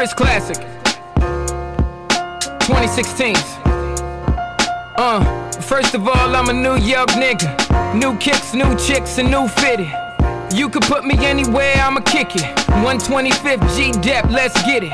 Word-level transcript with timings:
Chris 0.00 0.14
Classic. 0.14 0.56
2016. 2.64 3.36
Uh, 4.96 5.50
first 5.60 5.94
of 5.94 6.08
all, 6.08 6.34
I'm 6.34 6.48
a 6.48 6.54
New 6.54 6.76
York 6.76 7.10
nigga. 7.10 7.94
New 7.94 8.16
kicks, 8.16 8.54
new 8.54 8.74
chicks, 8.78 9.18
and 9.18 9.30
new 9.30 9.46
fitted. 9.46 9.92
You 10.54 10.70
could 10.70 10.84
put 10.84 11.04
me 11.04 11.18
anywhere, 11.18 11.74
I'ma 11.76 12.00
kick 12.00 12.34
it. 12.34 12.44
125th 12.80 13.76
G 13.76 13.92
Dep, 14.00 14.30
let's 14.30 14.54
get 14.62 14.84
it. 14.84 14.92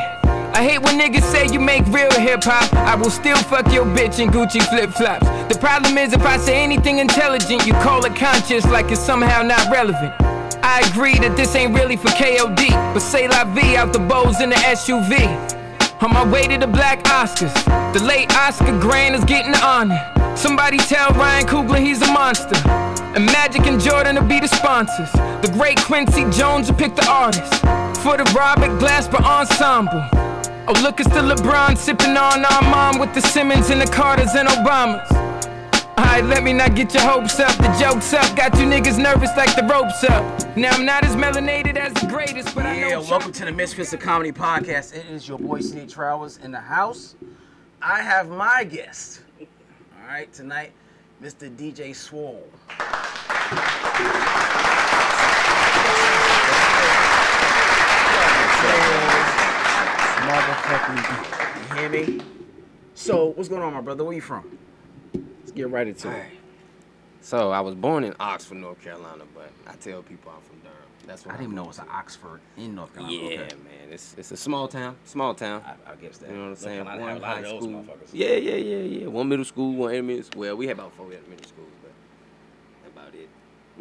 I 0.56 0.64
hate 0.64 0.83
when 0.83 0.98
niggas 0.98 1.23
say 1.23 1.47
you 1.52 1.61
make 1.61 1.86
real 1.86 2.11
hip 2.11 2.42
hop. 2.42 2.75
I 2.75 2.97
will 2.97 3.11
still 3.11 3.36
fuck 3.36 3.73
your 3.73 3.84
bitch 3.84 4.19
in 4.19 4.30
Gucci 4.30 4.61
flip 4.70 4.91
flops. 4.91 5.28
The 5.55 5.59
problem 5.61 5.98
is 5.98 6.14
if 6.14 6.27
I 6.27 6.36
say 6.36 6.64
anything 6.64 6.98
intelligent, 6.98 7.64
you 7.64 7.75
call 7.75 8.05
it 8.05 8.16
conscious 8.16 8.64
like 8.64 8.91
it's 8.91 9.00
somehow 9.00 9.42
not 9.42 9.70
relevant. 9.70 10.26
I 10.66 10.80
agree 10.91 11.16
that 11.20 11.37
this 11.37 11.55
ain't 11.55 11.75
really 11.79 11.97
for 11.97 12.09
KOD, 12.09 12.70
but 12.93 12.98
say 12.98 13.29
la 13.29 13.45
vie 13.45 13.77
out 13.77 13.93
the 13.93 14.01
bows 14.01 14.41
in 14.41 14.51
the 14.51 14.56
SUV. 14.56 15.15
On 16.02 16.12
my 16.12 16.29
way 16.29 16.48
to 16.48 16.59
the 16.59 16.66
black 16.66 17.05
Oscars, 17.05 17.55
the 17.92 18.02
late 18.02 18.34
Oscar 18.34 18.77
Grant 18.80 19.15
is 19.15 19.25
getting 19.25 19.55
honored. 19.62 19.97
Somebody 20.37 20.79
tell 20.79 21.11
Ryan 21.12 21.47
Coogler 21.47 21.79
he's 21.79 22.02
a 22.02 22.11
monster. 22.11 22.59
And 23.15 23.25
Magic 23.27 23.65
and 23.69 23.80
Jordan 23.80 24.16
will 24.16 24.27
be 24.27 24.41
the 24.41 24.48
sponsors. 24.48 25.12
The 25.12 25.51
great 25.55 25.79
Quincy 25.79 26.29
Jones 26.37 26.69
will 26.69 26.77
pick 26.77 26.97
the 26.97 27.09
artist. 27.09 27.55
For 28.03 28.17
the 28.17 28.28
Robert 28.37 28.77
Glasper 28.83 29.22
ensemble. 29.22 30.03
Oh, 30.67 30.75
look, 30.83 30.98
it's 30.98 31.09
the 31.11 31.22
LeBron 31.22 31.78
sipping 31.78 32.17
on 32.17 32.44
our 32.44 32.62
mom 32.62 32.98
with 32.98 33.14
the 33.14 33.20
Simmons 33.20 33.70
and 33.70 33.81
the 33.81 33.87
Carters 33.87 34.34
and 34.34 34.48
Obamas. 34.48 35.36
Alright, 35.98 36.25
let 36.27 36.42
me 36.42 36.52
not 36.52 36.75
get 36.75 36.92
your 36.92 37.02
hopes 37.02 37.41
up. 37.41 37.56
The 37.56 37.75
joke's 37.80 38.12
up. 38.12 38.36
Got 38.36 38.58
you 38.58 38.66
niggas 38.66 38.98
nervous 39.02 39.34
like 39.34 39.56
the 39.56 39.62
ropes 39.62 40.05
up. 40.05 40.56
Now, 40.56 40.72
I'm 40.72 40.84
not 40.84 41.05
as 41.05 41.16
melanated 41.16 41.77
as 41.77 41.94
the 41.94 42.06
greatest, 42.06 42.55
but 42.55 42.66
I 42.66 42.78
know. 42.78 42.88
Yeah, 42.88 43.11
welcome 43.11 43.33
to 43.33 43.44
the 43.47 43.53
Misfits 43.53 43.94
of 43.94 44.00
Comedy 44.00 44.30
podcast. 44.30 44.94
It 44.94 45.06
is 45.06 45.27
your 45.27 45.38
boy 45.38 45.61
C. 45.61 45.86
Trowers 45.86 46.36
in 46.38 46.53
the 46.53 46.61
house. 46.61 47.16
I 47.80 48.03
have 48.03 48.28
my 48.28 48.64
guest. 48.64 49.22
All 49.41 50.06
right, 50.06 50.30
tonight, 50.34 50.72
Mr. 51.22 51.55
DJ 51.56 51.94
Swole. 51.94 52.47
Motherfucking, 60.27 61.70
you 61.70 61.77
hear 61.77 61.88
me? 61.88 62.25
So, 62.94 63.27
what's 63.28 63.48
going 63.48 63.62
on, 63.62 63.72
my 63.72 63.81
brother? 63.81 64.05
Where 64.05 64.14
you 64.14 64.20
from? 64.20 64.58
Let's 65.57 65.69
get 65.71 65.75
right 65.75 65.87
into 65.89 66.11
it. 66.11 66.25
So 67.23 67.51
I 67.51 67.61
was 67.61 67.75
born 67.75 68.05
in 68.05 68.15
Oxford, 68.21 68.57
North 68.59 68.81
Carolina, 68.83 69.25
but 69.35 69.51
I 69.67 69.73
tell 69.77 70.03
people 70.03 70.33
I'm 70.37 70.43
from 70.43 70.59
Durham. 70.61 70.77
That's 71.07 71.25
why 71.25 71.31
I 71.31 71.35
what 71.35 71.39
didn't 71.39 71.53
even 71.53 71.57
know 71.57 71.65
it 71.65 71.69
was 71.69 71.79
an 71.79 71.87
Oxford 71.91 72.41
in 72.59 72.75
North 72.75 72.91
Yeah, 72.95 73.01
Carolina. 73.09 73.43
Okay. 73.45 73.55
man, 73.65 73.91
it's 73.91 74.15
it's 74.19 74.33
a 74.33 74.37
small 74.37 74.69
town, 74.69 74.97
small 75.05 75.34
town. 75.34 75.62
I, 75.65 75.93
I 75.93 75.95
guess 75.97 76.19
that. 76.19 76.29
you 76.29 76.34
know 76.37 76.41
what 76.41 76.45
I'm 76.45 76.49
North 76.51 76.59
saying? 76.59 76.84
Carolina 76.84 77.01
One 77.01 77.09
have 77.09 77.19
a 77.19 77.21
lot 77.23 77.31
high 77.31 77.39
of 77.39 77.45
those 77.47 77.62
school. 77.62 77.73
motherfuckers. 77.73 78.09
Yeah, 78.12 78.33
yeah, 78.34 78.55
yeah, 78.57 78.77
yeah. 79.01 79.07
One 79.07 79.29
middle 79.31 79.45
school, 79.47 79.75
one 79.77 79.93
elementary 79.95 80.25
school. 80.25 80.41
Well, 80.43 80.57
we 80.57 80.67
had 80.67 80.77
about 80.77 80.93
four 80.95 81.07
elementary 81.07 81.49
schools, 81.49 81.71
but 81.83 82.93
about 82.93 83.15
it. 83.15 83.29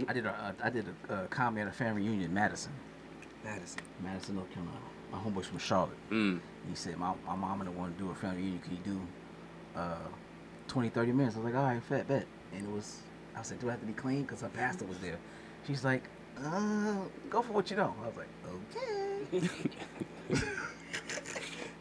I 0.08 0.14
did 0.14 0.26
a 0.26 0.30
uh, 0.32 0.52
I 0.64 0.70
did 0.70 0.86
a 1.10 1.14
uh, 1.14 1.28
comedy 1.28 1.62
at 1.64 1.68
a 1.68 1.72
family 1.74 2.04
reunion 2.04 2.24
in 2.30 2.34
Madison, 2.34 2.72
Madison. 3.44 3.82
Madison, 4.02 4.36
North 4.36 4.50
Carolina. 4.54 4.78
My 5.12 5.18
homeboy's 5.20 5.48
from 5.48 5.60
Charlotte. 5.60 5.98
Mm. 6.10 6.40
He 6.70 6.76
said, 6.76 6.98
my, 6.98 7.14
my 7.28 7.36
mom 7.36 7.60
and 7.62 7.70
I 7.70 7.74
want 7.74 7.96
to 7.98 8.04
do 8.04 8.10
a 8.12 8.16
family 8.16 8.38
reunion. 8.38 8.60
Can 8.62 8.72
you 8.72 8.80
do 8.84 9.02
uh, 9.80 9.98
20, 10.68 10.90
30 10.90 11.12
minutes? 11.12 11.36
I 11.36 11.40
was 11.40 11.46
like, 11.46 11.56
all 11.56 11.68
right, 11.68 11.84
fat 11.84 12.08
bet. 12.08 12.26
And 12.54 12.68
it 12.68 12.72
was, 12.72 13.02
I 13.36 13.40
was 13.40 13.52
like, 13.52 13.60
do 13.60 13.68
I 13.68 13.72
have 13.72 13.82
to 13.82 13.86
be 13.86 13.94
clean? 13.94 14.24
Because 14.24 14.42
her 14.42 14.50
pastor 14.50 14.86
was 14.86 14.98
there. 15.00 15.18
She's 15.68 15.84
like, 15.84 16.04
uh, 16.44 16.96
go 17.30 17.42
for 17.42 17.54
what 17.54 17.70
you 17.72 17.78
know. 17.78 17.96
I 18.04 18.08
was 18.08 18.16
like, 18.18 18.28
okay. 19.42 19.50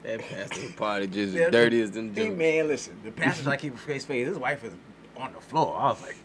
That 0.04 0.20
pastor 0.20 0.68
party 0.76 1.06
just 1.06 1.34
Yeah, 1.34 1.44
as 1.44 1.52
dirty 1.52 1.80
as 1.80 1.90
them 1.92 2.14
Hey, 2.14 2.28
man, 2.28 2.68
listen. 2.68 3.00
The 3.02 3.10
pastor's 3.10 3.46
like, 3.46 3.60
keep 3.60 3.74
a 3.74 3.78
face 3.78 4.04
face. 4.04 4.28
His 4.28 4.38
wife 4.38 4.62
is 4.62 4.74
on 5.16 5.32
the 5.32 5.40
floor. 5.40 5.78
I 5.80 5.86
was 5.86 6.02
like, 6.02 6.16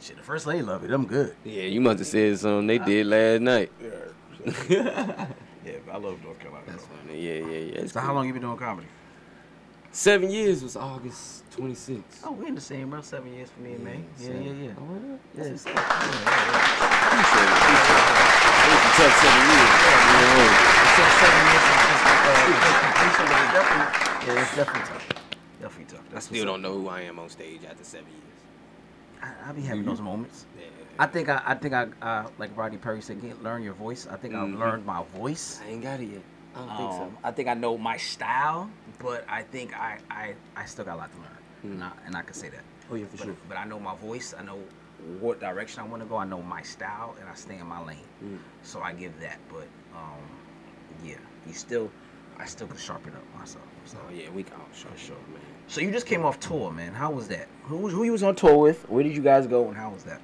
shit, 0.00 0.16
the 0.16 0.22
first 0.22 0.46
lady 0.46 0.62
love 0.62 0.84
it. 0.84 0.90
I'm 0.90 1.06
good. 1.06 1.36
Yeah, 1.44 1.64
you 1.64 1.82
must 1.82 1.98
have 1.98 2.08
said 2.08 2.38
something 2.38 2.66
they 2.66 2.78
did 2.78 3.06
last 3.06 3.42
night. 3.42 3.70
Yeah. 3.78 3.90
yeah, 5.66 5.72
I 5.92 5.96
love 5.98 6.22
North 6.24 6.38
Carolina. 6.38 6.64
That's 6.66 6.84
though. 6.84 6.94
funny. 7.06 7.20
Yeah, 7.20 7.46
yeah, 7.46 7.80
yeah. 7.80 7.86
So 7.86 8.00
how 8.00 8.06
cool. 8.06 8.16
long 8.16 8.26
you 8.26 8.32
been 8.32 8.40
doing 8.42 8.56
comedy? 8.56 8.86
Seven 9.96 10.28
years 10.30 10.62
was 10.62 10.76
August 10.76 11.48
26th. 11.56 12.20
Oh, 12.22 12.32
we're 12.32 12.48
in 12.48 12.54
the 12.54 12.60
same, 12.60 12.90
bro. 12.90 13.00
Seven 13.00 13.32
years 13.32 13.48
for 13.48 13.60
me 13.60 13.72
and 13.72 13.82
May. 13.82 14.00
Yeah, 14.20 14.28
yeah, 14.28 14.52
yeah. 14.52 14.70
Oh. 14.76 14.92
Yeah, 14.92 15.42
That's 15.42 15.64
yeah, 15.64 15.72
yeah, 15.72 15.80
yeah. 16.12 16.36
Appreciate 17.08 17.48
it, 17.48 17.56
appreciate 17.56 17.96
it. 17.96 18.36
It 18.60 18.68
was 18.68 18.84
a 18.84 18.92
tough 18.92 19.16
seven 19.16 19.40
years. 19.48 19.72
You 20.04 20.20
know, 20.20 20.52
It 20.76 20.92
said 20.92 21.12
seven 21.16 21.42
years 21.48 21.64
since 21.64 22.04
uh, 22.04 22.36
completion, 22.84 23.24
but 23.24 23.40
it's 23.40 23.52
definitely, 23.56 23.88
yeah, 24.26 24.42
it's 24.42 24.56
definitely 24.56 24.86
tough. 24.92 25.08
Definitely 25.62 25.96
tough. 25.96 26.04
That's 26.12 26.26
Still 26.26 26.44
don't 26.44 26.60
know 26.60 26.74
who 26.74 26.88
I 26.88 27.00
am 27.00 27.18
on 27.18 27.30
stage 27.30 27.60
after 27.64 27.84
seven 27.84 28.08
years. 28.12 28.38
I, 29.22 29.48
I 29.48 29.52
be 29.52 29.62
having 29.62 29.86
those 29.86 30.02
moments. 30.02 30.44
Yeah. 30.58 30.66
I 30.98 31.06
think 31.06 31.30
I, 31.30 31.40
I 31.42 31.54
think 31.54 31.72
I, 31.72 31.86
uh, 32.02 32.28
like 32.38 32.54
Rodney 32.54 32.76
Perry 32.76 33.00
said, 33.00 33.22
get, 33.22 33.42
learn 33.42 33.62
your 33.62 33.72
voice. 33.72 34.06
I 34.10 34.16
think 34.16 34.34
Mhm. 34.34 34.52
I've 34.52 34.58
learned 34.60 34.84
my 34.84 35.04
voice. 35.16 35.58
I 35.64 35.70
ain't 35.70 35.82
got 35.82 36.00
it 36.00 36.10
yet. 36.10 36.22
I 36.54 36.58
don't 36.58 36.76
think 36.76 36.92
so. 36.92 37.02
Um, 37.04 37.18
I 37.24 37.30
think 37.32 37.48
I 37.48 37.54
know 37.54 37.76
my 37.76 37.96
style, 37.98 38.70
but 38.98 39.24
I 39.28 39.42
think 39.42 39.78
I, 39.78 39.98
I, 40.10 40.34
I 40.56 40.64
still 40.66 40.84
got 40.84 40.94
a 40.94 40.98
lot 40.98 41.10
to 41.12 41.18
learn, 41.18 41.72
and, 41.74 41.84
I, 41.84 41.90
and 42.06 42.16
I 42.16 42.22
can 42.22 42.34
say 42.34 42.48
that. 42.48 42.62
Oh 42.90 42.94
yeah, 42.94 43.06
for 43.06 43.16
But, 43.16 43.24
sure. 43.24 43.36
but 43.48 43.58
I 43.58 43.64
know 43.64 43.78
my 43.80 43.94
voice. 43.96 44.34
I 44.38 44.42
know 44.42 44.58
what 45.20 45.40
direction 45.40 45.82
I 45.82 45.86
want 45.86 46.02
to 46.02 46.08
go. 46.08 46.16
I 46.16 46.24
know 46.24 46.42
my 46.42 46.62
style, 46.62 47.16
and 47.20 47.28
I 47.28 47.34
stay 47.34 47.58
in 47.58 47.66
my 47.66 47.84
lane. 47.84 47.98
Mm. 48.24 48.38
So 48.62 48.80
I 48.80 48.92
give 48.92 49.18
that. 49.20 49.38
But 49.52 49.66
um, 49.94 50.22
yeah, 51.04 51.16
you 51.46 51.52
still, 51.52 51.90
I 52.38 52.46
still 52.46 52.66
can 52.66 52.76
sharpen 52.76 53.12
up 53.14 53.38
myself. 53.38 53.64
So. 53.84 53.98
Oh 54.06 54.12
yeah, 54.12 54.30
we 54.30 54.42
can 54.42 54.54
all 54.54 54.66
sure, 54.74 54.90
sure, 54.96 55.16
man. 55.32 55.40
So 55.68 55.80
you 55.80 55.90
just 55.90 56.06
came 56.06 56.24
off 56.24 56.38
tour, 56.40 56.70
man. 56.70 56.94
How 56.94 57.10
was 57.10 57.28
that? 57.28 57.48
Who 57.64 57.76
was 57.78 57.92
who 57.92 58.04
you 58.04 58.12
was 58.12 58.22
on 58.22 58.34
tour 58.36 58.56
with? 58.56 58.88
Where 58.88 59.02
did 59.02 59.14
you 59.14 59.22
guys 59.22 59.46
go, 59.46 59.68
and 59.68 59.76
how 59.76 59.90
was 59.90 60.04
that? 60.04 60.20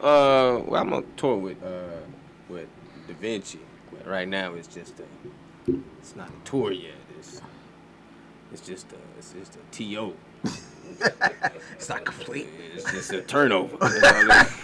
Uh, 0.00 0.60
well, 0.66 0.80
I'm 0.80 0.92
on 0.92 1.04
tour 1.16 1.36
with 1.36 1.62
uh 1.62 2.00
with 2.48 2.68
Da 3.06 3.14
Vinci, 3.14 3.60
but 3.92 4.06
right 4.06 4.26
now 4.28 4.54
it's 4.54 4.68
just 4.68 5.00
a, 5.00 5.72
it's 6.00 6.16
not 6.16 6.28
a 6.28 6.44
tour 6.48 6.72
yet. 6.72 6.94
It's 7.18 7.40
it's 8.52 8.66
just 8.66 8.86
a, 8.92 8.96
it's 9.18 9.32
just 9.32 9.56
a 9.56 9.58
to. 9.76 10.14
It's 11.76 11.88
not 11.88 12.04
complete. 12.04 12.46
It's 12.74 12.90
just 12.92 13.10
a 13.12 13.22
turnover. 13.22 13.76
That's 13.80 14.02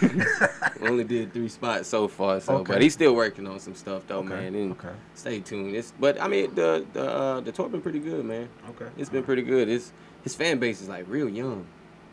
all 0.01 0.09
it- 0.09 0.81
we 0.81 0.87
only 0.87 1.03
did 1.03 1.33
three 1.33 1.47
spots 1.47 1.87
so 1.89 2.07
far, 2.07 2.39
so 2.39 2.57
Okay. 2.57 2.73
but 2.73 2.81
he's 2.81 2.93
still 2.93 3.15
working 3.15 3.47
on 3.47 3.59
some 3.59 3.73
stuff 3.73 4.03
though, 4.07 4.19
Okay, 4.19 4.29
man. 4.29 4.53
And 4.55 4.71
okay. 4.73 4.91
stay 5.15 5.39
tuned. 5.39 5.75
It's 5.75 5.93
but 5.99 6.21
I 6.21 6.27
mean 6.27 6.53
the 6.53 6.85
the 6.93 7.09
uh, 7.11 7.39
the 7.39 7.51
tour 7.51 7.69
been 7.69 7.81
pretty 7.81 7.99
good, 7.99 8.23
man. 8.23 8.49
Okay. 8.69 8.85
It's 8.97 9.09
been 9.09 9.23
pretty 9.23 9.41
good. 9.41 9.67
It's 9.67 9.91
his 10.23 10.35
fan 10.35 10.59
base 10.59 10.79
is 10.81 10.89
like 10.89 11.05
real 11.07 11.27
young, 11.29 11.65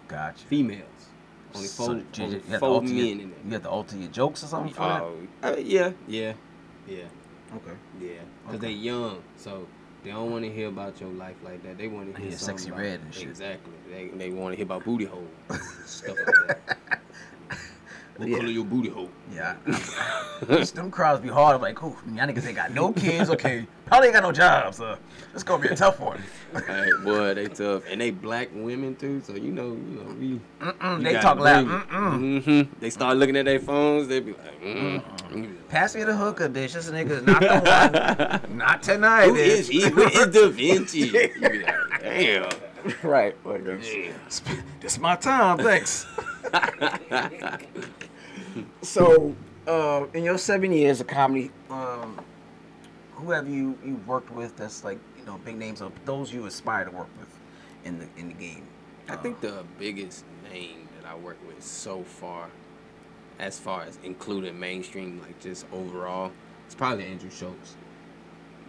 Gotcha. 0.08 0.46
females. 0.46 0.86
Only 1.54 1.66
So 1.68 1.84
four, 1.84 1.94
you, 1.96 2.04
only 2.20 2.34
you, 2.36 2.40
to 2.52 2.58
four 2.58 2.82
men 2.82 2.94
your, 2.96 3.06
in 3.06 3.18
you 3.20 3.30
there. 3.44 3.52
had 3.52 3.62
to 3.64 3.68
alter 3.68 3.96
your 3.96 4.08
jokes 4.10 4.42
or 4.42 4.46
something 4.46 4.72
for 4.72 4.80
that? 4.80 5.02
Oh, 5.02 5.16
uh, 5.42 5.56
yeah, 5.58 5.92
yeah, 6.08 6.32
yeah, 6.88 7.04
Okay. 7.56 7.76
yeah. 8.00 8.08
Cause 8.46 8.54
Okay. 8.54 8.66
they 8.68 8.72
young, 8.72 9.22
so 9.36 9.66
they 10.04 10.10
don't 10.10 10.30
want 10.30 10.44
to 10.44 10.50
hear 10.52 10.68
about 10.68 11.00
your 11.00 11.10
life 11.10 11.36
like 11.42 11.62
that. 11.64 11.78
They 11.78 11.88
want 11.88 12.14
to 12.14 12.20
hear 12.20 12.30
something 12.32 12.58
sexy 12.58 12.68
about- 12.70 12.80
red 12.80 13.00
and 13.00 13.14
shit. 13.14 13.28
Exactly. 13.28 13.72
They 13.90 14.08
they 14.08 14.30
want 14.30 14.52
to 14.52 14.56
hear 14.56 14.64
about 14.64 14.84
booty 14.84 15.06
hole, 15.06 15.26
stuff 15.86 16.16
like 16.26 16.66
that. 16.66 17.00
What 18.16 18.28
Yeah. 18.28 18.36
color 18.38 18.50
your 18.50 18.64
booty 18.64 18.88
hole? 18.90 19.10
Yeah. 19.34 19.56
Them 20.74 20.90
crowds 20.90 21.20
be 21.20 21.28
hard. 21.28 21.56
I'm 21.56 21.60
like, 21.62 21.74
cool. 21.74 21.96
Y'all 22.14 22.26
niggas 22.28 22.46
ain't 22.46 22.54
got 22.54 22.72
no 22.72 22.92
kids. 22.92 23.28
Okay. 23.30 23.66
Probably 23.86 24.08
ain't 24.08 24.14
got 24.14 24.22
no 24.22 24.30
jobs. 24.32 24.76
So 24.76 24.96
it's 25.34 25.42
gonna 25.42 25.62
be 25.62 25.68
a 25.68 25.74
tough 25.76 25.98
one. 25.98 26.22
Hey, 26.66 26.90
boy, 27.02 27.34
they 27.34 27.48
tough, 27.48 27.82
and 27.90 28.00
they 28.00 28.10
black 28.12 28.50
women 28.54 28.94
too. 28.94 29.20
So 29.26 29.34
you 29.34 29.50
know, 29.50 29.68
you 29.72 30.00
know, 30.00 30.14
we. 30.18 30.40
Mm-mm, 30.60 31.02
they 31.02 31.14
talk 31.14 31.38
loud. 31.38 31.66
Mm-mm. 31.66 32.42
Mhm. 32.44 32.68
They 32.78 32.90
start 32.90 33.16
looking 33.16 33.36
at 33.36 33.46
their 33.46 33.58
phones. 33.58 34.06
They 34.08 34.20
be 34.20 34.32
like, 34.32 34.62
mm 34.62 35.02
Pass 35.68 35.96
me 35.96 36.04
the 36.04 36.14
hooker, 36.16 36.48
bitch. 36.48 36.74
This 36.74 36.88
nigga 36.90 37.10
is 37.10 37.22
not 37.24 37.40
the 37.40 38.46
one. 38.48 38.56
not 38.58 38.82
tonight. 38.84 39.28
bitch. 39.30 39.34
"Who 39.34 39.36
is 39.36 39.68
he? 39.68 39.88
Who 39.90 40.02
is 40.02 40.26
Da 40.28 40.48
Vinci?" 40.48 40.98
You 41.00 41.12
be 41.50 41.62
like, 41.64 42.00
"Damn." 42.00 42.48
Right. 43.02 43.34
Like, 43.44 43.64
this 43.64 44.42
is 44.84 44.98
my 45.00 45.16
time. 45.16 45.58
Thanks. 45.58 46.06
So, 48.82 49.34
uh, 49.66 50.06
in 50.14 50.24
your 50.24 50.38
seven 50.38 50.72
years 50.72 51.00
of 51.00 51.06
comedy, 51.06 51.50
um, 51.70 52.20
who 53.12 53.30
have 53.30 53.48
you 53.48 53.78
you 53.84 53.96
worked 54.06 54.30
with 54.30 54.56
that's 54.56 54.84
like 54.84 54.98
you 55.18 55.24
know 55.24 55.40
big 55.44 55.56
names 55.56 55.80
of 55.80 55.92
those 56.04 56.32
you 56.32 56.46
aspire 56.46 56.84
to 56.84 56.90
work 56.90 57.08
with 57.18 57.28
in 57.84 57.98
the 57.98 58.06
in 58.16 58.28
the 58.28 58.34
game? 58.34 58.66
I 59.08 59.16
think 59.16 59.40
the 59.40 59.64
biggest 59.78 60.24
name 60.52 60.88
that 61.00 61.08
I 61.08 61.14
work 61.16 61.38
with 61.46 61.62
so 61.62 62.02
far, 62.02 62.48
as 63.38 63.58
far 63.58 63.82
as 63.82 63.98
including 64.02 64.58
mainstream, 64.58 65.20
like 65.22 65.40
just 65.40 65.66
overall, 65.72 66.32
it's 66.66 66.74
probably 66.74 67.06
Andrew 67.06 67.30
Schulz. 67.30 67.76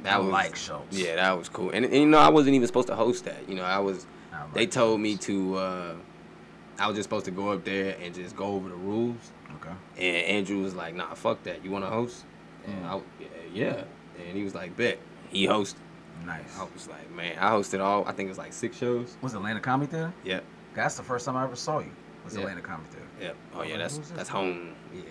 I 0.03 0.17
like 0.17 0.55
Schulz. 0.55 0.85
Yeah, 0.91 1.15
that 1.15 1.38
was 1.38 1.49
cool. 1.49 1.71
And, 1.71 1.85
and 1.85 1.93
you 1.93 2.05
know, 2.05 2.19
I 2.19 2.29
wasn't 2.29 2.55
even 2.55 2.67
supposed 2.67 2.88
to 2.88 2.95
host 2.95 3.25
that. 3.25 3.47
You 3.49 3.55
know, 3.55 3.63
I 3.63 3.79
was. 3.79 4.05
I 4.33 4.43
like 4.43 4.53
they 4.53 4.67
told 4.67 5.01
me 5.01 5.17
to. 5.17 5.55
Uh, 5.55 5.95
I 6.77 6.88
was 6.88 6.95
just 6.95 7.07
supposed 7.07 7.25
to 7.25 7.31
go 7.31 7.51
up 7.51 7.63
there 7.63 7.95
and 8.01 8.13
just 8.13 8.36
go 8.36 8.45
over 8.45 8.69
the 8.69 8.75
rules. 8.75 9.31
Okay. 9.56 9.69
And 9.98 10.25
Andrew 10.38 10.62
was 10.62 10.75
like, 10.75 10.94
"Nah, 10.95 11.13
fuck 11.13 11.42
that. 11.44 11.63
You 11.63 11.72
want 11.72 11.86
to 11.86 11.89
host?" 11.89 12.25
And 12.68 12.83
Mm. 12.83 12.86
I, 12.89 13.01
yeah, 13.19 13.27
yeah. 13.54 13.83
And 14.27 14.38
he 14.38 14.44
was 14.44 14.54
like, 14.56 14.75
"Bet." 14.75 14.98
He 15.30 15.48
hosted. 15.48 15.75
Nice. 16.25 16.57
I 16.60 16.63
was 16.74 16.88
like, 16.88 17.12
man, 17.13 17.38
I 17.39 17.50
hosted 17.51 17.81
all. 17.81 18.06
I 18.07 18.12
think 18.13 18.27
it 18.27 18.30
was 18.30 18.38
like 18.38 18.54
six 18.54 18.77
shows. 18.77 19.18
Was 19.22 19.33
Atlanta 19.36 19.60
Comedy 19.60 19.92
Theater? 19.92 20.13
Yep. 20.24 20.44
That's 20.74 20.95
the 20.98 21.04
first 21.04 21.25
time 21.25 21.36
I 21.36 21.44
ever 21.44 21.56
saw 21.56 21.80
you. 21.80 21.92
Was 22.24 22.33
Yeah. 22.36 22.42
Atlanta 22.42 22.62
Comedy 22.62 22.89
Theater. 22.89 23.07
Yep. 23.22 23.36
Oh 23.54 23.62
yeah, 23.63 23.69
Like, 23.72 23.80
that's 23.80 23.98
that's 24.12 24.30
home. 24.30 24.75
Yeah. 24.94 25.01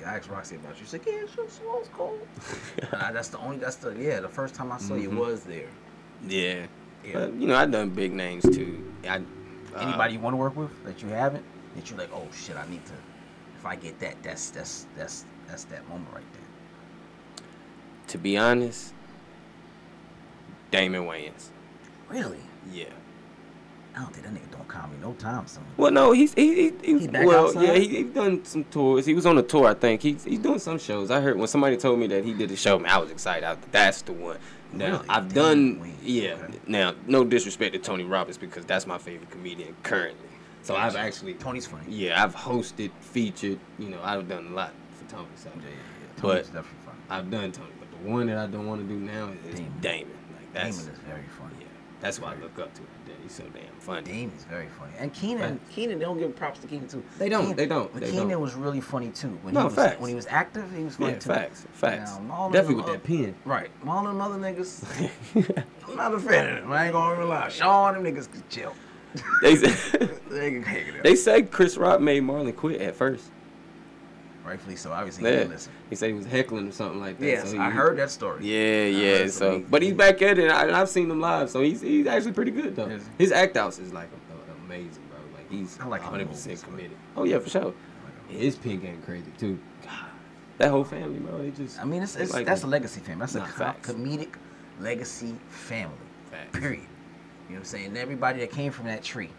Yeah, 0.00 0.10
I 0.12 0.16
asked 0.16 0.28
Roxy 0.30 0.56
about 0.56 0.70
you. 0.78 0.84
She 0.84 0.86
said, 0.86 1.00
"Yeah, 1.06 1.22
she 1.34 1.40
was, 1.40 1.88
cool." 1.92 2.18
That's 2.90 3.28
the 3.28 3.38
only. 3.38 3.58
That's 3.58 3.76
the 3.76 3.90
yeah. 3.98 4.20
The 4.20 4.28
first 4.28 4.54
time 4.54 4.72
I 4.72 4.78
saw 4.78 4.94
you 4.94 5.10
Mhm. 5.10 5.16
was 5.18 5.42
there. 5.44 5.68
Yeah. 6.26 6.66
Yeah. 7.04 7.12
But 7.14 7.34
you 7.34 7.46
know, 7.46 7.56
I've 7.56 7.70
done 7.70 7.90
big 7.90 8.12
names 8.14 8.44
too. 8.44 8.92
I, 9.08 9.20
Um, 9.74 9.88
anybody 9.88 10.14
you 10.14 10.20
want 10.20 10.34
to 10.34 10.38
work 10.38 10.56
with 10.56 10.84
that 10.84 11.02
you 11.02 11.08
haven't? 11.08 11.44
That 11.76 11.88
you're 11.90 11.98
like? 11.98 12.10
Oh 12.12 12.26
shit! 12.32 12.56
I 12.56 12.68
need 12.68 12.84
to. 12.86 12.92
If 13.58 13.66
I 13.66 13.76
get 13.76 13.98
that, 14.00 14.22
that's 14.22 14.50
that's 14.50 14.86
that's 14.96 15.24
that's 15.46 15.64
that 15.64 15.88
moment 15.88 16.08
right 16.14 16.24
there. 16.32 17.44
To 18.08 18.18
be 18.18 18.36
honest, 18.36 18.92
Damon 20.70 21.04
Wayans. 21.04 21.48
Really? 22.08 22.40
Yeah. 22.72 22.86
I 23.94 24.02
don't 24.02 24.14
think 24.14 24.24
that 24.24 24.34
nigga 24.34 24.50
don't 24.52 24.68
call 24.68 24.86
me 24.88 24.96
no 25.02 25.12
time 25.14 25.46
soon. 25.46 25.64
Well, 25.76 25.90
no, 25.90 26.12
he's 26.12 26.32
he, 26.34 26.54
he, 26.54 26.72
he, 26.82 26.98
He 27.00 27.08
well, 27.08 27.48
outside? 27.48 27.62
yeah, 27.62 27.74
he, 27.74 27.88
he 27.88 28.02
done 28.04 28.44
some 28.44 28.64
tours. 28.64 29.04
He 29.04 29.14
was 29.14 29.26
on 29.26 29.36
a 29.36 29.42
tour, 29.42 29.66
I 29.66 29.74
think. 29.74 30.00
He's 30.02 30.24
he's 30.24 30.38
doing 30.38 30.60
some 30.60 30.78
shows. 30.78 31.10
I 31.10 31.20
heard 31.20 31.36
when 31.36 31.48
somebody 31.48 31.76
told 31.76 31.98
me 31.98 32.06
that 32.08 32.24
he 32.24 32.32
did 32.32 32.50
a 32.50 32.56
show, 32.56 32.78
man, 32.78 32.90
I 32.92 32.98
was 32.98 33.10
excited. 33.10 33.44
I, 33.44 33.56
that's 33.72 34.02
the 34.02 34.12
one. 34.12 34.38
Now 34.72 34.92
Really? 34.92 35.08
I've 35.08 35.28
Damn, 35.28 35.34
done, 35.34 35.80
Wayne. 35.80 35.96
yeah. 36.02 36.30
Okay. 36.32 36.58
Now, 36.66 36.94
no 37.06 37.24
disrespect 37.24 37.72
to 37.74 37.78
Tony 37.80 38.04
Roberts 38.04 38.38
because 38.38 38.64
that's 38.64 38.86
my 38.86 38.98
favorite 38.98 39.30
comedian 39.30 39.74
currently. 39.82 40.28
So 40.62 40.76
I've 40.76 40.94
actually, 40.96 41.34
Tony's 41.34 41.66
funny. 41.66 41.84
yeah, 41.88 42.22
I've 42.22 42.34
hosted, 42.34 42.90
featured. 43.00 43.58
You 43.78 43.88
know, 43.88 44.00
I've 44.02 44.28
done 44.28 44.46
a 44.48 44.50
lot 44.50 44.72
for 44.98 45.10
Tony. 45.10 45.26
So 45.34 45.48
Yeah, 45.56 45.62
yeah, 45.62 45.68
yeah. 45.70 45.74
But- 46.16 46.28
Tony's 46.28 46.46
definitely 46.46 46.70
funny. 46.84 46.98
I've 47.08 47.30
done 47.30 47.52
Tony, 47.52 47.70
but 47.78 47.90
the 47.90 48.08
one 48.10 48.26
that 48.28 48.38
I 48.38 48.46
don't 48.46 48.66
want 48.66 48.82
to 48.82 48.86
do 48.86 49.00
now 49.00 49.30
is 49.48 49.56
Damon. 49.56 49.80
Damon. 49.80 50.10
Like 50.36 50.52
that's 50.52 50.78
Damon 50.78 50.92
is 50.94 51.00
very 51.00 51.24
funny. 51.38 51.54
yeah, 51.60 51.66
that's 52.00 52.18
why 52.20 52.32
I 52.32 52.36
look 52.36 52.58
up 52.58 52.72
to 52.74 52.80
him. 52.80 52.88
He's 53.22 53.32
so 53.32 53.44
damn 53.52 53.64
funny. 53.78 54.02
Damon 54.02 54.34
is 54.36 54.44
very 54.44 54.66
funny. 54.78 54.92
And 54.98 55.12
Keenen, 55.12 55.42
Right. 55.42 55.70
Keenen, 55.70 55.98
they 55.98 56.04
don't 56.04 56.18
give 56.18 56.34
props 56.34 56.58
to 56.60 56.66
Keenen 56.66 56.88
too. 56.90 57.02
They 57.18 57.28
don't, 57.28 57.42
Keenen- 57.42 57.56
they 57.56 57.66
don't, 57.66 57.92
But 57.92 58.00
they 58.02 58.10
Keenen 58.10 58.28
don't. 58.30 58.40
was 58.40 58.54
really 58.54 58.80
funny 58.80 59.10
too. 59.10 59.38
When 59.42 59.52
No, 59.54 59.60
he 59.60 59.64
was 59.66 59.74
facts. 59.74 60.00
when 60.00 60.08
he 60.08 60.14
was 60.14 60.26
active, 60.30 60.64
he 60.74 60.82
was 60.84 60.96
funny 60.96 61.12
Yeah, 61.12 61.18
too. 61.18 61.28
facts, 61.28 61.66
facts. 61.72 62.12
Now, 62.26 62.48
Definitely 62.50 62.76
with 62.76 62.86
that 62.86 63.04
pen. 63.04 63.34
Right. 63.44 63.70
All 63.86 64.04
them 64.04 64.20
other 64.20 64.36
niggas, 64.36 64.84
I'm 65.88 65.96
not 65.96 66.14
a 66.14 66.18
fan 66.18 66.48
of 66.56 66.62
them. 66.62 66.72
I 66.72 66.84
ain't 66.84 66.92
gonna 66.92 67.24
lie. 67.26 67.48
Shawn, 67.50 67.94
them 67.94 68.04
niggas 68.04 68.30
can 68.32 68.42
chill. 68.48 68.74
they, 69.42 69.54
They 70.30 70.50
can 70.52 70.64
it 70.64 70.96
up. 70.96 71.02
they 71.02 71.16
say 71.16 71.42
Chris 71.42 71.76
Rock 71.76 72.00
made 72.00 72.22
Marlon 72.22 72.54
quit 72.56 72.80
at 72.80 72.94
first. 72.96 73.24
Rightfully 74.44 74.76
so. 74.76 74.90
Obviously, 74.92 75.24
he 75.24 75.30
Yeah. 75.30 75.36
didn't 75.40 75.50
listen. 75.52 75.72
He 75.90 75.96
said 75.96 76.06
he 76.08 76.12
was 76.14 76.26
heckling 76.26 76.68
or 76.68 76.72
something 76.72 76.98
like 77.00 77.18
that. 77.18 77.26
Yes, 77.26 77.44
so 77.48 77.52
he- 77.52 77.58
I 77.58 77.70
heard 77.70 77.98
that 77.98 78.10
story. 78.10 78.44
Yeah, 78.44 78.84
yeah. 78.86 79.26
So, 79.26 79.52
some- 79.52 79.62
but 79.70 79.82
he's 79.82 79.92
back 79.92 80.22
at 80.22 80.38
it. 80.38 80.44
and 80.44 80.52
I, 80.52 80.62
and 80.64 80.72
I've 80.76 80.88
seen 80.88 81.10
him 81.10 81.20
live, 81.20 81.50
so 81.50 81.60
he's 81.62 81.80
he's 81.82 82.06
actually 82.06 82.32
pretty 82.32 82.50
good 82.50 82.74
though. 82.74 82.88
He? 82.88 82.98
His 83.18 83.32
act 83.32 83.56
outs 83.56 83.78
is 83.78 83.92
like 83.92 84.08
amazing, 84.64 85.02
bro. 85.10 85.18
Like 85.36 85.50
he's 85.50 85.78
I 85.80 85.86
like 85.86 86.00
him 86.00 86.06
100 86.06 86.24
movies, 86.26 86.46
percent 86.46 86.62
committed. 86.64 86.96
Oh 87.16 87.24
yeah, 87.24 87.38
for 87.38 87.50
sure. 87.50 87.74
His 88.28 88.56
pin 88.56 88.80
game 88.80 89.02
crazy 89.04 89.30
too. 89.38 89.58
God, 89.84 89.92
that 90.58 90.70
whole 90.70 90.84
family, 90.84 91.18
bro. 91.18 91.38
They 91.42 91.50
just. 91.50 91.78
I 91.80 91.84
mean, 91.84 92.02
it's, 92.02 92.16
it's 92.16 92.32
like 92.32 92.46
that's 92.46 92.62
a 92.62 92.66
legacy 92.66 93.00
family. 93.00 93.20
That's 93.20 93.34
a 93.34 93.44
facts. 93.44 93.90
comedic 93.90 94.34
legacy 94.80 95.34
family. 95.50 95.94
Facts. 96.30 96.58
Period. 96.58 96.80
You 96.80 96.86
know 96.86 96.88
what 97.54 97.58
I'm 97.58 97.64
saying? 97.64 97.96
Everybody 97.96 98.40
that 98.40 98.52
came 98.52 98.70
from 98.72 98.86
that 98.86 99.02
tree, 99.02 99.30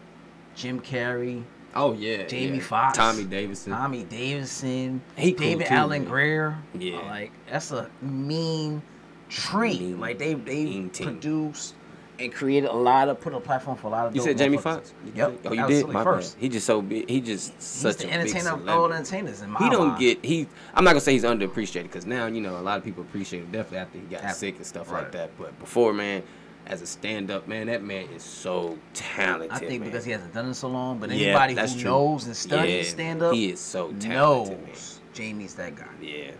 Jim 0.54 0.78
Carrey, 0.80 1.42
Oh 1.74 1.94
yeah, 1.94 2.24
Jamie 2.26 2.58
yeah. 2.58 2.62
Foxx, 2.62 2.96
Tommy 2.98 3.24
Davidson. 3.24 3.72
Tommy 3.72 4.04
Davidson, 4.04 5.00
He 5.16 5.32
cool 5.32 5.46
David 5.46 5.66
too, 5.68 5.74
Alan. 5.74 6.04
Grier. 6.04 6.58
Yeah. 6.78 6.98
like 7.00 7.32
that's 7.50 7.70
a 7.72 7.88
mean 8.00 8.82
tree. 9.28 9.78
Mean- 9.78 10.00
like 10.00 10.18
they 10.18 10.34
they 10.34 10.64
mean 10.64 10.90
produced 10.90 11.74
and 12.18 12.32
created 12.32 12.68
a 12.68 12.72
lot 12.72 13.08
of 13.08 13.20
put 13.20 13.32
a 13.34 13.40
platform 13.40 13.76
for 13.76 13.86
a 13.88 13.90
lot 13.90 14.06
of. 14.06 14.14
You 14.14 14.22
said 14.22 14.36
Jamie. 14.38 14.58
Foxx? 14.58 14.92
Yep. 15.14 15.40
Oh, 15.46 15.52
you 15.52 15.66
did. 15.66 15.88
My 15.88 16.04
first. 16.04 16.34
bad. 16.36 16.42
He 16.42 16.48
just 16.50 16.66
so 16.66 16.82
big. 16.82 17.08
He 17.08 17.20
just 17.20 17.52
He's 17.54 17.64
such 17.64 17.96
the 17.98 18.08
a 18.08 18.10
entertainer 18.10 18.50
of 18.52 18.68
all 18.68 18.92
entertainers 18.92 19.40
in 19.42 19.50
my 19.50 19.58
He 19.58 19.70
don't 19.70 19.88
mind. 19.88 20.00
get 20.00 20.24
he. 20.24 20.46
I'm 20.74 20.84
not 20.84 20.90
gonna 20.90 21.00
say 21.00 21.12
he's 21.12 21.24
underappreciated 21.24 21.84
because 21.84 22.06
now 22.06 22.26
you 22.26 22.40
know 22.40 22.58
a 22.58 22.60
lot 22.60 22.78
of 22.78 22.84
people 22.84 23.02
appreciate 23.02 23.40
him 23.40 23.50
definitely 23.50 23.78
after 23.78 23.98
he 23.98 24.04
got 24.04 24.36
sick 24.36 24.56
and 24.56 24.66
stuff 24.66 24.90
right. 24.92 25.04
like 25.04 25.12
that. 25.12 25.30
But 25.38 25.58
before, 25.58 25.92
man, 25.92 26.22
as 26.66 26.82
a 26.82 26.86
stand-up 26.86 27.48
man, 27.48 27.66
that 27.66 27.82
man 27.82 28.08
is 28.14 28.22
so 28.22 28.78
talented. 28.94 29.50
I 29.50 29.58
think 29.58 29.80
man. 29.80 29.90
because 29.90 30.04
he 30.04 30.12
hasn't 30.12 30.32
done 30.32 30.48
it 30.48 30.54
so 30.54 30.68
long, 30.68 30.98
but 30.98 31.10
anybody 31.10 31.54
who 31.54 31.66
true. 31.66 31.90
knows 31.90 32.26
and 32.26 32.36
studies 32.36 32.86
Yeah, 32.86 32.92
stand 32.92 33.22
up 33.22 33.34
he 33.34 33.50
is 33.50 33.60
so 33.60 33.88
knows 33.90 34.48
talented, 34.48 34.62
man. 34.62 34.76
Jamie's 35.12 35.54
that 35.54 35.76
guy. 35.76 35.86
Yeah, 36.00 36.30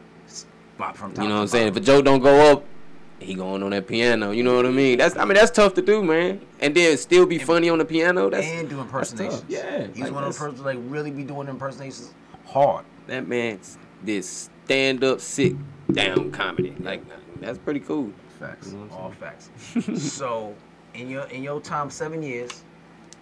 from 0.94 1.12
you 1.12 1.28
know 1.28 1.36
what 1.36 1.40
I'm 1.42 1.46
saying. 1.48 1.68
If 1.68 1.76
a 1.76 1.80
joke 1.80 2.04
don't 2.04 2.22
go 2.22 2.52
up, 2.52 2.64
he 3.18 3.34
going 3.34 3.62
on 3.62 3.70
that 3.70 3.86
piano. 3.86 4.30
You 4.32 4.42
know 4.42 4.56
what 4.56 4.66
I 4.66 4.70
mean? 4.70 4.98
That's 4.98 5.16
I 5.16 5.24
mean 5.24 5.34
that's 5.34 5.50
tough 5.50 5.74
to 5.74 5.82
do, 5.82 6.02
man. 6.02 6.40
And 6.60 6.74
then 6.74 6.96
still 6.96 7.26
be 7.26 7.38
funny 7.38 7.68
on 7.68 7.78
the 7.78 7.84
piano. 7.84 8.30
That's 8.30 8.46
and 8.46 8.68
do 8.68 8.80
impersonations. 8.80 9.44
Yeah, 9.48 9.86
he's 9.88 10.00
like, 10.00 10.12
one 10.12 10.24
of 10.24 10.32
the 10.32 10.38
persons 10.38 10.60
like 10.60 10.78
really 10.82 11.10
be 11.10 11.24
doing 11.24 11.48
impersonations 11.48 12.12
hard. 12.46 12.84
that 13.06 13.28
man 13.28 13.60
did 14.04 14.24
stand 14.24 15.04
up, 15.04 15.20
sit 15.20 15.54
down 15.92 16.30
comedy. 16.32 16.74
Like 16.80 17.02
that's 17.40 17.58
pretty 17.58 17.80
cool. 17.80 18.12
Facts, 18.42 18.72
You 18.72 18.78
know 18.78 18.88
all 18.90 19.12
facts. 19.12 19.50
so, 19.96 20.54
in 20.94 21.08
your 21.08 21.24
in 21.24 21.42
your 21.42 21.60
time, 21.60 21.90
seven 21.90 22.22
years, 22.22 22.64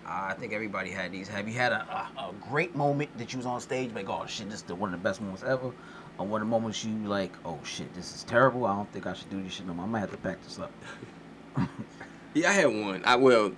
I 0.06 0.32
think 0.34 0.52
everybody 0.52 0.90
had 0.90 1.12
these. 1.12 1.28
Have 1.28 1.46
you 1.46 1.54
had 1.54 1.72
a, 1.72 2.08
a, 2.16 2.30
a 2.30 2.34
great 2.48 2.74
moment 2.74 3.16
that 3.18 3.32
you 3.32 3.36
was 3.36 3.46
on 3.46 3.60
stage, 3.60 3.92
like, 3.92 4.08
oh 4.08 4.24
shit, 4.26 4.48
this 4.48 4.60
is 4.60 4.62
the, 4.62 4.74
one 4.74 4.94
of 4.94 5.00
the 5.00 5.08
best 5.08 5.20
moments 5.20 5.42
ever, 5.42 5.72
or 6.18 6.26
one 6.26 6.40
of 6.40 6.48
the 6.48 6.50
moments 6.50 6.84
you 6.84 6.94
like, 7.06 7.32
oh 7.44 7.58
shit, 7.64 7.92
this 7.94 8.14
is 8.14 8.24
terrible. 8.24 8.64
I 8.64 8.74
don't 8.74 8.90
think 8.92 9.06
I 9.06 9.12
should 9.12 9.28
do 9.30 9.42
this 9.42 9.52
shit 9.52 9.66
no 9.66 9.74
more. 9.74 9.84
I 9.84 9.88
might 9.88 10.00
have 10.00 10.10
to 10.10 10.16
back 10.16 10.42
this 10.42 10.58
up. 10.58 10.72
Yeah, 12.32 12.50
I 12.50 12.52
had 12.52 12.66
one. 12.66 13.02
I 13.04 13.16
well, 13.16 13.50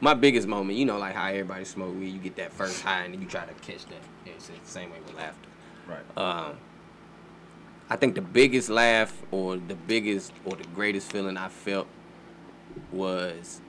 my 0.00 0.14
biggest 0.14 0.48
moment, 0.48 0.76
you 0.76 0.84
know, 0.84 0.98
like 0.98 1.14
how 1.14 1.28
everybody 1.28 1.64
smoke 1.64 1.94
weed, 1.94 2.08
you 2.08 2.18
get 2.18 2.34
that 2.36 2.52
first 2.52 2.82
high 2.82 3.04
and 3.04 3.14
then 3.14 3.22
you 3.22 3.28
try 3.28 3.44
to 3.44 3.54
catch 3.54 3.86
that. 3.86 4.02
It's 4.26 4.48
the 4.48 4.54
same 4.64 4.90
way 4.90 4.98
with 5.06 5.14
laughter. 5.14 5.48
Right. 5.86 6.18
Um, 6.18 6.56
I 7.90 7.96
think 7.96 8.14
the 8.14 8.20
biggest 8.20 8.68
laugh 8.68 9.12
or 9.32 9.56
the 9.56 9.74
biggest 9.74 10.32
or 10.44 10.54
the 10.54 10.64
greatest 10.68 11.10
feeling 11.10 11.36
I 11.36 11.48
felt 11.48 11.88
was 12.92 13.60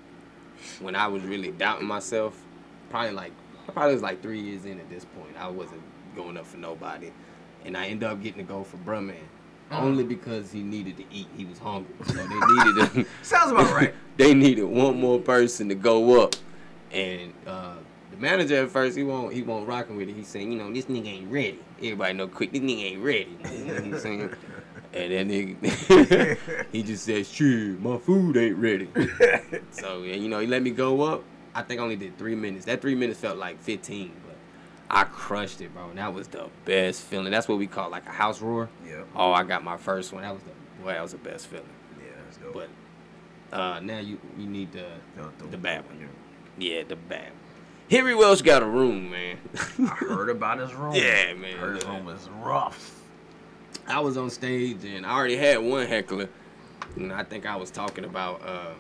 when 0.80 0.96
I 0.96 1.08
was 1.08 1.24
really 1.24 1.50
doubting 1.50 1.88
myself. 1.88 2.40
Probably 2.92 3.12
like 3.14 3.32
I 3.68 3.72
probably 3.72 3.94
was 3.94 4.04
like 4.04 4.22
three 4.22 4.40
years 4.40 4.66
in 4.66 4.80
at 4.80 4.90
this 4.90 5.06
point. 5.06 5.36
I 5.40 5.48
wasn't 5.48 5.82
going 6.16 6.38
up 6.38 6.46
for 6.46 6.58
nobody, 6.58 7.12
and 7.66 7.76
I 7.76 7.88
ended 7.88 8.08
up 8.08 8.22
getting 8.22 8.46
to 8.46 8.48
go 8.48 8.64
for 8.64 8.78
Brumman. 8.78 9.16
Only 9.72 10.04
because 10.04 10.52
he 10.52 10.62
needed 10.62 10.98
to 10.98 11.06
eat. 11.12 11.28
He 11.38 11.46
was 11.46 11.58
hungry. 11.58 11.96
So 12.06 12.14
they 12.14 12.28
needed 12.28 12.76
to 12.94 13.06
Sounds 13.24 13.52
about 13.52 13.74
right. 13.74 13.94
they 14.18 14.34
needed 14.34 14.66
one 14.66 15.00
more 15.00 15.20
person 15.20 15.70
to 15.70 15.76
go 15.76 16.22
up. 16.22 16.36
And 16.92 17.34
uh, 17.48 17.76
manager 18.22 18.64
at 18.64 18.70
first 18.70 18.96
he 18.98 19.04
won't 19.04 19.34
he 19.34 19.42
won't 19.42 19.68
rocking 19.68 19.98
with 19.98 20.08
it. 20.10 20.16
He's 20.16 20.28
saying, 20.28 20.52
you 20.52 20.58
know, 20.58 20.72
this 20.72 20.86
nigga 20.86 21.08
ain't 21.08 21.32
ready. 21.32 21.60
Everybody 21.80 22.14
know 22.14 22.28
quick, 22.28 22.52
this 22.54 22.62
nigga 22.62 22.84
ain't 22.94 23.04
ready. 23.04 23.38
You 23.52 23.66
know 23.66 23.74
what 23.74 23.84
he's 23.86 24.02
saying? 24.02 24.30
And 24.94 25.10
then 25.10 25.30
nigga, 25.30 26.38
he 26.74 26.84
just 26.84 27.06
says, 27.06 27.32
"Shit, 27.32 27.80
my 27.82 27.98
food 27.98 28.36
ain't 28.36 28.58
ready." 28.58 28.90
so 29.72 30.04
yeah, 30.04 30.16
you 30.16 30.28
know, 30.28 30.40
he 30.40 30.48
let 30.48 30.62
me 30.62 30.72
go 30.72 31.02
up. 31.04 31.24
I 31.56 31.62
think 31.62 31.80
I 31.80 31.84
only 31.84 31.96
did 31.96 32.18
three 32.18 32.36
minutes. 32.36 32.66
That 32.66 32.82
three 32.82 32.94
minutes 32.96 33.18
felt 33.22 33.38
like 33.38 33.58
fifteen, 33.62 34.12
but 34.28 34.36
I 34.90 35.06
crushed 35.06 35.62
it, 35.62 35.74
bro. 35.74 35.88
And 35.92 35.98
that 35.98 36.14
was 36.14 36.28
the 36.28 36.50
best 36.66 37.04
feeling. 37.04 37.32
That's 37.32 37.48
what 37.48 37.58
we 37.58 37.68
call 37.68 37.90
like 37.90 38.06
a 38.06 38.10
house 38.12 38.42
roar. 38.42 38.68
Yep. 38.86 39.08
Oh, 39.16 39.32
I 39.32 39.44
got 39.46 39.64
my 39.64 39.78
first 39.78 40.12
one. 40.12 40.24
That 40.24 40.34
was 40.34 40.44
the 40.44 40.84
boy. 40.84 40.92
That 40.92 41.02
was 41.04 41.14
the 41.14 41.20
best 41.20 41.48
feeling. 41.48 41.66
Yeah, 41.98 42.12
that's 42.26 42.36
dope. 42.36 42.54
But 42.54 43.58
uh, 43.58 43.80
now 43.80 44.00
you 44.00 44.20
you 44.38 44.46
need 44.46 44.74
the 44.74 44.88
The- 45.16 45.30
the- 45.46 45.52
the 45.52 45.58
bad 45.58 45.86
one. 45.86 46.10
Yeah, 46.58 46.84
the 46.86 46.98
bad. 46.98 47.30
one. 47.30 47.32
Henry 47.92 48.16
Welsh 48.16 48.42
got 48.42 48.64
a 48.64 48.66
room, 48.66 49.12
man. 49.12 49.38
I 49.80 49.84
heard 49.84 50.30
about 50.30 50.60
his 50.60 50.74
room. 50.74 50.96
Yeah, 50.96 51.34
man. 51.34 51.58
Heard 51.58 51.76
his 51.76 51.86
room 51.86 52.06
was 52.06 52.30
rough. 52.42 53.02
I 53.86 54.00
was 54.00 54.16
on 54.16 54.30
stage 54.30 54.86
and 54.86 55.06
I 55.06 55.12
already 55.12 55.36
had 55.36 55.58
one 55.58 55.86
heckler, 55.86 56.30
and 56.96 57.12
I 57.12 57.26
think 57.26 57.46
I 57.46 57.58
was 57.58 57.70
talking 57.70 58.06
about. 58.06 58.42
Uh, 58.46 58.72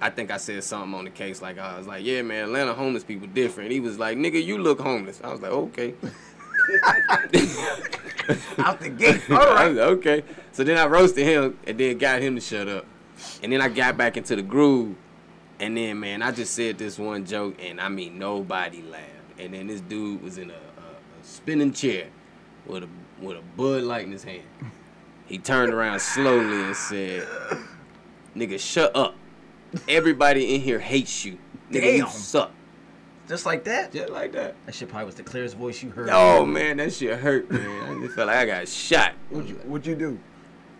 I 0.00 0.08
think 0.08 0.30
I 0.30 0.38
said 0.38 0.64
something 0.64 0.94
on 0.94 1.04
the 1.04 1.10
case 1.10 1.42
like 1.42 1.58
I 1.58 1.76
was 1.76 1.86
like, 1.86 2.02
"Yeah, 2.02 2.22
man, 2.22 2.44
Atlanta 2.44 2.72
homeless 2.72 3.04
people 3.04 3.28
different." 3.28 3.70
He 3.70 3.80
was 3.80 3.98
like, 3.98 4.16
"Nigga, 4.16 4.42
you 4.42 4.56
look 4.56 4.80
homeless." 4.80 5.20
I 5.22 5.30
was 5.30 5.42
like, 5.42 5.52
"Okay." 5.52 5.94
Out 8.58 8.80
the 8.80 8.88
gate. 8.88 9.20
All 9.30 9.36
I 9.40 9.68
was 9.68 9.76
like, 9.76 9.86
okay. 9.98 10.24
So 10.52 10.64
then 10.64 10.78
I 10.78 10.86
roasted 10.86 11.26
him 11.26 11.58
and 11.66 11.78
then 11.78 11.98
got 11.98 12.22
him 12.22 12.36
to 12.36 12.40
shut 12.40 12.68
up. 12.68 12.86
And 13.42 13.52
then 13.52 13.60
I 13.60 13.68
got 13.68 13.98
back 13.98 14.16
into 14.16 14.34
the 14.34 14.42
groove. 14.42 14.96
And 15.58 15.76
then, 15.76 16.00
man, 16.00 16.22
I 16.22 16.32
just 16.32 16.54
said 16.54 16.78
this 16.78 16.98
one 16.98 17.24
joke, 17.24 17.56
and 17.62 17.80
I 17.80 17.88
mean, 17.88 18.18
nobody 18.18 18.82
laughed. 18.82 19.04
And 19.38 19.54
then 19.54 19.66
this 19.68 19.80
dude 19.80 20.22
was 20.22 20.38
in 20.38 20.50
a, 20.50 20.54
a, 20.54 20.56
a 20.56 21.24
spinning 21.24 21.72
chair 21.72 22.08
with 22.66 22.84
a 22.84 22.88
with 23.20 23.38
a 23.38 23.42
Bud 23.56 23.82
Light 23.82 24.04
in 24.04 24.12
his 24.12 24.24
hand. 24.24 24.42
He 25.26 25.38
turned 25.38 25.72
around 25.72 26.00
slowly 26.00 26.64
and 26.64 26.76
said, 26.76 27.26
"Nigga, 28.36 28.60
shut 28.60 28.94
up. 28.94 29.16
Everybody 29.88 30.54
in 30.54 30.60
here 30.60 30.78
hates 30.78 31.24
you. 31.24 31.38
Nigga, 31.70 31.92
you 31.96 32.02
Damn. 32.02 32.08
suck." 32.08 32.52
Just 33.28 33.44
like 33.44 33.64
that. 33.64 33.92
Just 33.92 34.10
like 34.10 34.32
that. 34.32 34.54
That 34.66 34.74
shit 34.74 34.88
probably 34.88 35.06
was 35.06 35.16
the 35.16 35.24
clearest 35.24 35.56
voice 35.56 35.82
you 35.82 35.90
heard. 35.90 36.08
Oh 36.12 36.44
man, 36.46 36.76
that 36.76 36.92
shit 36.92 37.18
hurt, 37.18 37.50
man. 37.50 37.98
I 37.98 38.00
just 38.02 38.14
felt 38.14 38.28
like 38.28 38.36
I 38.36 38.46
got 38.46 38.68
shot. 38.68 39.14
What'd 39.30 39.48
you, 39.48 39.56
what'd 39.64 39.86
you 39.86 39.96
do? 39.96 40.18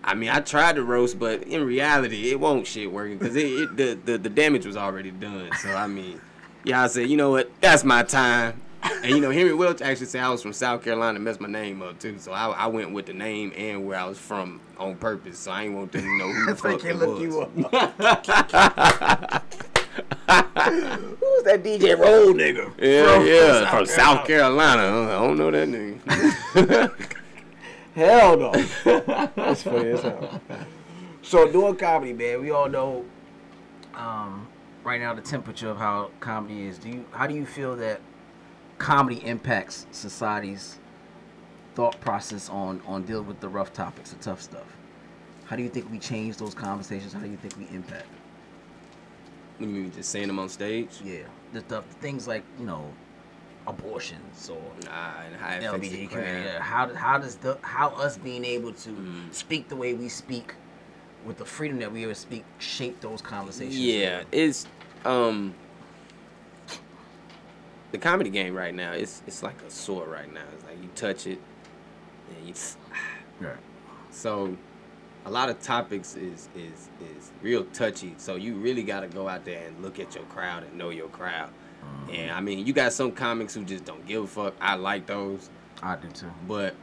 I 0.07 0.15
mean, 0.15 0.31
I 0.31 0.41
tried 0.41 0.77
to 0.77 0.85
roast, 0.85 1.19
but 1.19 1.43
in 1.43 1.65
reality, 1.65 2.31
it 2.31 2.39
won't 2.39 2.67
shit 2.67 2.93
working 2.93 3.19
because 3.19 3.35
it, 3.35 3.47
it 3.47 3.77
the, 3.77 3.99
the 4.05 4.19
the 4.19 4.31
damage 4.31 4.65
was 4.65 4.77
already 4.77 5.11
done. 5.11 5.51
So 5.61 5.75
I 5.75 5.89
mean, 5.89 6.21
yeah, 6.65 6.85
I 6.85 6.87
said, 6.87 7.09
you 7.09 7.17
know 7.17 7.31
what, 7.31 7.51
that's 7.61 7.83
my 7.85 8.05
time. 8.05 8.61
And 8.83 9.07
you 9.07 9.21
know, 9.21 9.33
Henry 9.33 9.53
Welch 9.53 9.83
actually 9.83 10.07
said 10.07 10.23
I 10.23 10.31
was 10.31 10.43
from 10.43 10.53
South 10.53 10.85
Carolina, 10.85 11.19
messed 11.19 11.41
my 11.41 11.49
name 11.49 11.83
up 11.83 11.99
too. 11.99 12.19
So 12.19 12.33
I, 12.33 12.51
I 12.51 12.67
went 12.69 12.93
with 12.93 13.07
the 13.07 13.15
name 13.15 13.53
and 13.57 13.85
where 13.85 13.99
I 13.99 14.05
was 14.05 14.19
from 14.19 14.61
on 14.79 14.95
purpose. 14.97 15.41
So 15.41 15.51
I 15.51 15.65
ain't 15.65 15.75
want 15.75 15.91
them 15.91 16.03
to 16.03 16.19
know 16.19 16.33
who 16.33 16.47
the 16.47 16.57
fuck 16.57 16.85
it 16.85 16.95
look 16.95 17.21
you 17.21 17.41
up. 17.41 19.43
Who's 20.27 21.43
that 21.45 21.63
DJ 21.63 21.99
Roll 21.99 22.35
nigga? 22.35 22.73
Yeah, 22.79 23.15
From- 23.15 23.27
yeah, 23.27 23.71
from 23.71 23.79
from 23.79 23.87
South 23.87 23.97
South 23.97 24.27
Carolina. 24.27 24.83
I 24.83 25.27
don't 25.27 25.39
know 25.39 25.51
that 25.51 25.69
nigga. 25.69 27.07
Hell 27.97 28.37
no. 28.37 28.53
That's 28.85 29.63
funny 29.63 29.89
as 29.89 30.03
hell. 30.03 30.41
So 31.23 31.51
doing 31.51 31.77
comedy, 31.77 32.13
man, 32.13 32.43
we 32.43 32.51
all 32.51 32.69
know 32.69 33.07
um, 33.95 34.47
right 34.85 35.01
now 35.01 35.15
the 35.15 35.23
temperature 35.23 35.71
of 35.71 35.79
how 35.79 36.11
comedy 36.21 36.67
is. 36.67 36.77
Do 36.77 36.91
you 36.91 37.07
how 37.11 37.27
do 37.27 37.35
you 37.35 37.47
feel 37.47 37.75
that 37.77 38.03
comedy 38.77 39.27
impacts 39.27 39.87
society's 39.93 40.79
thought 41.75 41.99
process 42.03 42.51
on 42.51 42.83
on 42.87 43.05
dealing 43.05 43.27
with 43.27 43.41
the 43.41 43.49
rough 43.49 43.73
topics, 43.73 44.11
the 44.11 44.23
tough 44.23 44.43
stuff? 44.43 44.77
How 45.47 45.57
do 45.57 45.63
you 45.63 45.71
think 45.71 45.91
we 45.91 45.99
change 45.99 46.37
those 46.37 46.55
conversations? 46.55 47.15
How 47.15 47.21
do 47.21 47.31
you 47.31 47.39
think 47.39 47.57
we 47.57 47.67
impact? 47.75 48.09
You 49.59 49.69
mean 49.69 49.91
just 49.91 50.11
saying 50.11 50.27
them 50.27 50.39
on 50.39 50.51
stage? 50.51 51.01
Yeah, 51.03 51.23
the, 51.55 51.63
the 51.63 51.81
things 51.81 52.29
like 52.29 52.45
you 52.61 52.67
know 52.67 52.93
abortions 53.67 54.49
or 54.49 54.57
Nah, 54.85 55.21
and 55.27 55.37
how 55.37 55.49
it 55.55 55.65
affects 55.65 55.89
the 55.89 55.97
LGBT 56.07 56.11
community. 56.11 56.45
yeah, 56.45 56.61
How 56.63 56.93
how 56.95 57.19
does 57.19 57.37
the 57.37 57.59
how 57.63 57.89
us 57.91 58.17
being 58.17 58.45
able 58.45 58.73
to 58.73 58.91
Mm. 58.91 59.35
speak 59.35 59.69
the 59.69 59.77
way 59.77 59.95
we 59.95 60.09
speak 60.09 60.55
with 61.25 61.39
the 61.39 61.45
freedom 61.45 61.79
that 61.81 61.93
we 61.93 62.05
ever 62.05 62.15
speak 62.15 62.45
shape 62.59 63.01
those 63.01 63.21
conversations? 63.21 63.79
Yeah, 63.79 64.23
it's 64.33 64.67
um 65.05 65.55
the 67.93 67.99
comedy 67.99 68.31
game 68.31 68.55
right 68.55 68.75
now. 68.75 68.93
It's 68.93 69.23
it's 69.27 69.43
like 69.43 69.61
a 69.63 69.71
sword 69.71 70.09
right 70.09 70.33
now. 70.33 70.45
It's 70.55 70.65
like 70.65 70.83
you 70.83 70.89
touch 70.95 71.27
it, 71.27 71.41
and 72.37 72.49
you. 72.49 72.55
Right. 73.41 73.57
So, 74.11 74.57
a 75.27 75.31
lot 75.31 75.51
of 75.51 75.61
topics 75.61 76.15
is 76.17 76.49
is 76.57 76.89
is 77.01 77.31
real 77.43 77.65
touchy. 77.73 78.15
So 78.17 78.37
you 78.37 78.55
really 78.55 78.83
got 78.83 79.01
to 79.01 79.09
go 79.09 79.29
out 79.29 79.45
there 79.45 79.67
and 79.67 79.83
look 79.83 79.99
at 80.01 80.15
your 80.15 80.25
crowd 80.25 80.63
and 80.65 80.75
know 80.79 80.91
your 80.91 81.09
crowd. 81.09 81.51
And 82.13 82.31
I 82.31 82.41
mean, 82.41 82.67
you 82.67 82.73
got 82.73 82.93
some 82.93 83.13
comics 83.13 83.55
who 83.55 83.65
just 83.65 83.85
don't 83.85 84.07
give 84.07 84.25
a 84.25 84.27
fuck. 84.27 84.55
I 84.61 84.75
like 84.77 85.07
those, 85.07 85.51
I 85.83 85.97
do 85.97 86.09
too. 86.09 86.31
but 86.47 86.75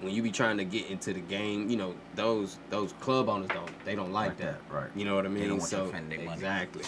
when 0.00 0.14
you 0.14 0.22
be 0.22 0.30
trying 0.30 0.56
to 0.58 0.64
get 0.64 0.88
into 0.90 1.12
the 1.12 1.20
game, 1.20 1.68
you 1.68 1.76
know 1.76 1.94
those 2.14 2.58
those 2.70 2.92
club 3.00 3.28
owners 3.28 3.48
don't 3.48 3.70
they 3.84 3.94
don't 3.94 4.12
like, 4.12 4.28
Like 4.28 4.38
that. 4.38 4.68
that, 4.68 4.74
right. 4.74 4.90
You 4.94 5.04
know 5.04 5.14
what 5.16 5.26
I 5.26 5.28
They 5.28 5.34
mean? 5.34 5.48
don't 5.48 5.58
want 5.58 5.70
so 5.70 5.86
their 5.90 6.00
money. 6.02 6.22
exactly. 6.32 6.84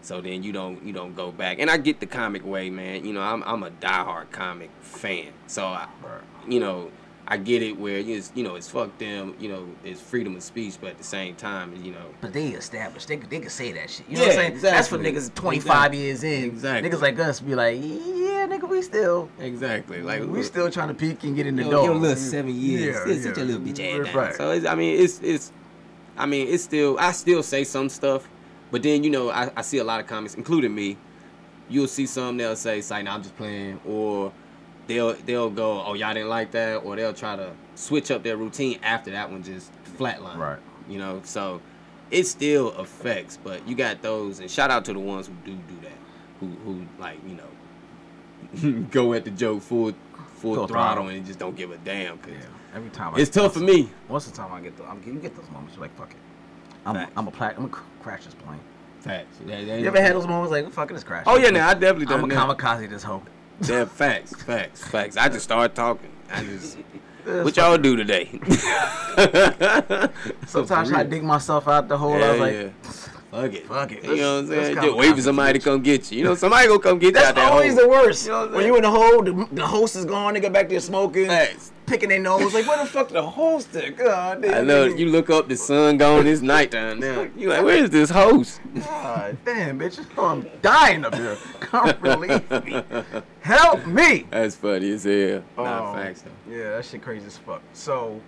So 0.00 0.20
then 0.20 0.42
you 0.42 0.52
don't 0.52 0.82
you 0.84 0.92
don't 0.92 1.14
go 1.16 1.30
back. 1.32 1.58
And 1.58 1.70
I 1.70 1.76
get 1.76 2.00
the 2.00 2.06
comic 2.06 2.44
way, 2.46 2.70
man. 2.70 3.04
You 3.04 3.12
know, 3.12 3.20
I'm 3.22 3.42
I'm 3.44 3.62
a 3.62 3.70
diehard 3.70 4.30
comic 4.30 4.70
fan. 4.80 5.32
So 5.46 5.66
I, 5.66 5.88
Right. 6.02 6.20
you 6.48 6.60
know, 6.60 6.90
I 7.26 7.38
get 7.38 7.62
it 7.62 7.78
where 7.78 7.96
it's 7.96 8.30
you 8.34 8.44
know 8.44 8.54
it's 8.54 8.68
fuck 8.68 8.96
them. 8.98 9.34
You 9.40 9.48
know, 9.48 9.66
it's 9.82 10.00
freedom 10.00 10.36
of 10.36 10.42
speech, 10.42 10.74
but 10.80 10.90
at 10.90 10.98
the 10.98 11.04
same 11.04 11.34
time, 11.36 11.74
you 11.82 11.92
know, 11.92 12.06
But 12.20 12.34
they 12.34 12.48
established 12.48 13.08
they 13.08 13.16
could 13.16 13.30
they 13.30 13.40
could 13.40 13.50
say 13.50 13.72
that 13.72 13.88
shit. 13.88 14.06
You 14.10 14.16
know 14.16 14.24
what 14.24 14.32
I'm 14.32 14.36
Yeah, 14.36 14.48
saying? 14.50 14.60
That's 14.60 14.88
for 14.88 14.98
niggas 14.98 15.34
twenty 15.34 15.60
five 15.60 15.92
Exactly. 15.94 15.98
years 16.00 16.22
in. 16.22 16.44
Exactly. 16.44 16.90
Niggas 16.90 17.00
like 17.00 17.18
us 17.18 17.40
be 17.40 17.54
like, 17.54 17.78
yeah, 17.80 18.46
nigga, 18.46 18.68
we 18.68 18.82
still 18.82 19.30
exactly 19.38 20.02
like 20.02 20.22
we 20.24 20.42
still 20.42 20.70
trying 20.70 20.88
to 20.88 20.94
peek 20.94 21.24
and 21.24 21.34
get 21.34 21.46
in 21.46 21.56
the 21.56 21.62
your, 21.62 21.70
door. 21.72 21.84
your 21.84 21.94
little 21.94 22.16
seven 22.16 22.54
years. 22.54 22.94
Yeah, 23.06 23.14
Yeah, 23.14 23.20
sit 23.22 23.36
your 23.38 23.46
little 23.46 23.62
bitch 23.62 23.80
ass 24.00 24.06
down. 24.06 24.14
Right. 24.16 24.34
So 24.34 24.50
it's, 24.50 24.66
I 24.66 24.74
mean, 24.74 25.00
it's 25.00 25.20
it's, 25.22 25.50
I 26.18 26.26
mean, 26.26 26.48
it's 26.48 26.62
still 26.64 26.98
I 26.98 27.12
still 27.12 27.42
say 27.42 27.64
some 27.64 27.88
stuff, 27.88 28.28
but 28.70 28.82
then 28.82 29.02
you 29.02 29.08
know 29.08 29.30
I, 29.30 29.50
I 29.56 29.62
see 29.62 29.78
a 29.78 29.84
lot 29.84 29.98
of 30.00 30.06
comments, 30.06 30.34
including 30.34 30.74
me. 30.74 30.98
You'll 31.70 31.88
see 31.88 32.04
some 32.04 32.36
they'll 32.36 32.54
say, 32.54 32.82
"Say, 32.82 33.02
nah, 33.02 33.14
I'm 33.14 33.22
just 33.22 33.34
playing," 33.38 33.80
or 33.86 34.30
they'll 34.86 35.14
they'll 35.14 35.50
go, 35.50 35.82
"Oh, 35.84 35.94
y'all 35.94 36.14
didn't 36.14 36.28
like 36.28 36.50
that," 36.52 36.76
or 36.78 36.96
they'll 36.96 37.12
try 37.14 37.36
to 37.36 37.52
switch 37.74 38.10
up 38.10 38.22
their 38.22 38.36
routine 38.36 38.78
after 38.82 39.10
that 39.12 39.30
one 39.30 39.42
just 39.42 39.70
flatline. 39.98 40.36
Right. 40.36 40.58
You 40.88 40.98
know, 40.98 41.20
so 41.24 41.60
it 42.10 42.24
still 42.24 42.72
affects, 42.72 43.38
but 43.42 43.66
you 43.66 43.74
got 43.74 44.02
those, 44.02 44.40
and 44.40 44.50
shout 44.50 44.70
out 44.70 44.84
to 44.86 44.92
the 44.92 44.98
ones 45.00 45.26
who 45.26 45.32
do 45.44 45.52
do 45.52 45.80
that, 45.82 45.98
who 46.40 46.46
who 46.64 46.86
like 46.98 47.18
you 47.26 47.34
know 47.36 48.84
go 48.90 49.12
at 49.14 49.24
the 49.24 49.30
joke 49.30 49.62
full 49.62 49.92
full, 50.36 50.54
Full 50.54 50.68
throttle 50.68 51.08
and 51.08 51.24
just 51.24 51.38
don't 51.38 51.56
give 51.56 51.70
a 51.70 51.78
damn. 51.78 52.18
Cause 52.18 52.32
Yeah. 52.32 52.38
Every 52.76 52.90
time 52.90 53.14
I 53.14 53.20
it's 53.20 53.30
tough 53.30 53.54
for 53.54 53.60
me. 53.60 53.88
Most 54.08 54.26
of 54.26 54.32
the 54.32 54.38
time 54.38 54.52
I 54.52 54.60
get 54.60 54.76
the, 54.76 54.84
I'm, 54.84 55.00
you 55.06 55.14
get 55.14 55.36
those 55.36 55.48
moments 55.50 55.74
you're 55.76 55.82
like 55.82 55.96
fuck 55.96 56.10
it. 56.10 56.16
I'm 56.84 56.94
Facts. 56.96 57.12
I'm 57.16 57.28
a 57.28 57.30
pla- 57.30 57.48
I'm 57.48 57.68
gonna 57.68 57.82
crash 58.02 58.24
this 58.24 58.34
plane. 58.34 58.60
Facts. 59.00 59.38
yeah 59.46 59.60
You 59.60 59.86
ever 59.86 60.00
had 60.00 60.14
those 60.14 60.26
moments 60.26 60.50
like 60.50 60.70
fuck 60.70 60.90
it, 60.90 60.94
it's 60.94 61.04
crash? 61.04 61.24
Oh 61.26 61.36
yeah, 61.36 61.50
now 61.50 61.68
I 61.68 61.74
definitely 61.74 62.12
I'm 62.14 62.28
done 62.28 62.50
a 62.50 62.54
kamikaze 62.54 62.90
this 62.90 63.02
hoe. 63.02 63.22
Yeah, 63.60 63.84
facts, 63.84 64.34
facts, 64.42 64.82
facts. 64.84 65.16
I 65.16 65.28
just 65.28 65.44
started 65.44 65.74
talking. 65.74 66.10
I 66.30 66.42
just 66.44 66.76
It's 67.26 67.44
what 67.44 67.56
y'all 67.56 67.78
do 67.78 67.96
today? 67.96 68.28
Sometimes 70.46 70.92
I 70.92 71.02
dig 71.08 71.22
myself 71.22 71.68
out 71.68 71.88
the 71.88 71.96
hole. 71.96 72.14
I 72.14 72.18
Yeah, 72.18 72.30
was 72.32 72.40
like, 72.40 72.54
yeah. 72.54 72.68
Fuck 73.34 73.52
it. 73.54 73.66
Fuck 73.66 73.90
it. 73.92 74.04
You 74.04 74.16
know 74.16 74.34
what 74.36 74.44
I'm 74.44 74.48
Let's- 74.48 74.62
saying? 74.66 74.74
let's 74.76 74.86
Just 74.86 74.96
wait 74.96 75.14
for 75.16 75.22
somebody 75.22 75.58
to 75.58 75.64
come 75.64 75.80
get 75.82 76.12
you. 76.12 76.18
You 76.18 76.24
know, 76.24 76.34
somebody 76.36 76.68
gonna 76.68 76.78
come 76.78 76.98
get 77.00 77.14
you 77.14 77.18
out 77.20 77.34
that's 77.34 77.36
that 77.36 77.52
always 77.52 77.74
hole. 77.74 77.82
the 77.82 77.88
worst. 77.88 78.26
You 78.26 78.30
know 78.32 78.38
what 78.42 78.48
I'm 78.50 78.54
when 78.54 78.66
you 78.66 78.76
in 78.76 78.82
the 78.82 78.90
hole, 78.90 79.22
the, 79.24 79.48
the 79.50 79.66
host 79.66 79.96
is 79.96 80.04
gone. 80.04 80.34
They 80.34 80.40
go 80.40 80.50
back 80.50 80.68
there 80.68 80.78
smoking, 80.78 81.26
Facts. 81.26 81.72
picking 81.86 82.10
their 82.10 82.20
nose. 82.20 82.54
Like, 82.54 82.66
where 82.68 82.78
the 82.78 82.86
fuck 82.86 83.08
the 83.08 83.22
host 83.22 83.74
at? 83.74 83.96
God 83.96 84.42
damn. 84.42 84.54
I 84.54 84.60
know 84.60 84.88
nigga. 84.88 84.98
you 85.00 85.06
look 85.08 85.30
up, 85.30 85.48
the 85.48 85.56
sun 85.56 85.96
gone, 85.98 86.28
it's 86.28 86.42
nighttime 86.42 87.00
now. 87.00 87.26
You 87.36 87.48
like, 87.48 87.64
where 87.64 87.76
is 87.82 87.90
this 87.90 88.10
host? 88.10 88.60
God 88.76 89.36
damn, 89.44 89.80
bitch. 89.80 90.04
Oh, 90.16 90.26
I'm 90.26 90.46
dying 90.62 91.04
up 91.04 91.14
here. 91.16 91.36
Come 91.60 91.92
relieve 92.02 92.48
me. 92.64 92.82
Help 93.40 93.84
me. 93.86 94.26
That's 94.30 94.54
funny 94.54 94.92
as 94.92 95.02
hell. 95.02 95.42
Nah, 95.56 95.90
Oh, 95.90 95.94
facts 95.94 96.22
though. 96.22 96.52
Yeah, 96.54 96.76
that 96.76 96.84
shit 96.84 97.02
crazy 97.02 97.26
as 97.26 97.36
fuck. 97.38 97.62
So, 97.72 98.20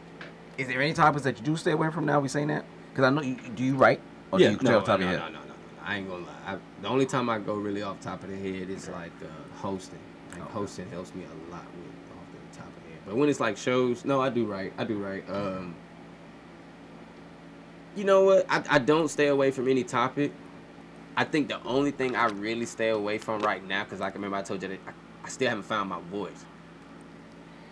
is 0.59 0.67
there 0.67 0.83
any 0.83 0.93
topics 0.95 1.23
that 1.25 1.39
you 1.39 1.45
do 1.45 1.57
stay 1.57 1.71
away 1.71 1.91
from 1.91 2.07
now? 2.07 2.19
We 2.19 2.29
saying 2.29 2.49
that? 2.49 2.65
Because 2.91 3.05
I 3.05 3.11
know 3.11 3.23
you 3.23 3.37
do 3.55 3.63
you 3.63 3.77
write 3.77 4.01
or 4.37 4.41
do 4.41 4.51
you 4.51 4.59
no, 4.63 4.79
off 4.79 4.85
the 4.85 4.93
top 4.93 5.01
no, 5.01 5.07
of 5.07 5.13
no, 5.13 5.13
your 5.13 5.19
no, 5.19 5.25
head? 5.25 5.33
no, 5.35 5.39
no, 5.41 5.47
no. 5.47 5.55
I 5.85 5.97
ain't 5.97 6.09
gonna 6.09 6.27
lie. 6.27 6.33
I, 6.47 6.59
the 6.83 6.89
only 6.89 7.07
time 7.07 7.31
I 7.31 7.39
go 7.39 7.55
really 7.55 7.83
off 7.83 8.01
top 8.01 8.23
of 8.25 8.31
the 8.31 8.37
head 8.37 8.71
is 8.71 8.89
like 8.89 9.13
uh, 9.23 9.27
hosting. 9.57 9.99
Like 10.33 10.43
Okay. 10.43 10.53
hosting 10.53 10.91
helps 10.91 11.15
me 11.15 11.25
a 11.25 11.53
lot 11.53 11.65
with 11.77 12.19
off 12.19 12.27
the 12.53 12.59
top 12.59 12.67
of 12.69 12.83
the 12.85 12.91
head. 12.91 13.01
But 13.07 13.17
when 13.17 13.29
it's 13.29 13.41
like 13.41 13.57
shows, 13.57 14.05
no, 14.05 14.21
I 14.21 14.31
do 14.31 14.47
write. 14.47 14.73
I 14.79 14.85
do 14.85 14.99
write. 14.99 15.29
Um, 15.31 15.75
you 17.97 18.05
know 18.05 18.25
what? 18.25 18.47
I, 18.49 18.63
I 18.71 18.79
don't 18.79 19.09
stay 19.09 19.29
away 19.29 19.51
from 19.53 19.69
any 19.69 19.85
topic. 19.85 20.33
I 21.17 21.25
think 21.25 21.49
the 21.49 21.63
only 21.65 21.93
thing 21.93 22.17
I 22.17 22.27
really 22.27 22.67
stay 22.67 22.91
away 22.91 23.19
from 23.19 23.41
right 23.43 23.67
now, 23.67 23.85
because 23.85 24.01
I 24.01 24.11
can 24.11 24.21
remember 24.21 24.37
I 24.39 24.43
told 24.43 24.63
you 24.63 24.69
that 24.69 24.81
I, 24.87 24.93
I 25.25 25.29
still 25.29 25.49
haven't 25.49 25.65
found 25.65 25.91
my 25.91 26.01
voice. 26.01 26.45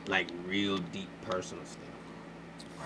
Like 0.06 0.28
real 0.46 0.78
deep 0.78 1.10
personal 1.22 1.64
stuff. 1.66 1.83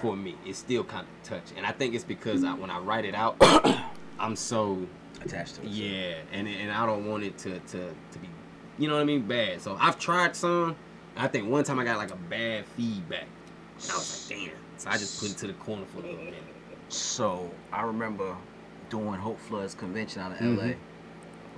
For 0.00 0.16
me, 0.16 0.36
it's 0.46 0.58
still 0.58 0.84
kind 0.84 1.06
of 1.06 1.28
touchy, 1.28 1.54
and 1.56 1.66
I 1.66 1.72
think 1.72 1.94
it's 1.94 2.04
because 2.04 2.44
I, 2.44 2.54
when 2.54 2.70
I 2.70 2.78
write 2.78 3.04
it 3.04 3.14
out, 3.14 3.36
I'm 4.20 4.36
so 4.36 4.86
Attached 5.24 5.56
to 5.56 5.62
it. 5.62 5.68
yeah, 5.68 6.14
and 6.32 6.46
and 6.46 6.70
I 6.70 6.86
don't 6.86 7.06
want 7.06 7.24
it 7.24 7.36
to 7.38 7.58
to 7.58 7.78
to 8.12 8.18
be, 8.18 8.28
you 8.78 8.86
know 8.88 8.94
what 8.94 9.00
I 9.00 9.04
mean, 9.04 9.22
bad. 9.22 9.60
So 9.60 9.76
I've 9.80 9.98
tried 9.98 10.36
some. 10.36 10.76
I 11.16 11.26
think 11.26 11.48
one 11.50 11.64
time 11.64 11.78
I 11.80 11.84
got 11.84 11.96
like 11.98 12.12
a 12.12 12.16
bad 12.16 12.64
feedback, 12.76 13.26
and 13.82 13.90
I 13.90 13.94
was 13.94 14.30
like, 14.30 14.38
damn. 14.40 14.50
So 14.76 14.88
I 14.90 14.92
just 14.98 15.20
put 15.20 15.30
it 15.32 15.36
to 15.38 15.46
the 15.48 15.52
corner 15.54 15.84
for 15.86 15.98
a 15.98 16.02
little 16.02 16.18
minute. 16.18 16.42
So 16.88 17.50
I 17.72 17.82
remember 17.82 18.36
doing 18.90 19.14
Hope 19.14 19.38
Flood's 19.40 19.74
convention 19.74 20.22
out 20.22 20.32
of 20.32 20.38
Mhm. 20.38 20.56
LA. 20.58 20.74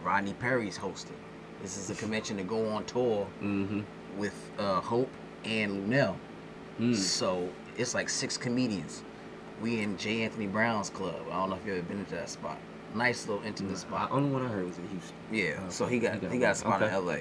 Rodney 0.03 0.33
Perry's 0.35 0.77
hosting. 0.79 1.17
This 1.63 1.77
is 1.77 1.91
a 1.91 1.95
convention 1.95 2.39
to 2.39 2.43
go 2.43 2.67
on 2.71 2.85
tour 2.87 3.27
Mm-hmm. 3.43 3.81
with 4.19 4.35
uh, 4.59 4.81
Hope 4.81 5.11
and 5.45 5.87
Luenell. 5.93 6.17
Mm. 6.81 6.97
So 6.97 7.47
it's 7.81 7.95
like 7.95 8.09
six 8.09 8.37
comedians. 8.37 9.03
We 9.63 9.81
in 9.81 9.97
J. 9.97 10.23
Anthony 10.23 10.47
Brown's 10.47 10.91
club. 10.91 11.17
I 11.31 11.37
don't 11.37 11.51
know 11.51 11.57
if 11.57 11.67
you've 11.67 11.79
ever 11.79 11.87
been 11.87 12.05
to 12.05 12.11
that 12.13 12.29
spot. 12.31 12.59
Nice 12.95 13.27
little 13.29 13.43
intimate 13.45 13.73
The 13.73 13.79
spot. 13.79 14.11
only 14.11 14.31
one 14.31 14.45
I 14.45 14.49
heard 14.49 14.67
was 14.67 14.79
in 14.79 14.89
Houston. 14.89 15.17
Yeah. 15.33 15.45
Okay. 15.45 15.71
So 15.71 15.87
he 15.87 15.99
got 15.99 16.15
He 16.15 16.21
got 16.21 16.33
he 16.33 16.39
got 16.39 16.53
a 16.53 16.55
spot 16.57 16.83
Okay. 16.83 16.95
in 16.97 17.07
LA. 17.07 17.17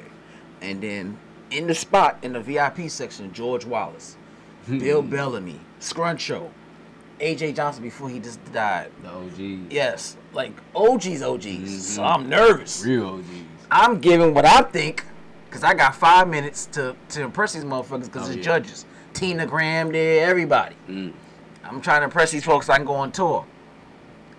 And 0.62 0.82
then 0.82 1.18
in 1.52 1.68
the 1.68 1.76
spot 1.76 2.18
in 2.22 2.34
the 2.34 2.40
VIP 2.42 2.90
section, 2.90 3.32
George 3.34 3.66
Wallace, 3.66 4.18
Bill 4.70 5.02
Bellamy, 5.02 5.60
Scruncho, 5.80 6.50
AJ 7.20 7.56
Johnson 7.56 7.84
before 7.84 8.10
he 8.10 8.20
just 8.20 8.40
died. 8.54 8.92
The 9.04 9.10
OGs. 9.10 9.72
Yes, 9.74 10.18
like 10.34 10.54
OGs, 10.76 11.22
OGs. 11.22 11.86
So 11.96 12.02
Mhm. 12.02 12.16
I'm 12.16 12.30
nervous. 12.30 12.84
Real 12.86 13.08
OGs. 13.16 13.28
I'm 13.72 14.00
giving 14.00 14.34
what 14.34 14.46
I 14.46 14.62
think, 14.62 15.06
cause 15.52 15.64
I 15.64 15.74
got 15.74 15.94
five 15.96 16.28
minutes 16.28 16.66
to 16.74 16.96
to 17.10 17.22
impress 17.24 17.54
these 17.54 17.66
motherfuckers, 17.66 18.12
cause 18.12 18.28
Oh, 18.30 18.32
it's 18.32 18.38
yeah. 18.38 18.42
judges. 18.44 18.86
Tina 19.14 19.46
Graham 19.46 19.92
there, 19.92 20.30
everybody. 20.30 20.76
Mm. 20.88 21.14
I'm 21.64 21.82
trying 21.82 22.02
to 22.02 22.06
impress 22.06 22.32
these 22.32 22.44
folks 22.46 22.68
so 22.68 22.74
I 22.74 22.78
can 22.78 22.86
go 22.86 22.96
on 22.96 23.12
tour. 23.12 23.46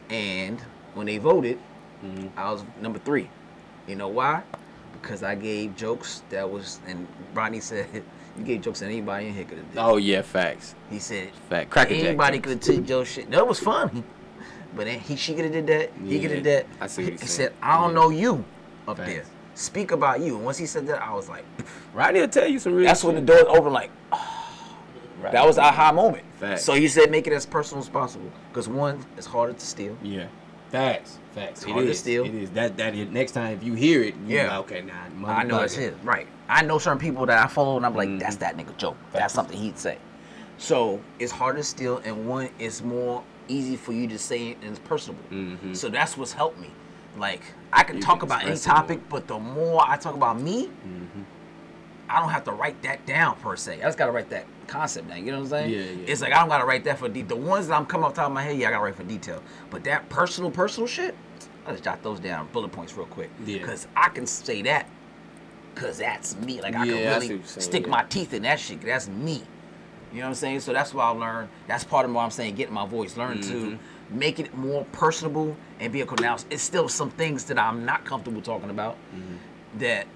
And 0.09 0.61
when 0.95 1.07
they 1.07 1.19
voted, 1.19 1.59
hmm 2.01 2.27
I 2.37 2.51
was 2.51 2.65
number 2.81 2.99
three. 2.99 3.29
You 3.87 3.97
know 3.97 4.09
why? 4.09 4.43
Because 4.93 5.23
I 5.23 5.35
gave 5.35 5.77
jokes 5.77 6.23
that 6.31 6.49
was, 6.49 6.81
and 6.87 7.07
Ronnie 7.35 7.61
said 7.61 7.87
You 8.39 8.45
gave 8.45 8.63
jokes 8.63 8.81
that 8.81 8.87
anybody 8.87 9.27
in 9.27 9.35
here 9.35 9.45
could 9.45 9.59
have 9.59 9.69
did. 9.73 9.79
Oh 9.79 9.97
yeah, 9.97 10.23
facts. 10.23 10.75
He 10.89 10.99
said 10.99 11.31
Fact. 11.49 11.71
Cracker 11.71 11.95
anybody 11.95 12.39
could 12.39 12.53
have 12.53 12.61
took 12.61 12.89
your 12.89 13.05
shit. 13.05 13.31
That 13.31 13.47
was 13.47 13.59
funny. 13.61 14.03
But 14.75 14.87
then 14.87 15.01
he 15.01 15.17
she 15.17 15.35
could 15.35 15.45
have 15.45 15.53
did 15.53 15.67
that. 15.67 15.91
He 16.05 16.17
Yeah, 16.17 16.23
could 16.23 16.31
have 16.31 16.43
did 16.45 16.45
that. 16.45 16.67
I 16.81 16.87
see 16.87 17.11
he 17.11 17.17
said, 17.19 17.29
saying. 17.29 17.51
I 17.61 17.77
don't 17.81 17.91
Yeah. 17.91 17.95
know 17.95 18.11
you 18.11 18.45
up 18.87 18.97
Facts. 18.99 19.11
there. 19.11 19.25
Speak 19.55 19.91
about 19.91 20.21
you. 20.21 20.37
And 20.37 20.45
once 20.45 20.57
he 20.59 20.65
said 20.67 20.87
that, 20.87 21.03
I 21.03 21.13
was 21.13 21.29
like, 21.29 21.45
Rodney 21.93 22.21
will 22.21 22.29
tell 22.29 22.47
you 22.47 22.59
some 22.59 22.75
real. 22.75 22.87
that's 22.87 23.03
when 23.05 23.17
the 23.17 23.21
shit. 23.21 23.47
doors 23.47 23.59
open. 23.59 23.91
Like, 25.23 25.33
that 25.33 25.47
was 25.47 25.59
our 25.59 25.67
aha 25.69 25.93
moment. 25.93 26.25
Facts. 26.39 26.65
So 26.65 26.75
he 26.75 26.89
said, 26.89 27.11
make 27.11 27.27
it 27.27 27.33
as 27.33 27.47
personal 27.47 27.83
as 27.83 27.89
possible. 27.89 28.31
Because 28.51 28.69
one, 28.69 29.05
it's 29.17 29.27
harder 29.27 29.53
to 29.53 29.67
steal. 29.67 29.97
Yeah. 30.03 30.27
Facts. 30.71 31.19
Facts. 31.33 31.65
hard 31.65 31.85
to 31.87 31.91
is. 31.91 31.99
steal. 31.99 32.25
It 32.25 32.35
is. 32.35 32.51
That 32.51 32.77
that 32.77 32.95
is, 32.95 33.09
next 33.11 33.33
time 33.33 33.53
if 33.55 33.63
you 33.63 33.75
hear 33.75 34.03
it, 34.03 34.15
you 34.27 34.37
Yeah. 34.37 34.45
yeah. 34.47 34.59
okay, 34.61 34.83
nah. 34.83 35.29
I 35.29 35.43
know 35.45 35.61
it's 35.61 35.75
motherfucker. 35.77 35.79
his. 35.79 35.95
Right. 36.05 36.27
I 36.49 36.63
know 36.63 36.79
certain 36.79 36.99
people 36.99 37.27
that 37.27 37.39
I 37.45 37.47
follow, 37.49 37.77
and 37.77 37.85
I'm 37.87 37.95
like, 37.95 38.09
Mhm. 38.09 38.21
that's 38.21 38.37
that 38.37 38.57
nigga 38.57 38.77
joke. 38.77 38.97
That's 39.13 39.35
something 39.35 39.57
he'd 39.57 39.79
say. 39.79 39.99
So 40.59 41.01
it's 41.19 41.33
harder 41.33 41.59
to 41.59 41.65
steal, 41.65 41.99
and 42.05 42.29
one, 42.29 42.51
it's 42.59 42.83
more 42.83 43.23
easy 43.49 43.77
for 43.77 43.93
you 43.93 44.07
to 44.09 44.19
say 44.19 44.49
it 44.51 44.59
and 44.63 44.71
it's 44.71 44.79
personable. 44.79 45.23
Mhm. 45.33 45.77
So 45.77 45.89
that's 45.89 46.17
what's 46.17 46.33
helped 46.33 46.59
me. 46.61 46.71
Like 47.17 47.43
I 47.73 47.83
can 47.83 47.97
You 47.97 48.03
talk 48.03 48.21
can 48.21 48.29
about 48.29 48.43
any 48.43 48.53
express 48.53 48.67
it 48.67 48.69
more. 48.69 48.77
topic, 48.83 49.09
but 49.09 49.27
the 49.27 49.39
more 49.39 49.83
I 49.87 49.97
talk 49.97 50.15
about 50.15 50.41
me, 50.41 50.69
Mhm. 50.87 51.20
I 52.11 52.21
don't 52.21 52.31
have 52.31 52.45
to 52.45 52.53
write 52.53 52.83
that 52.83 53.07
down 53.07 53.37
per 53.37 53.57
se. 53.57 53.81
I 53.81 53.85
just 53.85 53.97
gotta 53.99 54.13
write 54.13 54.31
that 54.31 54.47
concept 54.67 55.09
down. 55.09 55.19
You 55.25 55.33
know 55.33 55.39
what 55.39 55.45
I'm 55.45 55.51
saying? 55.51 55.71
Yeah, 55.73 55.79
yeah. 55.81 56.07
It's 56.13 56.21
like 56.21 56.33
I 56.33 56.41
don't 56.41 56.49
gotta 56.49 56.65
write 56.67 56.85
that 56.85 56.99
for 56.99 57.09
de- 57.09 57.23
the 57.23 57.37
ones 57.37 57.69
that 57.69 57.75
I'm 57.75 57.87
coming 57.87 58.05
off 58.07 58.15
the 58.15 58.23
top 58.23 58.29
of 58.29 58.35
my 58.35 58.43
head. 58.43 58.57
Yeah, 58.59 58.69
I 58.69 58.71
gotta 58.73 58.85
write 58.85 58.97
for 58.97 59.05
detail. 59.05 59.43
But 59.71 59.85
that 59.85 60.09
personal, 60.09 60.51
personal 60.51 60.87
shit, 60.87 61.15
I 61.67 61.73
just 61.73 61.85
jot 61.85 62.03
those 62.03 62.19
down, 62.21 62.49
bullet 62.53 62.73
points 62.73 62.95
real 62.97 63.07
quick. 63.07 63.31
Yeah. 63.45 63.59
Because 63.59 63.87
I 63.97 64.09
can 64.09 64.27
say 64.27 64.63
that, 64.63 64.89
cause 65.75 65.99
that's 65.99 66.37
me. 66.37 66.61
Like 66.61 66.75
I 66.75 66.85
Yeah, 66.85 66.93
can 66.95 67.07
really 67.07 67.29
saying, 67.29 67.43
stick 67.47 67.83
yeah. 67.85 67.91
my 67.91 68.03
teeth 68.05 68.35
in 68.35 68.43
that 68.43 68.59
shit. 68.59 68.81
That's 68.83 69.09
me. 69.09 69.43
You 70.13 70.19
know 70.19 70.25
what 70.25 70.29
I'm 70.31 70.35
saying? 70.35 70.61
So 70.61 70.73
that's 70.73 70.93
why 70.93 71.05
I 71.05 71.11
learned. 71.11 71.49
That's 71.69 71.85
part 71.85 72.05
of 72.05 72.13
what 72.13 72.23
I'm 72.23 72.31
saying. 72.33 72.57
Getting 72.57 72.75
my 72.75 72.87
voice, 72.87 73.17
learn 73.17 73.41
to 73.43 73.53
Mhm. 73.55 73.79
make 74.11 74.41
it 74.41 74.53
more 74.57 74.85
personable 74.91 75.57
and 75.79 75.93
be 75.93 76.01
a 76.01 76.07
to 76.07 76.17
now. 76.21 76.37
It's 76.51 76.65
still 76.65 76.89
some 76.89 77.11
things 77.11 77.45
that 77.45 77.59
I'm 77.61 77.85
not 77.85 78.05
comfortable 78.05 78.43
talking 78.43 78.71
about 78.71 78.97
Mm-hmm. 79.15 79.79
that 79.79 80.07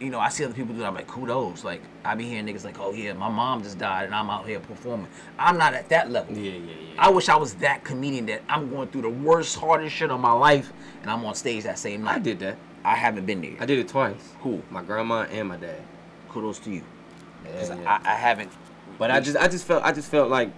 you 0.00 0.10
know 0.10 0.18
I 0.18 0.28
see 0.28 0.44
other 0.44 0.54
people 0.54 0.74
do. 0.74 0.80
That. 0.80 0.88
I'm 0.88 0.94
like, 0.94 1.06
kudos. 1.06 1.64
Like 1.64 1.82
I 2.04 2.14
be 2.14 2.24
hearing 2.24 2.46
niggas 2.46 2.64
like, 2.64 2.78
oh 2.78 2.92
yeah, 2.92 3.12
my 3.12 3.28
mom 3.28 3.62
just 3.62 3.78
died 3.78 4.04
and 4.04 4.14
I'm 4.14 4.30
out 4.30 4.46
here 4.46 4.60
performing. 4.60 5.08
I'm 5.38 5.56
not 5.58 5.74
at 5.74 5.88
that 5.90 6.10
level. 6.10 6.36
Yeah, 6.36 6.52
yeah, 6.52 6.58
yeah. 6.58 6.94
I 6.98 7.10
wish 7.10 7.28
I 7.28 7.36
was 7.36 7.54
that 7.54 7.84
comedian 7.84 8.26
that 8.26 8.42
I'm 8.48 8.70
going 8.70 8.88
through 8.88 9.02
the 9.02 9.10
worst, 9.10 9.56
hardest 9.56 9.94
shit 9.94 10.10
of 10.10 10.20
my 10.20 10.32
life, 10.32 10.72
and 11.02 11.10
I'm 11.10 11.24
on 11.24 11.34
stage 11.34 11.64
that 11.64 11.78
same 11.78 12.02
night. 12.02 12.16
I 12.16 12.18
did 12.18 12.38
that. 12.40 12.56
I 12.84 12.94
haven't 12.94 13.24
been 13.24 13.40
there. 13.40 13.56
I 13.60 13.66
did 13.66 13.78
it 13.78 13.88
twice. 13.88 14.34
Who? 14.40 14.62
My 14.70 14.82
grandma 14.82 15.22
and 15.22 15.48
my 15.48 15.56
dad. 15.56 15.80
Kudos 16.28 16.58
to 16.60 16.70
you. 16.70 16.82
Yeah, 17.44 17.74
yeah. 17.74 17.98
I, 18.04 18.12
I 18.12 18.14
haven't. 18.14 18.52
But 18.98 19.10
I 19.10 19.20
just 19.20 19.36
I 19.36 19.48
just 19.48 19.66
felt 19.66 19.82
I 19.84 19.92
just 19.92 20.10
felt 20.10 20.30
like 20.30 20.52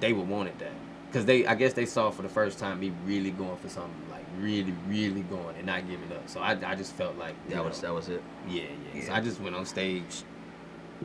they 0.00 0.12
would 0.12 0.28
wanted 0.28 0.58
that 0.58 0.72
because 1.08 1.24
they 1.24 1.46
I 1.46 1.54
guess 1.54 1.72
they 1.72 1.86
saw 1.86 2.10
for 2.10 2.22
the 2.22 2.28
first 2.28 2.58
time 2.58 2.80
me 2.80 2.92
really 3.04 3.30
going 3.30 3.56
for 3.58 3.68
something 3.68 4.07
really 4.40 4.74
really 4.88 5.22
going 5.22 5.56
and 5.56 5.66
not 5.66 5.88
giving 5.88 6.10
up. 6.12 6.28
So 6.28 6.40
I, 6.40 6.52
I 6.64 6.74
just 6.74 6.92
felt 6.92 7.16
like 7.16 7.34
That 7.48 7.64
was 7.64 7.82
know, 7.82 7.88
that 7.88 7.94
was 7.94 8.08
it. 8.08 8.22
yeah, 8.48 8.64
yeah 8.94 9.06
So 9.06 9.12
I 9.14 9.20
just 9.20 9.40
went 9.40 9.54
on 9.56 9.64
stage. 9.66 10.22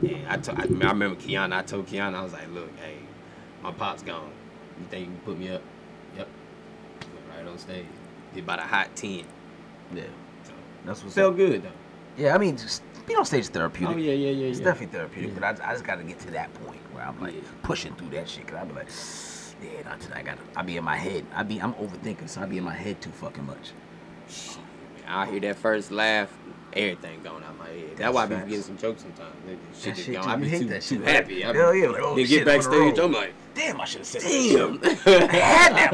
Yeah, 0.02 0.16
I, 0.28 0.36
to, 0.38 0.52
I, 0.52 0.62
I 0.62 0.90
remember 0.90 1.14
Kiana. 1.16 1.52
I 1.58 1.62
told 1.62 1.86
Kiana 1.86 2.14
I 2.14 2.22
was 2.24 2.32
like, 2.32 2.50
look, 2.52 2.68
hey, 2.78 2.96
my 3.62 3.70
pop's 3.72 4.02
gone. 4.02 4.30
You 4.78 4.86
think 4.90 5.06
you 5.06 5.12
can 5.12 5.20
put 5.24 5.38
me 5.38 5.48
up? 5.50 5.62
Yep. 6.16 6.28
Went 7.00 7.38
right 7.38 7.46
on 7.50 7.58
stage. 7.58 7.86
Did 8.34 8.44
about 8.44 8.58
a 8.58 8.62
hot 8.62 8.94
ten. 8.96 9.24
Yeah, 9.94 10.02
So 10.42 10.52
that's 10.84 11.02
what's 11.02 11.14
felt 11.14 11.32
up. 11.32 11.36
good 11.36 11.62
though. 11.62 11.68
Yeah, 12.22 12.34
I 12.34 12.38
mean, 12.38 12.56
just 12.56 12.82
being 13.06 13.18
on 13.18 13.24
stage 13.24 13.40
is 13.42 13.48
therapeutic. 13.50 13.96
Oh 13.96 13.98
yeah, 13.98 14.12
yeah, 14.12 14.30
yeah, 14.30 14.46
It's 14.48 14.58
yeah. 14.58 14.64
definitely 14.64 14.96
therapeutic, 14.98 15.30
Yeah. 15.30 15.50
but 15.52 15.60
I, 15.62 15.70
I 15.70 15.72
just 15.74 15.84
got 15.84 15.96
to 15.96 16.04
get 16.04 16.18
to 16.20 16.30
that 16.32 16.52
point 16.64 16.80
where 16.92 17.04
I'm 17.04 17.20
like 17.20 17.34
Yeah. 17.34 17.40
pushing 17.62 17.94
through 17.94 18.10
that 18.10 18.28
shit. 18.28 18.46
Cause 18.46 18.56
I 18.56 18.64
be 18.64 18.74
like, 18.74 18.90
yeah, 19.64 19.82
not 19.88 20.00
today. 20.00 20.14
I 20.16 20.22
got. 20.22 20.38
I 20.56 20.62
be 20.62 20.76
in 20.76 20.84
my 20.84 20.96
head. 20.96 21.24
I 21.34 21.42
be. 21.42 21.60
I'm 21.60 21.74
overthinking, 21.74 22.28
so 22.28 22.42
I 22.42 22.46
be 22.46 22.58
in 22.58 22.64
my 22.64 22.74
head 22.74 23.00
too 23.00 23.10
fucking 23.10 23.46
much. 23.46 23.72
I 25.06 25.26
hear 25.26 25.40
that 25.40 25.56
first 25.56 25.90
laugh, 25.90 26.34
everything 26.72 27.22
going 27.22 27.44
out 27.44 27.58
my 27.58 27.66
head. 27.66 27.88
That's, 27.90 27.98
That's 27.98 28.14
why 28.14 28.22
I 28.22 28.26
be 28.26 28.34
facts. 28.34 28.44
forgetting 28.44 28.62
some 28.64 28.78
jokes 28.78 29.02
sometimes. 29.02 29.34
Shit 29.78 29.94
just 29.94 30.06
shit 30.06 30.14
gone. 30.14 30.28
I 30.28 30.36
be 30.36 30.50
too, 30.50 30.64
that 30.66 30.82
too 30.82 30.96
shit. 30.96 31.06
happy. 31.06 31.44
I 31.44 31.52
be, 31.52 31.58
Hell 31.58 31.74
yeah, 31.74 31.88
like, 31.88 32.00
oh, 32.02 32.16
then 32.16 32.26
shit, 32.26 32.38
get 32.38 32.46
backstage. 32.46 32.98
I'm 32.98 33.12
like, 33.12 33.34
Damn, 33.54 33.80
I 33.80 33.84
should 33.84 33.98
have 34.00 34.06
said 34.08 34.22
damn. 34.22 34.80
I 34.82 35.36
had 35.36 35.74
that 35.76 35.92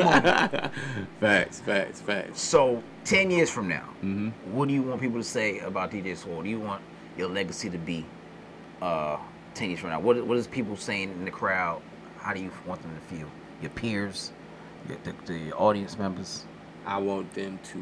moment. 0.62 0.72
facts, 1.20 1.60
facts, 1.60 2.00
facts. 2.00 2.40
So, 2.40 2.82
ten 3.04 3.30
years 3.30 3.50
from 3.50 3.68
now, 3.68 3.88
Mm-hmm. 4.02 4.28
what 4.54 4.68
do 4.68 4.74
you 4.74 4.82
want 4.82 5.00
people 5.00 5.18
to 5.18 5.24
say 5.24 5.58
about 5.58 5.90
DJ 5.90 6.16
Swole? 6.16 6.42
Do 6.42 6.48
you 6.48 6.60
want 6.60 6.80
your 7.18 7.28
legacy 7.28 7.68
to 7.68 7.78
be? 7.78 8.06
Uh, 8.80 9.18
ten 9.54 9.68
years 9.70 9.80
from 9.80 9.90
now, 9.90 10.00
what 10.00 10.24
what 10.24 10.38
is 10.38 10.46
people 10.46 10.76
saying 10.76 11.10
in 11.10 11.24
the 11.24 11.30
crowd? 11.30 11.82
How 12.18 12.32
do 12.32 12.40
you 12.40 12.50
want 12.66 12.80
them 12.82 12.94
to 12.94 13.14
feel? 13.14 13.28
Your 13.60 13.70
peers, 13.70 14.32
your, 14.88 14.98
the, 15.04 15.32
the 15.32 15.52
audience 15.52 15.98
members. 15.98 16.44
I 16.86 16.98
want 16.98 17.32
them 17.34 17.58
to. 17.64 17.78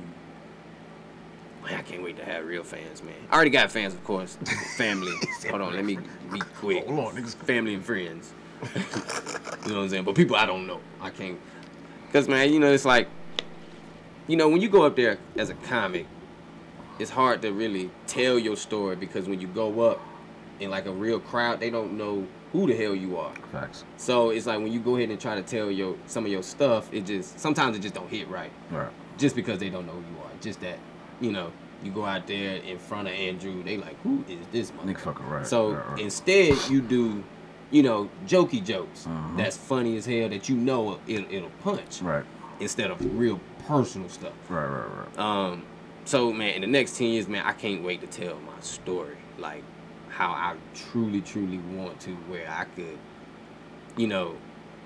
Man, 1.65 1.79
I 1.79 1.83
can't 1.83 2.03
wait 2.03 2.17
to 2.17 2.25
have 2.25 2.47
real 2.47 2.63
fans, 2.63 3.03
man. 3.03 3.15
I 3.31 3.35
already 3.35 3.51
got 3.51 3.71
fans, 3.71 3.95
of 3.95 4.03
course. 4.05 4.37
Family. 4.77 5.13
Hold 5.51 5.63
on, 5.63 5.75
let 5.75 5.85
me 5.85 5.99
be 6.33 6.41
quick. 6.57 6.87
Hold 6.87 6.99
on, 7.01 7.17
niggas. 7.17 7.35
Family 7.37 7.75
and 7.75 7.85
friends. 7.85 8.33
you 8.75 8.81
know 8.81 9.77
what 9.77 9.83
I'm 9.83 9.89
saying? 9.89 10.05
But 10.05 10.15
people 10.15 10.37
I 10.37 10.47
don't 10.47 10.67
know. 10.67 10.81
I 11.01 11.11
can't. 11.11 11.39
Because, 12.07 12.29
man, 12.29 12.53
you 12.53 12.59
know, 12.59 12.73
it's 12.73 12.85
like, 12.85 13.09
you 14.27 14.37
know, 14.37 14.49
when 14.49 14.61
you 14.61 14.69
go 14.69 14.83
up 14.83 14.97
there 14.97 15.19
as 15.37 15.51
a 15.51 15.55
comic, 15.55 16.07
it's 16.99 17.11
hard 17.11 17.43
to 17.43 17.53
really 17.53 17.91
tell 18.07 18.39
your 18.39 18.57
story 18.57 18.97
because 18.97 19.29
when 19.29 19.41
you 19.41 19.47
go 19.47 19.81
up 19.83 20.01
in 20.59 20.71
like 20.71 20.87
a 20.87 20.93
real 20.93 21.21
crowd, 21.21 21.61
they 21.61 21.71
don't 21.71 21.97
know 21.97 22.27
who 22.53 22.67
the 22.67 22.75
hell 22.77 22.95
you 22.95 23.17
are. 23.19 23.33
Facts. 23.53 23.85
So 23.97 24.31
it's 24.31 24.47
like 24.47 24.59
when 24.61 24.73
you 24.73 24.81
go 24.81 24.97
ahead 24.97 25.11
and 25.11 25.21
try 25.21 25.35
to 25.35 25.43
tell 25.43 25.71
your 25.71 25.97
some 26.07 26.25
of 26.25 26.31
your 26.33 26.43
stuff, 26.43 26.93
it 26.93 27.05
just 27.07 27.39
sometimes 27.39 27.77
it 27.77 27.81
just 27.81 27.95
don't 27.95 28.09
hit 28.11 28.29
right 28.29 28.51
Right. 28.71 28.91
just 29.19 29.37
because 29.37 29.59
they 29.59 29.69
don't 29.71 29.87
know 29.87 29.93
who 29.93 30.01
you 30.01 30.21
are. 30.25 30.31
Just 30.41 30.61
that, 30.61 30.79
you 31.21 31.31
know, 31.33 31.51
you 31.83 31.91
go 31.93 32.05
out 32.05 32.27
there 32.27 32.57
in 32.57 32.79
front 32.79 33.07
of 33.09 33.15
Andrew, 33.15 33.63
they 33.63 33.77
like, 33.77 34.01
who 34.03 34.25
is 34.29 34.39
this 34.51 34.73
Nick 34.85 34.97
motherfucker? 34.99 35.15
fucker 35.15 35.31
right. 35.31 35.47
So 35.47 35.73
right, 35.73 35.89
right. 35.91 36.01
instead, 36.01 36.57
you 36.71 36.81
do, 36.81 37.23
you 37.71 37.83
know, 37.83 38.09
jokey 38.27 38.65
jokes 38.65 39.05
Mhm. 39.07 39.37
that's 39.37 39.57
funny 39.57 39.97
as 39.97 40.07
hell 40.07 40.29
that 40.31 40.49
you 40.49 40.57
know 40.57 40.99
it'll, 41.07 41.33
it'll 41.33 41.51
punch 41.63 42.01
right. 42.03 42.25
instead 42.61 42.91
of 42.91 42.99
real 43.19 43.39
personal 43.67 44.09
stuff. 44.09 44.33
Right. 44.49 44.65
Right. 44.65 44.87
Right. 45.07 45.19
Um, 45.19 45.63
so 46.07 46.33
man, 46.33 46.55
in 46.55 46.61
the 46.63 46.67
next 46.67 46.97
ten 46.97 47.09
years, 47.09 47.29
man, 47.29 47.45
I 47.45 47.53
can't 47.53 47.83
wait 47.85 48.01
to 48.01 48.07
tell 48.07 48.37
my 48.37 48.59
story, 48.63 49.17
like 49.39 49.63
how 50.19 50.31
I 50.33 50.57
truly, 50.75 51.21
truly 51.21 51.59
want 51.59 52.01
to, 52.01 52.11
where 52.27 52.51
I 52.51 52.65
could, 52.65 52.99
you 53.97 54.09
know, 54.09 54.35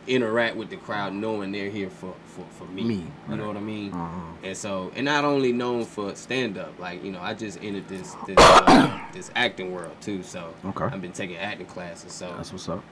interact 0.06 0.56
with 0.56 0.68
the 0.68 0.76
crowd, 0.76 1.14
knowing 1.14 1.52
they're 1.52 1.70
here 1.70 1.88
for 1.88 2.14
for, 2.26 2.44
for 2.50 2.64
me. 2.66 2.82
Me, 2.84 3.06
You 3.30 3.36
know 3.36 3.46
what 3.46 3.56
I 3.56 3.60
mean? 3.60 3.92
Uh-huh. 3.94 4.20
And 4.42 4.54
so, 4.54 4.92
and 4.94 5.06
not 5.06 5.24
only 5.24 5.50
known 5.52 5.86
for 5.86 6.14
stand 6.16 6.58
up, 6.58 6.78
like 6.78 7.02
you 7.02 7.12
know, 7.12 7.20
I 7.20 7.32
just 7.32 7.62
entered 7.64 7.88
this 7.88 8.14
this 8.26 8.36
uh, 8.36 9.00
this 9.14 9.30
acting 9.34 9.72
world 9.72 9.96
too. 10.02 10.22
So 10.22 10.52
Okay. 10.66 10.84
I've 10.84 11.00
been 11.00 11.12
taking 11.12 11.36
acting 11.38 11.66
classes. 11.66 12.12
So 12.12 12.34
That's 12.36 12.52
what's 12.52 12.68
up. 12.68 12.84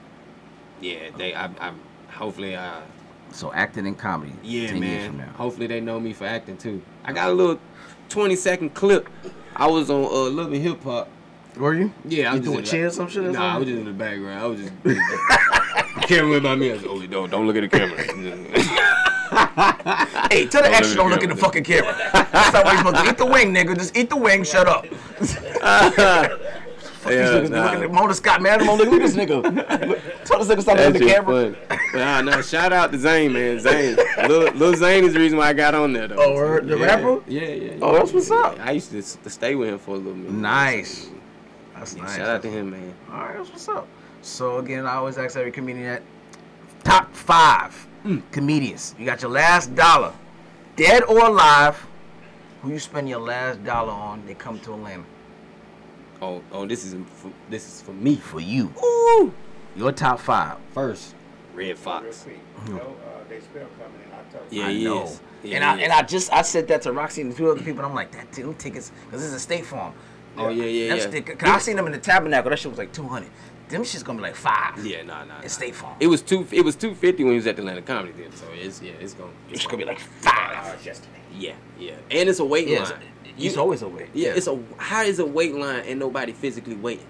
yeah, 0.81 1.11
they, 1.17 1.35
I, 1.35 1.45
I, 1.59 1.73
hopefully, 2.09 2.57
I, 2.57 2.81
So 3.33 3.53
acting 3.53 3.85
and 3.85 3.97
comedy. 3.99 4.33
yeah, 4.41 4.67
10 4.71 4.81
years 4.81 5.05
from 5.07 5.17
man. 5.17 5.27
now. 5.27 5.33
Hopefully, 5.33 5.67
they 5.67 5.79
know 5.79 5.99
me 5.99 6.13
for 6.13 6.25
acting 6.25 6.57
too. 6.57 6.81
I 7.05 7.13
got 7.13 7.29
a 7.29 7.33
little 7.33 7.59
twenty 8.09 8.35
second 8.35 8.73
clip. 8.73 9.07
I 9.55 9.67
was 9.67 9.91
on 9.91 10.05
uh, 10.05 10.29
Love 10.31 10.51
and 10.53 10.63
Hip 10.63 10.81
Hop. 10.85 11.07
Were 11.57 11.73
you? 11.73 11.91
Yeah, 12.05 12.31
I 12.31 12.35
You 12.35 12.39
was 12.39 12.47
doing 12.47 12.59
just 12.59 12.71
cheers, 12.71 12.95
some 12.95 13.09
shit 13.09 13.23
or 13.25 13.31
Nah, 13.31 13.55
I 13.55 13.57
was 13.57 13.67
just 13.67 13.79
in 13.79 13.85
the 13.85 13.91
background. 13.91 14.39
I 14.39 14.45
was 14.47 14.61
just. 14.61 14.71
the 14.83 16.05
camera 16.07 16.31
went 16.31 16.43
by 16.43 16.55
me. 16.55 16.69
I 16.71 16.73
was 16.73 16.83
like, 16.83 16.91
oh, 16.91 17.05
don't 17.07 17.29
don't 17.29 17.47
look 17.47 17.55
at 17.57 17.69
the 17.69 17.77
camera. 17.77 18.87
Hey, 20.29 20.45
tell 20.47 20.61
the 20.61 20.69
Don't 20.69 20.75
extra 20.75 21.03
look 21.03 21.11
don't 21.11 21.11
at 21.11 21.11
look 21.11 21.19
the 21.21 21.29
at 21.29 21.35
the 21.35 21.35
fucking 21.35 21.63
camera. 21.63 21.95
That's 22.31 22.53
not 22.53 22.65
what 22.65 22.73
you're 22.73 22.83
supposed 22.83 23.03
to. 23.05 23.11
Eat 23.11 23.17
the 23.17 23.25
wing, 23.25 23.53
nigga. 23.53 23.77
Just 23.77 23.95
eat 23.97 24.09
the 24.09 24.17
wing. 24.17 24.43
Shut 24.43 24.67
up. 24.67 24.85
Fuck 27.01 27.13
Yeah, 27.13 27.39
these 27.39 27.49
nah. 27.49 27.71
Look 27.71 27.83
at 27.83 27.91
Mona 27.91 28.13
Scott, 28.13 28.41
man. 28.41 28.59
Look 28.65 28.87
at 28.87 28.99
this 28.99 29.15
nigga. 29.15 29.41
Tell 30.25 30.43
this 30.43 30.47
nigga 30.49 30.61
stop 30.61 30.77
looking 30.77 30.95
at 30.95 30.99
the 30.99 30.99
camera. 30.99 31.55
nah, 31.93 32.21
nah, 32.21 32.41
shout 32.41 32.71
out 32.71 32.91
to 32.91 32.97
Zane, 32.99 33.33
man. 33.33 33.59
Zane. 33.59 33.97
Lil, 34.27 34.51
Lil 34.53 34.75
Zane 34.75 35.05
is 35.05 35.13
the 35.13 35.19
reason 35.19 35.37
why 35.37 35.47
I 35.47 35.53
got 35.53 35.73
on 35.73 35.93
there, 35.93 36.07
though. 36.09 36.17
Oh. 36.17 36.59
The 36.59 36.77
yeah. 36.77 36.85
rapper? 36.85 37.21
Yeah, 37.27 37.41
yeah, 37.41 37.71
yeah. 37.71 37.77
Oh, 37.81 37.93
that's 37.93 38.13
what's 38.13 38.29
up. 38.29 38.59
I 38.59 38.71
used 38.71 38.91
to, 38.91 39.01
to 39.01 39.29
stay 39.29 39.55
with 39.55 39.69
him 39.69 39.79
for 39.79 39.95
a 39.95 39.97
little 39.97 40.13
minute. 40.13 40.33
Nice. 40.33 41.09
That's 41.81 41.95
Yeah, 41.95 42.03
nice. 42.03 42.15
Shout 42.17 42.29
out 42.29 42.41
to 42.43 42.47
him, 42.49 42.69
man. 42.69 42.93
All 43.11 43.17
right, 43.17 43.37
that's 43.37 43.49
what's 43.49 43.67
up. 43.67 43.87
So 44.21 44.59
again, 44.59 44.85
I 44.85 44.93
always 44.95 45.17
ask 45.17 45.35
every 45.35 45.51
comedian 45.51 45.85
that 45.87 46.03
top 46.83 47.11
five 47.15 47.87
comedians. 48.31 48.93
You 48.99 49.05
got 49.07 49.23
your 49.23 49.31
last 49.31 49.73
dollar, 49.73 50.13
dead 50.75 51.01
or 51.05 51.25
alive. 51.25 51.83
Who 52.61 52.69
you 52.69 52.77
spend 52.77 53.09
your 53.09 53.19
last 53.19 53.63
dollar 53.63 53.91
on? 53.91 54.23
They 54.27 54.35
come 54.35 54.59
to 54.59 54.73
Atlanta 54.75 55.03
Oh, 56.21 56.43
oh, 56.51 56.67
this 56.67 56.85
is 56.85 56.93
for, 57.15 57.31
this 57.49 57.65
is 57.67 57.81
for 57.81 57.93
me. 57.93 58.15
for 58.17 58.39
you. 58.39 58.71
Ooh. 58.83 59.33
Your 59.75 59.91
top 59.91 60.19
five. 60.19 60.57
First, 60.75 61.15
Red 61.55 61.65
Real 61.65 61.75
Fox. 61.75 62.21
quick, 62.23 62.39
you 62.67 62.73
know, 62.75 62.95
uh, 63.07 63.27
they 63.27 63.39
spell 63.39 63.65
coming 63.79 63.99
in 64.05 64.13
October. 64.13 64.45
Yeah, 64.51 64.67
I 64.67 64.71
he 64.71 64.83
know. 64.83 65.03
is. 65.05 65.19
Yeah, 65.43 65.55
and 65.55 65.63
I 65.65 65.77
is. 65.77 65.83
and 65.85 65.91
I 65.93 66.01
just 66.03 66.31
I 66.31 66.43
said 66.43 66.67
that 66.67 66.83
to 66.83 66.91
Roxy 66.91 67.21
and 67.21 67.35
two 67.35 67.49
other 67.49 67.59
people. 67.59 67.79
And 67.79 67.87
I'm 67.87 67.95
like, 67.95 68.11
that 68.11 68.31
them 68.33 68.53
tickets 68.53 68.91
because 69.05 69.21
this 69.21 69.29
is 69.29 69.33
a 69.33 69.39
State 69.39 69.65
Farm. 69.65 69.93
Oh 70.37 70.49
yeah, 70.49 70.63
yeah, 70.65 70.93
That's 70.95 71.05
yeah. 71.13 71.19
the- 71.21 71.35
Cause 71.35 71.49
I 71.49 71.57
seen 71.59 71.75
them 71.75 71.85
in 71.87 71.91
the 71.91 71.97
Tabernacle. 71.97 72.49
That 72.49 72.59
shit 72.59 72.71
was 72.71 72.77
like 72.79 72.91
200. 72.93 73.29
them 73.69 73.83
shit's 73.83 74.03
gonna 74.03 74.17
be 74.17 74.23
like 74.23 74.35
five. 74.35 74.83
Yeah, 74.85 75.01
nah, 75.03 75.23
nah. 75.23 75.35
nah. 75.37 75.41
It's 75.43 75.53
State 75.53 75.75
Farm. 75.75 75.95
It 75.99 76.07
was 76.07 76.21
two. 76.21 76.45
It 76.51 76.63
was 76.65 76.75
two 76.75 76.93
fifty 76.95 77.23
when 77.23 77.33
he 77.33 77.37
was 77.37 77.47
at 77.47 77.55
the 77.55 77.61
Atlanta 77.61 77.81
Comedy 77.81 78.13
Theater. 78.13 78.35
So 78.35 78.45
it's 78.53 78.81
yeah, 78.81 78.91
it's 78.99 79.13
gonna. 79.13 79.31
It's 79.49 79.65
gonna 79.65 79.77
be 79.77 79.85
like 79.85 79.99
Five 79.99 80.55
hours 80.55 80.85
yesterday. 80.85 81.19
Yeah, 81.33 81.53
yeah, 81.79 81.93
and 82.11 82.27
it's 82.29 82.39
a 82.39 82.45
wait 82.45 82.67
Yeah, 82.67 82.83
line. 82.83 82.93
it's 83.37 83.55
You- 83.55 83.61
always 83.61 83.81
a 83.81 83.87
way. 83.87 84.09
Yeah, 84.13 84.33
it's 84.35 84.47
a 84.47 84.59
how 84.77 85.03
is 85.03 85.19
a 85.19 85.25
wait 85.25 85.53
line 85.55 85.83
and 85.87 85.99
nobody 85.99 86.31
physically 86.33 86.75
waiting? 86.75 87.05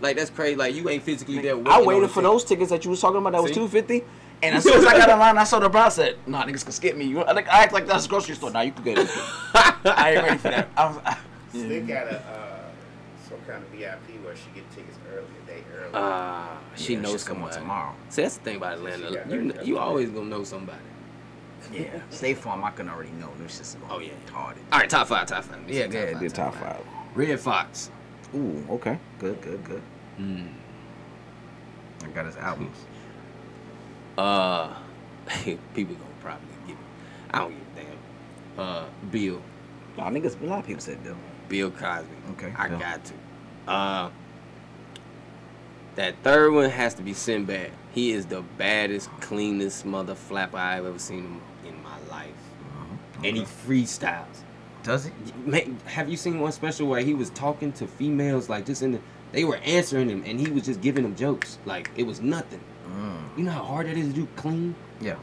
Like 0.00 0.16
that's 0.16 0.30
crazy. 0.30 0.56
Like 0.56 0.74
you 0.74 0.88
ain't 0.88 1.02
physically 1.02 1.38
there. 1.40 1.56
Waiting 1.56 1.72
I 1.72 1.80
waited 1.82 2.08
for 2.08 2.14
ticket. 2.16 2.22
those 2.24 2.44
tickets 2.44 2.70
that 2.70 2.84
you 2.84 2.90
was 2.90 3.00
talking 3.00 3.18
about. 3.18 3.32
That 3.32 3.42
was 3.42 3.52
two 3.52 3.66
fifty. 3.68 4.04
And 4.42 4.54
as 4.56 4.62
soon 4.64 4.74
as 4.78 4.84
I 4.84 4.98
got 4.98 5.08
in 5.08 5.18
line, 5.18 5.38
I 5.38 5.44
saw 5.44 5.58
the 5.58 5.68
brown. 5.70 5.86
I 5.86 5.88
said, 5.88 6.18
"Nah, 6.26 6.44
niggas 6.44 6.62
can 6.64 6.72
skip 6.72 6.94
me." 6.96 7.06
You, 7.06 7.20
I, 7.20 7.32
like, 7.32 7.48
I 7.48 7.62
act 7.62 7.72
like 7.72 7.86
that's 7.86 8.04
a 8.04 8.08
grocery 8.08 8.34
store. 8.34 8.50
Nah, 8.50 8.60
you 8.60 8.72
can 8.72 8.84
get 8.84 8.98
it. 8.98 9.08
I 9.54 10.12
ain't 10.14 10.22
ready 10.24 10.36
for 10.38 10.48
that. 10.50 10.68
I 10.76 10.86
was, 10.88 10.98
I, 11.06 11.16
They 11.62 11.80
got 11.80 12.06
a 12.06 12.16
uh, 12.18 12.70
some 13.28 13.38
kind 13.46 13.62
of 13.62 13.68
VIP 13.70 14.22
where 14.24 14.36
she 14.36 14.50
get 14.54 14.70
tickets 14.72 14.98
early, 15.12 15.26
a 15.42 15.46
day 15.46 15.62
early. 15.76 15.90
Ah, 15.94 16.58
she 16.76 16.94
Yeah, 16.94 17.00
knows 17.00 17.12
she's 17.12 17.24
coming 17.24 17.48
tomorrow. 17.50 17.94
See, 18.08 18.22
that's 18.22 18.36
the 18.38 18.44
thing 18.44 18.56
about 18.56 18.78
She 18.78 18.86
Atlanta. 18.86 19.14
got 19.14 19.30
You 19.30 19.52
you 19.64 19.78
always 19.78 20.10
gonna 20.10 20.26
know 20.28 20.44
somebody. 20.44 20.78
yeah, 21.72 22.00
State 22.10 22.38
Farm. 22.38 22.62
I 22.64 22.70
can 22.70 22.88
already 22.88 23.10
know. 23.12 23.30
This 23.38 23.56
shit's 23.56 23.76
Oh, 23.90 23.98
yeah. 23.98 24.10
retarded. 24.26 24.58
All 24.72 24.78
right, 24.78 24.88
top 24.90 25.08
five, 25.08 25.26
top 25.26 25.44
five. 25.44 25.60
Let's 25.66 25.76
Yeah, 25.76 25.86
do 25.86 25.92
go 25.92 25.98
ahead. 26.02 26.20
Do 26.20 26.28
top 26.30 26.54
five. 26.54 26.80
Redd 27.14 27.40
Foxx. 27.40 27.90
Ooh, 28.34 28.64
okay. 28.70 28.98
Good, 29.18 29.40
good, 29.40 29.64
good. 29.64 29.82
Mm. 30.20 30.48
I 32.04 32.06
got 32.08 32.26
his 32.26 32.36
albums. 32.36 32.76
Uh, 34.18 34.74
people 35.74 35.94
gonna 35.94 36.10
probably 36.22 36.48
give 36.66 36.76
it. 36.76 36.84
I 37.34 37.38
don't 37.40 37.50
give 37.50 37.60
a 37.60 37.80
damn. 37.86 38.64
Uh, 38.64 38.84
Bill, 39.10 39.42
Nah, 39.98 40.08
niggas. 40.08 40.40
A 40.40 40.46
lot 40.46 40.60
of 40.60 40.66
people 40.66 40.80
said 40.80 41.02
Bill. 41.04 41.16
Bill 41.48 41.70
Cosby. 41.70 42.08
Okay, 42.32 42.52
I 42.56 42.68
Bill. 42.68 42.78
got 42.78 43.04
to. 43.04 43.12
Uh, 43.70 44.10
that 45.96 46.14
third 46.22 46.52
one 46.52 46.70
has 46.70 46.94
to 46.94 47.02
be 47.02 47.14
Sinbad. 47.14 47.70
He 47.92 48.12
is 48.12 48.26
the 48.26 48.42
baddest, 48.58 49.10
cleanest 49.20 49.86
mother 49.86 50.14
flapper 50.14 50.58
I've 50.58 50.84
ever 50.84 50.98
seen 50.98 51.40
in 51.66 51.82
my 51.82 51.98
life, 52.10 52.28
and 53.24 53.36
he 53.36 53.42
freestyles. 53.42 54.42
Does 54.82 55.06
he? 55.06 55.12
Man, 55.44 55.78
have 55.86 56.08
you 56.08 56.16
seen 56.16 56.38
one 56.40 56.52
special 56.52 56.86
where 56.86 57.00
he 57.00 57.14
was 57.14 57.30
talking 57.30 57.72
to 57.72 57.86
females 57.86 58.48
like 58.48 58.66
just 58.66 58.82
in 58.82 58.92
the 58.92 59.00
they 59.32 59.44
were 59.44 59.56
answering 59.56 60.08
him 60.08 60.22
and 60.24 60.38
he 60.38 60.50
was 60.50 60.64
just 60.64 60.80
giving 60.80 61.02
them 61.02 61.16
jokes 61.16 61.58
like 61.64 61.90
it 61.96 62.04
was 62.04 62.20
nothing. 62.20 62.60
Mm. 62.88 63.38
You 63.38 63.44
know 63.44 63.50
how 63.50 63.64
hard 63.64 63.86
it 63.86 63.96
is 63.98 64.08
to 64.08 64.12
do 64.12 64.28
clean. 64.36 64.74
Yeah. 65.00 65.16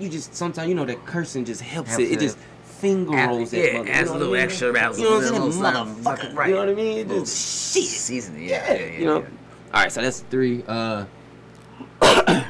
You 0.00 0.08
just 0.08 0.34
sometimes 0.34 0.68
you 0.68 0.74
know 0.74 0.86
that 0.86 1.04
cursing 1.04 1.44
just 1.44 1.60
helps, 1.60 1.90
Helps 1.90 2.02
it. 2.02 2.12
It 2.12 2.14
it. 2.14 2.20
just 2.20 2.38
finger 2.84 3.16
Add- 3.16 3.28
rolls 3.30 3.50
that 3.50 3.58
yeah, 3.72 3.78
mother. 3.78 3.90
adds 3.90 4.10
you 4.10 4.14
a 4.16 4.18
know 4.18 4.26
little 4.26 4.34
I 4.34 4.36
mean? 4.36 4.44
extra, 4.44 4.68
a 4.68 4.72
You 4.72 5.04
know 5.04 5.10
what 5.16 5.24
I'm 5.24 5.52
saying? 5.52 5.62
Motherfucker. 6.04 6.34
right. 6.36 6.48
You 6.48 6.54
know 6.54 6.60
what 6.60 6.68
I 6.68 6.74
mean? 6.74 7.08
Little 7.08 7.24
just 7.24 7.74
shit. 7.74 7.84
Seasoning. 7.84 8.44
Yeah, 8.48 8.72
yeah, 8.72 8.78
yeah. 8.78 8.98
you 8.98 9.04
know. 9.06 9.18
yeah. 9.20 9.26
All 9.72 9.82
right, 9.82 9.92
so 9.92 10.00
that's 10.02 10.20
three. 10.20 10.62
Uh, 10.68 11.04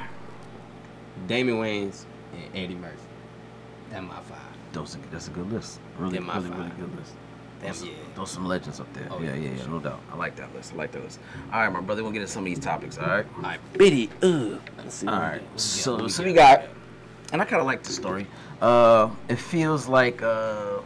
Damon 1.27 1.55
Wayans 1.57 2.05
and 2.35 2.57
Eddie 2.57 2.75
Murphy. 2.75 2.97
That's 3.91 4.03
my 4.07 4.15
five. 4.21 4.39
Those 4.73 4.97
are, 4.97 4.99
that's 5.11 5.29
a 5.29 5.31
good 5.31 5.51
list. 5.53 5.79
Really, 5.99 6.15
Them 6.19 6.27
my 6.27 6.37
really, 6.37 6.51
really 6.51 6.71
good 6.79 6.97
list. 6.97 7.13
Damn 7.61 7.69
Those, 7.71 7.85
yeah. 7.85 7.93
those 8.17 8.31
some 8.31 8.47
legends 8.47 8.81
up 8.81 8.93
there. 8.93 9.07
Oh, 9.11 9.21
yeah, 9.21 9.29
yeah, 9.29 9.35
yeah, 9.37 9.51
yeah, 9.53 9.57
sure. 9.63 9.69
no 9.71 9.79
doubt. 9.79 10.01
I 10.13 10.17
like 10.17 10.37
that 10.37 10.53
list. 10.55 10.73
I 10.73 10.77
like 10.77 10.93
that 10.93 11.03
list. 11.03 11.21
All 11.53 11.61
right, 11.61 11.73
my 11.73 11.81
brother, 11.81 12.03
we'll 12.03 12.13
get 12.13 12.21
into 12.23 12.33
some 12.33 12.43
of 12.43 12.47
these 12.47 12.59
topics. 12.59 12.99
All 12.99 13.07
right. 13.07 13.27
All 13.37 13.43
right, 13.43 13.61
Biddy. 13.79 14.11
Uh, 14.21 14.27
All 14.27 15.21
right. 15.21 15.41
got. 15.41 15.41
What 15.43 15.53
we 15.55 15.59
So, 15.59 16.09
so 16.09 16.25
we 16.25 16.33
got, 16.33 16.65
and 17.33 17.41
I 17.41 17.45
kind 17.45 17.61
of 17.61 17.67
like 17.67 17.83
the 17.85 17.93
story. 17.93 18.27
Uh, 18.65 19.11
it 19.29 19.37
feels 19.37 19.89
like 19.89 20.23
uh, 20.23 20.79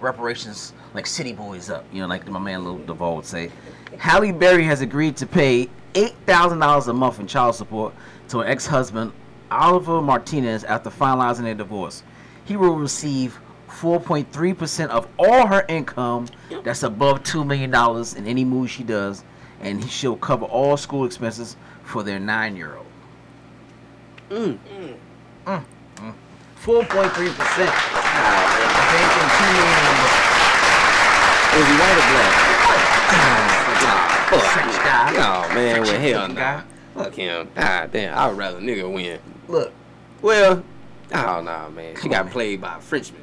reparations, 0.00 0.72
like 0.94 1.06
City 1.06 1.32
Boys 1.32 1.70
up. 1.70 1.84
You 1.92 2.00
know, 2.00 2.08
like 2.08 2.26
my 2.26 2.40
man 2.40 2.64
Lil 2.64 2.78
Duval 2.78 3.14
would 3.14 3.24
say. 3.24 3.52
Halle 3.98 4.32
Berry 4.32 4.64
has 4.64 4.80
agreed 4.80 5.16
to 5.18 5.26
pay 5.26 5.70
eight 5.94 6.14
thousand 6.26 6.58
dollars 6.58 6.88
a 6.88 6.92
month 6.92 7.20
in 7.20 7.28
child 7.28 7.54
support 7.54 7.94
to 8.30 8.40
her 8.40 8.46
ex-husband 8.46 9.12
Olivier 9.52 10.00
Martinez 10.00 10.64
after 10.64 10.90
finalizing 10.90 11.42
their 11.42 11.54
divorce. 11.54 12.02
He 12.46 12.56
will 12.56 12.74
receive 12.74 13.38
4.3% 13.68 14.88
of 14.88 15.06
all 15.16 15.46
her 15.46 15.64
income. 15.68 16.26
That's 16.64 16.82
above 16.82 17.22
$2 17.22 17.46
million 17.46 17.72
in 18.16 18.26
any 18.28 18.44
move 18.44 18.70
she 18.70 18.82
does. 18.82 19.22
And 19.60 19.88
she'll 19.88 20.16
cover 20.16 20.46
all 20.46 20.76
school 20.76 21.04
expenses 21.04 21.56
for 21.84 22.02
their 22.02 22.18
nine 22.18 22.56
year 22.56 22.76
old. 22.76 22.86
Mm. 24.30 24.58
4.3%. 26.64 26.88
Banking 28.94 29.28
$2 29.36 29.52
million. 29.52 29.94
Was 31.54 31.66
he 31.68 31.74
white 31.76 31.98
or 31.98 32.06
black? 32.10 32.32
Guy. 34.84 35.12
No, 35.12 35.54
man, 35.54 35.82
well, 35.82 36.00
hell 36.00 36.28
no. 36.28 36.34
guy. 36.34 36.62
Fuck 36.94 37.14
him. 37.14 37.48
Ah 37.56 37.86
damn, 37.90 38.16
I'd 38.16 38.36
rather 38.36 38.60
nigga 38.60 38.92
win. 38.92 39.18
Look, 39.48 39.72
Well, 40.22 40.64
oh 41.12 41.40
no, 41.42 41.70
man. 41.70 41.96
She 42.00 42.08
got 42.08 42.24
man. 42.24 42.32
played 42.32 42.60
by 42.60 42.76
a 42.78 42.80
Frenchman. 42.80 43.22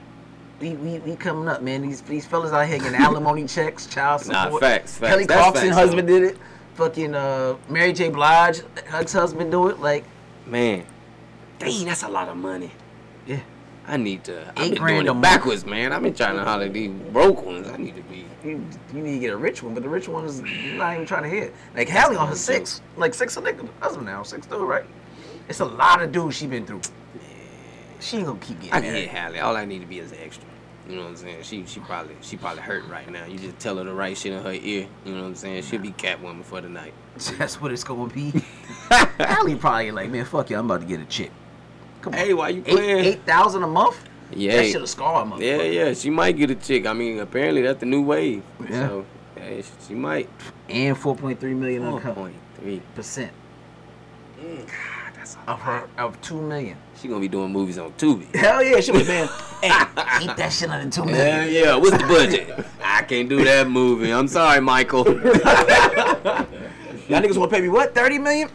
we, 0.60 0.72
we, 0.76 1.00
we 1.00 1.16
coming 1.16 1.48
up, 1.48 1.62
man. 1.62 1.82
These 1.82 2.02
these 2.02 2.26
fellas 2.26 2.52
out 2.52 2.68
here 2.68 2.78
getting 2.80 2.96
alimony 2.96 3.48
checks, 3.48 3.88
child 3.88 4.22
support. 4.22 4.52
Nah, 4.52 4.60
facts, 4.60 4.98
facts. 4.98 5.12
Kelly 5.12 5.26
That's 5.26 5.40
Clarkson 5.42 5.64
facts, 5.70 5.76
husband 5.78 6.08
though. 6.08 6.20
did 6.20 6.32
it. 6.32 6.38
Fucking 6.76 7.16
uh, 7.16 7.56
Mary 7.70 7.92
J. 7.94 8.10
Blige, 8.10 8.60
her 8.86 9.00
ex-husband 9.02 9.52
do 9.52 9.68
it. 9.68 9.80
Like, 9.80 10.06
Man, 10.46 10.86
dang, 11.60 11.86
that's 11.86 12.04
a 12.04 12.08
lot 12.10 12.30
of 12.30 12.38
money. 12.38 12.72
Yeah. 13.26 13.42
I 13.88 13.98
need 13.98 14.24
to. 14.26 14.48
I've 14.50 14.56
been 14.56 14.76
grand 14.76 15.06
doing 15.06 15.18
it 15.18 15.22
backwards, 15.22 15.66
man. 15.66 15.92
I've 15.92 16.04
been 16.04 16.14
trying 16.14 16.36
to 16.36 16.44
holler 16.44 16.70
these 16.70 16.92
broke 17.12 17.44
ones. 17.44 17.68
I 17.68 17.78
need 17.78 17.96
to 17.96 18.04
be. 18.04 18.26
You, 18.44 18.66
you 18.94 19.02
need 19.02 19.14
to 19.14 19.20
get 19.20 19.34
a 19.34 19.38
rich 19.38 19.62
one, 19.62 19.74
but 19.74 19.84
the 19.84 19.90
rich 19.90 20.08
one 20.08 20.26
is 20.26 20.42
not 20.42 20.94
even 20.94 21.06
trying 21.06 21.24
to 21.24 21.30
hit. 21.30 21.54
Like 21.76 21.90
Halle 21.90 22.16
on 22.16 22.28
her 22.28 22.36
six, 22.36 22.82
like 22.96 23.14
six 23.14 23.38
of 23.38 23.44
nigga 23.44 23.68
husband 23.80 24.06
now, 24.06 24.24
six 24.24 24.48
dude, 24.48 24.62
right? 24.62 24.86
It's 25.50 25.60
a 25.60 25.66
lot 25.66 26.02
of 26.02 26.12
dudes 26.12 26.38
she 26.38 26.48
been 26.48 26.66
through. 26.66 26.82
She 28.00 28.18
ain't 28.18 28.26
gonna 28.28 28.40
keep 28.40 28.60
getting 28.62 28.74
I 28.74 28.82
can 28.82 28.94
hit 28.96 29.10
Halle. 29.10 29.40
All 29.40 29.56
I 29.56 29.66
need 29.66 29.80
to 29.80 29.86
be 29.86 30.00
is 30.00 30.12
an 30.12 30.18
extra. 30.24 30.48
You 30.88 30.96
know 30.96 31.04
what 31.04 31.10
I'm 31.10 31.18
saying? 31.18 31.44
She 31.44 31.66
she 31.66 31.80
probably 31.82 32.16
she 32.22 32.38
probably 32.38 32.62
hurt 32.62 32.86
right 32.88 33.10
now. 33.10 33.26
You 33.26 33.38
just 33.38 33.60
tell 33.60 33.78
her 33.78 33.84
the 33.84 33.94
right 33.94 34.18
shit 34.18 34.34
in 34.34 34.42
her 34.42 34.54
ear. 34.54 34.88
You 35.06 35.14
know 35.14 35.22
what 35.22 35.28
I'm 35.28 35.36
saying? 35.36 35.64
She'll 35.64 35.80
be 35.80 35.92
Catwoman 35.92 36.44
for 36.44 36.62
the 36.62 36.70
night. 36.70 36.94
That's 37.38 37.62
what 37.62 37.72
it's 37.72 37.84
gonna 37.84 38.12
be. 38.12 38.32
Halle 38.90 39.56
probably 39.56 39.92
like, 39.92 40.10
man, 40.10 40.26
fuck 40.26 40.50
you, 40.50 40.58
I'm 40.58 40.66
about 40.66 40.82
to 40.82 40.88
get 40.88 41.00
a 41.00 41.06
chick. 41.06 41.32
Come 42.02 42.14
on. 42.14 42.20
Hey, 42.20 42.34
why 42.34 42.50
you 42.50 42.64
eight 42.66 42.76
playing? 42.76 43.06
eight 43.06 43.26
thousand 43.26 43.64
a 43.64 43.68
month? 43.68 43.98
Yeah. 44.34 44.58
That 44.58 44.66
shit'll 44.72 44.88
scar 44.88 45.24
a 45.24 45.38
Yeah, 45.40 45.62
yeah, 45.64 45.94
she 45.94 46.10
might 46.10 46.38
get 46.38 46.50
a 46.50 46.56
chick. 46.56 46.86
I 46.86 46.94
mean, 46.94 47.20
apparently 47.20 47.62
that's 47.62 47.80
the 47.82 47.86
new 47.86 48.02
wave. 48.02 48.44
Yeah. 48.70 48.88
So, 48.88 49.06
hey, 49.36 49.62
she- 49.62 49.88
she 49.90 49.94
might. 49.94 50.30
And 50.70 50.98
four 50.98 51.16
point 51.16 51.40
three 51.40 51.54
million 51.54 51.84
Four 51.84 51.98
income 52.00 52.16
point 52.16 52.36
three. 52.60 52.82
percent 52.96 53.32
God, 54.42 55.14
that's 55.16 55.38
of 55.48 55.60
her 55.62 55.88
of 55.98 56.20
two 56.22 56.42
million. 56.42 56.78
She 57.00 57.08
gonna 57.08 57.20
be 57.20 57.28
doing 57.28 57.52
movies 57.52 57.78
on 57.78 57.92
Tubi. 57.94 58.34
Hell 58.36 58.64
yeah, 58.64 58.80
she 58.80 58.92
was 58.92 59.08
man. 59.08 59.28
hey, 59.62 59.70
keep 60.20 60.36
that 60.38 60.52
shit 60.52 60.70
under 60.70 60.90
two 60.90 61.04
Yeah, 61.12 61.46
yeah. 61.46 61.76
What's 61.76 61.98
the 61.98 62.08
budget? 62.08 62.50
I 62.84 63.04
can't 63.04 63.28
do 63.30 63.44
that 63.44 63.70
movie. 63.70 64.12
I'm 64.12 64.28
sorry, 64.28 64.62
Michael. 64.62 65.06
Y'all 67.10 67.20
niggas 67.22 67.38
wanna 67.38 67.52
pay 67.52 67.62
me 67.62 67.70
what? 67.70 67.94
Thirty 67.94 68.18
million? 68.18 68.50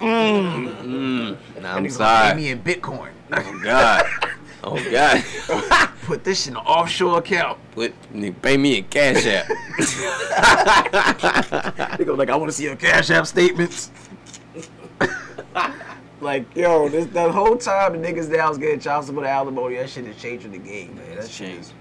Mm, 0.00 1.36
nah, 1.62 1.76
I'm 1.76 1.84
wanna 1.84 1.88
pay 1.88 1.94
me 2.36 2.42
sorry. 2.42 2.48
in 2.48 2.62
Bitcoin. 2.62 3.10
Oh 3.32 3.60
God. 3.62 4.04
Oh 4.64 4.90
God. 4.90 5.22
Put 6.02 6.24
this 6.24 6.46
in 6.48 6.54
an 6.56 6.60
offshore 6.60 7.18
account. 7.18 7.58
Put 7.72 7.94
pay 8.42 8.56
me 8.56 8.78
in 8.78 8.84
Cash 8.84 9.26
App. 9.26 9.46
They 11.98 12.04
go 12.04 12.14
like, 12.14 12.30
I 12.30 12.36
want 12.36 12.50
to 12.50 12.56
see 12.56 12.64
your 12.64 12.76
Cash 12.76 13.10
App 13.10 13.26
statements. 13.26 13.90
like, 16.20 16.44
yo, 16.56 16.88
this 16.88 17.06
the 17.06 17.30
whole 17.30 17.56
time 17.56 18.00
the 18.00 18.06
niggas 18.06 18.32
down 18.32 18.48
was 18.50 18.58
getting 18.58 18.80
child 18.80 19.04
support 19.04 19.26
alimony. 19.26 19.76
That 19.76 19.90
shit 19.90 20.06
is 20.06 20.20
changing 20.20 20.52
the 20.52 20.58
game, 20.58 20.94
man. 20.96 21.10
That 21.10 21.18
It's 21.24 21.28
shit 21.30 21.48
changed. 21.48 21.72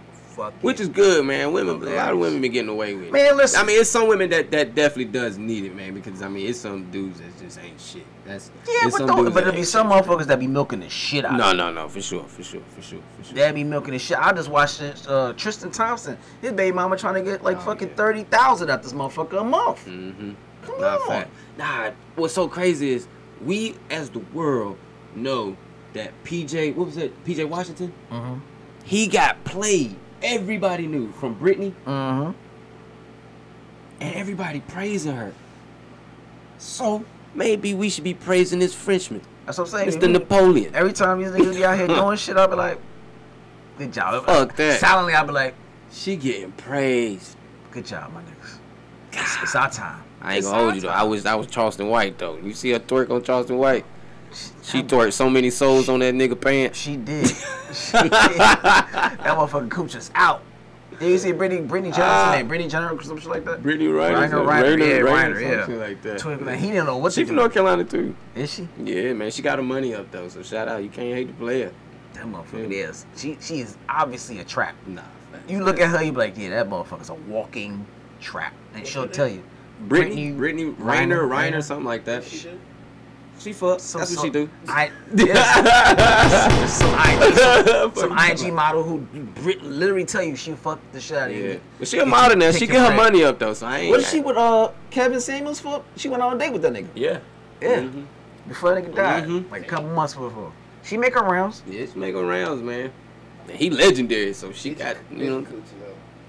Which 0.62 0.80
is 0.80 0.88
good, 0.90 1.26
man. 1.26 1.52
Women, 1.54 1.82
a 1.88 1.96
lot 1.96 2.12
of 2.14 2.20
women 2.20 2.42
been 2.42 2.52
getting 2.52 2.70
away 2.70 2.94
with 2.96 3.06
it. 3.08 3.12
Man, 3.12 3.38
listen. 3.38 3.60
I 3.62 3.64
mean, 3.66 3.80
it's 3.80 3.90
some 3.90 4.08
women 4.08 4.30
that, 4.32 4.52
that 4.52 4.74
definitely 4.76 5.06
does 5.06 5.38
need 5.38 5.66
it, 5.66 5.76
man. 5.76 5.94
Because 5.94 6.22
I 6.22 6.28
mean, 6.28 6.48
it's 6.48 6.60
some 6.60 6.90
dudes 6.92 7.20
that 7.20 7.38
just 7.40 7.60
ain't 7.60 7.80
shit. 7.80 8.06
That's 8.26 8.52
yeah, 8.68 8.90
but, 8.92 9.06
but 9.08 9.34
there'll 9.34 9.52
be 9.54 9.64
some 9.64 9.90
shit. 9.92 10.04
motherfuckers 10.06 10.26
that 10.28 10.40
be 10.40 10.48
milking 10.48 10.80
the 10.82 10.90
shit 10.90 11.26
out. 11.26 11.38
No, 11.38 11.52
no, 11.54 11.72
no, 11.72 11.88
for 11.90 12.02
sure, 12.02 12.24
for 12.24 12.44
sure, 12.44 12.62
for 12.70 12.82
sure, 12.82 13.00
for 13.18 13.24
sure. 13.24 13.34
They 13.34 13.52
be 13.52 13.64
milking 13.64 13.94
the 13.94 14.00
shit. 14.00 14.18
I 14.18 14.32
just 14.34 14.50
watched 14.50 14.82
uh, 15.08 15.34
Tristan 15.34 15.72
Thompson. 15.72 16.18
His 16.42 16.54
baby 16.54 16.76
mama 16.76 16.96
trying 16.98 17.16
to 17.16 17.22
get 17.22 17.44
like 17.44 17.58
Oh, 17.58 17.62
fucking 17.62 17.90
yeah. 17.90 17.96
thirty 17.96 18.24
thousand 18.24 18.70
out 18.70 18.84
this 18.84 18.94
motherfucker 18.94 19.42
a 19.42 19.44
month. 19.44 19.86
Mm-hmm. 19.86 20.32
Come 20.64 20.82
Nah, 20.82 20.96
on. 20.96 21.08
fact. 21.08 21.32
Nah, 21.58 21.92
what's 22.16 22.34
so 22.34 22.48
crazy 22.48 22.92
is 22.92 23.08
we 23.44 23.76
as 23.90 24.10
the 24.10 24.20
world 24.34 24.78
know 25.16 25.56
that 25.94 26.12
PJ, 26.24 26.76
what 26.76 26.86
was 26.88 26.98
it, 26.98 27.26
PJ 27.26 27.48
Washington? 27.50 27.92
Mm-hmm. 28.12 28.40
He 28.84 29.08
got 29.08 29.44
played. 29.44 29.96
Everybody 30.22 30.88
knew 30.88 31.12
from 31.14 31.36
Britney, 31.36 31.74
Mm-hmm. 31.86 32.32
and 34.02 34.16
everybody 34.16 34.60
praising 34.62 35.16
her. 35.16 35.34
So 36.58 37.06
maybe 37.34 37.74
we 37.74 37.90
should 37.90 38.04
be 38.04 38.14
praising 38.14 38.60
this 38.60 38.74
Frenchman, 38.74 39.22
That's 39.46 39.58
what 39.58 39.66
I'm 39.74 39.88
saying. 39.90 40.00
Mr. 40.02 40.12
Napoleon. 40.12 40.76
Every 40.76 40.94
time 40.94 41.20
these 41.20 41.30
niggas 41.32 41.56
be 41.56 41.64
out 41.66 41.78
here 41.78 41.88
doing 41.88 42.18
shit, 42.18 42.36
I'll 42.38 42.48
be 42.50 42.56
like, 42.56 42.80
good 43.78 43.94
job. 43.94 44.26
Fuck 44.28 44.56
that. 44.58 44.80
Silently, 44.80 45.14
I'll 45.14 45.26
be 45.26 45.32
like, 45.34 45.56
She 45.92 46.16
getting 46.18 46.52
praised. 46.54 47.38
good 47.72 47.86
job, 47.86 48.12
my 48.14 48.22
niggas. 48.22 48.58
It's, 49.14 49.38
it's 49.44 49.56
our 49.56 49.70
time. 49.72 50.04
I 50.22 50.32
ain't 50.36 50.40
It's 50.40 50.48
gonna 50.48 50.62
hold 50.64 50.76
you 50.76 50.82
though. 50.82 50.90
I 50.90 51.04
was 51.04 51.26
I 51.26 51.36
was 51.36 51.48
Charleston 51.48 51.88
White 51.88 52.18
though. 52.18 52.38
You 52.38 52.54
see 52.54 52.72
her 52.72 52.80
twerk 52.80 53.10
on 53.10 53.24
Charleston 53.24 53.58
White? 53.58 53.86
She 54.70 54.84
twerked 54.84 55.14
so 55.14 55.30
many 55.30 55.50
souls 55.50 55.90
on 55.90 56.00
that 56.02 56.14
nigga 56.14 56.40
pants. 56.40 56.78
She 56.78 56.96
did. 56.96 57.28
she 57.74 57.98
did. 57.98 58.12
That 58.12 59.18
motherfucking 59.22 59.72
cooch 59.72 59.96
is 59.96 60.12
out. 60.14 60.44
Did 61.00 61.12
you 61.12 61.18
see 61.18 61.32
Brittany, 61.32 61.62
Brittany 61.62 61.94
Jenner, 61.94 62.08
what's 62.08 62.26
her 62.26 62.38
name? 62.38 62.48
Brittany 62.50 62.70
Jenner 62.70 62.90
or 62.90 63.02
some 63.02 63.18
shit 63.18 63.30
like 63.30 63.46
that? 63.46 63.64
Brittany 63.64 63.88
Reiner, 63.88 64.30
Reiner, 64.30 64.46
Reiner, 64.46 64.80
yeah, 64.80 64.86
Reiner, 64.98 65.34
Reiner, 65.34 65.42
yeah. 65.42 65.60
something 65.62 65.80
like 65.80 66.02
that. 66.02 66.20
Twin, 66.20 66.44
man, 66.44 66.58
he 66.60 66.68
didn't 66.68 66.88
know 66.88 66.98
what 66.98 67.14
She 67.14 67.22
to 67.22 67.28
from 67.28 67.36
do. 67.38 67.42
North 67.42 67.54
Carolina 67.54 67.86
too. 67.86 68.16
Is 68.36 68.54
she? 68.54 68.68
Yeah, 68.84 69.14
man, 69.14 69.32
she 69.32 69.42
got 69.42 69.60
her 69.60 69.64
money 69.64 69.96
up 69.96 70.12
though. 70.12 70.28
So 70.28 70.44
shout 70.44 70.68
out. 70.68 70.84
You 70.84 70.90
can't 70.90 71.16
hate 71.16 71.28
the 71.28 71.34
player. 71.34 71.72
That 72.14 72.26
motherfucker 72.26 72.70
is. 72.70 73.06
She 73.16 73.38
she 73.40 73.62
is 73.62 73.78
obviously 73.88 74.40
a 74.40 74.44
trap. 74.44 74.76
Nah. 74.88 75.04
facts. 75.32 75.50
You 75.50 75.64
look 75.64 75.80
at 75.80 75.90
her, 75.90 76.04
you 76.04 76.12
be 76.12 76.18
like, 76.18 76.38
yeah, 76.38 76.50
that 76.50 76.70
motherfucker's 76.70 77.10
a 77.10 77.14
walking 77.14 77.86
trap. 78.20 78.54
And 78.74 78.86
she'll 78.86 79.08
tell 79.08 79.28
you. 79.28 79.42
Brittany, 79.88 80.32
Brittany, 80.32 80.66
Reiner, 80.66 80.76
Reiner, 80.76 81.30
Reiner, 81.30 81.30
Reiner. 81.30 81.64
something 81.64 81.86
like 81.86 82.04
that. 82.06 82.26
She 82.26 82.50
do? 82.50 82.60
She 83.40 83.54
fuck. 83.54 83.80
So- 83.80 84.00
That's 84.00 84.12
so- 84.14 84.18
what 84.22 84.26
she 84.26 84.30
do. 84.32 84.50
I 84.68 84.92
yes. 85.16 86.78
some, 86.78 86.94
IG, 86.94 87.98
some 87.98 88.18
IG 88.48 88.54
model 88.54 88.84
who 88.84 89.06
literally 89.62 90.06
tell 90.06 90.22
you 90.24 90.36
she 90.36 90.52
fucked 90.54 90.92
the 90.94 91.00
shit 91.00 91.18
out 91.18 91.30
of 91.32 91.36
Yeah, 91.38 91.44
you. 91.44 91.62
but 91.80 91.88
she 91.88 92.00
a 92.00 92.06
model 92.06 92.38
now. 92.38 92.52
She 92.52 92.68
get 92.68 92.78
her 92.82 92.88
bread. 92.88 92.98
money 92.98 93.24
up 93.24 93.40
though. 93.40 93.54
So 93.54 93.66
I 93.68 93.78
ain't. 93.80 93.90
What 93.92 94.02
is 94.02 94.10
she 94.10 94.20
with 94.20 94.36
uh 94.38 94.72
Kevin 94.92 95.20
Samuels 95.22 95.60
for? 95.60 95.84
She 95.96 96.10
went 96.10 96.22
on 96.22 96.36
a 96.36 96.40
date 96.40 96.52
with 96.52 96.62
that 96.64 96.74
nigga. 96.74 96.90
Yeah. 96.96 97.20
Yeah. 97.62 97.78
Mhm. 97.82 98.06
Before 98.48 98.76
that 98.76 98.84
nigga 98.84 98.96
died. 98.96 99.24
Mhm. 99.26 99.50
Like 99.52 99.62
a 99.64 99.66
couple 99.66 99.90
months 99.90 100.14
before. 100.14 100.52
She 100.84 100.98
make 100.98 101.14
her 101.14 101.24
rounds. 101.24 101.62
Yeah, 101.68 101.86
she 101.92 101.98
make 102.00 102.16
her 102.16 102.26
rounds, 102.26 102.62
man. 102.62 102.92
And 103.48 103.58
he 103.58 103.70
legendary, 103.70 104.34
so 104.34 104.52
she 104.52 104.72
got 104.72 104.98
you 105.12 105.30
know. 105.42 105.46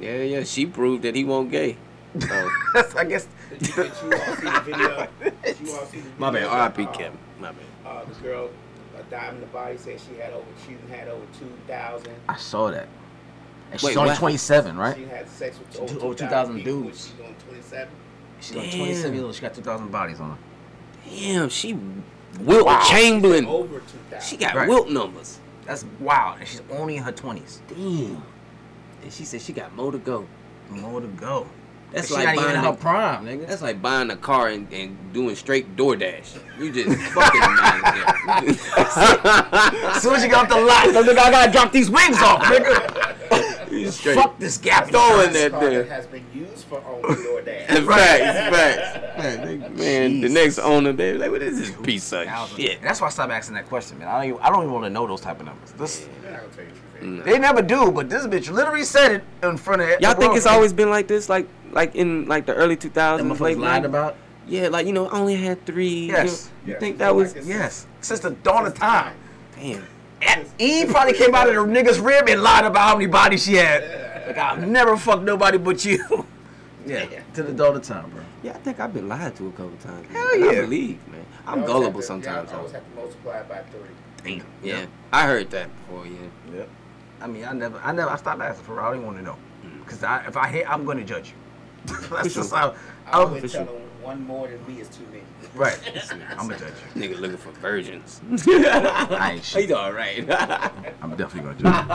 Yeah, 0.00 0.16
yeah. 0.22 0.44
She 0.44 0.64
proved 0.66 1.02
that 1.02 1.14
he 1.14 1.24
won't 1.24 1.50
gay. 1.50 1.76
So 2.18 2.48
That's 2.74 2.94
I 3.02 3.04
guess 3.04 3.26
Did 3.50 3.68
you, 3.68 3.74
did 3.74 3.92
you 4.02 4.12
all 4.12 4.36
see 4.36 4.44
the 4.50 4.60
video? 4.64 5.08
Did 5.44 5.60
you 5.60 5.72
all 5.72 5.84
see 5.86 5.96
the 5.98 6.02
video? 6.02 6.18
my 6.18 6.30
bad. 6.30 6.42
that, 6.44 6.48
R.I.P. 6.50 6.82
uh, 6.84 6.92
Kevin. 6.92 7.18
My 7.40 7.52
bad. 7.52 7.64
Uh, 7.84 8.04
the 8.04 8.14
girl, 8.22 8.50
a 8.98 9.02
dime 9.10 9.34
in 9.36 9.40
the 9.40 9.46
body, 9.48 9.76
said 9.76 9.98
she 10.00 10.18
had 10.20 10.32
over, 10.32 10.44
she 10.66 10.76
had 10.92 11.08
over 11.08 11.24
two 11.38 11.50
thousand. 11.66 12.12
I 12.28 12.36
saw 12.36 12.70
that. 12.70 12.88
And 13.72 13.80
she's 13.80 13.88
Wait, 13.90 13.96
only 13.96 14.10
what? 14.10 14.18
27, 14.18 14.76
right? 14.76 14.96
She 14.96 15.04
had 15.04 15.28
sex 15.28 15.58
with 15.58 15.72
Two- 15.72 15.82
over, 15.82 16.06
over 16.06 16.14
2,000 16.14 16.16
2,000 16.16 16.56
people. 16.56 16.82
dudes. 16.82 17.06
She's 17.16 17.26
on 17.26 17.34
twenty-seven. 17.46 17.94
She's 18.40 18.56
only 18.56 18.68
Damn. 18.70 18.78
27 18.78 19.14
years 19.14 19.24
old. 19.24 19.34
She 19.34 19.40
got 19.42 19.54
2,000 19.54 19.90
bodies 19.92 20.20
on 20.20 20.30
her. 20.30 20.38
Damn, 21.08 21.48
she 21.48 21.78
Wilt 22.40 22.68
Chamberlain. 22.88 23.46
Over 23.46 23.80
two 23.80 23.84
thousand. 24.10 24.28
She 24.28 24.36
got 24.36 24.54
Right. 24.54 24.68
Wilt 24.68 24.88
numbers. 24.90 25.40
That's 25.66 25.84
wild. 26.00 26.38
And 26.40 26.48
she's 26.48 26.62
only 26.70 26.96
in 26.96 27.02
her 27.02 27.12
20s. 27.12 27.58
Damn. 27.68 28.22
And 29.02 29.12
she 29.12 29.24
said 29.24 29.40
she 29.40 29.52
got 29.52 29.74
more 29.76 29.92
to 29.92 29.98
go. 29.98 30.26
More 30.70 31.00
to 31.00 31.06
go. 31.08 31.46
That's 31.92 32.08
she 32.08 32.14
like 32.14 32.24
not 32.24 32.34
even 32.34 32.44
buying 32.44 32.56
in 32.58 32.64
her 32.64 32.70
a- 32.70 32.76
prime, 32.76 33.26
nigga. 33.26 33.46
That's 33.48 33.62
like 33.62 33.82
buying 33.82 34.10
a 34.10 34.16
car 34.16 34.48
and, 34.48 34.72
and 34.72 35.12
doing 35.12 35.34
straight 35.36 35.76
DoorDash. 35.76 36.38
You 36.58 36.72
just 36.72 36.96
fucking 37.12 37.40
buying 37.40 38.48
it. 38.50 38.58
As 38.78 40.02
soon 40.02 40.14
as 40.14 40.22
you 40.22 40.28
get 40.28 40.38
off 40.38 40.48
the 40.48 40.56
lot, 40.60 40.86
nigga, 40.88 41.18
I 41.18 41.30
gotta 41.30 41.52
drop 41.52 41.72
these 41.72 41.90
wings 41.90 42.18
off, 42.22 42.42
nigga. 42.42 43.16
Straight 43.90 44.14
Fuck 44.16 44.38
this 44.38 44.58
gap. 44.58 44.88
throwing 44.88 45.32
This 45.32 45.42
that 45.42 45.50
car 45.52 45.70
there. 45.70 45.84
has 45.84 46.06
been 46.06 46.24
used 46.34 46.64
for 46.64 46.82
only 46.86 47.08
DoorDash. 47.24 47.86
Facts, 47.86 48.56
facts. 48.56 49.18
Man, 49.18 49.76
man 49.76 50.20
the 50.20 50.28
next 50.28 50.58
owner, 50.58 50.92
they 50.92 51.14
like, 51.14 51.30
what 51.30 51.42
is 51.42 51.58
this 51.58 51.70
piece 51.82 52.12
of 52.12 52.26
shit? 52.56 52.82
That's 52.82 53.00
why 53.00 53.06
I 53.06 53.10
stopped 53.10 53.32
asking 53.32 53.54
that 53.54 53.68
question, 53.68 53.98
man. 53.98 54.08
I 54.08 54.18
don't 54.18 54.28
even, 54.30 54.40
I 54.42 54.50
don't 54.50 54.62
even 54.62 54.72
want 54.72 54.84
to 54.86 54.90
know 54.90 55.06
those 55.06 55.20
type 55.20 55.40
of 55.40 55.46
numbers. 55.46 55.72
This, 55.72 56.06
They're 56.22 56.32
not 56.32 56.52
tell 56.52 56.64
you 56.64 56.70
the. 56.70 56.80
Mm. 57.00 57.24
they 57.24 57.38
never 57.38 57.62
do, 57.62 57.90
but 57.90 58.10
this 58.10 58.26
bitch 58.26 58.50
literally 58.50 58.84
said 58.84 59.12
it 59.12 59.24
in 59.42 59.56
front 59.56 59.80
of 59.82 59.88
Y'all 60.00 60.14
think 60.14 60.36
it's 60.36 60.46
always 60.46 60.72
been 60.72 60.90
like 60.90 61.06
this, 61.08 61.28
like 61.28 61.48
like 61.72 61.94
in 61.94 62.26
like 62.26 62.46
the 62.46 62.54
early 62.54 62.76
2000s? 62.76 63.18
Them 63.18 63.32
late 63.34 63.58
lied 63.58 63.84
about? 63.84 64.16
Yeah, 64.46 64.68
like 64.68 64.86
you 64.86 64.92
know, 64.92 65.06
I 65.08 65.18
only 65.18 65.36
had 65.36 65.64
three. 65.66 66.06
Yes. 66.08 66.50
You, 66.64 66.68
you 66.68 66.72
Yeah, 66.74 66.80
think 66.80 66.98
that 66.98 67.06
feel 67.08 67.16
was? 67.16 67.34
like 67.36 67.44
Yes. 67.46 67.86
Since 68.00 68.20
the 68.20 68.30
dawn 68.30 68.66
of 68.66 68.74
time. 68.74 69.14
Damn. 69.56 69.84
And 70.22 70.46
Eve 70.58 70.88
probably 70.88 71.14
came 71.14 71.34
out 71.34 71.48
of 71.48 71.54
the 71.54 71.60
nigga's 71.60 71.98
rib 71.98 72.28
and 72.28 72.42
lied 72.42 72.64
about 72.64 72.88
how 72.88 72.94
many 72.94 73.06
bodies 73.06 73.44
she 73.44 73.54
had. 73.54 73.82
Like, 74.26 74.36
I've 74.36 74.66
never 74.68 74.96
fucked 74.96 75.22
nobody 75.22 75.56
but 75.58 75.82
you. 75.84 76.26
yeah, 76.86 77.06
to 77.34 77.42
the 77.42 77.52
dawn 77.52 77.76
of 77.76 77.82
time, 77.82 78.10
bro. 78.10 78.22
Yeah, 78.42 78.52
I 78.52 78.58
think 78.58 78.80
I've 78.80 78.92
been 78.92 79.08
lied 79.08 79.34
to 79.36 79.46
a 79.48 79.50
couple 79.52 79.76
times. 79.78 80.06
man. 80.08 80.12
Hell 80.12 80.28
And 80.34 80.44
I 80.44 80.52
yeah. 80.52 80.60
believe, 80.62 81.08
man. 81.08 81.24
I'm 81.46 81.64
gullible 81.64 82.00
to- 82.00 82.06
sometimes. 82.06 82.50
I 82.52 82.56
always 82.56 82.72
though. 82.72 82.78
have 82.78 82.88
to 82.90 82.94
multiply 82.96 83.38
it 83.38 83.48
by 83.48 83.58
three. 83.70 84.36
Damn. 84.38 84.46
Yeah, 84.62 84.86
I 85.12 85.26
heard 85.26 85.50
that 85.50 85.68
before. 85.86 86.06
Yeah. 86.06 86.56
Yep. 86.58 86.68
I 87.22 87.26
mean, 87.26 87.44
I 87.44 87.52
never, 87.52 87.78
I 87.78 87.92
never, 87.92 88.10
I 88.10 88.16
stopped 88.16 88.40
asking 88.42 88.64
for 88.64 88.74
real. 88.76 88.84
I 88.84 88.90
didn't 88.92 89.06
want 89.06 89.18
to 89.18 89.24
know. 89.24 89.36
Mm. 89.64 89.84
Because 89.84 90.02
I, 90.02 90.24
if 90.26 90.36
I 90.36 90.48
hit, 90.48 90.70
I'm 90.70 90.84
going 90.84 90.98
to 90.98 91.04
judge 91.04 91.28
you. 91.28 91.34
That's 92.10 92.34
just 92.34 92.50
sure. 92.50 92.58
how, 92.58 92.74
I 93.06 93.10
I, 93.10 93.12
always 93.22 93.42
for 93.42 93.48
tell 93.48 93.66
sure. 93.66 93.74
them 93.74 93.82
one 94.02 94.26
more 94.26 94.48
than 94.48 94.64
me 94.66 94.80
is 94.80 94.88
too 94.88 95.04
many. 95.10 95.22
right. 95.54 95.78
I'm 96.38 96.50
a 96.50 96.58
judge. 96.58 96.72
Nigga 96.94 97.18
looking 97.18 97.36
for 97.36 97.50
virgins. 97.52 98.20
I 98.48 99.32
ain't 99.34 99.44
shit. 99.44 99.62
He's 99.62 99.72
all 99.72 99.92
right. 99.92 100.20
I'm 101.02 101.14
definitely 101.16 101.42
going 101.42 101.56
to 101.58 101.62
judge 101.62 101.88
you. 101.88 101.94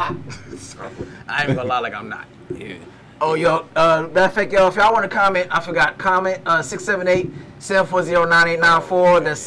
I 1.27 1.45
ain't 1.45 1.55
gonna 1.55 1.67
lie 1.67 1.79
like 1.79 1.93
I'm 1.93 2.09
not. 2.09 2.25
yeah. 2.55 2.75
Oh, 3.21 3.33
yo, 3.35 3.65
uh, 3.77 4.09
matter 4.11 4.25
of 4.25 4.33
fact, 4.33 4.51
yo, 4.51 4.67
if 4.67 4.75
y'all 4.75 4.91
want 4.91 5.09
to 5.09 5.15
comment, 5.15 5.47
I 5.49 5.61
forgot, 5.61 5.97
comment, 5.97 6.41
uh, 6.45 6.59
678-740-9894. 6.59 9.23
That's 9.23 9.39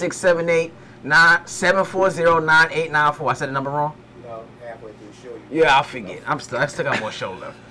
678-740-9894. 1.05 3.31
I 3.31 3.35
said 3.35 3.49
the 3.51 3.53
number 3.53 3.69
wrong? 3.71 3.95
No, 4.25 4.43
halfway 4.65 4.93
through 4.93 5.09
the 5.09 5.15
show. 5.23 5.35
You 5.35 5.38
Yeah, 5.51 5.79
I 5.79 5.83
forget. 5.83 6.23
I'm 6.27 6.41
still, 6.41 6.59
I 6.59 6.67
still 6.67 6.85
got 6.85 7.01
more 7.01 7.13
show 7.13 7.33
left. 7.33 7.57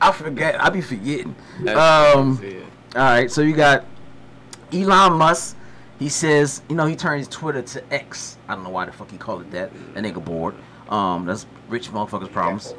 I 0.00 0.12
forget. 0.12 0.60
I 0.62 0.70
be 0.70 0.80
forgetting. 0.80 1.34
Um, 1.68 2.40
all 2.96 3.02
right, 3.02 3.30
so 3.30 3.42
you 3.42 3.54
got 3.54 3.84
Elon 4.72 5.12
Musk. 5.14 5.56
He 5.98 6.08
says, 6.08 6.62
you 6.68 6.76
know, 6.76 6.86
he 6.86 6.94
turns 6.94 7.26
Twitter 7.28 7.62
to 7.62 7.92
X. 7.92 8.38
I 8.48 8.54
don't 8.54 8.64
know 8.64 8.70
why 8.70 8.86
the 8.86 8.92
fuck 8.92 9.10
he 9.10 9.18
called 9.18 9.42
it 9.42 9.50
that. 9.50 9.72
That 9.94 10.04
nigga 10.04 10.24
bored. 10.24 10.54
Um, 10.88 11.26
that's 11.26 11.46
rich 11.68 11.90
motherfuckers' 11.90 12.30
problems. 12.32 12.74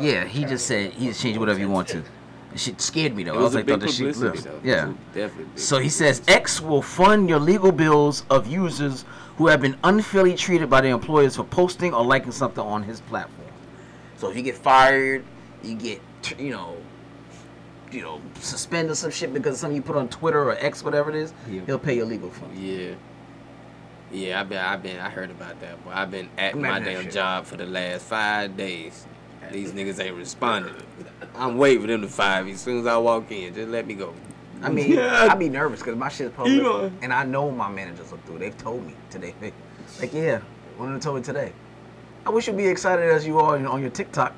Yeah, 0.00 0.24
he 0.24 0.44
just 0.44 0.66
said 0.66 0.92
he 0.92 1.08
just 1.08 1.20
changed 1.22 1.38
whatever 1.38 1.60
you 1.60 1.68
want 1.68 1.88
to. 1.88 2.02
That 2.50 2.58
shit 2.58 2.80
scared 2.80 3.14
me 3.14 3.24
though. 3.24 3.34
It 3.34 3.36
I 3.36 3.40
was 3.40 3.44
was 3.44 3.54
a 3.54 3.56
like, 3.58 3.66
big 3.66 3.74
thought 3.74 3.86
this 3.86 3.96
shit 3.96 4.14
publicity, 4.14 4.48
lives. 4.48 4.62
though. 4.62 4.68
Yeah. 4.68 4.92
Definitely 5.14 5.44
big 5.54 5.58
So 5.58 5.78
he 5.78 5.88
says 5.90 6.22
X 6.26 6.60
will 6.60 6.80
fund 6.82 7.28
your 7.28 7.38
legal 7.38 7.72
bills 7.72 8.24
of 8.30 8.46
users 8.46 9.04
who 9.38 9.46
have 9.46 9.60
been 9.60 9.76
unfairly 9.84 10.34
treated 10.34 10.68
by 10.68 10.80
their 10.80 10.92
employers 10.92 11.36
for 11.36 11.44
posting 11.44 11.94
or 11.94 12.04
liking 12.04 12.32
something 12.32 12.62
on 12.62 12.82
his 12.82 13.00
platform. 13.02 13.48
So 14.16 14.28
if 14.28 14.36
you 14.36 14.42
get 14.42 14.56
fired, 14.56 15.24
you 15.62 15.76
get 15.76 16.02
you 16.38 16.50
know, 16.50 16.76
you 17.92 18.02
know, 18.02 18.20
suspended 18.40 18.96
some 18.96 19.12
shit 19.12 19.32
because 19.32 19.54
of 19.54 19.60
something 19.60 19.76
you 19.76 19.82
put 19.82 19.96
on 19.96 20.08
Twitter 20.08 20.42
or 20.42 20.56
X, 20.58 20.82
whatever 20.82 21.08
it 21.10 21.16
is. 21.16 21.32
Yeah. 21.48 21.60
He'll 21.66 21.78
pay 21.78 21.96
your 21.96 22.06
legal 22.06 22.30
fees. 22.30 22.58
Yeah. 22.58 22.94
Yeah, 24.10 24.40
I've 24.40 24.48
been, 24.48 24.58
I've 24.58 24.82
been, 24.82 24.98
I 24.98 25.08
heard 25.10 25.30
about 25.30 25.60
that, 25.60 25.84
boy. 25.84 25.90
I've 25.92 26.10
been 26.10 26.28
at 26.36 26.54
my 26.54 26.78
Imagine 26.78 26.94
damn 26.94 27.02
shit. 27.04 27.12
job 27.12 27.44
for 27.44 27.56
the 27.56 27.66
last 27.66 28.06
five 28.06 28.56
days. 28.56 29.06
These 29.52 29.72
niggas 29.74 30.02
ain't 30.02 30.16
responding. 30.16 30.74
I'm 31.36 31.56
waiting 31.58 31.82
for 31.82 31.86
them 31.86 32.00
to 32.02 32.08
fire 32.08 32.42
me 32.42 32.52
as 32.52 32.60
soon 32.60 32.80
as 32.80 32.86
I 32.86 32.96
walk 32.96 33.30
in. 33.30 33.54
Just 33.54 33.68
let 33.68 33.86
me 33.86 33.94
go. 33.94 34.14
I 34.62 34.70
mean, 34.70 34.98
I'd 34.98 35.38
be 35.38 35.48
nervous 35.48 35.80
because 35.80 35.96
my 35.96 36.08
shit's 36.08 36.34
public, 36.34 36.54
You 36.54 36.62
know. 36.62 36.92
and 37.02 37.12
I 37.12 37.24
know 37.24 37.50
my 37.50 37.68
managers 37.70 38.10
look 38.10 38.24
through. 38.26 38.38
They've 38.38 38.56
told 38.58 38.86
me 38.86 38.94
today. 39.10 39.34
Like, 40.00 40.12
yeah, 40.12 40.40
one 40.76 40.88
of 40.88 40.92
them 40.94 41.00
told 41.00 41.16
me 41.16 41.22
today. 41.22 41.52
I 42.26 42.30
wish 42.30 42.46
you'd 42.46 42.56
be 42.58 42.66
excited 42.66 43.08
as 43.10 43.26
you 43.26 43.38
are 43.38 43.54
on 43.56 43.62
your- 43.62 43.70
on 43.70 43.80
your 43.80 43.90
TikTok. 43.90 44.32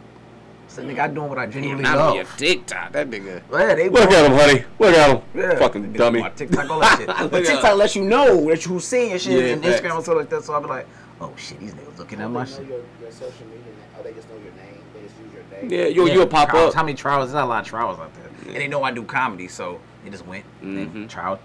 So, 0.69 0.81
nigga, 0.83 1.01
I'm 1.01 1.13
doing 1.15 1.29
what 1.29 1.39
I 1.39 1.47
genuinely 1.47 1.83
not 1.83 1.99
on 1.99 2.15
your 2.15 2.25
love. 2.25 2.37
TikTok. 2.37 2.93
That 2.93 3.11
nigga. 3.11 3.43
Yeah, 3.53 3.75
they 3.75 3.89
Look 3.89 4.09
at 4.11 4.31
him, 4.31 4.39
honey. 4.39 4.65
Look 4.79 4.95
at 4.95 5.11
him. 5.11 5.23
Yeah. 5.35 5.59
Fucking 5.59 5.93
They 5.93 5.99
dummy. 5.99 6.21
My 6.21 6.31
TikTok, 6.31 6.71
all 6.71 6.79
that 6.81 6.99
shit. 6.99 7.09
But 7.31 7.45
TikTok 7.45 7.77
lets 7.77 7.97
you 7.97 8.05
know 8.05 8.47
that 8.49 8.65
you 8.65 8.79
seeing 8.79 9.11
your 9.11 9.19
shit 9.19 9.33
Yeah, 9.45 9.53
and 9.55 9.63
facts. 9.65 9.81
Instagram 9.81 9.95
and 9.97 10.03
stuff 10.05 10.17
like 10.17 10.31
that. 10.31 10.45
So 10.45 10.55
I'll 10.55 10.61
be 10.61 10.69
like, 10.69 10.87
oh 11.21 11.33
shit, 11.37 11.59
these 11.59 11.75
niggas 11.75 11.99
looking 11.99 12.21
at 12.21 12.31
my 12.31 12.45
shit. 12.45 12.69
your, 12.69 12.81
your 13.01 13.11
social 13.11 13.47
media? 13.49 13.73
Oh, 13.99 14.03
they 14.05 14.13
just 14.13 14.29
know 14.29 14.37
your 14.37 14.53
name. 14.53 14.81
They 14.95 15.03
just 15.03 15.15
use 15.19 15.33
your 15.35 15.61
name. 15.61 15.71
Yeah, 15.71 15.87
you'll, 15.89 16.07
Yeah, 16.09 16.15
you'll 16.15 16.27
pop 16.29 16.51
trials. 16.51 16.69
up. 16.69 16.75
How 16.77 16.85
many 16.85 16.95
trials? 16.97 17.27
There's 17.27 17.35
not 17.35 17.45
a 17.47 17.49
lot 17.49 17.63
of 17.65 17.67
trials 17.67 17.99
out 17.99 18.15
there. 18.15 18.29
And 18.47 18.57
they 18.57 18.69
know 18.69 18.85
I 18.85 18.93
do 18.93 19.03
comedy, 19.03 19.49
so 19.49 19.81
they 20.05 20.11
just 20.11 20.27
went. 20.27 20.45
Mhm. 20.63 20.95
and 20.95 21.39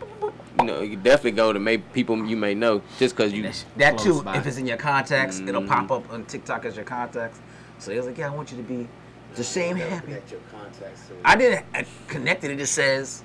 You 0.59 0.65
know, 0.65 0.81
you 0.81 0.95
definitely 0.95 1.31
go 1.31 1.51
to 1.53 1.59
maybe 1.59 1.83
people 1.93 2.25
you 2.25 2.37
may 2.37 2.53
know 2.53 2.81
just 2.97 3.15
because 3.15 3.33
you. 3.33 3.43
That, 3.43 3.65
that 3.77 3.97
too, 3.97 4.21
by. 4.23 4.37
if 4.37 4.45
it's 4.47 4.57
in 4.57 4.65
your 4.67 4.77
contacts, 4.77 5.39
it'll 5.39 5.61
Mhm. 5.61 5.67
pop 5.67 5.91
up 5.91 6.11
on 6.13 6.25
TikTok 6.25 6.65
as 6.65 6.75
your 6.75 6.85
contacts. 6.85 7.39
So 7.79 7.91
he 7.91 7.97
was 7.97 8.05
like, 8.07 8.17
yeah, 8.17 8.27
I 8.27 8.35
want 8.35 8.51
you 8.51 8.57
to 8.57 8.63
be 8.63 8.87
the 9.35 9.43
same 9.43 9.75
happy. 9.75 10.11
Your 10.11 10.21
contacts 10.51 11.07
to 11.07 11.13
I 11.25 11.35
didn't 11.35 11.65
uh, 11.75 11.83
connect 12.07 12.43
it. 12.45 12.51
It 12.51 12.57
just 12.57 12.73
says, 12.73 13.23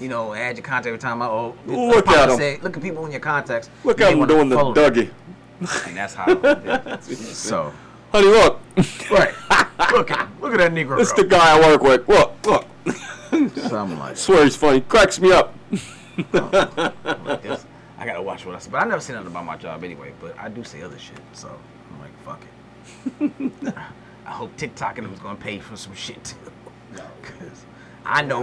you 0.00 0.08
know, 0.08 0.34
add 0.34 0.56
your 0.56 0.64
contact 0.64 0.86
every 0.86 0.98
time 0.98 1.22
I 1.22 1.26
oh. 1.26 1.54
Look 1.66 2.04
pop 2.06 2.16
at 2.16 2.22
up 2.24 2.30
'em. 2.30 2.36
Say, 2.38 2.58
look 2.62 2.76
at 2.76 2.82
people 2.82 3.06
in 3.06 3.12
your 3.12 3.20
contacts. 3.20 3.70
Look 3.84 4.00
at 4.00 4.06
may 4.06 4.12
him 4.14 4.18
wanna 4.20 4.34
doing 4.34 4.48
the 4.48 4.56
follow 4.56 4.74
them. 4.74 4.92
Dougie. 4.94 5.10
And 5.86 5.96
that's 5.96 6.14
how. 6.14 6.24
I 6.24 6.34
did 6.34 6.66
it. 6.66 7.04
so 7.04 7.72
Honey, 8.10 8.26
look. 8.26 8.60
right, 9.10 9.34
look 9.92 10.10
at 10.10 10.18
him. 10.20 10.28
look 10.40 10.52
at 10.52 10.58
that 10.58 10.72
Negro. 10.72 10.96
This 10.98 11.12
girl. 11.12 11.24
the 11.24 11.30
guy 11.30 11.56
I 11.56 11.60
work 11.60 11.82
with. 11.82 12.08
Look, 12.08 12.32
look. 12.46 12.64
So 13.54 13.76
I'm 13.78 13.98
like, 13.98 14.16
Swear 14.16 14.44
he's 14.44 14.56
funny. 14.56 14.80
Cracks 14.80 15.20
me 15.20 15.32
up. 15.32 15.54
like 16.32 17.42
this. 17.42 17.64
I 17.98 18.06
gotta 18.06 18.22
watch 18.22 18.44
what 18.44 18.54
I 18.54 18.58
say, 18.58 18.70
but 18.70 18.82
I 18.82 18.86
never 18.86 19.00
say 19.00 19.12
nothing 19.14 19.28
about 19.28 19.44
my 19.44 19.56
job 19.56 19.82
anyway. 19.84 20.12
But 20.20 20.38
I 20.38 20.48
do 20.48 20.64
say 20.64 20.82
other 20.82 20.98
shit, 20.98 21.20
so 21.32 21.48
I'm 21.90 22.00
like, 22.00 22.18
fuck 22.24 22.42
it. 23.20 23.74
I 24.26 24.30
hope 24.30 24.56
TikTok 24.56 24.98
and 24.98 25.06
them's 25.06 25.20
gonna 25.20 25.38
pay 25.38 25.58
for 25.58 25.76
some 25.76 25.94
shit 25.94 26.22
too, 26.24 26.36
cause 27.22 27.64
I 28.04 28.22
know 28.22 28.42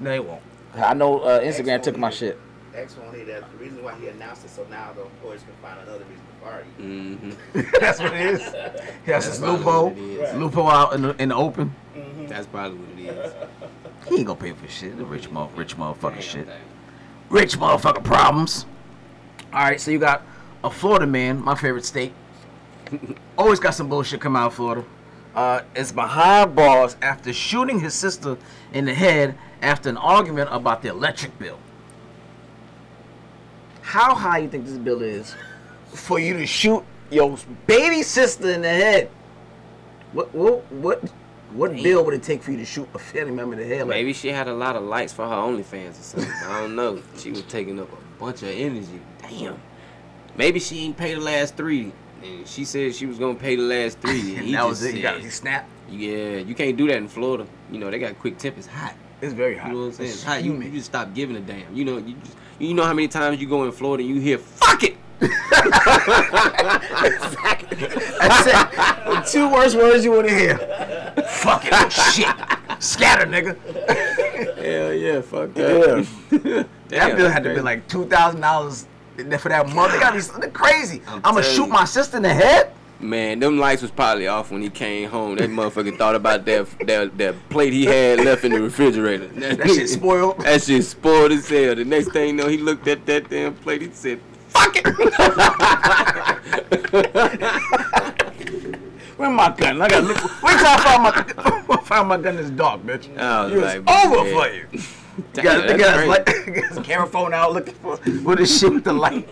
no, 0.00 0.10
they 0.10 0.20
won't. 0.20 0.42
I 0.74 0.94
know 0.94 1.20
uh, 1.20 1.40
Instagram 1.40 1.66
won't 1.68 1.84
took 1.84 1.96
my 1.98 2.08
it. 2.08 2.14
shit. 2.14 2.38
X 2.74 2.96
won't 2.96 3.16
need 3.16 3.24
that. 3.24 3.50
The 3.52 3.56
reason 3.58 3.82
why 3.82 3.94
he 3.98 4.08
announced 4.08 4.44
it 4.44 4.50
so 4.50 4.66
now 4.70 4.92
the 4.94 5.02
employers 5.02 5.42
can 5.42 5.54
find 5.62 5.80
another 5.80 6.04
reason 6.04 6.24
to 6.26 6.44
fire 6.46 6.64
you. 6.78 6.84
Mm-hmm. 6.84 7.60
That's 7.80 7.98
what 7.98 8.12
it 8.12 8.20
is. 8.20 8.52
That's 9.06 9.26
his 9.26 9.38
probably 9.38 9.56
loophole. 9.58 9.90
what. 9.90 10.36
Loophole 10.36 10.68
out 10.68 10.92
in 10.94 11.02
the, 11.02 11.22
in 11.22 11.28
the 11.30 11.34
open. 11.34 11.74
That's 12.28 12.46
probably 12.46 12.78
what 12.78 12.98
it 12.98 13.16
is. 13.16 13.32
He 14.08 14.18
ain't 14.18 14.26
gonna 14.26 14.38
pay 14.38 14.52
for 14.52 14.68
shit. 14.68 14.96
The 14.96 15.04
rich 15.04 15.30
mo, 15.30 15.50
rich 15.56 15.76
motherfucker 15.76 16.20
shit. 16.20 16.48
Rich 17.28 17.58
motherfucker 17.58 18.04
problems. 18.04 18.66
All 19.52 19.60
right, 19.60 19.80
so 19.80 19.90
you 19.90 19.98
got 19.98 20.22
a 20.62 20.70
Florida 20.70 21.06
man, 21.06 21.42
my 21.42 21.54
favorite 21.54 21.84
state. 21.84 22.12
Always 23.38 23.58
got 23.58 23.74
some 23.74 23.88
bullshit 23.88 24.20
come 24.20 24.36
out 24.36 24.48
of 24.48 24.54
Florida. 24.54 24.84
Uh, 25.34 25.62
is 25.74 25.92
behind 25.92 26.54
bars 26.54 26.96
after 27.02 27.32
shooting 27.32 27.80
his 27.80 27.92
sister 27.94 28.38
in 28.72 28.86
the 28.86 28.94
head 28.94 29.36
after 29.60 29.88
an 29.88 29.96
argument 29.96 30.48
about 30.50 30.82
the 30.82 30.88
electric 30.88 31.38
bill. 31.38 31.58
How 33.82 34.14
high 34.14 34.38
you 34.38 34.48
think 34.48 34.66
this 34.66 34.78
bill 34.78 35.02
is 35.02 35.34
for 35.88 36.18
you 36.18 36.34
to 36.38 36.46
shoot 36.46 36.82
your 37.10 37.36
baby 37.66 38.02
sister 38.02 38.50
in 38.50 38.62
the 38.62 38.68
head? 38.68 39.10
What 40.12 40.34
what 40.34 40.72
what 40.72 41.04
what 41.56 41.74
bill 41.74 42.04
would 42.04 42.14
it 42.14 42.22
take 42.22 42.42
for 42.42 42.50
you 42.50 42.56
to 42.58 42.64
shoot 42.64 42.88
a 42.94 42.98
family 42.98 43.32
member 43.32 43.54
in 43.54 43.60
the 43.60 43.74
head? 43.74 43.82
Like, 43.88 43.96
Maybe 43.96 44.12
she 44.12 44.28
had 44.28 44.48
a 44.48 44.54
lot 44.54 44.76
of 44.76 44.82
likes 44.84 45.12
for 45.12 45.26
her 45.26 45.34
OnlyFans 45.34 45.98
or 45.98 46.02
something. 46.02 46.30
I 46.44 46.60
don't 46.60 46.76
know. 46.76 47.02
She 47.16 47.30
was 47.30 47.42
taking 47.42 47.80
up 47.80 47.90
a 47.92 48.20
bunch 48.20 48.42
of 48.42 48.48
energy. 48.48 49.00
Damn. 49.22 49.60
Maybe 50.36 50.60
she 50.60 50.80
ain't 50.84 50.96
paid 50.96 51.16
the 51.16 51.20
last 51.22 51.56
three. 51.56 51.92
And 52.22 52.46
she 52.46 52.64
said 52.64 52.94
she 52.94 53.06
was 53.06 53.18
gonna 53.18 53.34
pay 53.34 53.56
the 53.56 53.62
last 53.62 53.98
three. 54.00 54.36
And 54.36 54.46
and 54.46 54.54
that 54.54 54.66
was 54.66 54.82
it. 54.82 54.90
said, 54.90 54.96
You 54.96 55.02
got 55.02 55.22
snapped. 55.32 55.70
Yeah, 55.90 56.38
you 56.38 56.54
can't 56.54 56.76
do 56.76 56.88
that 56.88 56.96
in 56.96 57.08
Florida. 57.08 57.46
You 57.70 57.78
know, 57.78 57.90
they 57.90 57.98
got 57.98 58.18
quick 58.18 58.38
temp. 58.38 58.58
It's 58.58 58.66
hot. 58.66 58.94
It's 59.20 59.32
very 59.32 59.56
hot. 59.56 59.68
You 59.68 59.74
know 59.74 59.80
what 59.80 59.86
I'm 59.86 59.92
saying? 59.92 60.10
It's 60.10 60.18
It's 60.18 60.24
hot. 60.24 60.44
You, 60.44 60.60
you 60.60 60.72
just 60.72 60.86
stop 60.86 61.14
giving 61.14 61.36
a 61.36 61.40
damn. 61.40 61.74
You 61.74 61.84
know, 61.84 61.98
you 61.98 62.14
just, 62.16 62.36
you 62.58 62.74
know 62.74 62.84
how 62.84 62.92
many 62.92 63.08
times 63.08 63.40
you 63.40 63.48
go 63.48 63.64
in 63.64 63.72
Florida 63.72 64.02
and 64.04 64.14
you 64.14 64.20
hear 64.20 64.38
"fuck 64.38 64.82
it." 64.82 64.96
That's 65.20 65.32
it. 68.46 68.70
The 69.06 69.28
two 69.30 69.50
worst 69.50 69.76
words 69.76 70.04
you 70.04 70.12
want 70.12 70.28
to 70.28 70.34
hear. 70.34 70.58
Fucking 71.28 71.88
shit. 71.90 72.34
Scatter, 72.78 73.26
nigga. 73.26 73.56
Hell 74.56 74.92
yeah, 74.92 75.20
fuck 75.20 75.50
Yeah. 75.56 76.04
that. 76.30 76.68
That 76.88 77.16
bill 77.16 77.30
had 77.30 77.44
to 77.44 77.54
be 77.54 77.60
like 77.60 77.86
two 77.88 78.06
thousand 78.06 78.40
dollars 78.40 78.86
for 79.38 79.48
that 79.48 79.68
month. 79.74 79.92
They 79.92 80.00
gotta 80.00 80.16
be 80.16 80.22
something 80.22 80.50
crazy. 80.50 81.00
I'm 81.06 81.16
I'm, 81.24 81.34
gonna 81.34 81.42
shoot 81.42 81.66
you. 81.66 81.72
my 81.72 81.84
sister 81.84 82.16
in 82.18 82.22
the 82.22 82.34
head. 82.34 82.72
Man, 82.98 83.40
them 83.40 83.58
lights 83.58 83.82
was 83.82 83.90
probably 83.90 84.26
off 84.26 84.50
when 84.50 84.62
he 84.62 84.70
came 84.70 85.10
home. 85.10 85.36
That 85.36 85.50
motherfucker 85.50 85.96
thought 85.98 86.14
about 86.14 86.44
that 86.46 86.66
that 86.86 87.18
that 87.18 87.34
plate 87.50 87.72
he 87.72 87.84
had 87.84 88.20
left 88.20 88.44
in 88.44 88.52
the 88.52 88.60
refrigerator. 88.60 89.26
That 89.28 89.68
shit 89.68 89.88
spoiled. 89.90 90.40
That 90.40 90.62
shit 90.62 90.84
spoiled 90.84 91.32
as 91.32 91.48
hell. 91.48 91.74
The 91.74 91.84
next 91.84 92.12
thing 92.12 92.28
you 92.28 92.32
know, 92.34 92.48
he 92.48 92.56
looked 92.58 92.86
at 92.88 93.04
that 93.06 93.28
damn 93.28 93.54
plate. 93.54 93.82
He 93.82 93.90
said, 93.92 94.20
"Fuck 94.48 94.76
it." 94.76 94.86
Where 99.16 99.30
my 99.30 99.50
gun? 99.56 99.80
I 99.80 99.88
gotta 99.88 100.06
look. 100.06 100.42
Wait 100.42 100.56
till 100.58 100.66
I 100.66 100.76
find 100.78 101.02
my 101.68 101.76
find 101.84 102.08
my 102.08 102.16
gun 102.18 102.36
in 102.36 102.42
this 102.42 102.50
dark, 102.50 102.82
bitch. 102.82 103.16
I 103.16 103.44
was 103.44 103.52
It 103.52 103.56
was 103.56 103.64
like, 103.64 104.04
over 104.04 104.24
man. 104.24 104.32
for 104.34 104.48
you. 104.54 104.66
Damn, 105.32 105.44
got, 105.44 105.56
that's 105.66 105.72
you 105.72 105.78
got, 105.78 106.06
light, 106.08 106.26
got 106.54 106.64
his 106.76 106.78
camera 106.86 107.06
phone 107.06 107.32
out 107.32 107.52
looking 107.54 107.74
for 107.74 107.98
with 108.22 108.38
this 108.38 108.60
shit 108.60 108.72
with 108.74 108.84
the 108.84 108.92
light. 108.92 109.26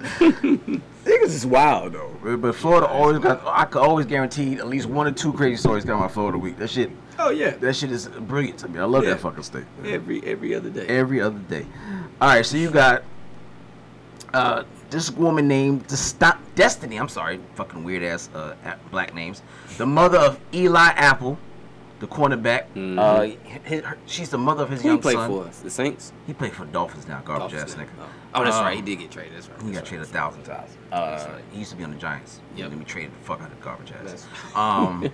Niggas 0.00 1.24
is 1.24 1.46
wild 1.46 1.92
though. 1.92 2.16
But- 2.22 2.36
But 2.40 2.54
Florida 2.56 2.88
always 2.88 3.18
got. 3.20 3.40
I 3.46 3.64
could 3.64 3.80
always 3.82 4.06
guarantee 4.06 4.54
at 4.54 4.66
least 4.66 4.86
one 4.88 5.06
or 5.06 5.12
two 5.12 5.32
crazy 5.32 5.56
stories 5.56 5.84
coming 5.84 6.02
out 6.02 6.06
of 6.06 6.12
Florida 6.12 6.38
week. 6.38 6.58
That 6.58 6.70
shit. 6.70 6.90
Oh 7.20 7.30
yeah, 7.30 7.50
That 7.50 7.74
shit 7.74 7.90
is 7.92 8.08
brilliant 8.08 8.58
to 8.60 8.68
me. 8.68 8.78
I 8.80 8.84
love 8.84 9.04
Yeah. 9.04 9.10
that 9.10 9.20
fucking 9.20 9.42
state. 9.44 9.64
every 9.84 10.24
every 10.24 10.54
other 10.56 10.70
day. 10.70 10.86
Every 10.86 11.20
other 11.20 11.38
day. 11.38 11.66
All 12.20 12.28
right, 12.28 12.44
so 12.44 12.56
you 12.56 12.70
got 12.70 13.02
uh, 14.34 14.64
this 14.90 15.10
woman 15.10 15.48
named 15.48 15.86
Destiny. 16.54 16.96
I'm 16.96 17.08
sorry, 17.08 17.40
fucking 17.54 17.84
weird 17.84 18.02
ass 18.02 18.28
uh, 18.34 18.54
black 18.90 19.14
names. 19.14 19.42
The 19.76 19.86
mother 19.86 20.18
of 20.18 20.38
Eli 20.52 20.88
Apple, 20.96 21.38
the 22.00 22.06
cornerback. 22.06 22.66
Mhm. 22.74 22.98
Uh, 22.98 23.36
hi- 23.68 23.76
her- 23.80 23.98
she's 24.06 24.28
the 24.30 24.38
mother 24.38 24.62
of 24.64 24.70
his 24.70 24.82
Who 24.82 24.88
he 24.88 24.92
young 24.94 25.00
play 25.02 25.14
son. 25.14 25.28
for 25.30 25.44
us? 25.46 25.58
The 25.60 25.70
Saints. 25.70 26.12
He 26.26 26.32
played 26.32 26.52
for 26.52 26.64
the 26.64 26.72
Dolphins 26.72 27.06
now, 27.08 27.20
garbage 27.24 27.52
Dolphins, 27.52 27.74
ass 27.74 27.80
nigga. 27.80 27.88
Oh, 28.00 28.04
Oh, 28.34 28.44
that's 28.44 28.56
Um, 28.56 28.64
right. 28.66 28.76
He 28.76 28.82
did 28.82 28.96
get 28.98 29.10
traded. 29.10 29.34
That's 29.34 29.48
right. 29.48 29.58
He 29.62 29.66
got 29.68 29.74
That's 29.76 29.88
traded 29.88 30.06
a 30.06 30.10
thousand 30.10 30.42
times. 30.42 30.70
Uh, 30.92 30.96
right. 31.32 31.42
he 31.50 31.58
used 31.60 31.70
to 31.70 31.76
be 31.76 31.84
on 31.84 31.90
the 31.90 31.96
Giants. 31.96 32.40
Yep. 32.56 32.68
Then 32.70 32.78
we 32.78 32.84
traded 32.84 33.12
the 33.12 33.24
fuck 33.24 33.40
out 33.40 33.50
of 33.50 33.60
garbage 33.62 33.90
ass. 33.92 33.98
That's- 34.04 34.26
Um, 34.54 35.08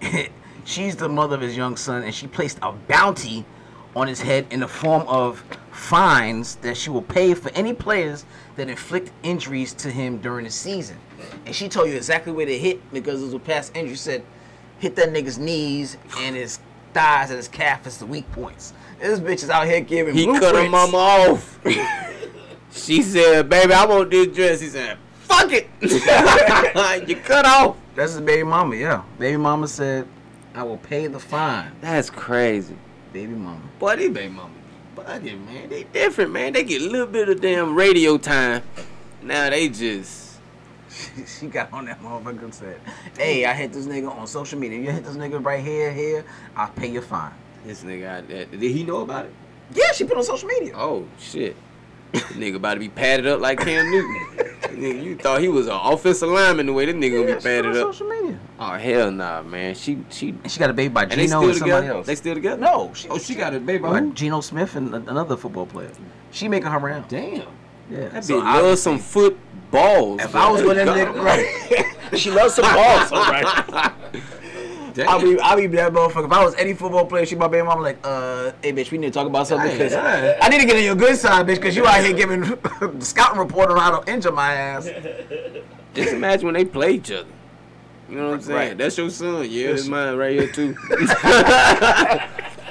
she's 0.64 0.96
the 0.96 1.08
mother 1.08 1.36
of 1.36 1.40
his 1.42 1.56
young 1.56 1.76
son, 1.76 2.02
and 2.02 2.14
she 2.14 2.26
placed 2.26 2.58
a 2.62 2.72
bounty 2.72 3.44
on 3.94 4.08
his 4.08 4.20
head 4.20 4.46
in 4.50 4.60
the 4.60 4.68
form 4.68 5.02
of 5.06 5.42
fines 5.76 6.56
that 6.56 6.76
she 6.76 6.90
will 6.90 7.02
pay 7.02 7.34
for 7.34 7.50
any 7.50 7.72
players 7.72 8.24
that 8.56 8.68
inflict 8.68 9.12
injuries 9.22 9.72
to 9.74 9.90
him 9.90 10.18
during 10.18 10.44
the 10.44 10.50
season. 10.50 10.96
And 11.44 11.54
she 11.54 11.68
told 11.68 11.88
you 11.88 11.96
exactly 11.96 12.32
where 12.32 12.46
to 12.46 12.58
hit 12.58 12.80
because 12.92 13.20
it 13.20 13.24
was 13.26 13.34
a 13.34 13.38
past 13.38 13.76
injury. 13.76 13.94
She 13.94 14.00
said, 14.00 14.24
hit 14.78 14.96
that 14.96 15.10
nigga's 15.10 15.38
knees 15.38 15.96
and 16.18 16.34
his 16.34 16.58
thighs 16.92 17.30
and 17.30 17.36
his 17.36 17.48
calf 17.48 17.86
is 17.86 17.98
the 17.98 18.06
weak 18.06 18.30
points. 18.32 18.72
This 19.00 19.20
bitch 19.20 19.42
is 19.42 19.50
out 19.50 19.66
here 19.66 19.80
giving 19.80 20.14
He 20.14 20.24
cut 20.26 20.42
her 20.54 20.68
blueprints. 20.68 20.70
mama 20.72 20.96
off. 20.96 21.58
she 22.72 23.02
said, 23.02 23.48
"Baby, 23.48 23.74
I 23.74 23.84
want 23.84 24.10
this 24.10 24.34
dress." 24.34 24.60
He 24.62 24.68
said, 24.68 24.96
"Fuck 25.20 25.52
it, 25.52 25.68
you 27.08 27.16
cut 27.16 27.44
off." 27.44 27.76
That's 27.94 28.12
his 28.12 28.22
baby 28.22 28.42
mama, 28.42 28.74
yeah. 28.76 29.02
Baby 29.18 29.36
mama 29.36 29.68
said, 29.68 30.08
I 30.54 30.62
will 30.62 30.78
pay 30.78 31.06
the 31.06 31.18
fine. 31.18 31.72
That's 31.82 32.08
crazy. 32.08 32.76
Baby 33.12 33.34
mama. 33.34 33.60
These 33.96 34.10
baby 34.10 34.28
mama 34.28 34.50
man. 35.06 35.68
They 35.68 35.84
different, 35.84 36.32
man. 36.32 36.52
They 36.52 36.64
get 36.64 36.82
a 36.82 36.88
little 36.88 37.06
bit 37.06 37.28
of 37.28 37.40
damn 37.40 37.74
radio 37.74 38.18
time. 38.18 38.62
Now 39.22 39.50
they 39.50 39.68
just 39.68 40.38
she 41.26 41.46
got 41.46 41.72
on 41.72 41.86
that 41.86 42.00
motherfucker 42.00 42.42
and 42.44 42.54
said, 42.54 42.80
Hey, 43.16 43.44
I 43.44 43.52
hit 43.52 43.72
this 43.72 43.86
nigga 43.86 44.10
on 44.10 44.26
social 44.26 44.58
media. 44.58 44.78
You 44.78 44.90
hit 44.90 45.04
this 45.04 45.16
nigga 45.16 45.44
right 45.44 45.62
here, 45.62 45.92
here, 45.92 46.24
I'll 46.54 46.68
pay 46.68 46.90
your 46.90 47.02
fine. 47.02 47.32
this 47.64 47.82
nigga 47.82 48.26
there. 48.26 48.46
Did 48.46 48.62
he 48.62 48.84
know 48.84 49.02
about 49.02 49.26
it? 49.26 49.34
Yeah, 49.74 49.92
she 49.92 50.04
put 50.04 50.16
on 50.16 50.22
social 50.22 50.48
media. 50.48 50.72
Oh 50.76 51.06
shit. 51.18 51.56
nigga 52.34 52.56
about 52.56 52.74
to 52.74 52.80
be 52.80 52.88
padded 52.88 53.26
up 53.26 53.40
like 53.40 53.58
Cam 53.60 53.90
Newton. 53.90 54.26
Nigga, 54.76 55.02
you 55.02 55.16
thought 55.16 55.40
he 55.40 55.48
was 55.48 55.66
an 55.68 55.72
offensive 55.80 56.28
lineman 56.28 56.66
the 56.66 56.72
way 56.72 56.84
this 56.86 56.94
nigga 56.94 57.10
yeah, 57.12 57.18
gonna 57.18 57.26
be 57.26 57.32
she 57.32 57.34
put 57.34 57.36
on 57.36 57.42
padded 57.42 57.76
up. 57.76 57.94
social 57.94 58.08
media. 58.08 58.38
Oh 58.58 58.70
hell 58.72 59.10
nah, 59.10 59.42
man. 59.42 59.74
She 59.74 59.98
she 60.10 60.28
And 60.30 60.50
she 60.50 60.58
got 60.58 60.70
a 60.70 60.72
baby 60.74 60.92
by 60.92 61.02
and 61.04 61.12
they 61.12 61.26
still 61.26 61.44
and 61.44 61.56
somebody 61.56 61.80
together. 61.82 61.98
else. 61.98 62.06
They 62.06 62.14
still 62.14 62.34
together? 62.34 62.60
no, 62.60 62.92
she, 62.94 63.08
Oh, 63.08 63.18
she 63.18 63.34
got 63.34 63.54
a 63.54 63.60
baby. 63.60 63.78
by 63.82 63.90
by 63.92 64.00
who? 64.00 64.12
Geno 64.12 64.40
Smith 64.40 64.76
and 64.76 64.94
another 64.94 65.36
football 65.36 65.66
player. 65.66 65.90
She 66.30 66.48
making 66.48 66.68
her 66.70 66.78
round. 66.78 67.08
Damn. 67.08 67.42
Yeah. 67.90 68.08
That 68.08 68.24
So 68.24 68.40
bitch 68.40 68.44
loves 68.62 68.82
some 68.82 68.98
footballs. 68.98 70.20
If 70.22 70.34
I 70.34 70.50
was 70.50 70.62
one 70.62 70.78
of 70.78 70.86
them 70.86 70.96
niggas, 71.14 71.22
right? 71.22 72.18
she 72.18 72.30
loves 72.30 72.54
some 72.54 72.64
balls, 72.74 73.08
so 73.08 73.16
right? 73.16 73.92
Damn. 74.96 75.10
I'll 75.10 75.20
be, 75.20 75.38
I'll 75.38 75.56
be 75.58 75.66
that 75.66 75.92
motherfucker. 75.92 76.24
If 76.24 76.32
I 76.32 76.42
was 76.42 76.54
any 76.54 76.72
football 76.72 77.04
player, 77.04 77.26
she 77.26 77.34
my 77.34 77.48
baby 77.48 77.66
mama 77.66 77.82
like, 77.82 77.98
uh, 78.02 78.52
hey 78.62 78.72
bitch, 78.72 78.90
we 78.90 78.96
need 78.96 79.08
to 79.08 79.12
talk 79.12 79.26
about 79.26 79.46
something 79.46 79.70
because 79.70 79.92
hey. 79.92 80.38
I 80.40 80.48
need 80.48 80.58
to 80.60 80.64
get 80.64 80.74
on 80.74 80.82
your 80.82 80.94
good 80.94 81.18
side, 81.18 81.46
bitch, 81.46 81.56
because 81.56 81.76
you 81.76 81.86
out 81.86 82.02
here 82.02 82.14
giving 82.14 82.42
scouting 83.02 83.38
report 83.38 83.70
on 83.70 83.76
how 83.76 84.00
to 84.00 84.10
injure 84.10 84.32
my 84.32 84.54
ass. 84.54 84.88
Just 85.92 86.14
imagine 86.14 86.46
when 86.46 86.54
they 86.54 86.64
play 86.64 86.92
each 86.92 87.12
other. 87.12 87.28
You 88.08 88.16
know 88.16 88.28
what 88.28 88.34
I'm 88.36 88.40
saying? 88.40 88.58
Right. 88.58 88.78
That's 88.78 88.96
your 88.96 89.10
son. 89.10 89.46
Yeah, 89.50 89.72
that's 89.72 89.86
mine 89.86 90.16
right 90.16 90.32
here 90.32 90.50
too. 90.50 90.74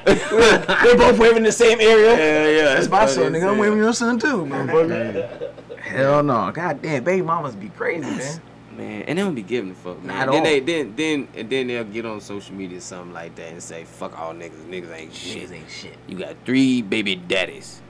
They're 0.05 0.97
both 0.97 1.19
waving 1.19 1.43
the 1.43 1.51
same 1.51 1.79
area. 1.79 2.17
yeah, 2.17 2.57
yeah. 2.57 2.73
That's 2.73 2.89
my 2.89 3.05
son, 3.05 3.25
funny 3.25 3.37
as 3.37 3.43
nigga. 3.43 3.49
I'm 3.49 3.53
hell. 3.53 3.61
waving 3.61 3.77
your 3.77 3.93
son 3.93 4.17
too, 4.17 4.45
motherfucker. 4.45 5.77
Hell 5.79 6.23
no. 6.23 6.51
God 6.51 6.81
damn, 6.81 7.03
baby 7.03 7.21
mamas 7.21 7.55
be 7.55 7.69
crazy, 7.69 8.01
man. 8.01 8.41
Man, 8.75 9.03
and 9.03 9.17
they 9.17 9.23
don't 9.23 9.35
be 9.35 9.41
giving 9.41 9.71
a 9.71 9.75
fuck, 9.75 10.03
man. 10.03 10.17
Not 10.17 10.31
then 10.31 10.39
all. 10.39 10.43
they 10.43 10.59
then 10.59 10.93
then 10.95 11.27
and 11.33 11.49
then 11.49 11.67
they'll 11.67 11.83
get 11.85 12.05
on 12.05 12.19
social 12.19 12.55
media 12.55 12.77
or 12.77 12.81
something 12.81 13.13
like 13.13 13.35
that 13.35 13.51
and 13.51 13.63
say, 13.63 13.85
"Fuck 13.85 14.19
all 14.19 14.33
niggas, 14.33 14.65
niggas 14.65 14.93
ain't 14.93 15.13
shit." 15.13 15.49
Niggas 15.49 15.53
ain't 15.53 15.69
shit. 15.69 15.97
You 16.07 16.17
got 16.17 16.35
three 16.45 16.81
baby 16.81 17.15
daddies, 17.15 17.81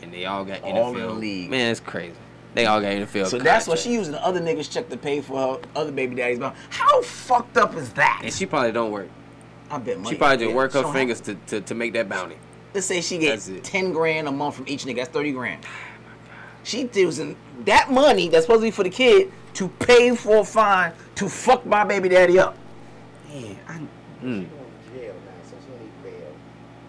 and 0.00 0.12
they 0.12 0.26
all 0.26 0.44
got 0.44 0.62
All 0.62 0.92
NFL. 0.92 0.94
in 0.94 1.00
the 1.00 1.12
league. 1.12 1.50
Man, 1.50 1.70
it's 1.70 1.80
crazy. 1.80 2.14
They 2.54 2.66
all 2.66 2.80
got 2.80 2.92
NFL. 2.92 3.26
So 3.26 3.38
that's 3.38 3.66
why 3.66 3.74
she 3.76 3.92
using 3.92 4.12
the 4.12 4.24
other 4.24 4.40
niggas' 4.40 4.70
check 4.70 4.88
to 4.90 4.96
pay 4.96 5.20
for 5.20 5.56
her 5.56 5.60
other 5.74 5.90
baby 5.90 6.14
daddy's 6.14 6.38
mouth. 6.38 6.56
How 6.70 7.02
fucked 7.02 7.56
up 7.56 7.74
is 7.74 7.92
that? 7.94 8.20
And 8.22 8.32
she 8.32 8.46
probably 8.46 8.72
don't 8.72 8.92
work. 8.92 9.08
I 9.70 9.78
bet 9.78 9.98
money. 9.98 10.14
She 10.14 10.18
probably 10.18 10.44
just 10.44 10.54
work 10.54 10.72
her 10.74 10.82
don't 10.82 10.92
fingers 10.92 11.20
to, 11.22 11.34
to, 11.34 11.60
to 11.62 11.74
make 11.74 11.94
that 11.94 12.08
bounty. 12.08 12.36
Let's 12.74 12.86
say 12.86 13.00
she 13.00 13.18
gets 13.18 13.50
ten 13.62 13.92
grand 13.92 14.28
a 14.28 14.32
month 14.32 14.56
from 14.56 14.68
each 14.68 14.84
nigga. 14.84 14.96
That's 14.96 15.10
thirty 15.10 15.32
grand. 15.32 15.64
Oh 16.64 16.64
she 16.64 16.88
using 16.94 17.34
that 17.64 17.90
money 17.90 18.28
that's 18.28 18.44
supposed 18.44 18.60
to 18.60 18.66
be 18.66 18.70
for 18.70 18.84
the 18.84 18.90
kid 18.90 19.32
to 19.54 19.68
pay 19.68 20.14
for 20.14 20.38
a 20.38 20.44
fine 20.44 20.92
to 21.16 21.28
fuck 21.28 21.64
my 21.66 21.84
baby 21.84 22.08
daddy 22.08 22.38
up. 22.38 22.56
Man, 23.28 23.58
I, 23.68 24.24
mm. 24.24 24.46
She 24.46 24.54
going 24.54 24.56
to 24.84 25.00
jail 25.00 25.14
now, 25.14 25.50
so 25.50 25.56
she 25.64 25.84
need 25.84 26.02
bail. 26.02 26.34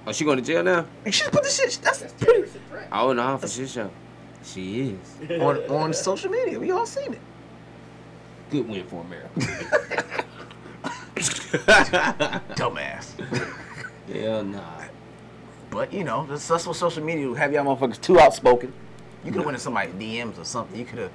Oh, 0.06 0.12
she 0.12 0.26
going 0.26 0.38
to 0.38 0.44
jail 0.44 0.64
now? 0.64 0.86
And 1.06 1.14
she 1.14 1.30
put 1.30 1.44
this 1.44 1.58
shit. 1.58 1.80
That's 1.82 2.00
That's 2.00 2.14
pretty. 2.14 2.50
I 2.92 3.02
don't 3.02 3.16
know 3.16 3.38
for 3.38 3.48
sure. 3.48 3.68
show. 3.68 3.92
She 4.44 4.98
is. 5.22 5.32
on 5.42 5.58
on 5.70 5.94
social 5.94 6.30
media. 6.30 6.60
We 6.60 6.72
all 6.72 6.86
seen 6.86 7.14
it. 7.14 7.22
Good 8.50 8.68
win 8.68 8.86
for 8.86 9.02
America. 9.02 9.30
Dumbass. 12.56 13.14
Hell 14.12 14.44
nah. 14.44 14.84
But 15.70 15.94
you 15.94 16.04
know, 16.04 16.26
that's, 16.28 16.48
that's 16.48 16.68
what 16.68 16.76
social 16.76 17.04
media 17.04 17.28
will 17.28 17.36
have 17.36 17.54
y'all 17.54 17.64
motherfuckers 17.64 18.02
too 18.02 18.20
outspoken. 18.20 18.74
You 19.24 19.32
could 19.32 19.38
have 19.38 19.46
went 19.46 19.56
in 19.56 19.62
somebody's 19.62 19.94
DMs 19.96 20.38
or 20.40 20.44
something. 20.44 20.78
You 20.78 20.86
could 20.86 21.00
have, 21.00 21.12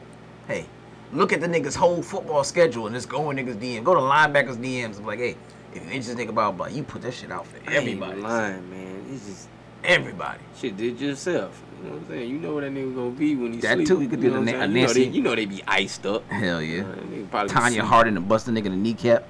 hey, 0.46 0.66
look 1.12 1.32
at 1.32 1.40
the 1.40 1.46
niggas' 1.48 1.74
whole 1.76 2.02
football 2.02 2.44
schedule 2.44 2.86
and 2.86 2.94
just 2.94 3.08
go 3.08 3.30
in 3.30 3.36
niggas' 3.36 3.56
DM. 3.56 3.84
Go 3.84 3.94
to 3.94 4.00
linebackers' 4.00 4.56
DMs 4.56 4.98
be 4.98 5.04
like, 5.04 5.18
hey, 5.18 5.36
if 5.74 5.84
you 5.84 5.90
interested 5.90 6.16
nigga 6.18 6.30
about 6.30 6.56
blah, 6.56 6.66
you 6.66 6.82
put 6.82 7.02
that 7.02 7.12
shit 7.14 7.30
out 7.30 7.46
for 7.46 7.58
everybody. 7.70 8.20
lying, 8.20 8.68
man. 8.70 9.04
It's 9.10 9.26
just 9.26 9.48
Everybody. 9.84 10.40
shit. 10.56 10.76
Did 10.76 11.00
yourself. 11.00 11.62
You 11.78 11.84
know 11.88 11.94
what 11.94 12.02
I'm 12.02 12.08
saying? 12.08 12.30
You 12.30 12.38
know 12.38 12.54
what 12.54 12.60
that 12.62 12.72
nigga 12.72 12.94
gonna 12.94 13.10
be 13.10 13.36
when 13.36 13.52
he 13.52 13.60
That 13.60 13.74
sleep. 13.76 13.86
too, 13.86 14.02
you 14.02 14.08
could 14.08 14.20
do 14.20 14.30
the 14.30 14.40
Na- 14.40 14.58
I'm 14.62 14.74
you 14.74 14.82
know, 14.82 14.92
they, 14.92 15.00
Nancy- 15.04 15.16
you 15.16 15.22
know 15.22 15.34
they 15.36 15.46
be 15.46 15.62
iced 15.68 16.04
up. 16.04 16.28
Hell 16.30 16.60
yeah. 16.60 16.82
Be 16.82 17.22
Tonya. 17.30 17.80
Harding 17.82 18.14
to 18.16 18.20
bust 18.20 18.48
a 18.48 18.50
nigga 18.50 18.66
in 18.66 18.72
the 18.72 18.76
kneecap, 18.76 19.24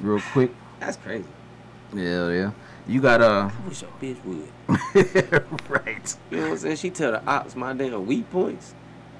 real 0.00 0.20
quick. 0.32 0.50
That's 0.80 0.96
crazy. 0.96 1.24
Hell 1.94 2.32
yeah. 2.32 2.50
You 2.88 3.00
got 3.00 3.20
uh, 3.22 3.50
I 3.52 3.68
wish 3.68 3.82
a 3.82 3.86
bitch 4.02 4.16
would. 4.24 4.48
right. 5.68 6.16
You 6.30 6.36
know 6.36 6.42
what 6.44 6.50
I'm 6.52 6.58
saying? 6.58 6.76
She 6.76 6.90
tell 6.90 7.12
the 7.12 7.24
ops 7.24 7.54
my 7.54 7.72
damn 7.72 8.04
weak 8.06 8.28
points. 8.30 8.74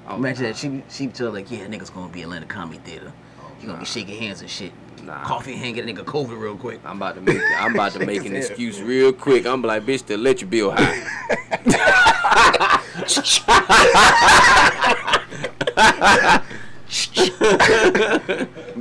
Oh, 0.07 0.15
Imagine 0.15 0.43
nah. 0.43 0.49
that 0.49 0.57
she 0.57 0.83
she 0.89 1.07
tell 1.07 1.31
like, 1.31 1.51
yeah, 1.51 1.65
niggas 1.65 1.93
gonna 1.93 2.11
be 2.11 2.21
Atlanta 2.21 2.45
Comedy 2.45 2.79
Theater. 2.79 3.11
You 3.59 3.67
gonna 3.67 3.73
nah. 3.73 3.79
be 3.79 3.85
shaking 3.85 4.19
hands 4.19 4.41
and 4.41 4.49
shit. 4.49 4.71
Nah. 5.03 5.23
Coffee 5.23 5.55
hand, 5.55 5.75
get 5.75 5.87
a 5.87 5.91
nigga 5.91 6.03
COVID 6.05 6.39
real 6.39 6.57
quick. 6.57 6.79
I'm 6.85 6.97
about 6.97 7.15
to 7.15 7.21
make 7.21 7.41
I'm 7.57 7.73
about 7.73 7.93
to 7.93 8.05
make 8.05 8.25
an 8.25 8.31
Yeah. 8.33 8.39
excuse 8.39 8.81
real 8.81 9.13
quick. 9.13 9.45
I'm 9.45 9.61
like, 9.61 9.83
bitch, 9.83 10.05
the 10.05 10.15
electric 10.15 10.49
bill 10.49 10.71
high. 10.75 11.03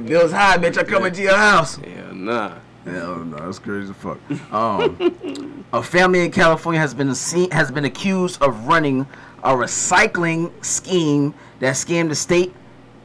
Bills 0.07 0.33
high, 0.33 0.59
bitch. 0.59 0.79
I 0.79 0.85
coming 0.85 1.13
to 1.13 1.23
your 1.23 1.37
house. 1.37 1.77
Hell 1.77 2.15
nah. 2.15 2.55
Hell 2.85 3.17
no, 3.25 3.37
that's 3.39 3.59
crazy 3.59 3.91
as 3.91 3.97
fuck. 3.97 4.19
Um, 4.53 5.65
a 5.73 5.83
family 5.83 6.25
in 6.25 6.31
California 6.31 6.81
has 6.81 6.95
been 6.95 7.15
seen, 7.15 7.51
has 7.51 7.71
been 7.71 7.85
accused 7.85 8.41
of 8.41 8.67
running 8.67 9.07
a 9.43 9.51
recycling 9.51 10.53
scheme 10.65 11.35
that 11.61 11.75
scammed 11.75 12.09
the 12.09 12.15
state 12.15 12.55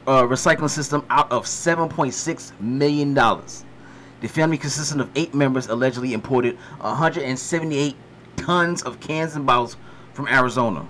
uh, 0.06 0.22
recycling 0.22 0.70
system 0.70 1.04
out 1.10 1.30
of 1.30 1.44
7.6 1.44 2.60
million 2.60 3.14
dollars. 3.14 3.64
The 4.20 4.28
family, 4.28 4.56
consisting 4.56 5.00
of 5.00 5.10
eight 5.16 5.34
members, 5.34 5.66
allegedly 5.66 6.12
imported 6.12 6.56
178 6.78 7.96
tons 8.36 8.82
of 8.82 9.00
cans 9.00 9.34
and 9.34 9.44
bottles 9.44 9.76
from 10.14 10.28
Arizona, 10.28 10.86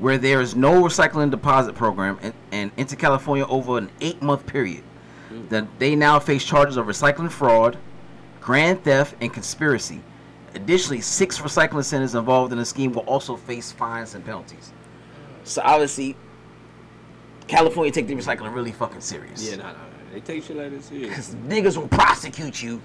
where 0.00 0.18
there 0.18 0.40
is 0.40 0.56
no 0.56 0.82
recycling 0.82 1.30
deposit 1.30 1.76
program, 1.76 2.18
and, 2.22 2.34
and 2.50 2.72
into 2.76 2.96
California 2.96 3.46
over 3.46 3.78
an 3.78 3.90
eight-month 4.00 4.46
period. 4.46 4.82
That 5.48 5.66
they 5.78 5.94
now 5.94 6.18
face 6.18 6.44
charges 6.44 6.76
of 6.76 6.86
recycling 6.86 7.30
fraud, 7.30 7.78
grand 8.40 8.82
theft, 8.82 9.14
and 9.20 9.32
conspiracy. 9.32 10.00
Additionally, 10.54 11.00
six 11.00 11.38
recycling 11.38 11.84
centers 11.84 12.14
involved 12.14 12.52
in 12.52 12.58
the 12.58 12.64
scheme 12.64 12.92
will 12.92 13.02
also 13.02 13.36
face 13.36 13.72
fines 13.72 14.14
and 14.14 14.24
penalties. 14.24 14.72
So 15.44 15.62
obviously, 15.64 16.16
California 17.46 17.92
take 17.92 18.06
the 18.06 18.14
recycling 18.14 18.54
really 18.54 18.72
fucking 18.72 19.00
serious. 19.00 19.48
Yeah, 19.48 19.56
nah, 19.56 19.72
nah. 19.72 19.78
They 20.12 20.20
take 20.20 20.44
shit 20.44 20.56
like 20.56 20.70
this 20.70 20.86
serious. 20.86 21.14
Cause 21.14 21.34
niggas 21.48 21.76
will 21.76 21.88
prosecute 21.88 22.62
you. 22.62 22.80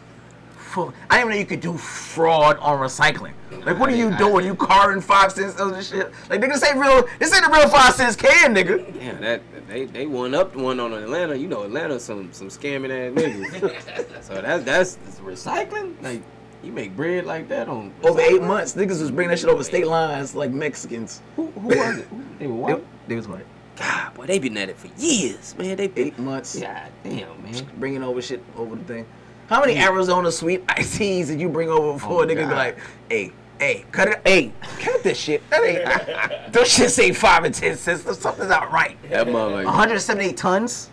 For, 0.58 0.93
I 1.10 1.20
didn't 1.20 1.20
even 1.20 1.30
know 1.30 1.39
you 1.39 1.45
could 1.45 1.62
do 1.62 1.78
fraud 1.78 2.58
on 2.58 2.80
recycling. 2.80 3.34
Like, 3.66 3.80
what 3.80 3.89
are 3.89 3.95
you 3.95 4.16
doing? 4.18 4.45
You 4.45 4.53
carving 4.53 5.01
five 5.01 5.32
cents 5.32 5.55
of 5.60 5.74
this 5.74 5.89
shit? 5.89 6.12
Like, 6.30 6.41
niggas 6.41 6.66
ain't 6.68 6.78
real. 6.78 7.08
This 7.20 7.34
ain't 7.34 7.45
a 7.45 7.49
real 7.49 7.70
five 7.70 7.93
cents 7.93 8.18
can, 8.18 8.53
nigga. 8.53 9.01
Yeah, 9.01 9.14
that 9.14 9.41
they 9.68 9.86
they 9.86 10.05
one 10.05 10.36
up 10.36 10.55
one 10.58 10.82
on 10.82 10.91
Atlanta. 10.91 11.36
You 11.36 11.47
know, 11.47 11.64
Atlanta 11.64 11.99
some 11.99 12.34
some 12.34 12.49
scamming 12.49 12.89
ass 12.89 13.14
niggas. 13.18 14.24
so 14.24 14.41
that's, 14.41 14.64
that's 14.66 14.97
recycling. 15.20 16.01
Like 16.01 16.22
you 16.64 16.72
make 16.72 16.95
bread 16.95 17.26
like 17.26 17.47
that 17.49 17.68
on 17.68 17.93
Over 18.03 18.20
eight 18.22 18.41
recycling? 18.41 18.47
months, 18.47 18.74
niggas 18.76 19.01
was 19.01 19.12
bringing 19.12 19.30
that 19.32 19.39
shit 19.39 19.49
over 19.49 19.64
state 19.64 19.88
lines 19.88 20.36
like 20.36 20.51
Mexicans. 20.51 21.22
Who, 21.36 21.47
who 21.51 21.68
was 21.70 21.97
it? 21.99 22.05
Who, 22.08 22.24
they 22.39 22.47
were 22.47 22.68
They, 22.68 22.74
white. 22.74 22.86
they 23.08 23.16
was 23.16 23.28
like 23.28 23.45
God, 23.76 24.14
boy, 24.16 24.26
they 24.26 24.39
been 24.39 24.58
at 24.58 24.70
it 24.70 24.78
for 24.78 24.88
years, 24.99 25.55
man. 25.58 25.78
They 25.78 25.88
been 25.88 26.08
eight 26.08 26.18
months. 26.20 26.60
God 26.60 26.91
damn, 27.03 27.43
man. 27.43 27.68
bringing 27.78 28.01
over 28.03 28.22
shit 28.22 28.43
over 28.55 28.76
the 28.76 28.84
thing. 28.84 29.05
How 29.49 29.62
many 29.62 29.78
Arizona 29.78 30.32
sweet 30.32 30.64
iced 30.68 30.95
teas 30.97 31.28
did 31.28 31.39
you 31.39 31.47
bring 31.47 31.70
over 31.70 31.89
oh, 31.89 31.93
before 31.93 32.24
Oh, 32.24 32.26
niggas 32.28 32.49
be 32.49 32.55
like, 32.55 32.78
hey, 33.08 33.32
hey, 33.60 33.86
cut 33.91 34.08
it, 34.10 34.22
hey, 34.26 34.51
cut 34.80 35.03
this 35.03 35.18
shit. 35.18 35.47
That 35.51 35.64
ain't, 35.64 36.51
those 36.53 36.68
shit 36.70 36.89
say 36.89 37.12
five 37.14 37.43
and 37.43 37.53
ten 37.53 37.78
cents. 37.78 38.01
Something's 38.20 38.49
not 38.49 38.72
right. 38.72 38.97
That 39.10 39.28
motherfucker. 39.28 39.66
178 39.66 40.36
tons. 40.36 40.89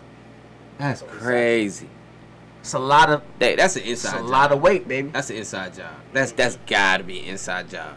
That's 0.77 1.01
crazy. 1.01 1.89
It's 2.65 2.73
a 2.73 2.79
lot 2.79 3.11
of, 3.11 3.21
That, 3.37 3.57
that's 3.57 3.75
an 3.75 3.83
it's 3.83 4.03
inside 4.03 4.17
a 4.17 4.21
job. 4.21 4.29
lot 4.29 4.51
of 4.51 4.59
weight, 4.59 4.87
baby. 4.87 5.09
That's 5.09 5.29
an 5.29 5.35
inside 5.35 5.75
job. 5.75 5.93
That's 6.13 6.31
that's 6.31 6.57
gotta 6.65 7.03
be 7.03 7.19
an 7.19 7.25
inside 7.25 7.69
job. 7.69 7.95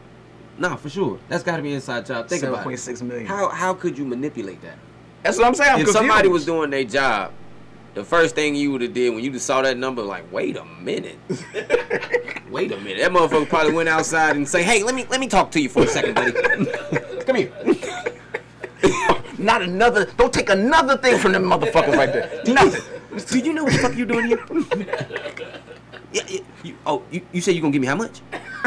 Nah, 0.59 0.77
for 0.77 0.91
sure. 0.91 1.19
That's 1.31 1.43
gotta 1.43 1.63
be 1.63 1.71
an 1.71 1.77
inside 1.77 2.05
job. 2.05 2.29
Think 2.29 2.41
Seven 2.41 2.53
about 2.53 2.65
point 2.65 2.79
it. 2.79 2.83
six 2.83 3.01
million. 3.01 3.27
How 3.27 3.49
how 3.49 3.73
could 3.73 3.97
you 3.97 4.05
manipulate 4.05 4.61
that? 4.61 4.77
That's 5.23 5.39
what 5.39 5.47
I'm 5.47 5.55
saying. 5.55 5.73
I'm 5.77 5.81
if 5.81 5.89
somebody 5.89 6.29
was 6.29 6.45
doing 6.45 6.69
their 6.69 6.85
job, 6.85 7.33
the 7.95 8.05
first 8.05 8.35
thing 8.35 8.55
you 8.57 8.71
would 8.73 8.83
have 8.83 8.93
did 8.93 9.15
when 9.15 9.25
you 9.25 9.31
just 9.31 9.47
saw 9.47 9.63
that 9.63 9.79
number, 9.79 10.03
like, 10.03 10.31
wait 10.31 10.59
a 10.59 10.67
minute, 10.67 11.17
wait 12.51 12.71
a 12.71 12.77
minute, 12.77 12.99
that 12.99 13.11
motherfucker 13.11 13.49
probably 13.49 13.73
went 13.73 13.89
outside 13.89 14.37
and 14.37 14.47
say, 14.47 14.63
hey, 14.63 14.83
let 14.83 14.95
me 14.95 15.07
let 15.09 15.19
me 15.19 15.29
talk 15.29 15.51
to 15.53 15.63
you 15.63 15.71
for 15.71 15.85
a 15.85 15.87
second, 15.87 16.15
buddy. 16.15 16.33
Come 17.25 17.37
here. 17.37 17.53
not 19.39 19.63
another. 19.63 20.05
Don't 20.19 20.31
take 20.31 20.51
another 20.51 20.99
thing 20.99 21.17
from 21.17 21.33
them 21.33 21.45
motherfuckers 21.45 21.97
right 21.97 22.13
there. 22.13 22.43
Nothing. 22.47 22.83
Do 23.25 23.39
you 23.39 23.53
know 23.53 23.65
what 23.65 23.73
the 23.73 23.79
fuck 23.79 23.95
you 23.97 24.07
doing 24.07 24.27
here? 24.27 24.45
yeah, 26.13 26.23
yeah, 26.29 26.41
you, 26.63 26.77
oh, 26.87 27.03
you, 27.11 27.21
you 27.33 27.41
said 27.41 27.55
you 27.55 27.61
gonna 27.61 27.73
give 27.73 27.81
me 27.81 27.87
how 27.87 27.95
much? 27.97 28.21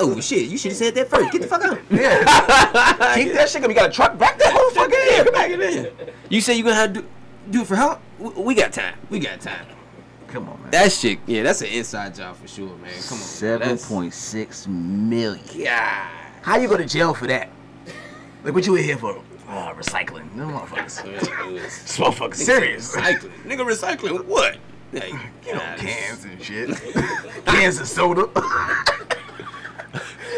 oh 0.00 0.18
shit, 0.20 0.48
you 0.48 0.58
should 0.58 0.72
have 0.72 0.78
said 0.78 0.94
that 0.94 1.08
first. 1.08 1.32
Get 1.32 1.42
the 1.42 1.48
fuck 1.48 1.62
out. 1.64 1.78
Yeah. 1.90 2.18
Keep 3.14 3.32
that 3.34 3.48
shit. 3.48 3.60
'cause 3.62 3.68
We 3.68 3.74
got 3.74 3.90
a 3.90 3.92
truck 3.92 4.16
back 4.18 4.38
that 4.38 4.52
motherfucker 4.54 4.92
Yeah, 4.92 5.18
in. 5.20 5.24
come 5.24 5.34
back 5.34 5.50
in 5.50 5.60
there. 5.60 5.90
You 6.28 6.40
say 6.40 6.54
you 6.54 6.62
gonna 6.62 6.74
have 6.76 6.92
to 6.94 7.00
do, 7.02 7.08
do 7.50 7.60
it 7.62 7.66
for 7.66 7.76
help? 7.76 8.00
We, 8.18 8.28
we 8.30 8.54
got 8.54 8.72
time. 8.72 8.94
We 9.10 9.18
got 9.18 9.40
time. 9.40 9.66
Come 10.28 10.48
on, 10.48 10.60
man. 10.62 10.70
That 10.72 10.92
shit, 10.92 11.18
yeah, 11.26 11.42
that's 11.44 11.60
an 11.62 11.68
inside 11.68 12.14
job 12.14 12.36
for 12.36 12.48
sure, 12.48 12.68
man. 12.78 12.90
Come 13.08 13.18
on. 13.18 13.24
Seven 13.24 13.78
point 13.78 14.12
six 14.12 14.66
million. 14.66 15.44
That's- 15.44 15.48
point 15.48 15.54
six 15.54 15.56
million. 15.56 15.64
God. 15.64 16.08
How 16.42 16.56
you 16.58 16.68
go 16.68 16.76
to 16.76 16.84
jail 16.86 17.14
for 17.14 17.26
that? 17.26 17.48
Like 18.44 18.54
what 18.54 18.66
you 18.66 18.76
in 18.76 18.84
here 18.84 18.96
for? 18.96 19.22
Ah, 19.48 19.72
recycling. 19.76 20.32
No 20.34 20.46
motherfuckers. 20.48 21.02
This 21.54 21.98
motherfucker 21.98 22.34
serious. 22.34 22.94
Recycling. 22.96 23.30
Nigga, 23.44 23.64
recycling 23.66 24.24
what? 24.24 24.56
Like, 24.92 25.12
You 25.46 25.54
know, 25.54 25.74
cans 25.76 26.24
and 26.24 26.42
shit. 26.42 26.70
cans 27.46 27.80
of 27.80 27.88
soda. 27.88 28.28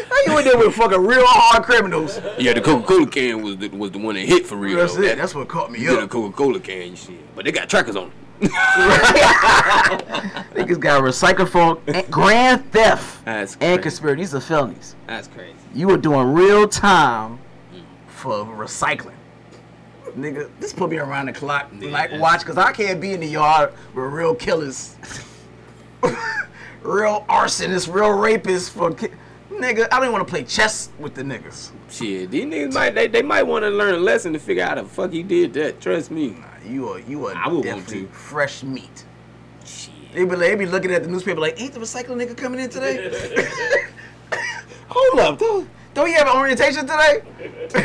How 0.09 0.15
you 0.25 0.37
in 0.39 0.45
there 0.45 0.57
with 0.57 0.73
fucking 0.75 1.03
real 1.05 1.25
hard 1.25 1.63
criminals? 1.63 2.19
Yeah, 2.37 2.53
the 2.53 2.61
Coca 2.61 2.85
Cola 2.85 3.07
can 3.07 3.41
was 3.41 3.57
the, 3.57 3.69
was 3.69 3.91
the 3.91 3.99
one 3.99 4.15
that 4.15 4.21
hit 4.25 4.45
for 4.45 4.55
real. 4.55 4.77
That's 4.77 4.95
though. 4.95 5.03
it. 5.03 5.17
That's 5.17 5.33
what 5.35 5.47
caught 5.47 5.71
me 5.71 5.79
Yeah, 5.79 5.95
the 5.95 6.03
up. 6.03 6.09
Coca 6.09 6.35
Cola 6.35 6.59
can 6.59 6.89
and 6.89 6.97
shit. 6.97 7.35
But 7.35 7.45
they 7.45 7.51
got 7.51 7.69
trackers 7.69 7.95
on. 7.95 8.11
Niggas 10.55 10.79
got 10.79 11.01
recycling 11.03 11.49
for 11.49 11.81
grand 12.09 12.71
theft 12.71 13.25
That's 13.25 13.57
and 13.59 13.81
conspiracy. 13.81 14.21
These 14.21 14.35
are 14.35 14.39
felonies. 14.39 14.95
That's 15.07 15.27
crazy. 15.27 15.55
You 15.73 15.87
were 15.87 15.97
doing 15.97 16.33
real 16.33 16.67
time 16.67 17.39
for 18.19 18.45
recycling. 18.45 19.13
Nigga, 20.17 20.49
this 20.59 20.73
put 20.73 20.89
me 20.89 20.97
around 20.97 21.27
the 21.27 21.33
clock. 21.33 21.69
Yeah, 21.79 21.91
like, 21.91 22.11
watch, 22.13 22.41
because 22.41 22.57
I 22.57 22.71
can't 22.71 22.99
be 22.99 23.13
in 23.13 23.19
the 23.19 23.27
yard 23.27 23.73
with 23.93 24.05
real 24.05 24.35
killers. 24.35 24.95
real 26.81 27.25
arsonists, 27.29 27.91
real 27.93 28.09
rapists 28.09 28.69
for 28.69 28.93
ki- 28.93 29.09
Nigga, 29.51 29.87
I 29.91 29.99
don't 29.99 30.11
want 30.11 30.25
to 30.25 30.29
play 30.31 30.43
chess 30.43 30.89
with 30.99 31.15
the 31.15 31.21
niggas. 31.21 31.71
Shit, 31.89 32.31
these 32.31 32.45
niggas 32.45 32.73
might 32.73 32.95
they, 32.95 33.07
they 33.07 33.21
might 33.21 33.43
want 33.43 33.63
to 33.63 33.69
learn 33.69 33.93
a 33.95 33.97
lesson 33.97 34.31
to 34.33 34.39
figure 34.39 34.63
out 34.63 34.77
how 34.77 34.83
the 34.83 34.89
fuck 34.89 35.11
he 35.11 35.21
did 35.21 35.53
that. 35.53 35.81
Trust 35.81 36.11
me. 36.11 36.29
Nah, 36.29 36.45
you 36.65 36.89
are 36.89 36.99
you 36.99 37.25
are 37.27 37.35
I 37.35 37.47
would 37.47 37.65
want 37.65 37.65
definitely 37.65 38.03
to. 38.03 38.07
fresh 38.13 38.63
meat. 38.63 39.05
Shit. 39.65 39.93
They 40.13 40.23
be, 40.23 40.35
they 40.35 40.55
be 40.55 40.65
looking 40.65 40.91
at 40.91 41.03
the 41.03 41.09
newspaper 41.09 41.39
like, 41.39 41.59
ain't 41.61 41.73
the 41.73 41.79
recycling 41.79 42.25
nigga 42.25 42.37
coming 42.37 42.59
in 42.59 42.69
today? 42.69 43.11
Hold 44.87 45.19
up, 45.19 45.39
don't, 45.39 45.69
don't 45.99 46.09
you 46.09 46.15
have 46.15 46.27
an 46.27 46.37
orientation 46.37 46.87
today? 46.87 47.21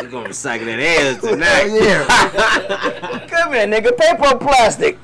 We're 0.00 0.08
gonna 0.08 0.30
recycle 0.30 0.64
that 0.64 0.80
ass 0.80 1.20
tonight. 1.20 1.66
yeah. 1.70 3.26
Come 3.28 3.52
here, 3.52 3.66
nigga. 3.66 3.96
Paper 3.96 4.26
or 4.26 4.38
plastic? 4.38 4.98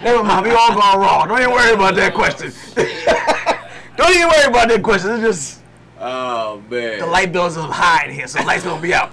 Never 0.00 0.24
mind. 0.24 0.46
We 0.46 0.50
all 0.50 0.74
gone 0.74 0.98
wrong. 0.98 1.28
Don't 1.28 1.38
even 1.38 1.52
worry 1.52 1.72
about 1.74 1.94
that 1.94 2.14
question. 2.14 2.52
Don't 3.96 4.10
even 4.10 4.28
worry 4.28 4.46
about 4.46 4.68
that 4.70 4.82
question. 4.82 5.10
It's 5.12 5.22
just 5.22 5.60
Oh 6.00 6.62
man. 6.70 6.98
the 6.98 7.06
light 7.06 7.32
bills 7.32 7.56
are 7.56 7.70
high 7.70 8.06
in 8.06 8.14
here, 8.14 8.26
so 8.26 8.40
the 8.40 8.46
lights 8.46 8.64
gonna 8.64 8.82
be 8.82 8.92
out. 8.94 9.12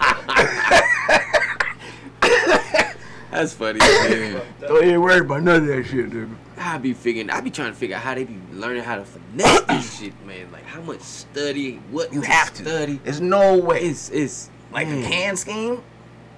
That's 3.30 3.54
funny. 3.54 3.80
Don't 3.80 4.86
even 4.86 5.02
worry 5.02 5.20
about 5.20 5.44
none 5.44 5.62
of 5.62 5.68
that 5.68 5.86
shit, 5.86 6.10
nigga. 6.10 6.36
I 6.60 6.78
be 6.78 6.94
figuring. 6.94 7.30
I 7.30 7.42
be 7.42 7.52
trying 7.52 7.72
to 7.72 7.78
figure 7.78 7.96
out 7.96 8.02
how 8.02 8.16
they 8.16 8.24
be 8.24 8.38
learning 8.52 8.84
how 8.84 8.96
to 8.96 9.06
finesse 9.06 9.62
this 9.68 10.00
shit, 10.00 10.26
man. 10.26 10.52
Like 10.52 10.66
how 10.66 10.82
much 10.82 11.02
study, 11.02 11.76
what 11.92 12.12
You 12.14 12.22
have 12.22 12.54
to. 12.56 12.64
study. 12.64 13.00
There's 13.04 13.22
no 13.22 13.58
way. 13.58 13.82
It's 13.82 14.10
it's 14.10 14.50
like 14.72 14.88
man. 14.88 15.02
the 15.02 15.08
can 15.08 15.36
scheme, 15.38 15.84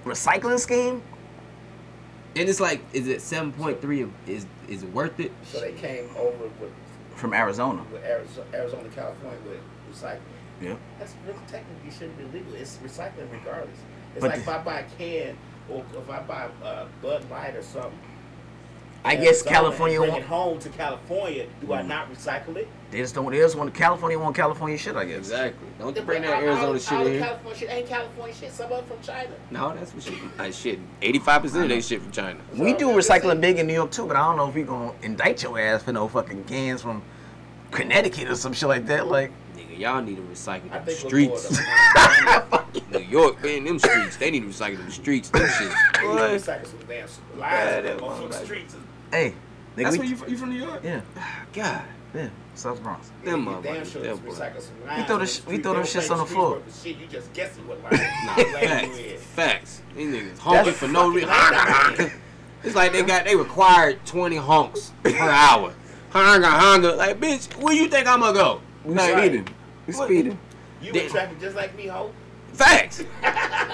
recycling 0.06 0.60
scheme. 0.60 1.02
And 2.36 2.48
it's 2.48 2.60
like, 2.60 2.82
is 2.94 3.08
it 3.08 3.22
seven 3.22 3.52
point 3.54 3.82
three? 3.82 4.08
Is 4.28 4.46
is 4.68 4.84
it 4.84 4.92
worth 4.94 5.20
it? 5.20 5.32
So 5.46 5.60
they 5.62 5.74
came 5.74 6.10
over 6.18 6.46
with 6.60 6.72
from 7.16 7.34
Arizona. 7.34 7.84
with 7.92 8.04
Arizona, 8.04 8.46
Arizona, 8.54 8.90
California 8.96 9.38
with 9.48 9.60
recycling. 9.94 10.20
Yeah. 10.62 10.76
That's 11.00 11.14
really 11.26 11.40
technically 11.48 11.92
shouldn't 11.92 12.18
be 12.18 12.38
legal. 12.38 12.54
It's 12.56 12.78
recycling 12.78 13.32
regardless. 13.32 13.78
It's 14.16 14.22
But 14.22 14.32
like 14.32 14.36
the- 14.36 14.42
if 14.42 14.50
I 14.50 14.58
buy 14.64 14.80
a 14.82 14.86
can 14.98 15.38
or 15.70 15.84
if 15.98 16.10
I 16.10 16.20
buy 16.22 16.50
a 16.64 16.86
Bud 17.02 17.30
Light 17.30 17.56
or 17.56 17.62
something. 17.64 17.98
I 19.06 19.14
in 19.16 19.22
guess 19.24 19.42
California 19.42 20.02
and 20.02 20.12
bring 20.12 20.22
it 20.24 20.28
home 20.28 20.60
to 20.60 20.70
California. 20.70 21.48
Do 21.62 21.74
I 21.74 21.82
Mm. 21.82 21.88
not 21.88 22.12
recycle 22.14 22.56
it? 22.58 22.68
They 22.92 22.98
just 23.00 23.16
don't. 23.16 23.32
They 23.32 23.38
just 23.38 23.56
want 23.56 23.74
California 23.74 24.18
want 24.20 24.36
California 24.36 24.78
shit. 24.78 24.96
I 24.96 25.06
guess. 25.06 25.20
Exactly. 25.20 25.68
Don't 25.80 25.96
The- 25.96 26.02
bring 26.02 26.24
that 26.24 26.32
all- 26.32 26.36
all- 26.38 26.44
Arizona 26.44 26.68
all 26.68 26.78
shit 26.78 26.90
the 26.90 27.06
in 27.06 27.12
here. 27.14 27.22
California 27.22 27.60
shit 27.60 27.70
ain't 27.72 27.88
California 27.88 28.36
shit. 28.36 28.52
Some 28.54 28.72
of 28.72 28.80
it 28.80 28.88
from 28.88 28.98
China. 29.02 29.30
No, 29.52 29.74
that's 29.76 29.94
what 29.94 30.04
shit. 30.04 30.14
Like 30.38 30.54
shit. 30.54 30.80
Eighty-five 31.02 31.42
percent 31.44 31.64
of 31.64 31.70
they 31.70 31.82
shit 31.82 32.02
from 32.02 32.12
China. 32.12 32.40
We 32.56 32.74
do 32.74 32.90
recycling 32.90 33.40
big 33.42 33.58
in 33.60 33.68
New 33.68 33.74
York 33.74 33.92
too, 33.92 34.06
but 34.06 34.16
I 34.18 34.20
don't 34.22 34.38
know 34.38 34.50
if 34.50 34.56
we 34.56 34.64
gonna 34.64 34.92
indict 35.02 35.44
your 35.44 35.58
ass 35.60 35.84
for 35.84 35.94
no 35.94 36.08
fucking 36.08 36.44
cans 36.46 36.82
from 36.82 37.02
Connecticut 37.72 38.30
or 38.30 38.36
some 38.36 38.54
shit 38.54 38.68
like 38.68 38.86
that. 38.88 39.08
Like, 39.08 39.30
Nigga, 39.30 39.49
y'all 39.80 40.02
need 40.02 40.18
to 40.18 40.22
recycle 40.24 40.72
I 40.72 40.80
them 40.80 40.96
streets. 40.96 41.60
New 42.92 43.00
York, 43.00 43.42
man, 43.44 43.64
them 43.66 43.80
streets. 43.80 44.18
They 44.18 44.32
need 44.32 44.42
to 44.42 44.48
recycle 44.48 44.78
them 44.78 44.92
streets. 44.92 45.30
Them 45.30 45.48
shit. 45.48 45.70
Boy. 46.02 46.38
recycle 46.38 46.66
some 46.68 46.80
damn 46.88 47.08
lies 47.40 47.84
that 47.84 48.02
on 48.02 48.22
motherfucker. 48.22 48.30
the 48.32 48.46
streets. 48.46 48.76
hey, 49.12 49.34
That's 49.76 49.98
where 49.98 50.08
you 50.08 50.16
from, 50.16 50.30
you 50.30 50.38
from 50.38 50.50
New 50.50 50.64
York? 50.66 50.82
yeah, 50.84 51.02
God, 51.54 51.82
yeah, 52.14 52.30
South 52.56 52.82
Bronx. 52.84 53.12
them 53.24 53.46
motherfuckers. 53.46 53.92
sure 53.92 54.02
them 54.02 54.20
just 54.26 54.40
recycle 54.40 54.62
some 54.62 54.98
We 54.98 55.04
throw 55.04 55.16
the 55.18 55.20
the 55.20 55.26
sh- 55.28 55.42
we 55.48 55.58
throw 55.60 55.74
They 55.74 55.80
them 55.80 55.88
shits 55.88 56.12
on 56.12 56.18
the 56.20 56.26
floor. 56.26 56.62
Shit, 56.84 56.98
you 56.98 57.08
just 57.08 57.32
guessing 57.34 57.68
what 57.68 57.82
line. 57.84 58.02
Nah, 58.26 58.36
facts. 58.36 59.24
Facts. 59.36 59.82
These 59.96 60.14
niggas 60.16 60.38
honking 60.40 60.74
for 60.74 60.88
no 60.88 61.10
reason. 61.10 61.30
It's 62.62 62.76
like 62.76 62.92
they 62.92 63.04
got 63.04 63.24
they 63.24 63.38
required 63.38 64.06
twenty 64.06 64.36
honks 64.36 64.92
per 65.02 65.18
hour. 65.18 65.74
Honga 66.12 66.44
honga. 66.60 66.98
Like 66.98 67.18
bitch, 67.18 67.56
where 67.56 67.74
you 67.74 67.88
think 67.88 68.06
I'm 68.06 68.20
gonna 68.20 68.34
go? 68.34 68.62
We 68.84 68.96
Like, 68.96 69.18
speeding. 69.18 69.48
We 69.90 69.96
What? 69.96 70.06
speeding. 70.08 70.40
You 70.82 70.94
They- 70.94 71.06
in 71.06 71.12
traffic 71.12 71.40
just 71.40 71.56
like 71.56 71.76
me, 71.76 71.88
ho. 71.88 72.12
Facts. 72.54 73.00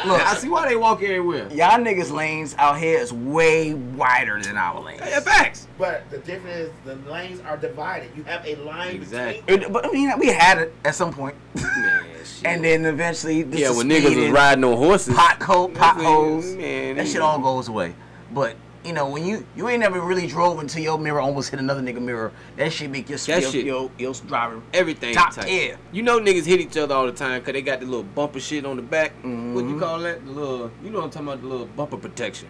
Look, 0.06 0.22
I 0.22 0.36
see 0.36 0.50
why 0.50 0.68
they 0.68 0.76
walk 0.76 1.02
everywhere. 1.02 1.48
y'all 1.50 1.80
niggas 1.80 2.12
lanes 2.12 2.56
out 2.58 2.78
here 2.78 3.00
is 3.00 3.12
way 3.14 3.74
wider 3.74 4.42
than 4.42 4.58
our 4.58 4.82
lanes. 4.82 5.02
Yeah, 5.06 5.22
facts. 5.22 5.68
But 5.78 6.10
the 6.12 6.18
difference 6.20 6.58
is 6.58 6.72
the 6.84 6.96
lanes 7.10 7.40
are 7.48 7.56
divided. 7.58 8.10
You 8.18 8.24
have 8.24 8.46
a 8.46 8.56
line 8.58 8.96
Exactly. 8.96 9.42
between. 9.46 9.64
It- 9.64 9.74
But 9.74 9.86
I 9.88 9.92
mean, 9.92 10.12
we 10.20 10.28
had 10.28 10.58
it 10.58 10.74
at 10.84 10.94
some 10.96 11.14
point, 11.14 11.36
Man, 11.56 12.04
shit. 12.26 12.46
and 12.46 12.64
then 12.64 12.86
eventually, 12.86 13.44
this 13.44 13.62
yeah, 13.62 13.72
is 13.72 13.78
when 13.78 13.88
niggas 13.90 14.16
was 14.16 14.30
riding 14.30 14.64
on 14.66 14.76
horses. 14.78 15.16
pothole, 15.16 15.74
That's 15.74 15.80
potholes, 15.80 16.46
niggas, 16.46 16.58
man, 16.58 16.96
that 16.98 17.04
these 17.04 17.14
shit 17.14 17.22
all 17.22 17.40
goes 17.40 17.70
away. 17.70 17.94
But 18.32 18.56
you 18.86 18.94
know, 18.94 19.10
when 19.10 19.26
you 19.26 19.46
you 19.56 19.68
ain't 19.68 19.80
never 19.80 20.00
really 20.00 20.28
drove 20.28 20.60
until 20.60 20.82
your 20.84 20.98
mirror 21.00 21.20
almost 21.20 21.50
hit 21.50 21.60
another 21.60 21.82
nigga 21.82 22.02
mirror, 22.02 22.32
that 22.58 22.72
shit 22.72 22.90
make 22.92 23.10
your 23.10 23.18
That 23.18 23.42
your, 23.42 23.52
shit- 23.52 23.66
your, 23.66 23.92
your 23.98 24.14
driving 24.14 24.62
Everything 24.74 25.14
top 25.16 25.34
tight. 25.34 25.46
tier. 25.48 25.78
You 25.92 26.04
know 26.04 26.20
niggas 26.20 26.46
hit 26.46 26.60
each 26.60 26.78
other 26.78 26.94
all 26.94 27.06
the 27.06 27.12
time 27.12 27.40
because 27.42 27.54
they 27.54 27.62
got 27.62 27.80
the 27.80 27.86
little 27.86 28.04
bumper 28.04 28.40
shit 28.40 28.66
on 28.66 28.76
the 28.76 28.82
back. 28.82 29.12
What 29.22 29.26
Mm-hmm. 29.26 29.70
you 29.74 29.80
call 29.80 30.00
that? 30.00 30.24
The 30.26 30.32
little, 30.32 30.72
you 30.84 30.90
know 30.92 31.00
what 31.00 31.06
I'm 31.06 31.10
talking 31.12 31.28
about? 31.28 31.42
The 31.42 31.48
little 31.48 31.66
bumper 31.68 31.98
protection. 31.98 32.48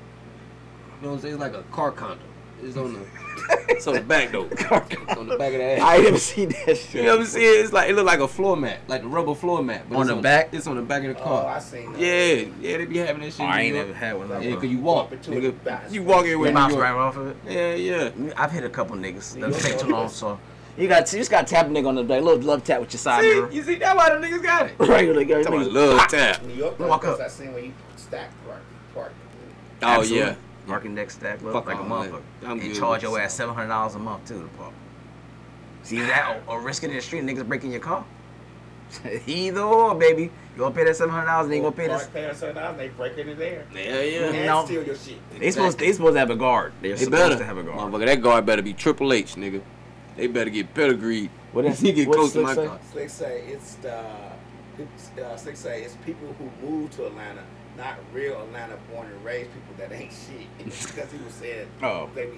You 1.01 1.07
know 1.07 1.09
what 1.09 1.15
I'm 1.15 1.21
saying? 1.21 1.33
It's 1.35 1.41
like 1.41 1.53
a 1.53 1.63
car 1.71 1.91
condom. 1.91 2.19
It's 2.63 2.77
on 2.77 2.93
the, 2.93 2.99
it's 3.69 3.85
on 3.87 3.93
the 3.95 4.01
back 4.01 4.31
though. 4.31 4.45
It's 4.49 5.17
on 5.17 5.27
the 5.27 5.37
back 5.37 5.51
of 5.53 5.59
the 5.59 5.63
ass. 5.63 5.81
I 5.83 5.97
never 6.01 6.17
seen 6.17 6.49
that 6.49 6.77
shit. 6.77 6.95
You 6.95 7.03
know 7.03 7.11
what 7.11 7.19
I'm 7.21 7.25
saying? 7.27 7.63
It's 7.63 7.73
like 7.73 7.89
it 7.89 7.93
look 7.95 8.05
like 8.05 8.19
a 8.19 8.27
floor 8.27 8.55
mat, 8.57 8.79
like 8.87 9.01
the 9.01 9.07
rubber 9.07 9.35
floor 9.35 9.61
mat. 9.61 9.85
But 9.89 9.95
On 9.97 10.01
it's 10.07 10.15
the 10.15 10.21
back? 10.21 10.49
It's 10.53 10.65
on 10.67 10.75
the 10.77 10.81
back 10.81 11.03
of 11.03 11.09
the 11.09 11.21
car. 11.21 11.39
Oh, 11.41 11.41
car. 11.43 11.55
I 11.55 11.59
seen 11.59 11.91
that. 11.93 12.01
yeah, 12.01 12.45
yeah, 12.61 12.77
they 12.77 12.85
be 12.85 12.97
having 12.97 13.21
that 13.21 13.31
shit. 13.33 13.41
Oh, 13.41 13.45
I 13.45 13.61
ain't 13.61 13.75
York. 13.75 13.87
never 13.87 13.97
had 13.99 14.17
one. 14.17 14.31
of 14.31 14.43
Yeah, 14.43 14.55
cause 14.55 14.63
you 14.65 14.79
walk, 14.79 15.09
Bump 15.11 15.25
into 15.27 15.31
nigga. 15.39 15.85
it. 15.85 15.91
You 15.91 16.03
walk 16.03 16.19
everywhere. 16.21 16.39
We 16.39 16.47
in 16.47 16.53
New 16.53 16.59
bounce 16.59 16.73
York. 16.73 16.83
right 16.83 16.91
off 16.93 17.17
of 17.17 17.27
it. 17.27 17.37
Yeah, 17.47 17.75
yeah. 17.75 18.33
I've 18.37 18.51
hit 18.51 18.63
a 18.63 18.69
couple 18.69 18.95
niggas. 18.95 19.35
Yeah, 19.35 19.47
Doesn't 19.47 19.61
take 19.71 19.79
too 19.79 19.89
long, 19.89 20.09
so 20.09 20.39
you 20.77 20.87
got 20.87 21.11
you 21.13 21.19
just 21.19 21.29
got 21.31 21.45
to 21.45 21.53
tap 21.53 21.67
a 21.67 21.69
nigga 21.69 21.87
on 21.87 21.95
the 21.95 22.03
back, 22.03 22.23
little 22.23 22.41
love 22.41 22.63
tap 22.63 22.79
with 22.81 22.93
your 22.93 22.99
side 22.99 23.21
See, 23.21 23.27
mirror. 23.33 23.51
you 23.51 23.63
see, 23.63 23.75
that 23.75 23.95
why 23.95 24.09
the 24.17 24.25
niggas 24.25 24.41
got 24.43 24.65
it. 24.67 24.73
Right, 24.79 25.13
like, 25.15 25.27
Talking 25.27 25.43
niggas- 25.59 25.73
love 25.73 26.07
tap. 26.07 26.43
New 26.43 26.53
York, 26.55 26.79
Walk 26.79 27.01
because 27.01 27.19
up. 27.19 27.25
I 27.25 27.29
seen 27.29 27.53
when 27.53 27.65
you 27.65 27.73
stack 27.97 28.29
park, 28.47 28.61
park. 28.93 29.13
Oh 29.83 29.87
Absolutely. 29.87 30.17
yeah. 30.17 30.35
Parking 30.67 30.95
deck 30.95 31.11
stack 31.11 31.41
look 31.41 31.53
Fuck 31.53 31.67
like 31.67 31.77
a 31.77 31.79
all 31.81 32.01
that. 32.01 32.11
motherfucker. 32.11 32.21
I'm 32.45 32.51
and 32.53 32.61
good 32.61 32.75
charge 32.75 33.03
with 33.03 33.11
your 33.11 33.19
ass 33.19 33.33
seven 33.33 33.53
hundred 33.55 33.67
dollars 33.69 33.95
a 33.95 33.99
month 33.99 34.27
too 34.27 34.41
to 34.41 34.47
park. 34.57 34.73
See 35.83 35.99
that 35.99 36.41
or, 36.47 36.55
or 36.55 36.61
risking 36.61 36.89
in 36.89 36.95
the 36.95 37.01
street, 37.01 37.23
niggas 37.23 37.47
breaking 37.47 37.71
your 37.71 37.81
car. 37.81 38.03
Either 39.27 39.61
or, 39.61 39.95
baby. 39.95 40.23
You 40.23 40.31
gonna 40.59 40.73
pay 40.73 40.83
that 40.85 40.95
seven 40.95 41.13
hundred 41.13 41.27
dollars, 41.27 41.45
and 41.45 41.53
they 41.53 41.59
gonna 41.59 41.71
pay 41.71 41.87
this. 41.87 42.01
Park 42.03 42.13
pay 42.13 42.23
a 42.25 42.35
certain 42.35 42.55
dollars, 42.55 42.77
they 42.77 42.87
break 42.89 43.17
it 43.17 43.27
in 43.27 43.37
there. 43.37 43.65
Yeah, 43.73 44.01
yeah. 44.01 44.19
And 44.31 44.45
No. 44.45 44.65
steal 44.65 44.83
your 44.83 44.95
shit. 44.95 45.17
They 45.39 45.51
supposed 45.51 45.77
they 45.79 45.91
supposed 45.91 46.13
to 46.15 46.19
have 46.19 46.29
a 46.31 46.35
guard. 46.35 46.73
They're 46.81 46.95
They 46.95 47.03
supposed 47.05 47.21
better. 47.23 47.37
to 47.37 47.45
have 47.45 47.57
a 47.57 47.63
guard. 47.63 47.91
Motherfucker, 47.93 48.05
that 48.05 48.21
guard 48.21 48.45
better 48.45 48.61
be 48.61 48.73
Triple 48.73 49.11
H, 49.13 49.35
nigga. 49.35 49.61
They 50.15 50.27
better 50.27 50.49
get 50.49 50.73
pedigreed. 50.73 51.29
What 51.51 51.65
is- 51.65 51.79
he 51.81 51.91
get 51.91 52.07
what's 52.07 52.17
close 52.17 52.33
to 52.33 52.39
Slick 52.39 52.45
my 52.45 52.55
say? 52.55 52.67
car? 52.67 52.79
Slick 52.91 53.09
say 53.09 53.43
it's 53.47 53.75
the 53.75 54.03
it's, 54.77 55.11
uh, 55.21 55.37
Slick 55.37 55.57
say 55.57 55.83
it's 55.83 55.95
people 56.05 56.33
who 56.39 56.49
move 56.67 56.91
to 56.95 57.05
Atlanta, 57.07 57.43
not 57.77 57.97
real 58.13 58.41
Atlanta 58.41 58.77
born 58.91 59.07
and 59.07 59.23
raised 59.25 59.49
people 59.53 59.75
that 59.77 59.91
ain't 59.91 60.11
shit. 60.11 60.47
because 60.65 61.11
he 61.11 61.17
was 61.23 61.33
saying 61.33 61.67
Oh. 61.83 62.09
they 62.15 62.25
be 62.25 62.37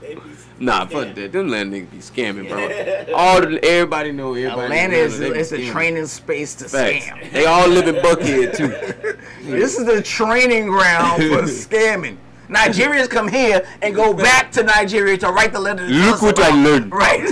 they 0.00 0.14
be 0.14 0.20
Nah, 0.58 0.80
yeah. 0.80 0.86
fuck 0.86 1.14
that. 1.14 1.32
Them 1.32 1.48
land 1.48 1.72
niggas 1.72 1.90
be 1.90 1.98
scamming, 1.98 2.48
bro. 2.48 3.14
All 3.16 3.40
the 3.40 3.64
everybody 3.64 4.12
know 4.12 4.34
everybody. 4.34 4.62
Atlanta 4.64 4.94
is 4.96 5.18
they 5.18 5.32
be 5.32 5.38
it's 5.38 5.52
a 5.52 5.70
training 5.70 6.06
space 6.06 6.54
to 6.56 6.64
Facts. 6.68 7.06
scam. 7.06 7.30
They 7.32 7.46
all 7.46 7.68
live 7.68 7.88
in 7.88 7.96
Buckhead 7.96 8.56
too. 8.56 9.18
This 9.44 9.78
is 9.78 9.84
the 9.86 10.00
training 10.02 10.66
ground 10.68 11.22
for 11.22 11.42
scamming. 11.42 12.16
Nigerians 12.48 13.08
come 13.08 13.28
here 13.28 13.66
and 13.82 13.94
go 13.94 14.12
back 14.14 14.50
to 14.52 14.62
Nigeria 14.62 15.16
to 15.18 15.28
write 15.28 15.52
the 15.52 15.60
letter. 15.60 15.86
To 15.86 15.92
Look 15.92 16.16
us 16.16 16.22
what 16.22 16.38
I 16.38 16.50
learned. 16.62 16.92
Right. 16.92 17.22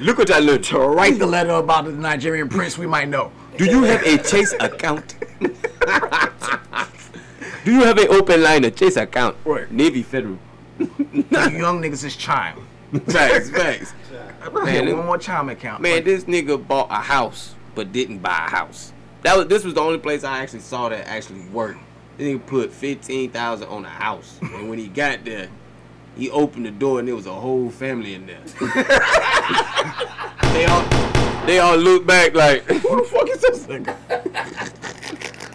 Look 0.00 0.18
what 0.18 0.30
I 0.32 0.38
learned. 0.38 0.64
to 0.64 0.78
write 0.80 1.18
the 1.18 1.26
letter 1.26 1.52
about 1.52 1.84
the 1.84 1.92
Nigerian 1.92 2.48
prince 2.48 2.76
we 2.78 2.86
might 2.86 3.08
know. 3.08 3.30
Do 3.56 3.64
you 3.66 3.82
have 3.84 4.02
a 4.02 4.18
Chase 4.18 4.52
account? 4.60 5.14
Do 7.64 7.72
you 7.72 7.82
have 7.84 7.98
an 7.98 8.08
open 8.08 8.42
line 8.42 8.64
of 8.64 8.74
Chase 8.74 8.96
account? 8.96 9.36
Right. 9.44 9.70
Navy 9.70 10.02
Federal. 10.02 10.38
Young 10.78 11.80
niggas 11.80 12.04
is 12.04 12.16
chime. 12.16 12.58
Facts, 13.06 13.50
facts. 13.50 13.94
Man, 14.52 14.64
Man, 14.86 14.96
one 14.96 15.06
more 15.06 15.18
chime 15.18 15.48
account. 15.48 15.80
Man, 15.80 16.04
this 16.04 16.24
nigga 16.24 16.66
bought 16.66 16.88
a 16.90 16.96
house 16.96 17.54
but 17.74 17.92
didn't 17.92 18.18
buy 18.18 18.46
a 18.46 18.50
house. 18.50 18.92
That 19.22 19.36
was 19.36 19.46
this 19.46 19.64
was 19.64 19.74
the 19.74 19.80
only 19.80 19.98
place 19.98 20.24
I 20.24 20.40
actually 20.40 20.60
saw 20.60 20.88
that 20.88 21.06
actually 21.08 21.46
worked. 21.46 21.80
This 22.18 22.28
nigga 22.28 22.46
put 22.46 22.72
fifteen 22.72 23.30
thousand 23.30 23.68
on 23.68 23.84
a 23.84 23.88
house, 23.88 24.38
and 24.42 24.68
when 24.68 24.78
he 24.78 24.88
got 24.88 25.24
there, 25.24 25.48
he 26.16 26.28
opened 26.30 26.66
the 26.66 26.70
door 26.70 26.98
and 26.98 27.08
there 27.08 27.14
was 27.14 27.26
a 27.26 27.32
whole 27.32 27.70
family 27.70 28.14
in 28.14 28.26
there. 28.26 28.40
they 30.52 30.66
all 30.66 31.21
they 31.46 31.58
all 31.58 31.76
looked 31.76 32.06
back 32.06 32.34
like, 32.34 32.62
who 32.64 32.96
the 32.96 33.02
fuck 33.04 33.28
is 33.28 33.40
this 33.40 33.66
nigga? 33.66 33.96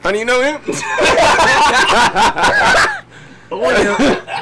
honey, 0.03 0.19
you 0.19 0.25
know 0.25 0.41
him? 0.41 0.61
I 3.49 3.55
want 3.55 3.78
you- 3.78 3.95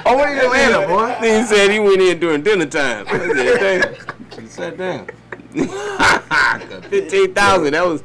I 0.05 0.15
want 0.15 0.31
you 0.35 0.41
Atlanta, 0.41 0.87
boy. 0.87 1.15
Then 1.21 1.41
he 1.41 1.47
said 1.47 1.69
he 1.71 1.79
went 1.79 2.01
in 2.01 2.19
during 2.19 2.41
dinner 2.43 2.65
time. 2.65 3.05
I 3.07 3.17
said, 3.33 3.59
"Damn." 3.59 3.95
He 4.41 4.47
sat 4.47 4.77
down. 4.77 5.07
Fifteen 6.89 7.33
thousand. 7.33 7.71
That 7.73 7.85
was. 7.85 8.03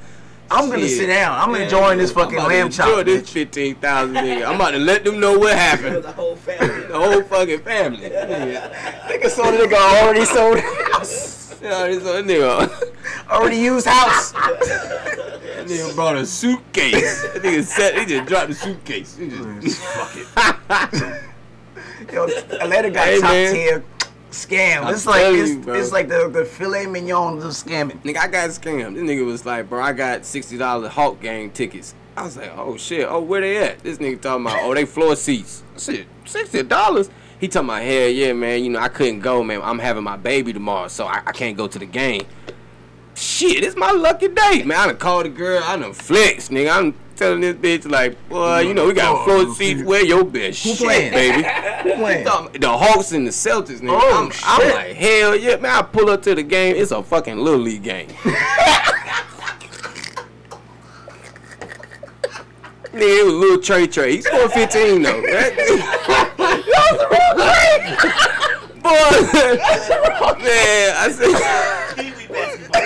I'm 0.50 0.68
gonna 0.68 0.82
Shit. 0.86 0.98
sit 0.98 1.06
down. 1.08 1.38
I'm 1.38 1.54
enjoying 1.54 1.98
this 1.98 2.12
fucking 2.12 2.38
I'm 2.38 2.46
about 2.46 2.48
to 2.50 2.54
lamb 2.56 2.66
enjoy 2.66 2.84
chop. 2.84 3.04
this 3.06 3.22
bitch. 3.22 3.28
fifteen 3.32 3.74
thousand 3.76 4.14
nigga. 4.16 4.46
I'm 4.46 4.54
about 4.56 4.70
to 4.72 4.78
let 4.78 5.04
them 5.04 5.18
know 5.20 5.38
what 5.38 5.56
happened. 5.56 6.02
the 6.04 6.12
whole 6.12 6.36
family. 6.36 6.86
The 6.86 6.98
whole 6.98 7.22
fucking 7.22 7.60
family. 7.60 8.02
Yeah, 8.10 9.06
Nigga 9.08 9.28
sold 9.30 9.54
it. 9.54 9.60
nigga 9.70 9.76
already 10.02 10.24
sold 10.24 10.58
this 11.60 12.04
other 12.06 12.22
nigga. 12.22 12.70
Already 13.30 13.56
used 13.56 13.86
house. 13.86 14.32
That 15.60 15.68
nigga 15.68 15.94
brought 15.94 16.16
a 16.16 16.24
suitcase. 16.24 17.22
That 17.22 17.42
nigga 17.42 17.62
said 17.64 17.98
he 17.98 18.06
just 18.06 18.26
dropped 18.26 18.48
the 18.48 18.54
suitcase. 18.54 19.14
He 19.14 19.28
just 19.28 19.78
Fuck 19.82 20.16
it. 20.16 21.22
Yo, 22.14 22.24
Atlanta 22.24 22.90
got 22.90 23.06
Hey, 23.06 23.20
top 23.20 23.30
man. 23.30 23.54
tier 23.54 23.84
scam. 24.30 24.84
I'm 24.84 24.94
It's 24.94 25.04
like 25.04 25.22
it's, 25.34 25.50
you, 25.50 25.74
it's 25.74 25.92
like 25.92 26.08
the, 26.08 26.30
the 26.32 26.46
filet 26.46 26.86
mignon 26.86 27.36
of 27.38 27.44
scamming. 27.44 28.02
Nigga, 28.02 28.16
I 28.16 28.28
got 28.28 28.48
scammed. 28.50 28.94
This 28.94 29.02
nigga 29.04 29.26
was 29.26 29.44
like, 29.44 29.68
bro, 29.68 29.82
I 29.82 29.92
got 29.92 30.24
sixty 30.24 30.56
dollars 30.56 30.92
Hawk 30.92 31.20
gang 31.20 31.50
tickets. 31.50 31.94
I 32.16 32.24
was 32.24 32.38
like, 32.38 32.52
oh 32.56 32.78
shit, 32.78 33.06
oh 33.06 33.20
where 33.20 33.42
they 33.42 33.58
at? 33.58 33.80
This 33.80 33.98
nigga 33.98 34.18
talking 34.20 34.46
about, 34.46 34.60
oh 34.62 34.74
they 34.74 34.86
floor 34.86 35.14
seats. 35.14 35.62
Said, 35.76 36.06
sixty 36.24 36.62
dollars? 36.62 37.10
He 37.40 37.48
talking 37.48 37.70
about, 37.70 37.82
hell 37.82 38.08
yeah, 38.08 38.34
man. 38.34 38.62
You 38.62 38.70
know 38.70 38.78
I 38.78 38.88
couldn't 38.88 39.20
go, 39.20 39.42
man. 39.42 39.62
I'm 39.62 39.78
having 39.78 40.04
my 40.04 40.18
baby 40.18 40.52
tomorrow, 40.52 40.88
so 40.88 41.06
I, 41.06 41.22
I 41.26 41.32
can't 41.32 41.56
go 41.56 41.66
to 41.66 41.78
the 41.78 41.86
game. 41.86 42.26
Shit, 43.14 43.64
it's 43.64 43.76
my 43.76 43.90
lucky 43.92 44.28
day, 44.28 44.62
man. 44.62 44.78
I 44.78 44.86
done 44.88 44.96
called 44.98 45.24
the 45.24 45.30
girl, 45.30 45.62
I 45.64 45.76
done 45.78 45.92
flex, 45.94 46.50
nigga. 46.50 46.70
I'm 46.70 46.94
telling 47.16 47.40
this 47.40 47.54
bitch 47.54 47.90
like, 47.90 48.16
boy, 48.28 48.60
you 48.60 48.74
know 48.74 48.86
we 48.86 48.92
got 48.92 49.24
floor 49.24 49.54
seats. 49.54 49.82
Wear 49.82 50.04
your 50.04 50.24
best 50.24 50.62
Who 50.64 50.74
shit, 50.74 50.86
playing? 50.86 51.12
baby. 51.12 51.42
Who 51.82 51.94
playing? 51.96 52.24
The 52.24 52.68
Hawks 52.68 53.12
and 53.12 53.26
the 53.26 53.30
Celtics, 53.30 53.80
nigga. 53.80 53.98
Oh, 54.00 54.24
I'm, 54.24 54.32
I'm 54.44 54.74
like, 54.74 54.96
hell 54.96 55.34
yeah, 55.34 55.56
man. 55.56 55.76
I 55.78 55.82
pull 55.82 56.10
up 56.10 56.22
to 56.22 56.34
the 56.34 56.42
game. 56.42 56.76
It's 56.76 56.92
a 56.92 57.02
fucking 57.02 57.38
little 57.38 57.60
league 57.60 57.82
game. 57.82 58.08
Nigga, 62.92 63.20
it 63.20 63.24
was 63.24 63.34
little 63.34 63.62
Trey 63.62 63.86
Trey. 63.86 64.16
He 64.16 64.22
scored 64.22 64.50
15 64.52 65.02
though 65.02 65.20
that 65.22 65.56
was 65.56 65.68
the 65.68 66.72
wrong 66.72 66.79
Boy, 68.82 68.96
man, 70.42 70.96
I 70.96 71.10
said, 71.12 71.30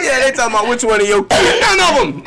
Yeah, 0.03 0.21
they 0.21 0.33
talking 0.33 0.55
about 0.55 0.69
which 0.69 0.85
one 0.85 1.01
of 1.01 1.07
your 1.09 1.25
kids. 1.25 1.61
None 1.61 1.81
of 1.81 1.97
them. 1.97 2.27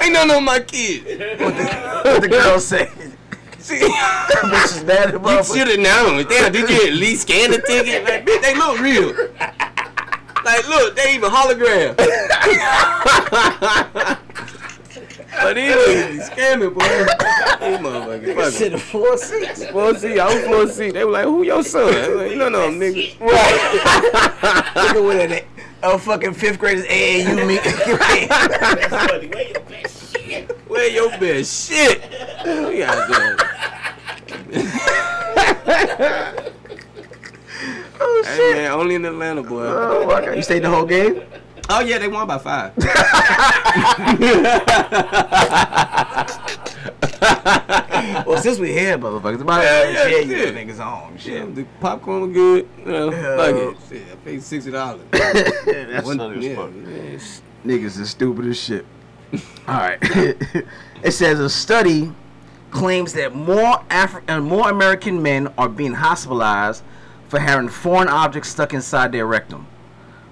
Ain't 0.00 0.12
none 0.12 0.30
of 0.30 0.42
my 0.42 0.60
kids. 0.60 1.04
What 1.40 2.22
the 2.22 2.28
girl 2.28 2.60
say? 2.60 2.88
See, 3.58 3.80
That 3.80 4.42
bitch 4.44 4.76
is 4.76 4.84
mad 4.84 5.14
at 5.14 5.20
you 5.20 5.42
should 5.42 5.68
have 5.68 5.80
known. 5.80 6.24
Damn, 6.28 6.52
did 6.52 6.70
you 6.70 6.86
at 6.86 6.92
least 6.92 7.22
scan 7.22 7.50
the 7.50 7.58
ticket? 7.58 8.04
Like, 8.04 8.24
bitch, 8.24 8.40
they 8.42 8.54
look 8.54 8.78
real. 8.80 9.12
Like, 10.44 10.68
look, 10.68 10.94
they 10.94 11.14
even 11.16 11.30
hologram. 11.30 11.96
but 15.42 15.54
these 15.54 15.74
niggas 15.74 16.10
be 16.10 16.18
scamming, 16.34 16.74
boy. 16.74 16.80
These 17.66 17.78
motherfuckers. 17.78 18.34
fuck 18.34 18.44
'em. 18.46 18.52
Shit, 18.52 18.72
the 18.72 18.78
floor 18.78 19.16
seats. 19.18 19.66
Floor 19.66 19.94
seat, 19.98 20.18
I 20.18 20.34
was 20.34 20.44
floor 20.44 20.66
seat. 20.68 20.92
They 20.94 21.04
were 21.04 21.12
like, 21.12 21.24
who 21.24 21.42
your 21.42 21.62
son? 21.62 21.94
I 21.94 22.08
was 22.08 22.16
like, 22.18 22.30
you 22.32 22.38
don't 22.38 22.52
know 22.52 22.70
them 22.70 22.80
niggas. 22.80 23.16
Nigga 23.16 25.06
with 25.06 25.32
a, 25.32 25.44
a 25.82 25.98
fucking 25.98 26.34
fifth 26.34 26.58
graders 26.58 26.84
AAU 26.86 27.46
meet. 27.46 27.62
That's 28.28 28.86
funny. 28.86 29.28
Where 29.28 29.42
your 29.48 29.60
best 29.60 30.16
shit? 30.16 30.50
Where 30.68 30.90
your 30.90 31.10
best 31.18 31.70
shit? 31.70 32.02
We 32.44 32.82
out 32.82 33.08
there. 33.08 33.36
oh 38.00 38.22
Hey 38.26 38.52
man, 38.54 38.72
only 38.72 38.94
in 38.96 39.04
Atlanta, 39.04 39.42
boy. 39.42 39.64
Oh, 39.66 40.06
my 40.06 40.20
God. 40.20 40.36
You 40.36 40.42
stayed 40.42 40.62
the 40.62 40.70
whole 40.70 40.84
game? 40.86 41.22
Oh 41.68 41.80
yeah, 41.80 41.98
they 41.98 42.08
won 42.08 42.26
by 42.26 42.38
five. 42.38 42.72
Well, 48.26 48.40
since 48.42 48.58
we 48.58 48.72
here, 48.72 48.98
motherfuckers, 48.98 49.40
about 49.40 49.62
Yeah, 49.62 49.88
yeah, 49.90 50.08
share 50.08 50.20
you 50.22 50.36
shit. 50.38 50.54
niggas 50.54 50.80
on. 50.84 51.12
Yeah, 51.14 51.18
Shit. 51.18 51.54
the 51.54 51.64
popcorn 51.80 52.22
was 52.22 52.32
good. 52.32 52.68
You 52.78 52.84
know, 52.92 53.10
Yeah. 53.10 53.36
fuck 53.36 53.54
it. 53.54 53.76
Shit, 53.88 54.02
I 54.12 54.16
paid 54.16 54.42
sixty 54.42 54.70
dollars. 54.70 55.00
That's 55.10 56.06
One, 56.06 56.18
funny 56.18 56.48
yeah, 56.48 56.68
yeah, 56.68 57.18
Niggas 57.64 57.98
is 58.00 58.10
stupid 58.10 58.46
as 58.46 58.58
shit. 58.58 58.84
All 59.68 59.74
right. 59.76 59.98
it 60.00 61.12
says 61.12 61.40
a 61.40 61.50
study 61.50 62.12
claims 62.70 63.12
that 63.14 63.34
more 63.34 63.78
Afri- 63.90 64.28
uh, 64.28 64.40
more 64.40 64.70
American 64.70 65.22
men 65.22 65.48
are 65.58 65.68
being 65.68 65.94
hospitalized 65.94 66.82
for 67.28 67.38
having 67.40 67.68
foreign 67.68 68.08
objects 68.08 68.50
stuck 68.50 68.72
inside 68.74 69.12
their 69.12 69.26
rectum. 69.26 69.66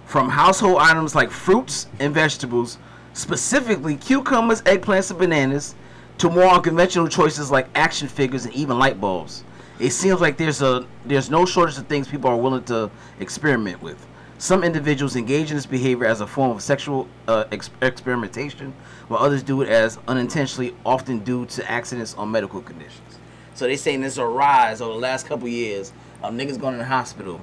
From 0.06 0.28
household 0.28 0.78
items 0.80 1.14
like 1.14 1.30
fruits 1.30 1.86
and 1.98 2.14
vegetables, 2.14 2.78
specifically 3.14 3.96
cucumbers, 3.96 4.62
eggplants, 4.62 5.10
and 5.10 5.18
bananas, 5.18 5.74
to 6.18 6.30
more 6.30 6.44
unconventional 6.44 7.08
choices 7.08 7.50
like 7.50 7.68
action 7.74 8.08
figures 8.08 8.44
and 8.44 8.54
even 8.54 8.78
light 8.78 9.00
bulbs. 9.00 9.44
It 9.80 9.90
seems 9.90 10.20
like 10.20 10.36
there's 10.36 10.62
a 10.62 10.86
there's 11.04 11.30
no 11.30 11.44
shortage 11.44 11.78
of 11.78 11.86
things 11.86 12.06
people 12.06 12.30
are 12.30 12.36
willing 12.36 12.62
to 12.64 12.90
experiment 13.18 13.82
with. 13.82 14.06
Some 14.38 14.62
individuals 14.62 15.16
engage 15.16 15.50
in 15.50 15.56
this 15.56 15.66
behavior 15.66 16.06
as 16.06 16.20
a 16.20 16.26
form 16.26 16.50
of 16.50 16.62
sexual 16.62 17.08
uh, 17.26 17.44
ex- 17.50 17.70
experimentation, 17.82 18.74
while 19.08 19.22
others 19.22 19.42
do 19.42 19.62
it 19.62 19.68
as 19.68 19.98
unintentionally, 20.06 20.74
often 20.84 21.20
due 21.20 21.46
to 21.46 21.70
accidents 21.70 22.14
or 22.14 22.26
medical 22.26 22.60
conditions. 22.60 23.18
So 23.54 23.66
they 23.66 23.76
saying 23.76 24.00
there's 24.00 24.18
a 24.18 24.26
rise 24.26 24.80
over 24.80 24.92
the 24.92 24.98
last 24.98 25.26
couple 25.26 25.48
years 25.48 25.92
of 26.22 26.34
niggas 26.34 26.60
going 26.60 26.74
to 26.74 26.78
the 26.78 26.84
hospital 26.84 27.40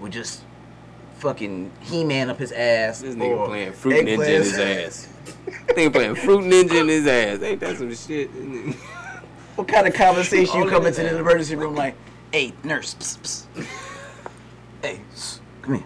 with 0.00 0.12
just 0.12 0.42
fucking 1.22 1.70
He-Man 1.80 2.30
up 2.30 2.38
his 2.38 2.50
ass. 2.50 3.00
This 3.00 3.14
nigga 3.14 3.46
playing 3.46 3.72
Fruit 3.72 4.04
Ninja 4.04 4.26
in 4.26 4.42
his 4.42 4.58
ass. 4.58 5.08
nigga 5.46 5.92
playing 5.92 6.14
Fruit 6.16 6.40
Ninja 6.40 6.80
in 6.80 6.88
his 6.88 7.06
ass. 7.06 7.40
Ain't 7.42 7.60
that 7.60 7.78
some 7.78 7.94
shit? 7.94 8.30
What 9.54 9.68
kind 9.68 9.86
of 9.86 9.92
conversation 9.92 10.56
you 10.56 10.64
All 10.64 10.70
come 10.70 10.86
into 10.86 11.02
the 11.02 11.18
emergency 11.18 11.56
room 11.56 11.74
like, 11.74 11.94
hey, 12.32 12.54
nurse, 12.64 12.94
psst, 12.94 13.20
psst. 13.20 13.66
hey, 14.80 14.98
psst, 15.12 15.40
come 15.60 15.74
here. 15.74 15.84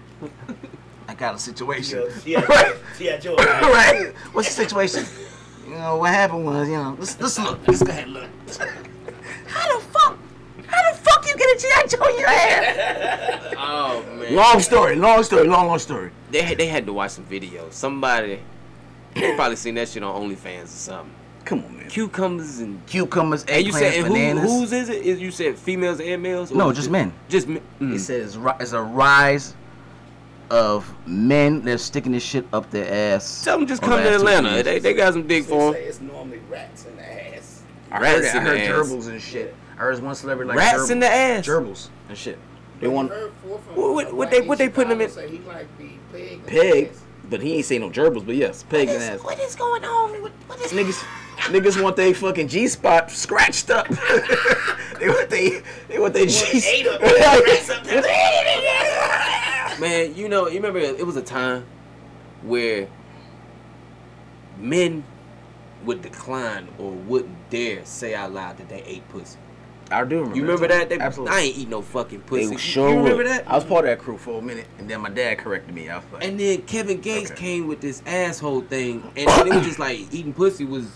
I 1.08 1.14
got 1.14 1.34
a 1.34 1.38
situation. 1.38 2.04
Yeah, 2.24 2.44
right, 2.48 2.76
yeah, 3.00 3.16
Joe. 3.16 3.34
right. 3.36 4.14
What's 4.32 4.54
the 4.54 4.54
situation? 4.54 5.04
You 5.66 5.74
know, 5.74 5.96
what 5.96 6.14
happened 6.14 6.46
was, 6.46 6.68
you 6.68 6.76
know, 6.76 6.96
let's, 6.96 7.20
let's 7.20 7.40
look. 7.40 7.58
Let's 7.66 7.82
go 7.82 7.90
ahead 7.90 8.04
and 8.04 8.12
look. 8.12 8.30
How 9.48 9.76
the 9.76 9.84
fuck? 9.86 10.16
How 11.08 11.20
the 11.20 11.26
fuck 11.26 11.26
you 11.26 11.36
get 11.36 11.56
a 11.56 11.60
G.I. 11.60 11.86
Joe 11.88 12.08
in 12.12 12.18
your 12.18 12.28
hand? 12.28 13.54
oh 13.58 14.04
man. 14.18 14.34
Long 14.34 14.60
story, 14.60 14.96
long 14.96 15.22
story, 15.22 15.46
long, 15.46 15.66
long 15.68 15.78
story. 15.78 16.10
They 16.30 16.42
had, 16.42 16.58
they 16.58 16.66
had 16.66 16.86
to 16.86 16.92
watch 16.92 17.12
some 17.12 17.24
videos. 17.26 17.72
Somebody 17.72 18.40
they 19.14 19.34
probably 19.34 19.56
seen 19.56 19.74
that 19.76 19.88
shit 19.88 20.02
on 20.02 20.28
OnlyFans 20.28 20.64
or 20.64 20.66
something. 20.66 21.14
Come 21.44 21.64
on, 21.64 21.76
man. 21.76 21.88
Cucumbers 21.88 22.58
and 22.58 22.84
Cucumbers, 22.86 23.44
and 23.44 23.64
you 23.64 23.72
said 23.72 23.92
eggplants, 23.94 23.98
and 23.98 24.06
who, 24.08 24.12
bananas. 24.14 24.42
whose 24.50 24.72
is 24.72 24.88
it? 24.88 25.06
Is 25.06 25.20
you 25.20 25.30
said 25.30 25.56
females 25.56 26.00
and 26.00 26.22
males? 26.22 26.50
No, 26.50 26.70
is 26.70 26.76
just 26.76 26.88
it- 26.88 26.92
men. 26.92 27.12
Just 27.28 27.46
men. 27.48 27.62
It 27.80 27.84
Mm. 27.84 27.98
says 28.00 28.36
it's 28.60 28.72
a 28.72 28.82
rise 28.82 29.54
of 30.50 30.92
men 31.06 31.62
that's 31.62 31.82
sticking 31.84 32.12
this 32.12 32.22
shit 32.24 32.46
up 32.52 32.70
their 32.70 33.14
ass. 33.14 33.44
Tell 33.44 33.58
them 33.58 33.66
just 33.66 33.80
come 33.82 34.02
to 34.02 34.14
Atlanta. 34.14 34.62
They, 34.62 34.78
they 34.80 34.92
got 34.94 35.12
some 35.12 35.26
dick 35.26 35.44
They 35.44 35.48
for 35.50 35.72
say 35.72 35.82
'em. 35.82 35.88
it's 35.88 36.00
normally 36.00 36.40
rats 36.50 36.84
in 36.86 36.96
the 36.96 37.34
ass. 37.36 37.62
I 37.90 37.98
Rats 38.00 38.14
heard, 38.16 38.24
it. 38.24 38.34
I 38.34 38.38
in 38.38 38.44
the 38.44 38.50
heard 38.50 38.60
ass. 38.60 38.88
gerbils 38.90 39.08
and 39.08 39.20
shit. 39.22 39.54
I 39.76 39.80
heard 39.80 40.02
one 40.02 40.14
celebrity 40.14 40.48
like 40.48 40.58
Rats 40.58 40.78
gerbils. 40.84 40.90
in 40.90 41.00
the 41.00 41.10
ass. 41.10 41.46
Gerbils 41.46 41.88
and 42.08 42.16
shit. 42.16 42.38
They 42.80 42.88
want 42.88 43.10
heard 43.10 43.32
four 43.46 43.58
from 43.58 43.74
What- 43.76 43.94
what- 43.94 44.14
what 44.14 44.30
they- 44.30 44.40
what 44.42 44.58
they 44.58 44.68
putting 44.68 44.90
them 44.90 45.00
in- 45.00 45.08
Chicago 45.08 45.26
Say 45.28 45.36
he 45.36 45.42
like 45.46 45.78
the 45.78 45.88
pig. 46.12 46.46
pig, 46.46 46.90
but 47.28 47.40
he 47.40 47.56
ain't 47.56 47.64
say 47.66 47.78
no 47.78 47.90
gerbils. 47.90 48.24
But 48.26 48.36
yes, 48.36 48.62
pig 48.68 48.88
and 48.88 49.02
ass. 49.02 49.20
What 49.22 49.38
is 49.40 49.54
going 49.54 49.84
on? 49.84 50.22
What, 50.22 50.32
what 50.46 50.60
is 50.60 50.72
Niggas, 50.72 51.02
niggas 51.52 51.82
want 51.82 51.96
they 51.96 52.12
fucking 52.12 52.48
G 52.48 52.68
spot 52.68 53.10
scratched 53.10 53.70
up. 53.70 53.86
they 54.98 55.08
want 55.08 55.28
they, 55.30 55.62
they 55.88 55.98
want 55.98 56.12
they 56.14 56.26
G. 56.26 56.62
ate 56.66 56.86
up. 56.88 57.00
Rats 57.00 57.70
up 57.70 57.84
there. 57.84 58.02
Man, 59.80 60.14
you 60.14 60.28
know, 60.28 60.48
you 60.48 60.54
remember 60.56 60.78
it 60.78 61.06
was 61.06 61.16
a 61.16 61.22
time 61.22 61.66
where 62.42 62.88
men 64.58 65.04
would 65.84 66.00
decline 66.02 66.68
or 66.78 66.90
wouldn't 66.92 67.50
dare 67.50 67.84
say 67.84 68.14
out 68.14 68.32
loud 68.32 68.56
that 68.58 68.68
they 68.70 68.82
ate 68.84 69.06
pussy. 69.10 69.38
I 69.90 70.04
do 70.04 70.16
remember. 70.16 70.36
You 70.36 70.42
remember 70.42 70.68
that? 70.68 70.88
They, 70.88 70.98
Absolutely. 70.98 71.36
I 71.36 71.40
ain't 71.42 71.56
eat 71.58 71.68
no 71.68 71.80
fucking 71.82 72.20
pussy. 72.22 72.46
They 72.46 72.52
You- 72.52 72.58
sure 72.58 72.88
you 72.90 72.96
remember 72.96 73.16
would. 73.18 73.26
that? 73.26 73.44
I 73.48 73.54
was 73.54 73.64
part 73.64 73.84
of 73.84 73.90
that 73.90 73.98
crew 74.04 74.16
for 74.18 74.38
a 74.38 74.42
minute, 74.42 74.66
and 74.78 74.88
then 74.90 75.00
my 75.00 75.10
dad 75.10 75.38
corrected 75.38 75.74
me. 75.74 75.88
I 75.88 75.96
was 75.98 76.04
like, 76.12 76.24
And 76.24 76.38
then 76.40 76.62
Kevin 76.62 77.00
Gates 77.00 77.30
Okay. 77.30 77.40
came 77.40 77.66
with 77.68 77.80
this 77.80 78.02
asshole 78.06 78.62
thing, 78.62 79.02
and 79.16 79.28
it 79.48 79.54
was 79.54 79.64
just 79.64 79.78
like 79.78 80.00
eating 80.12 80.32
pussy 80.32 80.64
was 80.64 80.86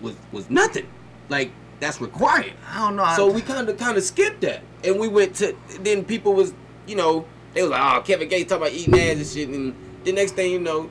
was 0.00 0.14
was 0.30 0.48
nothing. 0.50 0.86
Like 1.28 1.50
that's 1.80 2.00
required. 2.00 2.52
I 2.72 2.78
don't 2.78 2.96
know. 2.96 3.12
So 3.16 3.28
we 3.30 3.40
kind 3.42 3.68
of 3.68 3.76
kind 3.76 3.96
of 3.96 4.04
skipped 4.04 4.40
that, 4.42 4.62
and 4.84 4.98
we 5.00 5.08
went 5.08 5.34
to. 5.36 5.56
Then 5.80 6.04
people 6.04 6.32
was, 6.34 6.54
you 6.86 6.94
know, 6.96 7.24
they 7.54 7.62
was 7.62 7.70
like, 7.72 7.96
oh, 7.96 8.02
Kevin 8.02 8.28
Gates 8.28 8.48
talking 8.50 8.62
about 8.66 8.72
eating 8.76 8.94
ass 8.94 9.16
and 9.16 9.26
shit, 9.26 9.48
and 9.48 9.74
the 10.04 10.12
next 10.12 10.32
thing 10.36 10.52
you 10.52 10.60
know, 10.60 10.88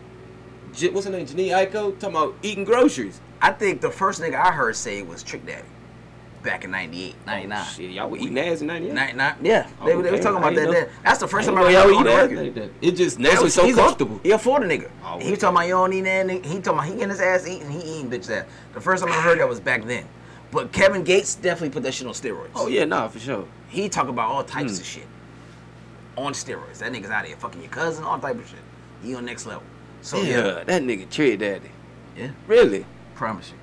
what's 0.91 1.05
her 1.05 1.11
name, 1.11 1.25
Jhené 1.25 1.49
Aiko 1.49 1.97
talking 1.97 2.09
about 2.15 2.35
eating 2.41 2.63
groceries. 2.65 3.21
I 3.41 3.51
think 3.51 3.81
the 3.81 3.89
first 3.89 4.21
nigga 4.21 4.35
I 4.35 4.51
heard 4.51 4.75
say 4.75 5.01
was 5.01 5.23
Trick 5.23 5.45
Daddy, 5.45 5.67
back 6.43 6.63
in 6.63 6.71
98, 6.71 7.15
99. 7.25 7.57
Oh, 7.59 7.71
shit, 7.75 7.91
y'all 7.91 8.09
were 8.09 8.17
eating 8.17 8.37
ass 8.39 8.61
in 8.61 8.67
'98. 8.67 8.93
99, 8.93 9.35
yeah, 9.41 9.69
they, 9.85 9.95
were- 9.95 10.03
they 10.03 10.11
were 10.11 10.17
talking 10.19 10.37
about 10.37 10.49
that 10.55 10.61
didn't 10.61 10.73
know. 10.73 10.79
then. 10.81 10.89
That's 11.03 11.19
the 11.19 11.27
first 11.27 11.47
I 11.47 11.51
time 11.53 11.61
I 11.63 11.65
heard 11.65 11.73
know 11.73 11.79
it 11.79 11.91
y'all 11.91 11.97
on 11.97 12.03
the 12.05 12.09
eat 12.11 12.13
ass 12.13 12.29
record. 12.31 12.55
that. 12.55 12.71
It 12.87 12.91
just 12.91 13.19
now 13.19 13.29
it's 13.43 13.53
so 13.53 13.65
he's 13.65 13.77
a- 13.77 13.81
comfortable. 13.81 14.19
he 14.23 14.31
a 14.31 14.37
Florida 14.39 14.67
nigga. 14.67 14.89
Oh, 15.05 15.19
he 15.19 15.29
was 15.31 15.39
talking 15.39 15.55
about 15.57 15.67
you 15.67 15.73
don't 15.73 15.93
eat 15.93 16.01
that 16.01 16.25
nigga. 16.27 16.45
He 16.45 16.53
talking 16.59 16.73
about 16.73 16.85
he 16.85 16.91
getting 16.93 17.09
his 17.09 17.21
ass 17.21 17.47
eaten. 17.47 17.69
He 17.69 17.79
eating 17.79 18.09
bitch 18.09 18.29
ass. 18.29 18.45
The 18.73 18.81
first 18.81 19.03
time 19.03 19.11
I 19.11 19.21
heard 19.21 19.39
that 19.39 19.47
was 19.47 19.59
back 19.59 19.85
then. 19.85 20.05
But 20.51 20.71
Kevin 20.73 21.03
Gates 21.03 21.35
definitely 21.35 21.69
put 21.69 21.83
that 21.83 21.93
shit 21.93 22.07
on 22.07 22.13
steroids. 22.13 22.49
Oh 22.55 22.67
yeah, 22.67 22.85
nah, 22.85 23.07
for 23.07 23.19
sure. 23.19 23.47
He 23.69 23.87
talk 23.87 24.07
about 24.09 24.29
all 24.29 24.43
types 24.43 24.75
Hmm. 24.77 24.81
of 24.81 24.85
shit 24.85 25.07
on 26.17 26.33
steroids. 26.33 26.79
That 26.79 26.91
nigga's 26.91 27.09
out 27.09 27.25
here 27.25 27.37
fucking 27.37 27.61
your 27.61 27.71
cousin, 27.71 28.03
all 28.03 28.19
type 28.19 28.37
of 28.37 28.47
shit. 28.47 28.59
He 29.01 29.15
on 29.15 29.25
next 29.25 29.45
level. 29.45 29.63
So 30.01 30.21
yeah, 30.21 30.29
yeah, 30.57 30.63
that 30.65 30.81
nigga 30.81 31.09
Trick 31.09 31.39
Daddy. 31.39 31.69
yeah, 32.17 32.31
Really? 32.47 32.85
promise 33.15 33.49
you. 33.51 33.55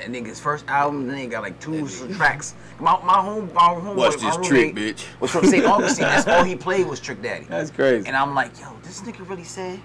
That 0.00 0.08
nigga's 0.08 0.40
first 0.40 0.66
album, 0.66 1.06
then 1.08 1.18
he 1.18 1.26
got 1.26 1.42
like 1.42 1.60
two 1.60 1.86
tracks. 2.14 2.54
My 2.78 2.98
my 3.04 3.20
home, 3.20 3.52
my 3.52 3.64
home. 3.64 3.96
Watch 3.98 4.18
my 4.22 4.34
this 4.34 4.48
trick, 4.48 4.74
bitch. 4.74 5.04
Was 5.20 5.30
from 5.30 5.44
St. 5.44 5.62
Augustine. 5.66 6.04
That's 6.06 6.26
all 6.26 6.42
he 6.42 6.56
played 6.56 6.86
was 6.86 7.00
Trick 7.00 7.20
Daddy. 7.20 7.44
That's 7.44 7.70
crazy. 7.70 8.06
And 8.06 8.16
I'm 8.16 8.34
like, 8.34 8.58
yo, 8.58 8.74
this 8.82 9.02
nigga 9.02 9.28
really 9.28 9.44
said 9.44 9.78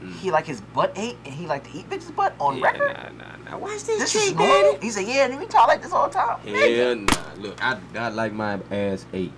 mm. 0.00 0.12
he 0.16 0.32
like 0.32 0.46
his 0.46 0.60
butt 0.60 0.92
ate 0.96 1.16
and 1.24 1.32
he 1.32 1.46
like 1.46 1.62
to 1.70 1.78
eat 1.78 1.88
bitches' 1.88 2.12
butt 2.14 2.34
on 2.40 2.56
yeah, 2.58 2.64
record? 2.64 2.92
nah, 3.18 3.24
nah, 3.24 3.50
nah. 3.50 3.58
Watch 3.58 3.84
this, 3.84 4.00
This 4.00 4.10
Trick 4.10 4.24
is 4.24 4.34
normal? 4.34 4.72
Daddy. 4.72 4.84
He 4.86 4.90
said, 4.90 5.06
yeah, 5.06 5.26
and 5.26 5.38
we 5.38 5.46
talk 5.46 5.68
like 5.68 5.80
this 5.80 5.92
all 5.92 6.08
the 6.08 6.14
time. 6.14 6.40
Nigga. 6.44 6.76
Yeah, 6.76 6.94
nah. 6.94 7.40
Look, 7.40 7.64
I, 7.64 7.78
I 7.94 8.08
like 8.08 8.32
my 8.32 8.58
ass 8.72 9.06
ate. 9.12 9.30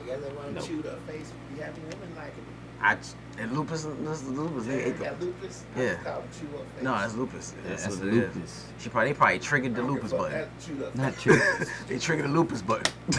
I 0.00 0.06
guess 0.06 0.20
they 0.20 0.32
want 0.32 0.54
No. 0.54 0.60
to 0.60 0.66
chew 0.68 0.82
the 0.82 0.96
face. 1.08 1.32
You 1.56 1.62
have 1.62 1.76
women 1.76 2.14
like 2.16 2.28
it. 2.28 2.44
I 2.80 2.96
and 3.40 3.52
lupus, 3.56 3.84
this 3.84 4.22
is 4.22 4.28
lupus. 4.28 4.66
They 4.66 4.84
ate 4.84 4.96
the, 4.98 5.04
That 5.04 5.20
lupus. 5.20 5.64
Yeah. 5.76 5.94
just 5.94 6.04
call 6.04 6.18
it 6.20 6.24
chew 6.38 6.58
up 6.58 6.82
no, 6.82 6.92
that's 6.92 7.14
lupus. 7.14 7.54
That's, 7.66 7.84
that's 7.84 7.96
what 7.96 8.08
it 8.08 8.14
is. 8.14 8.34
lupus. 8.36 8.66
She 8.78 8.88
probably 8.90 9.12
they 9.12 9.16
probably 9.18 9.38
triggered 9.38 9.74
the 9.74 9.82
lupus 9.82 10.10
give 10.12 10.20
button. 10.20 10.40
up 10.84 10.94
Not 10.96 11.14
face. 11.14 11.22
true. 11.22 11.40
they 11.88 11.98
triggered 11.98 12.26
the 12.26 12.30
lupus 12.32 12.62
button. 12.62 12.92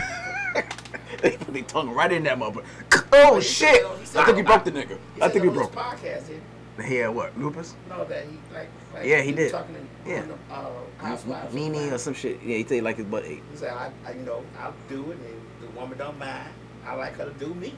they 1.22 1.38
put 1.38 1.54
their 1.54 1.64
tongue 1.64 1.90
right 1.92 2.12
in 2.12 2.24
that 2.24 2.38
motherfucker. 2.38 2.64
Oh 3.14 3.36
He 3.36 3.42
said- 3.42 3.76
shit! 3.76 3.86
he 4.14 4.20
I 4.20 4.24
think 4.26 4.38
he 4.38 4.44
broke 4.44 4.64
the 4.64 4.72
nigga. 4.72 4.98
He 5.16 5.22
I 5.22 5.28
think 5.30 5.44
he 5.44 5.50
broke. 5.50 5.74
podcast, 5.74 6.28
did 6.28 6.86
He 6.86 6.96
had 6.96 7.10
what? 7.10 7.38
Lupus? 7.38 7.76
know 7.90 8.06
that 8.06 8.24
he 8.26 8.38
like. 8.54 8.70
like 8.94 9.06
Yeah, 9.06 9.22
he 9.22 9.32
was 9.32 9.38
did. 9.38 9.52
Talking 9.52 9.76
in, 9.76 10.10
Yeah. 10.12 10.22
on 10.22 10.28
the, 10.30 10.34
uh, 10.56 10.70
Housewives. 10.98 11.54
Nene 11.54 11.92
or 11.94 11.98
some 11.98 12.14
shit. 12.14 12.42
Yeah, 12.42 12.56
he 12.58 12.64
said 12.64 12.76
he 12.76 12.82
like 12.82 12.96
his 12.98 13.06
butt 13.08 13.26
ate. 13.26 13.42
He 13.52 13.58
said, 13.58 13.72
I, 13.74 13.92
I, 14.06 14.12
you 14.14 14.22
know, 14.22 14.44
I'll 14.60 14.74
do 14.88 15.12
it, 15.12 15.18
and 15.18 15.42
the 15.62 15.80
woman 15.80 15.98
don't 15.98 16.18
mind. 16.18 16.50
I 16.86 16.96
like 16.96 17.16
her 17.18 17.26
to 17.26 17.34
do 17.34 17.54
me. 17.56 17.74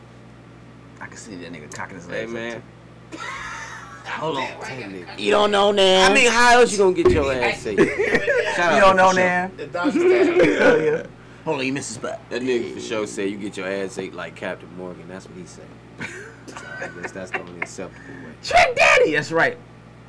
I 1.04 1.08
can 1.08 1.18
see 1.18 1.36
that 1.36 1.52
nigga 1.52 1.74
cocking 1.74 1.98
his 1.98 2.08
Hey 2.08 2.26
legs. 2.26 2.30
up, 2.30 2.34
man. 2.34 2.64
Hold 4.06 4.38
on. 4.38 4.48
You 5.18 5.32
don't 5.32 5.52
know 5.52 5.72
now. 5.72 6.10
I 6.10 6.14
mean, 6.14 6.30
how 6.32 6.60
else 6.60 6.72
you 6.72 6.78
gonna 6.78 6.94
get 6.94 7.10
your 7.12 7.32
ass 7.34 7.66
ate? 7.66 7.78
Shout 8.56 8.76
You 8.78 8.80
out 8.80 8.80
don't 8.80 8.96
know 8.96 9.10
for 9.10 9.16
sure. 9.16 9.24
now. 9.24 9.52
The 9.58 9.68
dog 9.68 9.92
style. 9.92 10.46
Hell 10.60 10.82
yeah. 10.82 11.04
Hold 11.44 11.60
on, 11.60 11.66
you 11.66 11.74
missed 11.74 11.92
a 11.92 11.94
spot. 11.96 12.22
That 12.30 12.42
nigga 12.42 12.74
for 12.74 12.80
sure 12.80 13.06
said 13.08 13.30
you 13.30 13.38
get 13.38 13.58
your 13.58 13.68
ass 13.68 13.98
ate 13.98 14.14
like 14.14 14.36
Captain 14.36 14.70
Morgan. 14.78 15.08
That's 15.10 15.28
what 15.28 15.38
he 15.38 15.46
said. 15.46 15.66
So 16.46 16.58
I 16.58 16.90
guess 17.02 17.12
that's 17.14 17.32
the 17.32 17.40
only 17.40 17.62
acceptable 17.62 18.14
way. 18.14 18.34
Trick 18.44 18.76
Daddy. 18.76 19.14
That's 19.14 19.32
right. 19.32 19.58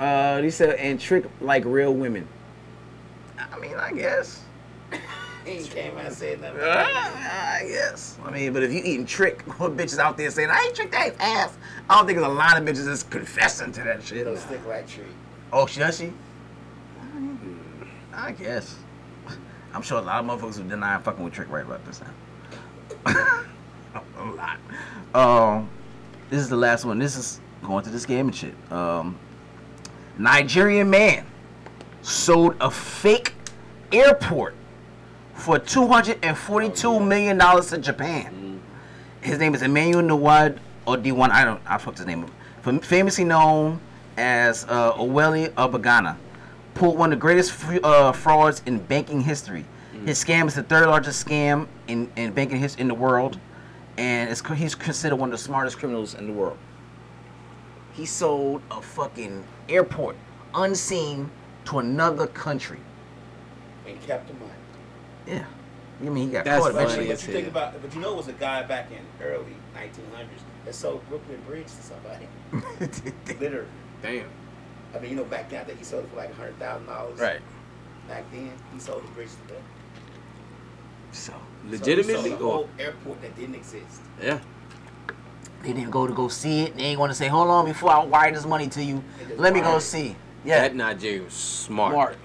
Uh, 0.01 0.41
he 0.41 0.49
said, 0.51 0.75
and 0.75 0.99
trick 0.99 1.25
like 1.39 1.63
real 1.65 1.93
women. 1.93 2.27
I 3.39 3.57
mean, 3.57 3.73
I 3.75 3.93
guess. 3.93 4.41
He 5.45 5.63
came 5.63 5.95
out 5.97 6.05
and 6.05 6.13
said 6.13 6.41
nothing. 6.41 6.59
Uh, 6.59 6.65
I 6.65 7.65
guess. 7.67 8.17
I 8.25 8.31
mean, 8.31 8.51
but 8.51 8.63
if 8.63 8.73
you 8.73 8.79
eating 8.83 9.05
trick, 9.05 9.41
what 9.59 9.77
bitches 9.77 9.99
out 9.99 10.17
there 10.17 10.29
saying, 10.31 10.49
I 10.49 10.63
ain't 10.65 10.75
trick 10.75 10.91
that 10.91 11.15
ass. 11.19 11.55
I 11.89 11.97
don't 11.97 12.07
think 12.07 12.17
there's 12.17 12.31
a 12.31 12.33
lot 12.33 12.57
of 12.57 12.63
bitches 12.67 12.85
that's 12.85 13.03
confessing 13.03 13.71
to 13.73 13.83
that 13.83 13.97
It 13.99 14.03
shit. 14.03 14.25
don't 14.25 14.37
stick 14.37 14.65
like 14.67 14.87
tree. 14.87 15.03
Oh, 15.53 15.67
she 15.67 15.79
does 15.79 15.97
she? 15.97 16.11
I 18.13 18.31
guess. 18.31 18.75
I'm 19.73 19.81
sure 19.81 19.99
a 19.99 20.01
lot 20.01 20.23
of 20.23 20.25
motherfuckers 20.29 20.55
who 20.57 20.63
deny 20.67 20.97
fucking 20.99 21.23
with 21.23 21.33
trick 21.33 21.49
right 21.49 21.65
about 21.65 21.85
this 21.85 21.99
time. 21.99 22.13
a 24.17 24.25
lot. 24.25 24.57
Um, 25.13 25.69
this 26.29 26.41
is 26.41 26.49
the 26.49 26.55
last 26.55 26.85
one. 26.85 26.97
This 26.97 27.15
is 27.17 27.39
going 27.63 27.83
to 27.83 27.89
this 27.89 28.05
game 28.05 28.27
and 28.27 28.35
shit. 28.35 28.53
Um, 28.71 29.17
Nigerian 30.17 30.89
man 30.89 31.25
sold 32.01 32.55
a 32.61 32.71
fake 32.71 33.33
airport 33.91 34.55
for 35.35 35.59
two 35.59 35.87
hundred 35.87 36.17
and 36.23 36.37
forty-two 36.37 36.99
million 36.99 37.37
dollars 37.37 37.69
to 37.69 37.77
Japan. 37.77 38.61
His 39.21 39.37
name 39.37 39.53
is 39.53 39.61
Emmanuel 39.61 40.01
Nawad 40.01 40.57
Odiwan. 40.87 41.29
I 41.29 41.45
don't. 41.45 41.61
I 41.65 41.77
fucked 41.77 41.97
his 41.97 42.07
name 42.07 42.23
up. 42.23 42.31
Fam- 42.61 42.79
Famously 42.79 43.25
known 43.25 43.79
as 44.17 44.65
uh, 44.69 44.93
Oweli 44.93 45.49
Obagana, 45.51 46.15
pulled 46.73 46.97
one 46.97 47.11
of 47.11 47.19
the 47.19 47.21
greatest 47.21 47.53
uh, 47.83 48.11
frauds 48.11 48.61
in 48.65 48.79
banking 48.79 49.21
history. 49.21 49.65
His 50.05 50.23
scam 50.23 50.45
is 50.47 50.53
the 50.53 50.63
third 50.63 50.87
largest 50.87 51.25
scam 51.25 51.67
in, 51.87 52.11
in 52.15 52.31
banking 52.31 52.59
history 52.59 52.81
in 52.81 52.87
the 52.87 52.93
world, 52.93 53.39
and 53.97 54.29
it's, 54.29 54.41
he's 54.55 54.75
considered 54.75 55.15
one 55.15 55.29
of 55.29 55.31
the 55.31 55.43
smartest 55.43 55.79
criminals 55.79 56.13
in 56.13 56.27
the 56.27 56.33
world. 56.33 56.57
He 57.93 58.05
sold 58.05 58.61
a 58.69 58.81
fucking 58.81 59.43
airport 59.67 60.15
unseen 60.53 61.31
to 61.65 61.79
another 61.79 62.27
country. 62.27 62.79
And 63.87 63.99
kept 64.01 64.31
money. 64.33 64.51
Yeah, 65.27 65.45
I 66.01 66.03
mean 66.03 66.27
he 66.27 66.33
got 66.33 66.45
That's 66.45 66.63
caught 66.63 66.73
funny 66.73 66.83
eventually. 66.85 67.07
But 67.07 67.13
as 67.13 67.27
you 67.27 67.33
think 67.33 67.47
hell. 67.53 67.63
about, 67.69 67.81
but 67.81 67.93
you 67.95 68.01
know, 68.01 68.11
it 68.13 68.17
was 68.17 68.27
a 68.27 68.33
guy 68.33 68.63
back 68.63 68.89
in 68.91 68.99
early 69.25 69.55
1900s 69.75 70.27
that 70.65 70.75
sold 70.75 71.07
Brooklyn 71.09 71.41
Bridge 71.47 71.67
to 71.67 71.71
somebody. 71.83 72.27
Literally. 73.39 73.67
Damn. 74.01 74.25
I 74.95 74.99
mean, 74.99 75.11
you 75.11 75.15
know, 75.17 75.23
back 75.25 75.49
then 75.49 75.65
that 75.67 75.75
he 75.77 75.83
sold 75.83 76.03
it 76.05 76.09
for 76.09 76.17
like 76.17 76.33
hundred 76.35 76.57
thousand 76.59 76.87
dollars. 76.87 77.19
right. 77.19 77.39
Back 78.07 78.23
then, 78.31 78.51
he 78.73 78.79
sold 78.79 79.03
the 79.03 79.07
bridge 79.13 79.29
to 79.47 79.53
them. 79.53 79.63
So 81.11 81.31
So 81.31 81.37
he 81.65 81.71
Legitimately 81.71 82.29
sold 82.31 82.41
a 82.41 82.43
or 82.43 82.51
whole 82.53 82.69
airport 82.77 83.21
that 83.21 83.35
didn't 83.35 83.55
exist. 83.55 84.01
yeah. 84.21 84.39
they 85.63 85.73
didn't 85.73 85.89
go 85.91 86.05
to 86.05 86.13
go 86.13 86.27
see 86.27 86.61
it. 86.63 86.77
They 86.77 86.83
ain't 86.83 86.97
going 86.97 87.09
to 87.09 87.15
say, 87.15 87.27
"Hold 87.27 87.49
on, 87.49 87.65
before 87.65 87.91
I 87.91 88.03
wire 88.03 88.31
this 88.31 88.45
money 88.45 88.67
to 88.69 88.83
you, 88.83 89.03
let 89.37 89.53
me 89.53 89.61
go 89.61 89.79
see." 89.79 90.15
Yeah, 90.43 90.59
That 90.61 90.75
Nigeria 90.75 91.23
was 91.23 91.33
smart. 91.33 91.93
smart. 91.93 92.17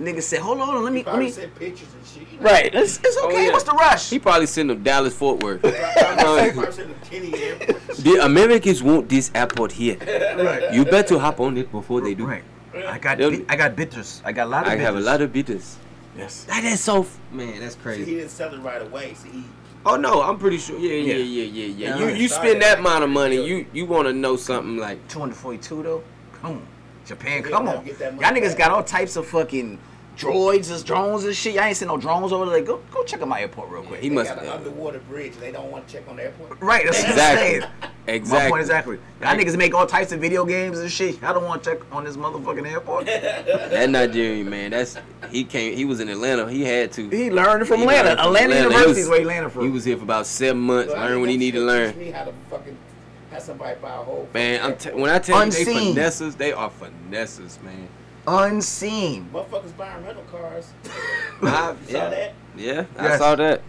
Nigga 0.00 0.22
said, 0.22 0.40
"Hold 0.40 0.60
on, 0.60 0.82
let 0.82 0.92
me, 0.92 1.02
let 1.04 1.18
me." 1.18 1.30
sent 1.30 1.54
pictures 1.56 1.88
and 1.94 2.06
shit. 2.06 2.40
Right, 2.40 2.74
it's, 2.74 2.98
it's 2.98 3.16
Oh, 3.20 3.28
okay. 3.28 3.46
yeah. 3.46 3.52
What's 3.52 3.64
the 3.64 3.72
rush? 3.72 4.08
He 4.08 4.18
probably 4.18 4.46
sent 4.46 4.68
them 4.68 4.82
Dallas 4.82 5.14
Fort 5.14 5.42
Worth. 5.42 5.62
He 5.64 6.50
probably 6.52 6.72
sent 6.72 6.88
them 6.88 6.94
Kenny 7.10 7.34
Airport. 7.42 7.68
and 7.70 7.96
shit. 7.96 8.04
the 8.04 8.24
Americans 8.24 8.82
want 8.82 9.08
this 9.08 9.30
airport 9.34 9.72
here. 9.72 9.96
right. 10.00 10.72
You 10.72 10.84
better 10.84 11.18
hop 11.18 11.38
on 11.40 11.56
it 11.58 11.70
before 11.70 12.00
they 12.00 12.14
do. 12.14 12.26
Right. 12.26 12.42
I 12.74 12.98
got 12.98 13.18
bi- 13.18 13.44
I 13.48 13.56
got 13.56 13.76
bitters. 13.76 14.22
I 14.24 14.32
got 14.32 14.46
a 14.46 14.50
lot 14.50 14.62
of 14.66 14.68
I 14.72 14.76
bitters. 14.76 14.86
have 14.86 14.96
a 14.96 15.00
lot 15.00 15.20
of 15.20 15.32
bitters. 15.32 15.76
yes. 16.16 16.44
That 16.44 16.64
is 16.64 16.80
so 16.80 17.00
f- 17.02 17.18
man. 17.32 17.60
That's 17.60 17.74
See, 17.74 17.80
crazy. 17.80 18.04
he 18.04 18.14
didn't 18.16 18.30
sell 18.30 18.54
it 18.54 18.60
right 18.60 18.80
away. 18.80 19.14
See, 19.14 19.28
he, 19.30 19.44
Oh 19.84 19.96
no, 19.96 20.22
I'm 20.22 20.38
pretty 20.38 20.58
sure. 20.58 20.78
Yeah, 20.78 20.92
yeah, 20.92 21.14
Yeah. 21.14 21.24
yeah, 21.24 21.44
yeah, 21.44 21.66
yeah. 21.66 21.98
Yeah, 21.98 22.08
You 22.10 22.14
you 22.22 22.28
spend 22.28 22.62
that 22.62 22.70
like 22.70 22.78
amount 22.80 23.04
of 23.04 23.10
money, 23.10 23.44
you 23.46 23.66
you 23.72 23.84
want 23.86 24.06
to 24.08 24.12
know 24.14 24.36
something 24.36 24.76
like 24.76 24.98
242 25.08 25.82
though. 25.82 26.02
Come 26.40 26.52
on, 26.52 26.66
Japan. 27.06 27.42
Come 27.42 27.68
on. 27.68 27.84
Y'all 27.86 28.32
niggas 28.32 28.56
got 28.56 28.70
all 28.70 28.82
types 28.84 29.16
of 29.16 29.26
fucking 29.26 29.78
droids 30.16 30.70
and 30.74 30.84
drones 30.84 31.24
and 31.24 31.34
shit. 31.34 31.54
Y'all 31.54 31.64
ain't 31.64 31.76
seen 31.76 31.88
no 31.88 31.96
drones 31.96 32.32
over 32.32 32.46
there. 32.50 32.60
Go 32.62 32.80
go 32.90 33.02
check 33.04 33.22
out 33.22 33.28
my 33.28 33.40
airport 33.40 33.70
real 33.70 33.82
quick. 33.82 34.00
He 34.00 34.08
they 34.08 34.14
must- 34.14 34.34
got 34.34 34.42
an 34.42 34.48
uh, 34.50 34.54
underwater 34.54 34.98
bridge. 35.00 35.34
They 35.36 35.50
don't 35.52 35.70
want 35.70 35.86
to 35.86 35.92
check 35.94 36.08
on 36.08 36.16
the 36.16 36.24
airport. 36.24 36.60
Right. 36.60 36.84
That's 36.84 37.00
Exactly. 37.02 37.60
what 37.60 37.68
I'm 37.70 37.70
saying. 37.70 37.90
My 38.06 38.12
exactly. 38.14 38.50
point 38.50 38.60
exactly. 38.60 38.98
Y'all 39.20 39.36
niggas 39.36 39.56
make 39.56 39.74
all 39.74 39.86
types 39.86 40.10
of 40.12 40.20
video 40.20 40.44
games 40.44 40.78
and 40.78 40.90
shit. 40.90 41.22
I 41.22 41.32
don't 41.32 41.44
want 41.44 41.62
to 41.64 41.70
check 41.70 41.92
on 41.92 42.04
this 42.04 42.16
motherfucking 42.16 42.66
airport. 42.70 43.06
That 43.70 43.88
Nigerian 43.90 44.50
man, 44.50 44.70
that's 44.72 44.96
he 45.30 45.44
came. 45.44 45.74
He 45.76 45.84
was 45.84 46.00
in 46.00 46.08
Atlanta. 46.08 46.50
He 46.50 46.64
had 46.64 46.92
to. 46.92 47.08
he 47.08 47.30
learned 47.30 47.66
from 47.68 47.78
He 47.78 47.82
Atlanta. 47.84 48.08
learned 48.08 48.18
from 48.20 48.26
Atlanta, 48.36 48.54
Atlanta. 48.54 48.62
University 48.62 48.88
was- 48.88 48.98
is 48.98 49.08
where 49.08 49.18
he 49.20 49.24
landed 49.24 49.50
from. 49.50 49.64
He 49.64 49.70
was 49.70 49.84
here 49.84 49.96
for 49.96 50.02
about 50.02 50.26
seven 50.26 50.60
months. 50.62 50.92
But 50.92 50.98
I 50.98 51.04
Learn 51.04 51.12
mean, 51.12 51.20
what 51.20 51.30
he 51.30 51.36
needed 51.36 51.58
to 51.60 51.64
learn. 51.64 51.92
Teach 51.94 52.02
me 52.06 52.10
how 52.10 52.24
to 52.24 52.32
fucking 52.50 52.76
have 53.30 53.42
somebody 53.42 53.78
buy 53.80 53.90
a 53.94 53.98
whole. 53.98 54.28
Man, 54.34 54.60
I'm 54.62 54.72
fucking 54.76 54.92
t- 54.96 55.00
when 55.00 55.10
I 55.10 55.18
tell 55.20 55.44
you 55.44 55.50
they 55.52 55.64
finesses, 55.64 56.34
they 56.36 56.52
are 56.52 56.68
finesses, 56.70 57.58
man. 57.62 57.88
Unseen. 58.26 59.28
Motherfuckers 59.32 59.76
buying 59.76 60.04
rental 60.04 60.24
cars. 60.30 60.72
I- 61.42 61.74
You 61.86 61.92
saw 61.92 62.10
that? 62.10 62.34
Yeah, 62.56 62.84
I 62.98 63.16
saw 63.16 63.34
that. 63.36 63.62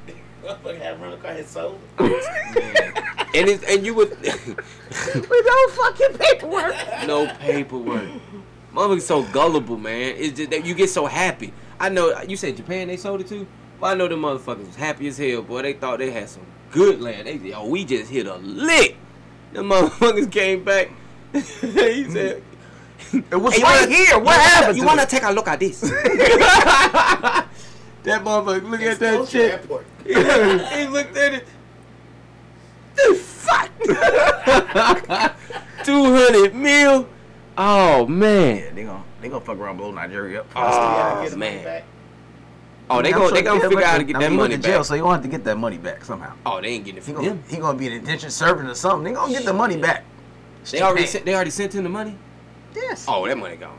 Motherfucker 0.44 0.80
had 0.80 1.02
rental 1.02 1.20
car 1.20 1.34
his 1.34 1.48
sold. 1.48 1.80
And 3.34 3.48
it, 3.48 3.64
and 3.64 3.86
you 3.86 3.94
would 3.94 4.10
With 4.20 5.30
no 5.30 5.68
fucking 5.70 6.18
paperwork. 6.18 6.76
no 7.08 7.34
paperwork. 7.40 8.10
Motherfuckers 8.74 9.02
so 9.04 9.24
gullible, 9.24 9.78
man. 9.78 10.16
It's 10.18 10.36
just 10.38 10.50
that 10.52 10.66
you 10.66 10.74
get 10.76 10.90
so 10.90 11.06
happy. 11.06 11.54
I 11.80 11.88
know 11.88 12.20
you 12.24 12.36
said 12.36 12.58
Japan 12.58 12.90
they 12.90 12.98
sold 12.98 13.22
it 13.22 13.28
to. 13.28 13.48
Well, 13.80 13.90
I 13.90 13.96
know 13.96 14.10
the 14.10 14.16
motherfuckers 14.16 14.68
was 14.68 14.76
happy 14.76 15.08
as 15.08 15.18
hell, 15.18 15.44
boy. 15.44 15.62
They 15.62 15.72
thought 15.72 16.00
they 16.00 16.12
had 16.12 16.28
some 16.28 16.46
good 16.72 17.00
land. 17.02 17.26
They 17.28 17.40
said, 17.40 17.54
oh, 17.56 17.70
we 17.70 17.86
just 17.86 18.12
hit 18.12 18.28
a 18.28 18.36
lick. 18.36 18.98
The 19.54 19.62
motherfuckers 19.62 20.30
came 20.30 20.66
back. 20.66 20.90
he 21.32 22.10
said, 22.12 22.44
It 23.14 23.36
was 23.36 23.54
"Hey, 23.56 23.64
right 23.64 23.82
wanna- 23.82 23.96
here. 23.96 24.16
What 24.16 24.24
wanna- 24.26 24.40
happened? 24.42 24.78
You 24.78 24.86
want 24.86 25.00
to 25.02 25.06
take 25.06 25.24
a 25.24 25.32
look 25.32 25.48
at 25.48 25.60
this? 25.60 25.82
that 26.84 27.48
motherfucker, 28.24 28.70
look 28.70 28.82
at 28.82 29.00
that 29.00 29.14
Exposure 29.14 29.32
shit. 29.32 29.52
Airport. 29.52 29.86
he 30.06 30.88
looked 30.88 31.18
at 31.18 31.34
it. 31.34 31.46
The 32.96 33.16
fuck? 33.16 33.70
200 35.84 36.54
mil? 36.56 37.08
Oh, 37.58 38.06
man. 38.08 38.58
Yeah, 38.58 38.70
they 38.74 38.84
gonna 38.84 39.04
they 39.22 39.30
gonna 39.30 39.44
fuck 39.46 39.58
around 39.58 39.78
blow 39.78 39.92
Nigeria 39.92 40.42
up. 40.42 40.48
You 40.50 40.54
gotta 40.56 40.68
Oh, 40.68 40.72
get 40.72 40.80
ah, 40.80 41.26
the 41.30 41.38
money 41.38 41.64
man. 41.64 41.84
Oh, 42.90 43.02
they 43.02 43.12
gonna 43.12 43.26
sure 43.28 43.36
they 43.36 43.42
gonna 43.44 43.62
figure 43.62 43.80
out 43.84 43.92
how 43.92 43.98
to 44.00 44.04
get 44.04 44.16
I 44.18 44.20
that 44.20 44.32
money 44.32 44.54
went 44.56 44.64
jail, 44.64 44.80
back. 44.80 44.86
so 44.86 44.96
you 44.96 45.02
gonna 45.02 45.14
have 45.14 45.22
to 45.24 45.28
get 45.30 45.44
that 45.46 45.58
money 45.58 45.78
back 45.78 46.04
somehow. 46.04 46.34
Oh, 46.46 46.60
they 46.62 46.68
ain't 46.70 46.84
getting 46.86 47.02
it 47.02 47.06
He 47.06 47.14
gonna 47.14 47.30
them. 47.30 47.44
he 47.48 47.58
gonna 47.58 47.78
be 47.78 47.88
in 47.88 48.02
detention 48.02 48.30
serving 48.32 48.68
or 48.68 48.76
something. 48.76 49.04
They 49.06 49.14
gonna 49.18 49.32
get 49.32 49.46
the 49.46 49.54
money 49.54 49.78
back. 49.78 50.04
They 50.72 50.82
already 50.82 51.06
sent, 51.08 51.26
they 51.26 51.34
already 51.36 51.52
sent 51.52 51.74
him 51.74 51.84
the 51.84 51.90
money. 51.90 52.18
Yes. 52.76 53.06
Oh, 53.08 53.28
that 53.28 53.38
money 53.38 53.56
gone. 53.56 53.78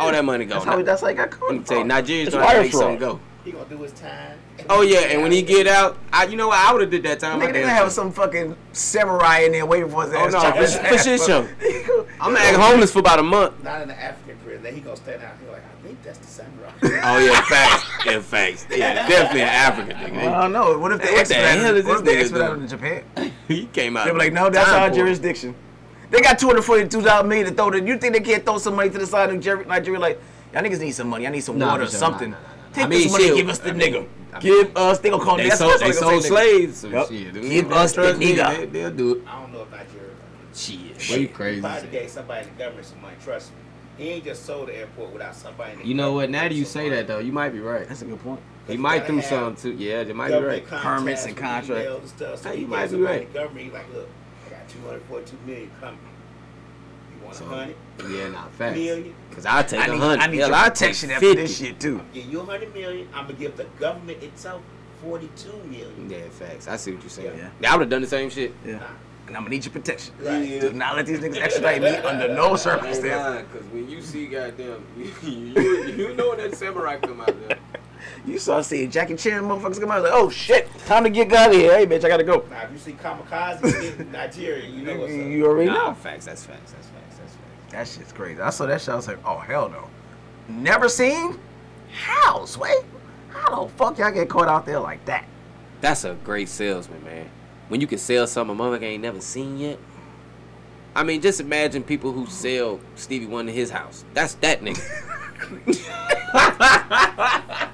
Oh, 0.00 0.10
that 0.10 0.24
money 0.24 0.44
That's 0.46 0.64
gone. 0.64 0.78
how 0.78 0.82
that's 0.82 1.02
how 1.02 1.08
he 1.08 1.14
got 1.14 1.30
caught. 1.30 1.50
Let 1.50 1.58
me 1.58 1.64
tell 1.64 1.78
you, 1.78 1.84
Nigerians 1.84 2.26
It's 2.26 2.34
know 2.34 2.40
how 2.42 2.52
to 2.54 2.62
make 2.62 2.70
fraud. 2.70 2.80
something 2.82 2.98
go. 2.98 3.20
He 3.44 3.52
gonna 3.52 3.68
do 3.68 3.76
his 3.82 3.92
time. 3.92 4.38
Oh 4.70 4.80
yeah, 4.80 5.00
and 5.00 5.20
when 5.20 5.30
he 5.30 5.42
get 5.42 5.66
out, 5.66 5.98
I 6.10 6.24
you 6.24 6.36
know 6.36 6.48
what? 6.48 6.56
I 6.56 6.72
would 6.72 6.80
have 6.80 6.90
did 6.90 7.02
that 7.02 7.20
time. 7.20 7.38
Nigga, 7.38 7.52
they 7.52 7.60
gonna 7.60 7.74
have 7.74 7.92
some 7.92 8.10
fucking 8.10 8.56
samurai 8.72 9.40
in 9.40 9.52
there 9.52 9.66
waiting 9.66 9.90
for 9.90 10.04
his 10.04 10.14
oh, 10.14 10.16
ass. 10.16 10.34
Oh 10.34 10.42
no, 10.42 10.50
for, 10.52 10.58
his 10.58 10.76
for 10.78 10.98
shit 10.98 11.20
show. 11.20 11.46
I'm 12.18 12.32
gonna 12.32 12.38
act 12.38 12.56
homeless 12.56 12.90
for 12.90 13.00
about 13.00 13.18
a 13.18 13.22
month. 13.22 13.62
Not 13.62 13.82
in 13.82 13.88
the 13.88 14.00
African 14.00 14.38
prison. 14.38 14.62
Then 14.62 14.74
he 14.74 14.80
gonna 14.80 14.96
stand 14.96 15.22
out. 15.22 15.34
He 15.38 15.50
like, 15.50 15.62
I 15.62 15.86
think 15.86 16.02
that's 16.02 16.18
the 16.18 16.26
samurai. 16.26 16.70
Oh 16.82 17.18
yeah, 17.18 17.42
facts. 17.42 18.06
Yeah, 18.06 18.20
facts. 18.20 18.66
Yeah, 18.70 19.06
definitely 19.06 19.42
an 19.42 19.48
African 19.48 19.98
thing. 19.98 20.18
I 20.20 20.42
don't 20.42 20.52
know. 20.52 20.78
What 20.78 20.92
if 20.92 21.02
they 21.02 21.08
the 21.08 21.12
hell 21.12 21.20
expedited? 21.20 21.76
is 21.76 21.84
What 21.84 21.98
if 21.98 22.04
this 22.04 22.14
they 22.14 22.14
nigga 22.14 22.20
expedited 22.20 22.56
doing? 22.56 22.68
to 22.68 22.76
Japan? 22.76 23.32
He 23.48 23.66
came 23.66 23.98
out. 23.98 24.06
They 24.06 24.12
be 24.12 24.18
like, 24.18 24.32
no, 24.32 24.48
that's 24.48 24.70
our 24.70 24.88
jurisdiction. 24.88 25.54
They 26.10 26.20
got 26.20 26.38
two 26.38 26.46
hundred 26.46 26.62
forty-two 26.62 27.02
thousand 27.02 27.28
million 27.28 27.46
to 27.48 27.52
throw. 27.54 27.70
To, 27.70 27.80
you 27.82 27.98
think 27.98 28.14
they 28.14 28.20
can't 28.20 28.44
throw 28.44 28.58
some 28.58 28.76
money 28.76 28.90
to 28.90 28.98
the 28.98 29.06
side 29.06 29.28
of 29.30 29.34
Nigeria? 29.34 29.66
Nigeria 29.66 30.00
like, 30.00 30.20
y'all 30.52 30.62
niggas 30.62 30.80
need 30.80 30.92
some 30.92 31.08
money. 31.08 31.26
I 31.26 31.30
need 31.30 31.40
some 31.40 31.58
Nah, 31.58 31.70
water 31.72 31.84
or 31.84 31.86
sure. 31.86 31.98
something. 31.98 32.30
Nah, 32.30 32.36
nah. 32.38 32.44
Take 32.72 32.84
I 32.84 32.88
mean, 32.88 32.98
this 33.02 33.12
money, 33.12 33.24
shit, 33.26 33.36
give 33.36 33.48
us 33.48 33.58
the 33.58 33.70
I 33.70 33.72
nigga. 33.74 33.92
mean, 33.92 34.08
I 34.32 34.40
give 34.40 34.76
us. 34.76 34.98
They 34.98 35.10
gonna 35.10 35.24
call 35.24 35.36
They 35.36 35.44
me. 35.44 35.48
That's 35.48 35.58
sold, 35.60 35.80
they 35.80 35.86
what 35.86 35.94
gonna 35.94 36.20
sold 36.20 36.24
slaves. 36.24 36.76
So 36.78 36.88
Yep. 36.88 37.08
shit, 37.08 37.34
them 37.34 37.48
Give 37.48 37.72
us 37.72 37.92
the 37.92 38.02
trust 38.02 38.18
me, 38.18 38.34
nigga. 38.34 38.56
They, 38.58 38.66
they'll 38.66 38.90
do 38.90 39.12
it. 39.12 39.22
I 39.28 39.40
don't 39.40 39.52
know 39.52 39.62
if 39.62 39.70
Nigeria. 39.70 40.10
Shit, 40.54 41.08
boy, 41.08 41.14
you 41.16 41.28
crazy. 41.28 41.60
Probably 41.60 41.76
as 41.76 41.82
hell. 41.82 41.92
gave 41.92 42.10
somebody 42.10 42.46
in 42.48 42.54
the 42.54 42.58
government 42.62 42.86
some 42.86 43.02
money. 43.02 43.16
Trust 43.24 43.50
me. 43.50 43.56
He 43.96 44.10
ain't 44.10 44.24
just 44.24 44.44
sold 44.44 44.68
the 44.68 44.76
airport 44.76 45.12
without 45.12 45.34
somebody. 45.36 45.72
In 45.72 45.78
the 45.80 45.86
You 45.86 45.94
know 45.94 46.12
what? 46.12 46.30
Now 46.30 46.42
that 46.42 46.52
you 46.52 46.64
say 46.64 46.88
that 46.90 47.06
though, 47.06 47.20
you 47.20 47.32
might 47.32 47.50
be 47.50 47.60
right. 47.60 47.86
That's 47.88 48.02
a 48.02 48.06
good 48.06 48.20
point. 48.22 48.40
He 48.66 48.76
might 48.76 49.06
do 49.06 49.16
have 49.16 49.24
something 49.24 49.72
too. 49.72 49.76
Yeah, 49.78 50.02
they 50.04 50.12
might 50.12 50.28
be 50.30 50.34
right. 50.36 50.66
Permits 50.66 51.24
and 51.26 51.34
with 51.34 51.44
contract. 51.44 51.86
emails 51.88 52.00
and 52.00 52.08
stuff. 52.08 52.42
So 52.42 52.48
Hey, 52.48 52.56
he 52.56 52.62
you 52.62 52.66
might 52.68 52.90
be 52.90 52.96
right. 53.00 53.32
government. 53.32 53.72
Like, 53.72 53.92
look, 53.92 54.08
I 54.08 54.08
got 54.08 54.23
242 54.82 55.36
million 55.46 55.70
coming. 55.80 55.98
You 57.20 57.24
want 57.26 57.40
a 57.40 57.44
hundred 57.44 57.76
Yeah, 58.10 58.28
nah, 58.28 58.46
facts. 58.48 58.76
million? 58.78 59.14
Cause 59.32 59.46
I 59.46 59.62
take 59.62 59.80
I 59.80 59.86
a 59.86 59.92
need, 59.92 59.98
hundred. 60.00 60.22
I 60.22 60.26
need 60.26 60.38
Hell, 60.38 60.48
your 60.48 60.56
I 60.56 60.64
take 60.64 60.74
protection 60.74 61.10
after 61.10 61.26
50. 61.26 61.42
this 61.42 61.58
shit 61.58 61.80
too. 61.80 61.98
I'm 62.00 62.12
give 62.12 62.26
you 62.26 62.40
a 62.40 62.44
hundred 62.44 62.74
million. 62.74 63.08
I'm 63.14 63.26
gonna 63.26 63.38
give 63.38 63.56
the 63.56 63.64
government 63.78 64.22
itself 64.22 64.62
42 65.02 65.52
million. 65.68 66.10
Yeah, 66.10 66.28
facts. 66.30 66.68
I 66.68 66.76
see 66.76 66.92
what 66.92 67.02
you're 67.02 67.10
saying. 67.10 67.36
Yeah. 67.38 67.48
Yeah, 67.60 67.72
I 67.72 67.76
would 67.76 67.82
have 67.82 67.90
done 67.90 68.02
the 68.02 68.08
same 68.08 68.30
shit. 68.30 68.54
Yeah. 68.64 68.74
Nah, 68.78 68.86
and 69.26 69.36
I'm 69.36 69.42
gonna 69.44 69.50
need 69.50 69.64
your 69.64 69.72
protection. 69.72 70.14
Right. 70.20 70.60
Do 70.60 70.72
not 70.72 70.96
let 70.96 71.06
these 71.06 71.18
niggas 71.20 71.36
extradite 71.38 71.82
me 71.82 71.88
under 72.08 72.28
no 72.34 72.56
circumstances. 72.56 73.46
Because 73.52 73.66
when 73.68 73.88
you 73.88 74.00
see 74.02 74.26
goddamn, 74.26 74.84
you, 74.98 75.30
you, 75.30 75.84
you 76.08 76.14
know 76.14 76.30
when 76.30 76.38
that 76.38 76.54
samurai 76.56 76.96
come 76.98 77.20
out 77.20 77.34
there. 77.48 77.58
You 78.26 78.38
saw 78.38 78.60
see 78.62 78.86
Jackie 78.86 79.16
Chan 79.16 79.42
motherfuckers 79.42 79.80
come 79.80 79.90
out 79.90 80.02
like, 80.02 80.12
oh 80.14 80.30
shit, 80.30 80.68
time 80.86 81.04
to 81.04 81.10
get 81.10 81.32
out 81.32 81.50
of 81.50 81.56
here. 81.56 81.76
Hey 81.76 81.86
bitch, 81.86 82.04
I 82.04 82.08
gotta 82.08 82.24
go. 82.24 82.44
Now, 82.50 82.62
if 82.64 82.72
you 82.72 82.78
see 82.78 82.92
kamikaze 82.92 83.98
in 84.00 84.12
Nigeria, 84.12 84.66
you 84.68 84.82
know 84.82 84.98
what's 84.98 85.12
up. 85.12 85.18
You 85.18 85.46
already 85.46 85.70
Nah, 85.70 85.88
know. 85.88 85.94
facts. 85.94 86.24
That's 86.26 86.44
facts. 86.44 86.72
That's 86.72 86.86
facts. 86.88 87.16
That's 87.18 87.32
facts. 87.32 87.72
That 87.72 87.88
shit's 87.88 88.12
crazy. 88.12 88.40
I 88.40 88.50
saw 88.50 88.66
that 88.66 88.80
shit. 88.80 88.90
I 88.90 88.96
was 88.96 89.08
like, 89.08 89.18
oh 89.26 89.38
hell 89.38 89.68
no. 89.68 89.88
Never 90.48 90.88
seen? 90.88 91.38
How, 91.92 92.44
Sway? 92.44 92.74
How 93.30 93.64
the 93.64 93.70
fuck 93.72 93.98
y'all 93.98 94.10
get 94.12 94.28
caught 94.28 94.48
out 94.48 94.64
there 94.66 94.80
like 94.80 95.04
that? 95.06 95.24
That's 95.80 96.04
a 96.04 96.14
great 96.24 96.48
salesman, 96.48 97.02
man. 97.04 97.28
When 97.68 97.80
you 97.80 97.86
can 97.86 97.98
sell 97.98 98.26
something 98.26 98.56
a 98.56 98.58
motherfucker 98.60 98.82
ain't 98.82 99.02
never 99.02 99.20
seen 99.20 99.58
yet. 99.58 99.78
I 100.96 101.02
mean, 101.02 101.20
just 101.20 101.40
imagine 101.40 101.82
people 101.82 102.12
who 102.12 102.26
sell 102.26 102.78
Stevie 102.94 103.26
Wonder 103.26 103.52
his 103.52 103.70
house. 103.70 104.04
That's 104.14 104.34
that 104.36 104.60
nigga. 104.62 104.80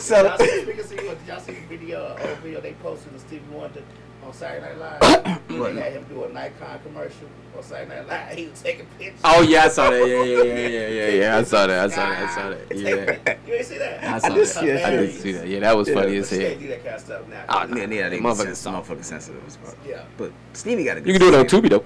So 0.00 0.36
speaking 0.38 0.78
of 0.80 0.86
Stevie 0.86 1.02
did 1.08 1.18
y'all 1.26 1.40
see 1.40 1.52
the 1.52 1.60
video, 1.68 2.04
uh, 2.04 2.26
old 2.28 2.38
video 2.38 2.60
they 2.60 2.72
posted 2.74 3.14
of 3.14 3.20
Stevie 3.20 3.42
Wonder 3.52 3.82
on 4.24 4.32
Saturday 4.32 4.66
Night 4.78 5.00
Live? 5.00 5.40
What? 5.56 5.74
they 5.74 5.80
had 5.80 5.92
him 5.94 6.04
do 6.10 6.24
a 6.24 6.28
Nikon 6.32 6.78
commercial 6.84 7.28
on 7.56 7.62
Saturday 7.62 7.96
Night 7.96 8.06
Live. 8.08 8.36
He 8.36 8.46
was 8.48 8.60
taking 8.60 8.86
pictures. 8.98 9.20
oh 9.24 9.42
yeah, 9.42 9.64
I 9.64 9.68
saw 9.68 9.90
that. 9.90 10.06
Yeah, 10.06 10.22
yeah, 10.22 10.42
yeah, 10.42 10.66
yeah, 10.68 10.88
yeah, 10.88 11.08
yeah. 11.22 11.36
I 11.38 11.42
saw 11.44 11.66
that. 11.66 11.90
I 11.90 11.94
saw 11.94 12.08
that. 12.08 12.28
I 12.28 12.34
saw 12.34 12.48
that. 12.50 12.76
Yeah. 12.76 13.36
You 13.46 13.54
ain't 13.54 13.64
see 13.66 13.78
that? 13.78 14.04
I 14.04 14.18
saw 14.18 14.28
did 14.28 14.38
that. 14.42 14.46
see 14.48 14.66
that 14.66 14.84
I 14.84 14.90
did 14.96 15.14
see 15.20 15.32
that. 15.32 15.46
Yeah, 15.48 15.60
that 15.60 15.76
was 15.76 15.88
funny 15.88 16.16
as 16.16 16.28
But 16.30 16.38
they 16.38 16.50
hell. 16.50 16.58
do 16.58 16.68
that 16.68 16.82
kind 16.84 16.94
of 16.96 17.00
stuff 17.00 17.28
now. 17.28 17.44
Oh, 17.48 17.66
yeah, 17.76 17.86
yeah, 17.86 18.08
they 18.10 18.18
Motherfucker 18.18 18.22
motherfuckers, 18.46 18.56
soft. 18.56 18.90
motherfucking 18.90 19.04
sensitive 19.04 19.46
as 19.46 19.56
fuck. 19.56 19.76
Yeah. 19.86 20.02
But 20.18 20.32
Stevie 20.52 20.84
got 20.84 20.98
a 20.98 21.00
good 21.00 21.06
You 21.14 21.18
can 21.18 21.28
do 21.30 21.34
it 21.34 21.40
on. 21.40 21.46
Tubi 21.46 21.70
though. 21.70 21.84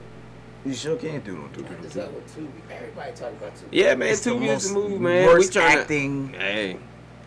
You 0.64 0.74
sure 0.74 0.96
can't 0.96 1.24
do 1.24 1.36
it 1.36 1.38
on 1.38 1.44
up 1.44 2.12
with 2.12 2.36
Tubi. 2.36 2.48
Everybody 2.70 3.12
talking 3.12 3.36
about 3.38 3.54
Tubi. 3.54 3.68
Yeah, 3.72 3.94
man. 3.94 4.08
It's 4.10 4.24
Tubi 4.26 4.48
is 4.48 4.68
the 4.68 4.74
move, 4.74 5.00
man. 5.00 5.26
Worst 5.26 5.54
we 5.54 5.60
acting, 5.62 6.34
Hey, 6.34 6.76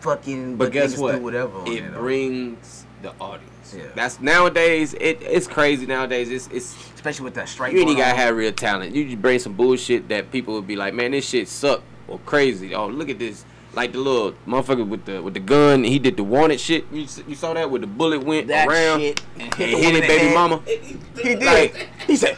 fucking. 0.00 0.56
but 0.56 0.70
guess 0.70 0.96
what? 0.96 1.16
Do 1.16 1.22
whatever. 1.22 1.62
it 1.66 1.92
brings 1.94 2.86
the 3.02 3.12
audience. 3.20 3.74
Yeah. 3.76 3.84
That's 3.96 4.20
nowadays. 4.20 4.94
It 4.94 5.20
it's 5.22 5.48
crazy 5.48 5.84
nowadays. 5.86 6.30
It's 6.30 6.46
it's 6.52 6.76
especially 6.94 7.24
with 7.24 7.34
that 7.34 7.48
strike. 7.48 7.72
you 7.72 7.80
ain't 7.80 7.96
gotta 7.96 8.16
have 8.16 8.36
real 8.36 8.52
talent. 8.52 8.94
You 8.94 9.04
just 9.04 9.20
bring 9.20 9.38
some 9.40 9.54
bullshit 9.54 10.08
that 10.10 10.30
people 10.30 10.54
would 10.54 10.66
be 10.66 10.76
like, 10.76 10.94
man, 10.94 11.10
this 11.10 11.28
shit 11.28 11.48
suck 11.48 11.82
or 12.06 12.20
crazy. 12.20 12.74
Oh, 12.74 12.86
look 12.86 13.08
at 13.08 13.18
this. 13.18 13.44
Like 13.72 13.90
the 13.92 13.98
little 13.98 14.34
motherfucker 14.46 14.86
with 14.88 15.04
the 15.06 15.20
with 15.20 15.34
the 15.34 15.40
gun. 15.40 15.82
He 15.82 15.98
did 15.98 16.16
the 16.16 16.22
wanted 16.22 16.60
shit. 16.60 16.84
You, 16.92 17.08
you 17.26 17.34
saw 17.34 17.52
that 17.54 17.68
where 17.68 17.80
the 17.80 17.88
bullet 17.88 18.22
went 18.22 18.46
that 18.46 18.68
around 18.68 19.00
shit 19.00 19.20
and 19.40 19.52
hit, 19.54 19.68
hit 19.68 19.70
the 19.70 19.74
woman 19.74 19.90
his 19.90 20.00
in 20.02 20.06
baby 20.06 20.24
head. 20.26 20.34
mama. 20.34 20.62
He 21.16 21.34
did. 21.34 21.42
Like- 21.42 21.88
he 22.06 22.14
said, 22.16 22.36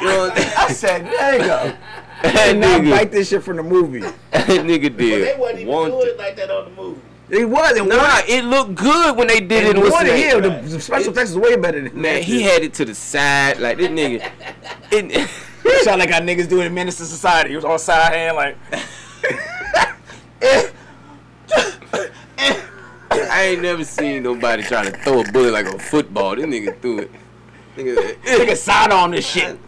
You 0.00 0.06
know 0.06 0.18
what 0.28 0.38
I 0.58 0.72
said, 0.72 1.04
there 1.06 1.32
you 1.34 1.38
go. 1.40 1.76
that 2.22 2.36
And 2.48 2.60
not 2.60 2.80
nigga, 2.82 2.90
bite 2.90 3.10
this 3.12 3.28
shit 3.28 3.42
from 3.42 3.56
the 3.56 3.62
movie. 3.62 4.00
that 4.30 4.46
nigga 4.46 4.90
But 4.90 4.98
they 4.98 5.34
wasn't 5.38 5.60
even 5.60 5.72
Wanted. 5.72 5.90
doing 5.92 6.08
it 6.08 6.18
like 6.18 6.36
that 6.36 6.50
on 6.50 6.64
the 6.66 6.70
movie. 6.82 7.00
It 7.30 7.48
was. 7.48 7.76
It 7.76 7.86
Nah, 7.86 7.96
was. 7.96 8.24
it 8.28 8.44
looked 8.44 8.74
good 8.74 9.16
when 9.16 9.28
they 9.28 9.40
did 9.40 9.64
it. 9.66 9.76
It 9.76 9.80
What's 9.80 9.90
was. 9.92 10.02
the 10.04 10.18
Yeah, 10.18 10.38
name? 10.38 10.64
the, 10.64 10.68
the 10.68 10.80
special 10.80 11.12
effects 11.12 11.30
is 11.30 11.36
way 11.38 11.54
better 11.56 11.80
than 11.80 11.94
Man, 11.94 12.14
that 12.16 12.24
he 12.24 12.42
had 12.42 12.62
it 12.62 12.74
to 12.74 12.84
the 12.84 12.94
side 12.94 13.58
like 13.60 13.76
this 13.78 13.88
nigga. 13.88 14.28
It, 14.90 15.28
It 15.64 15.84
sounded 15.84 16.06
like 16.06 16.14
how 16.14 16.20
niggas 16.20 16.48
do 16.48 16.60
it 16.60 16.66
in 16.66 16.74
Menace 16.74 16.96
to 16.96 17.04
Society. 17.04 17.50
He 17.50 17.56
was 17.56 17.64
on 17.64 17.78
side 17.78 18.12
hand 18.14 18.36
like. 18.36 18.56
I 23.12 23.42
ain't 23.52 23.62
never 23.62 23.84
seen 23.84 24.22
nobody 24.22 24.62
trying 24.62 24.90
to 24.90 24.98
throw 24.98 25.20
a 25.20 25.24
bullet 25.32 25.52
like 25.52 25.66
a 25.66 25.78
football. 25.78 26.36
This 26.36 26.46
nigga 26.46 26.80
threw 26.80 27.00
it. 27.00 27.10
Nigga, 27.76 28.14
Nigga 28.22 28.56
side 28.56 28.90
on 28.90 29.10
this 29.12 29.26
shit. 29.26 29.58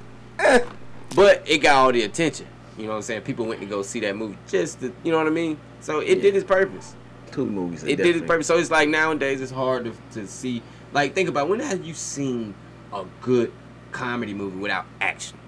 But 1.15 1.43
it 1.47 1.59
got 1.59 1.77
all 1.77 1.93
the 1.93 2.03
attention. 2.03 2.47
You 2.77 2.85
know 2.85 2.91
what 2.91 2.97
I'm 2.97 3.03
saying? 3.03 3.23
People 3.23 3.45
went 3.45 3.61
to 3.61 3.67
go 3.67 3.83
see 3.83 4.01
that 4.01 4.17
movie 4.17 4.39
just 4.49 4.81
to, 4.81 4.93
you 5.03 5.13
know 5.13 5.19
what 5.19 5.27
I 5.27 5.31
mean? 5.31 5.59
So 5.81 6.01
it 6.01 6.23
did 6.23 6.35
its 6.35 6.45
purpose. 6.45 6.95
Two 7.31 7.47
movies. 7.47 7.83
It 7.85 7.97
did 7.97 8.17
its 8.17 8.27
purpose. 8.27 8.47
So 8.47 8.57
it's 8.57 8.71
like 8.71 8.89
nowadays 8.89 9.41
it's 9.41 9.53
hard 9.53 9.85
to, 9.85 9.93
to 10.13 10.27
see. 10.27 10.63
Like, 10.93 11.15
think 11.15 11.29
about 11.29 11.49
when 11.49 11.61
have 11.61 11.85
you 11.85 11.95
seen 11.95 12.55
a 12.93 13.05
good 13.21 13.53
comedy 13.91 14.33
movie 14.35 14.59
without 14.59 14.87
action? 15.01 15.39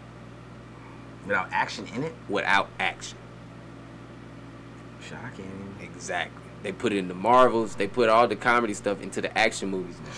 Without 1.26 1.48
action 1.50 1.86
in 1.94 2.02
it? 2.04 2.14
Without 2.28 2.68
action. 2.78 3.18
Shit, 5.00 5.18
I 5.18 5.28
can't 5.28 5.40
even. 5.40 5.74
Exactly. 5.80 6.42
They 6.62 6.72
put 6.72 6.92
it 6.92 6.98
in 6.98 7.08
the 7.08 7.14
Marvels. 7.14 7.74
They 7.74 7.86
put 7.86 8.08
all 8.08 8.26
the 8.26 8.36
comedy 8.36 8.74
stuff 8.74 9.02
into 9.02 9.20
the 9.20 9.36
action 9.36 9.70
movies 9.70 9.96
now. 10.02 10.10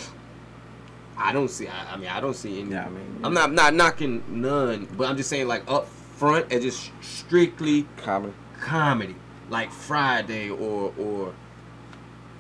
I 1.19 1.33
don't 1.33 1.49
see. 1.49 1.67
I, 1.69 1.95
I 1.95 1.97
mean, 1.97 2.09
I 2.09 2.21
don't 2.21 2.35
see 2.37 2.61
any. 2.61 2.71
Yeah, 2.73 2.87
I 2.87 2.89
mean, 2.91 3.21
I'm 3.25 3.33
not 3.35 3.53
not 3.53 3.75
knocking 3.75 4.23
none, 4.29 4.87
but 4.97 5.09
I'm 5.09 5.17
just 5.17 5.31
saying 5.31 5.49
like 5.49 5.69
up 5.71 5.89
front 5.89 6.53
and 6.53 6.61
just 6.63 6.91
strictly 7.01 7.87
Comedy. 7.97 8.35
comedy, 8.61 9.17
like 9.51 9.71
Friday 9.73 10.51
or 10.51 10.93
or. 10.99 11.35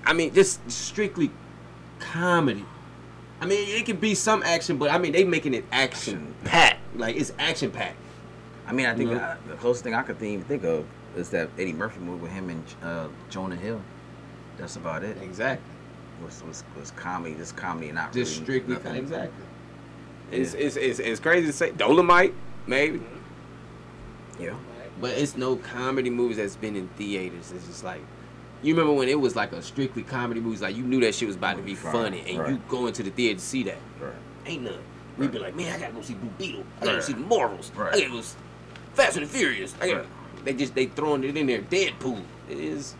I 0.04 0.12
mean, 0.12 0.32
just 0.34 0.70
strictly 0.70 1.30
comedy. 1.98 2.64
I 3.40 3.46
mean, 3.46 3.68
it 3.68 3.84
could 3.86 4.00
be 4.00 4.14
some 4.14 4.42
action, 4.42 4.76
but 4.78 4.90
I 4.90 4.98
mean, 4.98 5.12
they 5.12 5.24
making 5.24 5.54
it 5.54 5.64
action 5.72 6.34
packed. 6.44 6.80
Like 6.96 7.16
it's 7.16 7.32
action 7.38 7.70
packed. 7.70 7.96
I 8.66 8.72
mean, 8.72 8.86
I 8.86 8.94
think 8.94 9.10
Mhm. 9.10 9.22
uh, 9.22 9.36
the 9.48 9.54
closest 9.56 9.84
thing 9.84 9.94
I 9.94 10.02
could 10.02 10.20
even 10.22 10.44
think 10.44 10.64
of 10.64 10.84
is 11.16 11.30
that 11.30 11.48
Eddie 11.58 11.72
Murphy 11.72 12.00
movie 12.00 12.22
with 12.22 12.32
him 12.32 12.50
and 12.50 12.62
uh, 12.82 13.08
Jonah 13.30 13.56
Hill. 13.56 13.80
That's 14.58 14.76
about 14.76 15.02
it. 15.04 15.16
Exactly. 15.22 15.70
Was 16.24 16.42
was, 16.44 16.64
was 16.78 16.90
comedy? 16.92 17.34
This 17.34 17.52
comedy, 17.52 17.92
not 17.92 18.12
Just 18.12 18.34
really 18.40 18.44
strictly 18.44 18.74
nothing. 18.74 18.96
exactly. 18.96 19.44
It's, 20.32 20.54
it's 20.54 20.76
it's 20.76 20.98
it's 20.98 21.20
crazy 21.20 21.46
to 21.46 21.52
say 21.52 21.70
Dolomite 21.72 22.34
maybe, 22.66 22.98
mm-hmm. 22.98 24.42
Yeah. 24.42 24.54
but 25.00 25.10
it's 25.12 25.36
no 25.36 25.56
comedy 25.56 26.10
movies 26.10 26.36
that's 26.38 26.56
been 26.56 26.74
in 26.76 26.88
theaters. 26.96 27.52
It's 27.52 27.66
just 27.66 27.84
like 27.84 28.00
you 28.62 28.74
remember 28.74 28.94
when 28.94 29.08
it 29.08 29.20
was 29.20 29.36
like 29.36 29.52
a 29.52 29.62
strictly 29.62 30.02
comedy 30.02 30.40
movies, 30.40 30.62
like 30.62 30.74
you 30.76 30.82
knew 30.82 31.00
that 31.00 31.14
shit 31.14 31.26
was 31.28 31.36
about 31.36 31.56
to 31.58 31.62
be 31.62 31.74
Right, 31.74 31.92
funny, 31.92 32.24
and 32.28 32.38
right. 32.38 32.50
you 32.52 32.60
go 32.68 32.86
into 32.86 33.02
the 33.02 33.10
theater 33.10 33.38
to 33.38 33.44
see 33.44 33.62
that. 33.64 33.78
Right. 34.00 34.12
Ain't 34.46 34.62
none. 34.64 34.78
We'd 35.18 35.30
be 35.32 35.38
like, 35.38 35.54
man, 35.54 35.74
I 35.74 35.78
gotta 35.78 35.92
go 35.92 36.02
see 36.02 36.14
Blue 36.14 36.30
Beetle. 36.38 36.64
I 36.80 36.84
gotta 36.86 36.96
Right. 36.96 37.00
go 37.02 37.06
see 37.06 37.12
the 37.12 37.20
Marvels. 37.20 37.70
Right. 37.76 37.94
I 37.94 37.98
gotta 38.00 38.10
go 38.12 38.18
s- 38.18 38.36
Fast 38.94 39.16
and 39.16 39.26
the 39.26 39.30
Furious. 39.30 39.74
I 39.80 39.86
gotta, 39.88 39.98
Right. 40.00 40.08
They 40.44 40.52
just 40.54 40.74
they 40.74 40.86
throwing 40.86 41.24
it 41.24 41.36
in 41.36 41.46
there. 41.46 41.60
Deadpool. 41.62 42.22
It 42.50 42.58
is. 42.58 42.94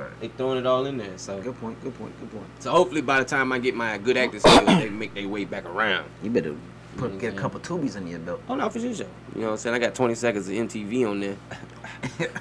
Right. 0.00 0.20
They 0.20 0.28
throwing 0.28 0.58
it 0.58 0.66
all 0.66 0.86
in 0.86 0.96
there. 0.96 1.18
So 1.18 1.40
Good 1.42 1.60
point. 1.60 1.82
Good 1.82 1.96
point. 1.98 2.18
Good 2.20 2.30
point. 2.32 2.46
so 2.58 2.70
hopefully 2.70 3.02
by 3.02 3.18
the 3.18 3.24
time 3.24 3.52
I 3.52 3.58
get 3.58 3.74
my 3.74 3.98
good 3.98 4.16
acting 4.16 4.40
skills, 4.40 4.64
they 4.66 4.88
make 4.88 5.12
their 5.14 5.28
way 5.28 5.44
back 5.44 5.66
around. 5.66 6.08
You 6.22 6.30
better 6.30 6.54
put 6.96 7.18
get 7.18 7.34
a 7.34 7.36
couple 7.36 7.60
tubies 7.60 7.96
in 7.96 8.06
your 8.06 8.18
belt. 8.18 8.40
Oh 8.48 8.54
no, 8.54 8.68
for 8.70 8.80
sure. 8.80 8.90
You 8.90 9.04
know 9.34 9.46
what 9.46 9.50
I'm 9.52 9.56
saying? 9.58 9.76
I 9.76 9.78
got 9.78 9.94
20 9.94 10.14
seconds 10.14 10.48
of 10.48 10.54
MTV 10.54 11.10
on 11.10 11.20
there. 11.20 11.36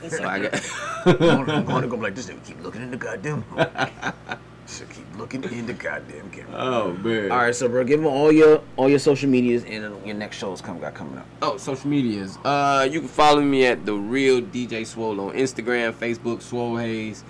so 0.09 0.23
I 0.23 0.39
got. 0.39 0.71
I'm 1.05 1.65
gonna, 1.65 1.87
go 1.87 1.97
like 1.97 2.15
this 2.15 2.27
nigga 2.27 2.45
keep 2.45 2.61
looking 2.63 2.81
in 2.81 2.91
the 2.91 2.97
goddamn. 2.97 3.43
Should 4.67 4.89
keep 4.91 5.17
looking 5.17 5.43
in 5.45 5.65
the 5.65 5.73
goddamn 5.73 6.29
camera. 6.29 6.53
oh 6.55 6.93
man. 6.93 7.31
All 7.31 7.39
right, 7.39 7.55
so 7.55 7.67
bro, 7.67 7.83
give 7.83 7.99
them 7.99 8.07
all 8.07 8.31
your 8.31 8.61
all 8.77 8.87
your 8.87 8.99
social 8.99 9.27
medias 9.27 9.63
and 9.63 10.05
your 10.05 10.15
next 10.15 10.37
shows 10.37 10.61
come 10.61 10.79
got 10.79 10.93
coming 10.93 11.17
up. 11.17 11.25
Oh, 11.41 11.57
social 11.57 11.89
medias. 11.89 12.37
Uh, 12.45 12.87
you 12.89 12.99
can 12.99 13.09
follow 13.09 13.41
me 13.41 13.65
at 13.65 13.85
the 13.85 13.95
real 13.95 14.41
DJ 14.41 14.85
Swole 14.85 15.19
on 15.21 15.33
Instagram, 15.35 15.91
Facebook, 15.93 16.43
Swole 16.43 16.77
Hayes, 16.77 17.23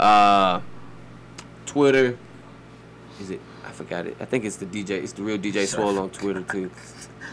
uh, 0.00 0.60
Twitter. 1.66 2.18
Is 3.20 3.30
it? 3.30 3.40
I 3.66 3.70
forgot 3.70 4.06
it. 4.06 4.16
I 4.20 4.24
think 4.24 4.44
it's 4.44 4.56
the 4.56 4.66
DJ. 4.66 4.90
It's 5.02 5.12
the 5.12 5.22
real 5.22 5.38
DJ 5.38 5.66
Swole 5.66 5.98
on 5.98 6.10
Twitter 6.10 6.42
too. 6.42 6.70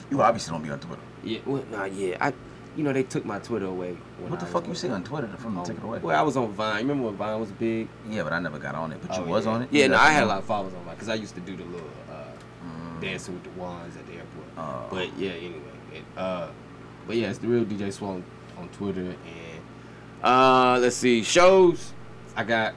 You 0.10 0.22
obviously 0.22 0.54
don't 0.54 0.64
be 0.64 0.70
on 0.70 0.80
Twitter. 0.80 1.02
Yeah. 1.22 1.40
Well, 1.46 1.66
nah. 1.70 1.84
Yeah. 1.86 2.16
I. 2.22 2.32
You 2.78 2.84
know 2.84 2.94
they 2.94 3.04
took 3.04 3.26
my 3.26 3.40
Twitter 3.40 3.66
away. 3.66 3.98
when 4.20 4.30
What 4.32 4.40
the 4.40 4.46
I 4.46 4.50
fuck 4.50 4.68
you 4.68 4.76
say 4.76 4.88
on 4.90 5.04
Twitter 5.04 5.28
from 5.38 5.56
the 5.56 5.64
take 5.64 5.78
it 5.78 5.84
away? 5.84 5.98
Well, 6.00 6.18
I 6.18 6.22
was 6.22 6.38
on 6.38 6.54
Vine. 6.54 6.78
Remember 6.88 7.06
when 7.08 7.16
Vine 7.18 7.40
was 7.42 7.52
big? 7.52 7.90
Yeah, 8.08 8.24
but 8.24 8.32
I 8.34 8.40
never 8.40 8.58
got 8.60 8.76
on 8.76 8.92
it. 8.94 9.00
But 9.02 9.18
you 9.18 9.24
Oh, 9.24 9.28
was 9.28 9.48
on 9.48 9.64
it. 9.64 9.70
Yeah, 9.72 9.84
You 9.84 9.90
no, 9.90 9.98
I 9.98 10.12
had 10.12 10.24
a 10.24 10.28
lot 10.28 10.38
of 10.38 10.46
followers 10.46 10.74
on 10.76 10.84
Vine 10.86 10.94
because 10.94 11.10
I 11.10 11.16
used 11.16 11.34
to 11.36 11.42
do 11.42 11.58
the 11.58 11.64
little 11.66 11.90
uh, 12.10 12.14
Mm. 12.66 13.02
dancing 13.02 13.34
with 13.34 13.44
the 13.44 13.60
wands 13.60 13.98
at 13.98 14.06
the 14.08 14.14
airport. 14.14 14.48
Oh. 14.58 14.86
But 14.92 15.18
yeah, 15.18 15.32
anyway, 15.32 15.60
it, 15.94 16.04
uh, 16.16 16.48
but 17.08 17.16
yeah, 17.18 17.30
it's 17.32 17.40
the 17.40 17.48
real 17.48 17.66
DJ 17.66 17.92
Swole 17.92 18.22
on 18.58 18.70
Twitter 18.70 19.02
and 19.02 19.62
uh, 20.24 20.78
let's 20.80 20.96
see 20.96 21.24
shows. 21.24 21.94
I 22.38 22.44
got. 22.44 22.76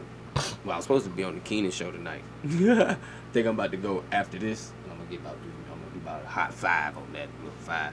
Well, 0.65 0.73
I 0.75 0.77
was 0.77 0.85
supposed 0.85 1.05
to 1.05 1.11
be 1.11 1.23
on 1.23 1.35
the 1.35 1.41
Keenen 1.41 1.71
show 1.71 1.91
tonight. 1.93 2.23
I 2.45 2.97
think 3.33 3.47
I'm 3.47 3.55
about 3.55 3.71
to 3.73 3.77
go 3.77 4.03
after 4.11 4.39
this. 4.39 4.73
And 4.85 4.93
I'm 4.93 4.99
gonna 4.99 5.11
get 5.11 5.21
about 5.21 5.37
I'm 5.37 5.79
gonna 5.81 5.93
do 5.93 5.99
about 6.01 6.23
a 6.25 6.27
hot 6.27 6.53
five 6.53 6.97
on 6.97 7.13
that 7.13 7.29
little 7.43 7.57
five, 7.61 7.93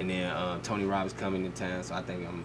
and 0.00 0.10
then 0.10 0.34
um, 0.36 0.60
Tony 0.62 0.84
Roberts 0.84 1.14
coming 1.14 1.44
in 1.44 1.52
town, 1.52 1.82
so 1.82 1.94
I 1.94 2.02
think 2.02 2.26
I'm. 2.26 2.44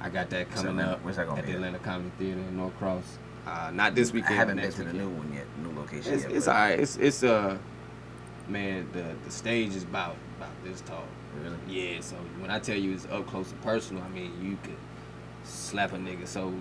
I 0.00 0.10
got 0.10 0.28
that 0.30 0.50
coming 0.50 0.72
Atlanta- 0.72 0.92
up 0.92 1.04
where's 1.04 1.16
that 1.16 1.26
gonna 1.26 1.38
at 1.40 1.46
be 1.46 1.52
the 1.52 1.58
at? 1.58 1.64
Atlanta 1.64 1.78
Comedy 1.78 2.10
Theater 2.18 2.40
in 2.40 2.56
Norcross. 2.56 3.04
Uh, 3.46 3.70
not 3.72 3.94
this 3.94 4.12
weekend. 4.12 4.34
I 4.40 4.44
weekend. 4.44 4.48
haven't 4.50 4.56
been 4.56 4.64
next 4.64 4.76
to 4.76 4.84
the 4.84 4.92
new 4.92 5.08
one 5.08 5.32
yet, 5.32 5.46
new 5.62 5.78
location 5.80 6.12
It's, 6.14 6.22
yet. 6.24 6.32
it's 6.32 6.48
alright. 6.48 6.80
It's 6.80 6.96
it's 6.96 7.22
uh 7.22 7.56
man, 8.48 8.88
the 8.92 9.14
the 9.24 9.30
stage 9.30 9.74
is 9.74 9.84
about 9.84 10.16
about 10.38 10.50
this 10.64 10.80
tall. 10.82 11.04
Really? 11.42 11.56
Yeah, 11.68 12.00
so 12.00 12.16
when 12.38 12.50
I 12.50 12.58
tell 12.58 12.76
you 12.76 12.92
it's 12.92 13.06
up 13.06 13.26
close 13.26 13.50
and 13.50 13.60
personal, 13.62 14.02
I 14.02 14.08
mean 14.08 14.32
you 14.42 14.58
could 14.62 14.76
slap 15.44 15.92
a 15.92 15.96
nigga 15.96 16.26
so 16.26 16.52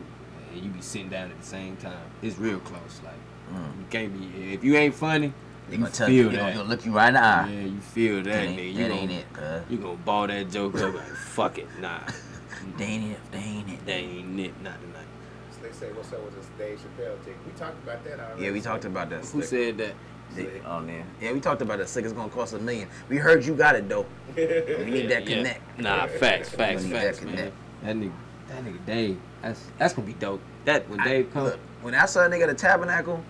and 0.54 0.64
you 0.64 0.70
be 0.70 0.82
sitting 0.82 1.10
down 1.10 1.32
at 1.32 1.40
the 1.40 1.46
same 1.46 1.76
time. 1.78 1.98
It's 2.22 2.38
real 2.38 2.60
close. 2.60 3.02
Like 3.04 3.14
Mm. 3.54 3.78
you 3.80 3.86
can't 3.90 4.14
be 4.18 4.54
if 4.54 4.64
you 4.64 4.76
ain't 4.78 4.96
funny, 4.96 5.34
They 5.70 5.76
You 5.76 5.80
gonna 5.84 5.92
tell 5.92 6.10
you, 6.10 6.24
feel 6.24 6.32
they 6.32 6.38
gonna, 6.38 6.50
that. 6.52 6.58
they'll 6.58 6.66
look 6.66 6.86
you 6.86 6.92
right 6.94 7.08
in 7.10 7.14
the 7.16 7.24
eye. 7.24 7.50
Yeah, 7.52 7.62
you 7.66 7.80
feel 7.82 8.16
that, 8.18 8.24
that 8.26 8.44
ain't, 8.44 8.60
nigga. 8.60 8.68
You 8.74 8.78
that 8.84 8.90
gonna, 8.90 9.02
ain't 9.02 9.12
it, 9.12 9.34
cuz. 9.34 9.62
You 9.70 9.78
gonna 9.78 9.98
ball 9.98 10.28
that 10.28 10.52
joke 10.52 10.76
up 10.80 10.94
like, 10.96 11.04
fuck 11.08 11.58
it, 11.58 11.68
nah. 11.82 12.00
They 12.78 12.86
ain't 12.86 13.12
it, 13.12 13.20
they 13.32 13.38
ain't 13.40 13.70
it. 13.70 13.86
That 13.86 13.92
ain't 13.96 14.40
it, 14.40 14.62
not 14.62 14.80
tonight. 14.82 15.06
So 15.52 15.58
they 15.68 15.74
say, 15.74 15.92
what's 15.92 16.12
up 16.14 16.24
with 16.24 16.36
this 16.38 16.48
Dave 16.58 16.80
Chappelle 16.80 17.20
thing? 17.24 17.36
We 17.46 17.52
talked 17.60 17.84
about 17.84 18.04
that 18.06 18.20
already. 18.20 18.46
Yeah, 18.46 18.52
we 18.52 18.62
talked 18.62 18.86
about 18.86 19.10
that. 19.10 19.20
Who 19.20 19.26
Slick. 19.42 19.46
said 19.46 19.78
that? 19.80 19.94
They- 20.36 20.62
Oh 20.66 20.80
man, 20.80 21.06
yeah, 21.22 21.34
we 21.34 21.40
talked 21.42 21.62
about 21.62 21.78
that. 21.80 21.90
Slick 21.90 22.06
is 22.06 22.14
gonna 22.14 22.30
cost 22.30 22.54
a 22.54 22.60
million. 22.60 22.88
We 23.10 23.18
heard 23.18 23.46
you 23.46 23.54
got 23.54 23.76
it 23.76 23.88
though. 23.90 24.06
We 24.36 24.46
need 24.46 25.10
that 25.10 25.28
Yeah, 25.28 25.36
connect. 25.38 25.80
Nah, 25.80 26.08
facts, 26.08 26.50
facts, 26.50 26.84
We 26.84 26.90
need 26.90 26.96
facts, 26.98 27.20
that 27.20 27.26
man. 27.26 27.36
connect. 27.36 27.56
That 27.84 27.96
nigga, 27.98 28.12
that 28.56 28.64
nigga 28.64 28.86
Dave, 28.86 29.20
that's 29.42 29.62
that's 29.78 29.94
gonna 29.94 30.08
be 30.08 30.14
dope. 30.14 30.42
That 30.66 30.90
when 30.90 31.00
I- 31.00 31.04
Dave 31.06 31.34
comes, 31.34 31.52
look, 31.52 31.60
when 31.82 31.96
I 31.96 32.06
saw 32.06 32.26
a 32.26 32.30
nigga 32.30 32.44
at 32.44 32.50
the 32.50 32.56
tabernacle, 32.56 33.24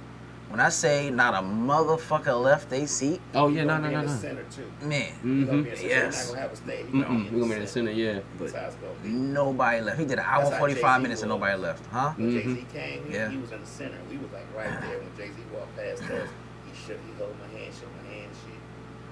when 0.50 0.60
I 0.60 0.70
say 0.70 1.10
not 1.10 1.34
a 1.34 1.38
motherfucker 1.46 2.40
left 2.42 2.70
they 2.70 2.86
seat, 2.86 3.20
oh 3.34 3.48
yeah, 3.48 3.64
no, 3.64 3.78
no, 3.80 3.90
no, 3.90 4.02
no. 4.02 4.08
center 4.08 4.44
too. 4.52 4.70
man, 4.86 5.12
You're 5.24 5.46
gonna 5.48 5.64
be 5.64 5.70
Mm-hmm. 5.70 5.70
in 5.70 5.70
the 5.72 5.76
center. 5.78 5.88
Yes. 5.88 6.32
Gonna. 6.32 6.90
We 6.92 7.02
gonna 7.40 7.46
be 7.48 7.54
in 7.54 7.60
the 7.62 7.68
center, 7.68 7.92
yeah. 7.92 8.20
That's 8.40 8.54
how 8.54 8.66
it's 8.68 8.76
gonna 8.76 8.94
be. 9.02 9.10
nobody 9.10 9.82
left. 9.82 10.00
He 10.00 10.06
did 10.06 10.20
an 10.20 10.26
hour 10.28 10.46
forty 10.60 10.76
five 10.76 10.98
Jay-Z 11.00 11.04
minutes 11.04 11.22
and 11.24 11.30
nobody 11.30 11.58
left, 11.60 11.86
huh? 11.88 12.14
When 12.18 12.32
Mhm. 12.32 12.34
Jay 12.44 12.54
Z 12.54 12.66
came, 12.74 13.06
he, 13.08 13.14
Yeah. 13.16 13.30
he 13.30 13.38
was 13.38 13.52
in 13.52 13.62
the 13.62 13.68
center. 13.68 13.98
We 14.12 14.18
was 14.18 14.32
like 14.32 14.46
right 14.56 14.82
there 14.82 15.00
when 15.00 15.10
Jay 15.18 15.28
Z 15.34 15.42
walked 15.54 15.76
past 15.76 16.04
us. 16.04 16.30
He 16.70 16.72
shook, 16.86 17.00
he 17.08 17.14
held 17.18 17.34
my 17.40 17.58
hand, 17.60 17.74
shook 17.74 17.90
my 18.04 18.14
hand, 18.14 18.30
shit. 18.46 18.60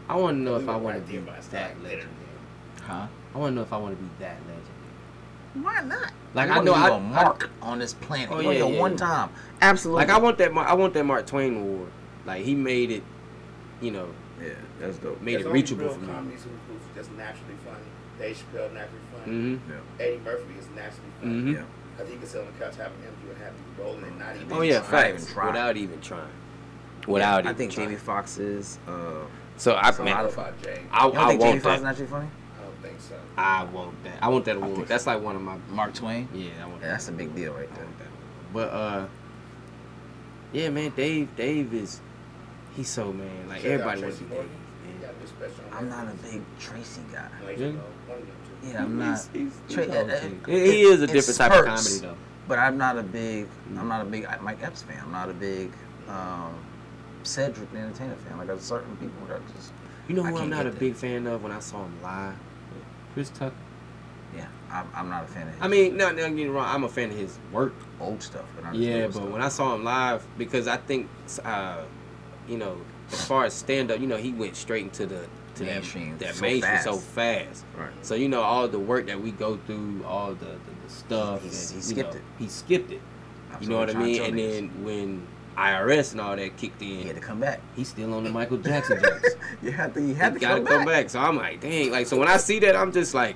I 0.09 0.16
want 0.18 0.38
to 0.38 0.41
know 0.41 0.55
if 0.57 0.68
I 0.70 0.76
want 0.76 0.95
to 0.97 1.01
be 1.01 1.18
there 1.18 1.22
by 1.26 1.36
his 1.38 1.47
that 1.47 1.72
side, 1.72 1.82
legendary. 1.84 2.07
Huh? 2.84 3.07
I 3.34 3.38
want 3.38 3.51
to 3.51 3.55
know 3.55 3.62
if 3.62 3.72
I 3.74 3.78
want 3.78 3.97
to 3.97 4.03
be 4.03 4.09
that 4.20 4.38
legendary. 4.45 4.70
Why 5.53 5.81
not? 5.81 6.11
Like, 6.33 6.47
You 6.47 6.53
I 6.53 6.57
wanna 6.57 6.65
know 6.65 6.73
leave 6.77 6.83
I- 6.91 6.95
a 6.95 6.99
mark 6.99 7.49
on 7.61 7.79
this 7.79 7.93
planet. 7.93 8.29
Oh, 8.31 8.39
yeah, 8.39 8.51
yeah, 8.65 8.79
one 8.79 8.91
yeah. 8.91 8.97
time. 8.97 9.29
Absolutely. 9.61 10.05
Like 10.05 10.09
I 10.09 10.17
want 10.19 10.37
that, 10.37 10.53
Mar- 10.53 10.67
I 10.67 10.73
want 10.73 10.93
that 10.93 11.05
Mark 11.05 11.27
Twain 11.27 11.55
award. 11.57 11.89
Like 12.25 12.43
he 12.43 12.55
made 12.55 12.91
it, 12.91 13.03
you 13.81 13.91
know, 13.91 14.07
Yeah, 14.41 14.49
that's 14.79 14.97
dope. 14.97 15.21
made 15.21 15.35
There's 15.35 15.45
it 15.47 15.49
reachable 15.51 15.85
real 15.85 15.93
for 15.95 15.99
me. 15.99 16.07
comedies 16.07 16.43
who, 16.43 16.49
who's 16.71 16.81
just 16.95 17.11
naturally 17.17 17.55
funny. 17.65 17.77
Dave 18.19 18.37
Chappelle 18.37 18.73
naturally 18.73 18.99
funny. 19.11 19.31
Mm-hmm. 19.57 19.71
Yeah. 19.71 20.05
Eddie 20.05 20.19
Murphy 20.23 20.53
is 20.59 20.67
naturally 20.75 21.11
funny. 21.19 21.33
Mm-hmm. 21.33 21.53
Yeah. 21.53 21.61
Cause 21.97 22.07
he 22.09 22.15
can 22.15 22.27
sit 22.27 22.39
on 22.41 22.47
the 22.47 22.53
couch 22.53 22.75
having 22.77 22.97
empty 23.05 23.29
and 23.29 23.37
happy 23.37 23.55
rolling 23.77 24.03
and 24.05 24.19
not 24.19 24.35
even. 24.35 24.51
Oh 24.53 24.61
yeah, 24.61 24.75
Not 24.79 24.85
even 24.87 25.17
facts. 25.17 25.33
try. 25.33 25.47
Without 25.47 25.77
even 25.77 25.99
trying. 26.01 26.29
Without 27.07 27.39
even 27.41 27.51
I 27.51 27.53
think 27.53 27.71
trying. 27.73 27.87
Jamie 27.87 27.97
Foxx 27.99 28.37
is. 28.37 28.79
Uh, 28.87 28.91
So 29.57 29.75
I, 29.75 29.91
So 29.91 30.03
man, 30.03 30.15
I 30.17 30.21
don't 30.23 30.33
about 30.33 30.61
Jay. 30.63 30.81
I, 30.91 31.05
you 31.07 31.11
don't 31.13 31.21
I 31.23 31.27
think 31.27 31.41
Jamie 31.41 31.51
want 31.51 31.63
Foxx 31.63 31.75
is 31.77 31.81
that. 31.83 31.89
actually 31.89 32.07
funny? 32.07 32.27
I 32.84 32.88
think 32.88 32.99
so. 32.99 33.15
I 33.38 33.63
want 33.65 34.03
that. 34.03 34.17
I 34.21 34.27
want 34.29 34.45
that 34.45 34.57
award. 34.57 34.75
think 34.75 34.88
That's 34.88 35.05
like 35.07 35.21
one 35.21 35.36
of 35.36 35.41
my. 35.41 35.57
Mark 35.69 35.93
Twain. 35.93 36.27
Yeah, 36.34 36.49
I 36.63 36.65
want 36.67 36.82
Yeah, 36.82 36.88
that. 36.88 36.91
that's 36.93 37.09
a 37.09 37.11
big 37.11 37.36
deal 37.36 37.53
right 37.53 37.69
I 37.71 37.75
there. 37.75 37.84
want 37.86 37.99
that. 37.99 38.07
But 38.53 38.69
uh, 38.69 39.07
yeah, 40.53 40.69
man, 40.69 40.91
Dave, 40.95 41.34
Dave 41.36 41.73
is, 41.73 42.01
he's 42.75 42.89
so 42.89 43.13
man. 43.13 43.47
Like 43.47 43.61
Check 43.61 43.71
everybody 43.71 44.01
wants 44.01 44.17
to 44.17 44.23
Tracy 44.25 44.25
be 44.25 44.29
Dave. 44.29 44.45
Morgan. 44.45 44.57
He 44.99 45.05
got 45.05 45.13
a 45.13 45.19
new 45.19 45.27
special 45.27 45.65
on 45.71 45.77
I'm 45.77 45.89
not 45.89 46.07
a 46.07 46.15
big 46.32 46.41
Tracy 46.59 47.01
guy. 47.11 47.27
Like, 47.45 47.57
Yeah. 47.57 47.67
you 47.67 47.73
know, 47.73 47.79
one 48.07 48.17
of 48.19 48.25
them 48.25 48.36
two. 48.63 48.67
Yeah, 48.69 48.84
I'm 48.84 48.99
not. 48.99 49.19
He's, 49.34 49.51
he's, 49.67 49.75
Tra- 49.75 49.86
he's 49.86 49.95
uh, 49.95 49.99
okay. 49.99 50.65
he, 50.65 50.71
he 50.71 50.82
is 50.82 51.01
a 51.01 51.07
different 51.07 51.38
type 51.38 51.51
of 51.51 51.65
comedy 51.65 51.97
though. 52.01 52.17
But 52.47 52.59
I'm 52.59 52.77
not 52.77 52.97
a 52.97 53.03
big. 53.03 53.47
I'm 53.77 53.88
not 53.88 54.01
a 54.01 54.05
big 54.05 54.27
Mike 54.41 54.61
Epps 54.63 54.82
fan. 54.82 54.99
I'm 55.03 55.11
not 55.11 55.29
a 55.29 55.34
big 55.34 55.71
um, 56.09 56.53
Cedric 57.23 57.71
the 57.71 57.77
Entertainer 57.79 58.15
fan. 58.15 58.38
Like 58.38 58.47
there's 58.47 58.61
certain 58.63 58.95
people 58.97 59.25
that 59.27 59.39
just. 59.55 59.71
You 60.07 60.15
know 60.15 60.23
who 60.23 60.36
I'm 60.38 60.49
can't 60.51 60.67
a 60.67 60.71
that. 60.71 60.79
big 60.79 60.95
fan 60.95 61.25
of 61.27 61.41
when 61.43 61.51
I 61.53 61.59
saw 61.59 61.84
him 61.86 61.93
live? 62.03 62.36
Chris 63.14 63.30
Tucker. 63.30 63.55
Yeah, 64.36 64.47
I'm, 64.72 64.88
I'm 64.95 65.09
not 65.09 65.26
a 65.26 65.28
fan 65.28 65.47
of 65.47 65.53
his 65.53 65.62
I 65.62 65.68
mean, 65.68 65.97
no, 65.97 66.09
no, 66.12 66.16
don't 66.18 66.36
get 66.36 66.43
me 66.43 66.49
wrong. 66.49 66.66
I'm 66.68 66.84
a 66.84 66.89
fan 66.89 67.09
of 67.12 67.18
his 67.18 67.38
work. 67.51 67.74
old 67.99 68.22
stuff. 68.24 68.45
But 68.55 68.64
not 68.66 68.76
Yeah, 68.76 69.07
but 69.07 69.16
stuff. 69.16 69.30
when 69.30 69.41
I 69.41 69.49
saw 69.49 69.76
him 69.76 69.84
live, 69.84 70.26
because 70.38 70.68
I 70.68 70.78
think, 70.78 71.09
uh, 71.43 71.84
you 72.47 72.57
know, 72.57 72.78
as 73.12 73.26
far 73.26 73.43
as 73.45 73.53
stand 73.53 73.91
up, 73.91 73.99
you 73.99 74.07
know, 74.07 74.18
he 74.18 74.32
went 74.32 74.55
straight 74.55 74.84
into 74.84 75.05
the 75.05 75.26
to 75.55 75.64
Mainstream 75.66 76.18
that, 76.20 76.28
that 76.28 76.36
so 76.36 76.41
mainstream 76.43 76.72
fast. 76.74 76.84
so 76.86 76.95
fast. 76.97 77.66
Right. 77.78 77.89
So 78.03 78.16
you 78.16 78.30
know, 78.30 78.41
all 78.41 78.70
the 78.70 78.80
work 78.80 79.07
that 79.07 79.22
we 79.22 79.32
go 79.32 79.57
through, 79.68 80.01
all 80.07 80.34
the 80.34 80.45
the, 80.45 80.51
the 80.86 80.89
stuff, 80.89 81.41
He- 81.43 81.49
he- 81.49 81.76
he 81.76 81.82
skipped 81.82 82.14
know, 82.14 82.20
it. 82.20 82.24
He 82.39 82.47
skipped 82.47 82.91
it. 82.91 83.01
You 83.59 83.68
know 83.68 83.80
what 83.80 83.89
I 83.89 83.93
mean? 83.95 84.16
tell 84.16 84.26
And 84.28 84.39
then 84.39 84.84
when 84.86 85.28
IRS 85.57 86.11
and 86.13 86.21
all 86.21 86.35
that 86.35 86.57
kicked 86.57 86.81
in. 86.81 86.87
he 86.87 87.03
had 87.07 87.15
to 87.15 87.21
come 87.21 87.39
back. 87.39 87.59
he's 87.75 87.87
still 87.89 88.13
on 88.13 88.23
the 88.23 88.29
Michael 88.29 88.57
Jackson 88.57 88.99
jokes. 89.01 89.35
You 89.61 89.71
had 89.71 89.93
to. 89.93 90.01
You 90.01 90.15
had 90.15 90.33
he 90.33 90.39
to 90.39 90.45
gotta 90.45 90.55
come, 90.61 90.65
come 90.67 90.85
back. 90.85 91.03
back. 91.03 91.09
So 91.09 91.19
I'm 91.19 91.35
like, 91.37 91.59
dang. 91.61 91.91
Like, 91.91 92.07
so 92.07 92.17
when 92.17 92.27
I 92.27 92.37
see 92.37 92.57
that, 92.59 92.75
I'm 92.75 92.91
just 92.91 93.13
like, 93.13 93.35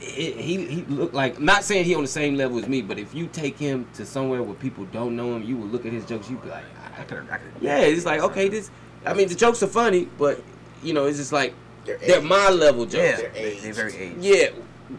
it, 0.00 0.36
he 0.36 0.64
he 0.66 0.82
look 0.82 1.12
like. 1.12 1.40
Not 1.40 1.64
saying 1.64 1.84
he 1.84 1.94
on 1.94 2.02
the 2.02 2.08
same 2.08 2.36
level 2.36 2.58
as 2.58 2.68
me, 2.68 2.82
but 2.82 2.98
if 2.98 3.14
you 3.14 3.26
take 3.26 3.58
him 3.58 3.86
to 3.94 4.04
somewhere 4.06 4.42
where 4.42 4.54
people 4.54 4.84
don't 4.86 5.16
know 5.16 5.34
him, 5.34 5.42
you 5.42 5.56
will 5.56 5.66
look 5.66 5.84
at 5.86 5.92
his 5.92 6.04
jokes. 6.04 6.30
You'd 6.30 6.42
be 6.42 6.48
like, 6.50 6.64
ah, 6.80 7.00
I 7.00 7.04
could. 7.04 7.28
I 7.30 7.38
could. 7.38 7.50
yeah, 7.60 7.78
it's 7.78 8.04
like 8.06 8.20
okay, 8.20 8.48
this. 8.48 8.70
I 9.06 9.14
mean, 9.14 9.28
the 9.28 9.34
jokes 9.34 9.62
are 9.62 9.66
funny, 9.68 10.08
but 10.18 10.40
you 10.82 10.92
know, 10.92 11.06
it's 11.06 11.18
just 11.18 11.32
like 11.32 11.54
They're 11.84 11.98
they're 11.98 12.20
my 12.20 12.50
level 12.50 12.84
jokes. 12.84 12.94
Yeah, 13.04 13.16
They're 13.16 13.30
they, 13.30 13.40
aged. 13.52 13.62
they 13.64 13.70
very 13.72 13.96
aged. 13.96 14.22
Yeah, 14.22 14.48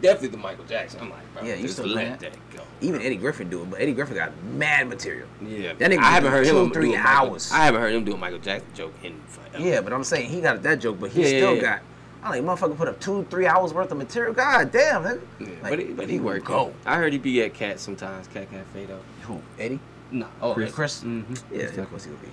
definitely 0.01 0.29
the 0.29 0.37
Michael 0.37 0.65
Jackson. 0.65 0.99
I'm 1.01 1.09
like, 1.09 1.33
bro, 1.33 1.43
Yeah, 1.43 1.55
you 1.55 1.63
just 1.63 1.79
let 1.79 2.19
that? 2.19 2.31
that 2.31 2.55
go. 2.55 2.63
Even 2.81 3.01
Eddie 3.01 3.17
Griffin 3.17 3.49
do 3.49 3.61
it, 3.63 3.69
but 3.69 3.81
Eddie 3.81 3.93
Griffin 3.93 4.15
got 4.15 4.31
mad 4.43 4.87
material. 4.87 5.27
Yeah, 5.45 5.73
That 5.73 5.91
nigga 5.91 5.99
I 5.99 6.11
haven't 6.11 6.31
heard 6.31 6.45
him 6.47 6.71
three 6.71 6.93
a 6.95 6.97
Michael- 6.97 7.29
hours. 7.31 7.51
I 7.51 7.65
haven't 7.65 7.81
heard 7.81 7.93
him 7.93 8.05
do 8.05 8.13
a 8.13 8.17
Michael 8.17 8.39
Jackson 8.39 8.69
joke 8.73 8.93
in 9.03 9.19
forever. 9.27 9.63
Yeah, 9.63 9.81
but 9.81 9.91
I'm 9.93 10.03
saying 10.03 10.29
he 10.29 10.41
got 10.41 10.61
that 10.63 10.79
joke, 10.79 10.99
but 10.99 11.11
he 11.11 11.21
Yeah, 11.21 11.27
still 11.27 11.55
yeah, 11.55 11.61
yeah. 11.61 11.61
got. 11.61 11.81
I'm 12.21 12.31
like, 12.45 12.59
motherfucker, 12.59 12.75
put 12.77 12.87
up 12.89 12.99
two, 12.99 13.25
three 13.29 13.47
hours 13.47 13.73
worth 13.73 13.91
of 13.91 13.97
material. 13.97 14.33
God 14.33 14.71
damn, 14.71 15.03
nigga. 15.03 15.21
Yeah, 15.39 15.47
Like, 15.61 15.69
but 15.71 15.79
he, 15.79 15.85
but 15.85 16.09
he 16.09 16.19
would 16.19 16.25
worked. 16.33 16.45
Go. 16.45 16.73
I 16.85 16.97
heard 16.97 17.13
he 17.13 17.19
be 17.19 17.41
at 17.43 17.53
Cat 17.53 17.79
sometimes. 17.79 18.27
Cat 18.27 18.49
Cafe 18.51 18.85
though. 18.85 18.99
Who? 19.23 19.41
Eddie? 19.57 19.79
No, 20.11 20.27
Oh, 20.41 20.53
Chris. 20.53 20.73
Chris? 20.73 21.03
Mm-hmm. 21.03 21.55
Yeah, 21.55 21.65
of 21.81 21.89
course 21.89 22.03
he 22.05 22.09
would 22.11 22.21
be. 22.21 22.27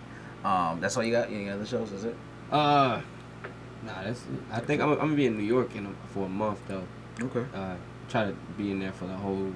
Um, 0.44 0.80
that's 0.80 0.96
all 0.96 1.04
you 1.04 1.12
got. 1.12 1.28
Any 1.28 1.48
other 1.50 1.66
shows? 1.66 1.92
Is 1.92 2.04
it? 2.04 2.16
Uh, 2.50 3.00
nah, 3.84 4.02
that's. 4.02 4.20
It. 4.20 4.26
I 4.52 4.60
think 4.60 4.80
I'm, 4.82 4.90
I'm 4.92 4.98
gonna 4.98 5.14
be 5.14 5.26
in 5.26 5.36
New 5.36 5.44
York 5.44 5.74
in 5.76 5.86
a, 5.86 5.90
for 6.12 6.26
a 6.26 6.28
month 6.28 6.58
though. 6.68 6.82
Okay. 7.20 7.44
Uh, 7.54 7.74
try 8.08 8.24
to 8.26 8.32
be 8.58 8.70
in 8.70 8.78
there 8.78 8.92
for 8.92 9.06
the 9.06 9.14
whole 9.14 9.52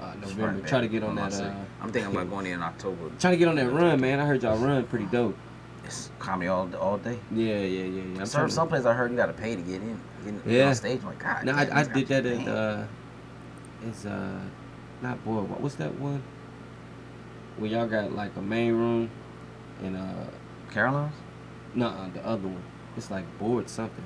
uh, 0.00 0.14
November. 0.20 0.66
Try 0.66 0.80
to 0.80 0.88
get 0.88 1.02
on 1.02 1.14
that. 1.16 1.32
Uh, 1.32 1.54
I'm 1.80 1.92
thinking 1.92 2.12
about 2.12 2.30
going 2.34 2.46
in 2.46 2.62
October. 2.62 3.10
try 3.18 3.30
to 3.30 3.36
get 3.36 3.48
on 3.48 3.56
that 3.56 3.70
run, 3.70 4.00
man. 4.00 4.20
I 4.20 4.26
heard 4.26 4.42
y'all 4.42 4.58
run 4.58 4.84
pretty 4.84 5.06
dope. 5.06 5.36
It's 5.84 6.10
comedy 6.18 6.48
all 6.48 6.68
all 6.76 6.98
day. 6.98 7.18
Yeah, 7.30 7.58
yeah, 7.58 7.84
yeah, 7.84 7.84
yeah. 7.84 8.20
I'm 8.20 8.26
Some 8.26 8.50
some 8.50 8.66
places 8.68 8.86
I 8.86 8.92
heard 8.94 9.10
you 9.12 9.16
got 9.16 9.26
to 9.26 9.32
pay 9.32 9.54
to 9.54 9.62
get 9.62 9.80
in. 9.80 10.00
Get, 10.24 10.34
in- 10.34 10.42
Yeah. 10.44 10.68
on 10.68 10.74
stage. 10.74 11.00
I'm 11.00 11.06
like, 11.06 11.18
God. 11.20 11.44
no, 11.44 11.52
I, 11.52 11.80
I 11.80 11.82
did 11.84 12.08
that 12.08 12.26
at 12.26 12.48
uh, 12.48 12.84
it's 13.86 14.04
uh, 14.04 14.40
not 15.00 15.24
boy. 15.24 15.42
What 15.42 15.60
was 15.60 15.76
that 15.76 15.94
one? 16.00 16.22
Where 17.58 17.70
y'all 17.70 17.86
got 17.86 18.12
like 18.12 18.34
a 18.36 18.42
main 18.42 18.72
room, 18.72 19.08
and 19.82 19.96
uh, 19.96 20.24
Caroline's. 20.72 21.14
no, 21.74 22.10
the 22.12 22.26
other 22.26 22.48
one. 22.48 22.62
It's 22.96 23.10
like 23.10 23.24
board 23.38 23.68
something. 23.70 24.04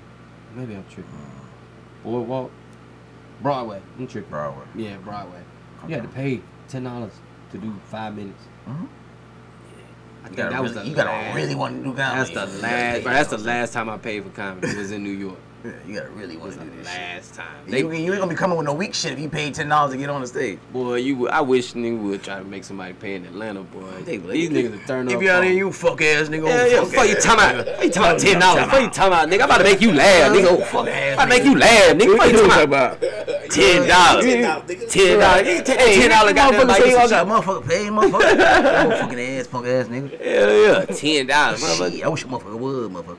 Maybe 0.54 0.74
I'm 0.74 0.84
tripping. 0.90 1.10
Mm, 1.12 1.46
Boardwalk, 2.04 2.50
Broadway. 3.42 3.80
I'm 3.98 4.06
tripping. 4.06 4.30
Broadway. 4.30 4.64
Yeah, 4.74 4.96
Broadway. 4.98 5.42
You 5.88 5.94
had 5.94 6.02
to 6.02 6.08
pay 6.08 6.40
ten 6.68 6.84
dollars 6.84 7.12
to 7.52 7.58
do 7.58 7.74
five 7.86 8.14
minutes. 8.14 8.42
Mhm. 8.68 8.88
I 10.22 10.26
think 10.26 10.36
that 10.36 10.62
was 10.62 10.74
the 10.74 10.84
you 10.84 10.94
gotta 10.94 11.34
really 11.34 11.54
want 11.54 11.78
to 11.78 11.82
do 11.90 11.94
comedy. 11.94 12.16
That's 12.16 12.30
the 12.30 12.46
last. 12.62 13.02
Bro, 13.02 13.12
that's 13.12 13.30
the 13.30 13.36
know 13.36 13.42
what 13.42 13.50
I'm 13.50 13.56
last 13.60 13.72
time 13.72 13.88
I 13.88 13.96
paid 13.98 14.22
for 14.24 14.30
comedy. 14.30 14.68
It 14.68 14.76
was 14.76 14.90
in 14.92 15.02
New 15.02 15.10
York. 15.10 15.38
Saying? 15.62 15.74
Yeah, 15.86 15.88
you 15.92 15.94
gotta 15.98 16.10
really 16.10 16.36
want 16.36 16.52
to 16.54 16.58
do 16.60 16.70
this. 16.70 16.88
shit. 16.90 16.98
last 17.00 17.34
time. 17.34 17.46
You, 17.66 17.72
They, 17.72 17.78
you 17.80 17.92
ain't 18.12 18.20
gonna 18.20 18.26
be 18.26 18.34
coming 18.36 18.56
with 18.56 18.66
no 18.66 18.72
weak 18.74 18.94
shit 18.94 19.12
if 19.12 19.18
you 19.18 19.28
paid 19.28 19.54
ten 19.54 19.68
dollars 19.68 19.92
to 19.92 19.98
get 19.98 20.08
on 20.10 20.20
the 20.20 20.26
stage. 20.26 20.58
boy, 20.72 20.96
you. 20.96 21.28
I 21.28 21.40
wish 21.40 21.72
nigga 21.74 22.00
would 22.02 22.22
try 22.22 22.38
to 22.38 22.44
make 22.44 22.64
somebody 22.64 22.92
pay 22.94 23.14
in 23.14 23.24
Atlanta, 23.26 23.62
boy. 23.62 23.90
They 24.04 24.18
be 24.18 24.24
like, 24.24 24.32
These 24.32 24.50
niggas 24.50 24.82
are 24.84 24.86
turn 24.86 25.08
up. 25.08 25.14
If 25.14 25.22
you 25.22 25.30
out 25.30 25.38
on- 25.38 25.44
here, 25.44 25.52
you 25.54 25.72
fuck 25.72 26.00
ass 26.02 26.28
nigga. 26.28 26.46
Yeah, 26.46 26.60
oh, 26.60 26.66
yeah. 26.66 26.80
fuck 26.84 26.88
Fuck 26.94 27.08
you 27.08 27.16
ass. 27.16 27.24
talking 27.24 27.44
about? 27.50 27.66
Fuck 27.76 27.84
you 27.84 27.90
talking 27.90 28.10
about 28.10 28.18
ten 28.20 28.40
dollars? 28.40 28.64
Fuck 28.66 28.80
you 28.82 28.90
talking 28.90 29.12
about, 29.12 29.28
nigga? 29.28 29.34
I'm 29.40 29.44
about 29.44 29.58
to 29.58 29.64
make 29.64 29.80
you 29.80 29.92
laugh, 29.92 30.32
nigga. 30.32 30.46
Oh, 30.48 30.60
fuck 30.64 30.88
ass. 30.88 31.06
I'm 31.06 31.14
about 31.14 31.22
to 31.24 31.28
make 31.28 31.42
nigga. 31.42 31.44
you 31.46 31.58
laugh, 31.58 31.96
nigga. 31.96 32.16
Fuck 32.16 32.30
you 32.32 32.48
talking 32.48 32.64
about? 32.64 32.96
about? 32.96 33.50
Ten 33.50 33.88
dollars. 33.88 34.24
Ten 34.24 34.42
dollars. 34.42 34.92
Ten 34.92 35.18
dollars. 35.18 35.46
Nigga, 35.46 35.64
take 35.64 35.78
that 35.78 35.94
ten 35.94 36.10
dollar 36.10 36.32
goddamn 36.32 36.68
Motherfucker 36.68 36.76
say 36.82 36.90
y'all 36.92 37.08
some 37.08 37.28
got 37.28 37.44
motherfucker 37.44 37.68
pay, 37.68 37.84
motherfucker. 37.88 38.98
Fucking 39.00 39.20
ass, 39.20 39.46
punk 39.46 39.66
ass 39.66 39.86
nigga. 39.88 40.10
shit. 40.10 40.20
Hell 40.20 40.52
yeah, 40.52 40.84
ten 40.86 41.26
dollars, 41.26 41.60
motherfucker. 41.62 42.02
I 42.02 42.08
wish 42.08 42.24
a 42.24 42.26
motherfucker 42.28 42.58
would, 42.58 42.90
motherfucker. 42.92 43.16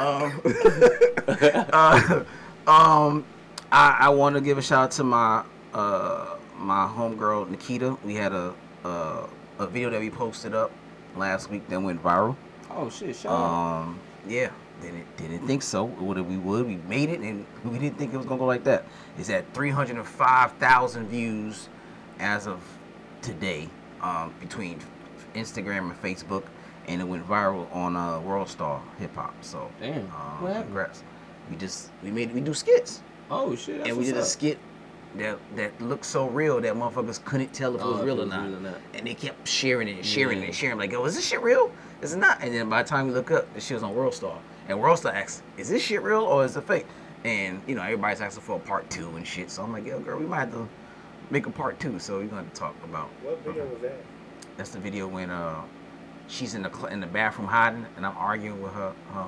Um, 0.00 0.40
uh, 1.72 2.24
um, 2.66 3.24
I, 3.70 3.96
I 4.00 4.08
want 4.10 4.36
to 4.36 4.40
give 4.40 4.58
a 4.58 4.62
shout 4.62 4.84
out 4.84 4.90
to 4.92 5.04
my 5.04 5.44
uh 5.74 6.36
my 6.58 6.86
homegirl 6.86 7.50
Nikita. 7.50 7.96
We 8.04 8.14
had 8.14 8.32
a 8.32 8.54
uh, 8.84 9.26
a 9.58 9.66
video 9.66 9.90
that 9.90 10.00
we 10.00 10.10
posted 10.10 10.54
up 10.54 10.70
last 11.16 11.50
week 11.50 11.68
that 11.68 11.80
went 11.80 12.02
viral. 12.02 12.36
Oh 12.70 12.90
shit, 12.90 13.16
shout 13.16 13.32
out. 13.32 13.82
Um, 13.82 14.00
yeah, 14.26 14.50
didn't 14.80 15.16
didn't 15.16 15.46
think 15.46 15.62
so. 15.62 15.84
Would 15.84 16.18
we 16.18 16.36
would 16.36 16.66
we 16.66 16.76
made 16.76 17.08
it, 17.08 17.20
and 17.20 17.46
we 17.64 17.78
didn't 17.78 17.98
think 17.98 18.12
it 18.12 18.16
was 18.16 18.26
gonna 18.26 18.38
go 18.38 18.46
like 18.46 18.64
that. 18.64 18.84
It's 19.18 19.30
at 19.30 19.52
three 19.54 19.70
hundred 19.70 19.96
and 19.96 20.06
five 20.06 20.52
thousand 20.52 21.08
views 21.08 21.68
as 22.18 22.46
of 22.46 22.60
today, 23.20 23.68
um, 24.00 24.34
between 24.40 24.78
Instagram 25.34 25.90
and 25.90 26.02
Facebook, 26.02 26.44
and 26.92 27.00
it 27.00 27.04
went 27.04 27.26
viral 27.26 27.74
on 27.74 27.96
uh, 27.96 28.20
World 28.20 28.48
Star 28.48 28.80
Hip 28.98 29.14
Hop. 29.16 29.34
So, 29.40 29.70
Damn, 29.80 30.00
um, 30.00 30.42
what 30.42 30.48
happened? 30.52 30.64
congrats. 30.66 31.02
We 31.50 31.56
just 31.56 31.90
we 32.02 32.10
made 32.10 32.32
we 32.32 32.40
do 32.40 32.54
skits, 32.54 33.02
Oh 33.30 33.56
shit, 33.56 33.78
that's 33.78 33.88
and 33.90 33.98
we 33.98 34.04
did 34.04 34.16
a 34.16 34.24
skit 34.24 34.58
that 35.16 35.38
that 35.56 35.80
looked 35.80 36.04
so 36.04 36.28
real 36.28 36.60
that 36.60 36.74
motherfuckers 36.74 37.22
couldn't 37.24 37.52
tell 37.52 37.74
if 37.74 37.80
it 37.80 37.84
Oh, 37.84 37.92
was 37.92 38.02
real 38.02 38.20
it 38.20 38.24
or 38.24 38.26
not. 38.26 38.44
real 38.46 38.56
or 38.56 38.60
not. 38.60 38.78
And 38.94 39.06
they 39.06 39.14
kept 39.14 39.48
sharing 39.48 39.88
it 39.88 39.96
and 39.96 40.06
sharing 40.06 40.40
it 40.42 40.46
and 40.46 40.54
sharing. 40.54 40.78
Like, 40.78 40.92
yo, 40.92 41.04
is 41.04 41.14
this 41.16 41.26
shit 41.26 41.42
real? 41.42 41.70
Is 42.02 42.14
it 42.14 42.18
not? 42.18 42.42
And 42.42 42.54
then 42.54 42.68
by 42.68 42.82
the 42.82 42.88
time 42.88 43.08
we 43.08 43.12
look 43.14 43.30
up, 43.30 43.52
the 43.54 43.60
shit 43.60 43.74
was 43.74 43.82
on 43.82 43.94
World 43.94 44.14
Star. 44.14 44.38
And 44.68 44.80
World 44.80 44.98
Star 44.98 45.12
asks, 45.12 45.42
is 45.58 45.68
this 45.68 45.82
shit 45.82 46.02
real 46.02 46.22
or 46.22 46.44
is 46.44 46.56
it 46.56 46.64
fake? 46.66 46.86
And 47.24 47.60
you 47.66 47.74
know, 47.74 47.82
everybody's 47.82 48.20
asking 48.20 48.42
for 48.42 48.56
a 48.56 48.60
part 48.60 48.88
two 48.90 49.08
and 49.16 49.26
shit. 49.26 49.50
So 49.50 49.62
I'm 49.62 49.72
like, 49.72 49.86
yo, 49.86 49.98
girl, 50.00 50.18
we 50.18 50.26
might 50.26 50.40
have 50.40 50.52
to 50.52 50.68
make 51.30 51.46
a 51.46 51.50
part 51.50 51.78
two. 51.80 51.98
So 51.98 52.18
we're 52.18 52.26
gonna 52.26 52.46
talk 52.54 52.74
about. 52.84 53.08
What 53.22 53.38
video 53.44 53.66
was 53.66 53.80
that? 53.82 53.96
That's 54.56 54.70
the 54.70 54.78
video 54.80 55.06
when 55.08 55.30
uh 55.30 55.62
she's 56.32 56.54
in 56.54 56.62
the 56.62 56.70
cl- 56.70 56.86
in 56.86 57.00
the 57.00 57.06
bathroom 57.06 57.46
hiding, 57.46 57.86
and 57.96 58.06
I'm 58.06 58.16
arguing 58.16 58.60
with 58.60 58.72
her, 58.72 58.92
her 59.12 59.26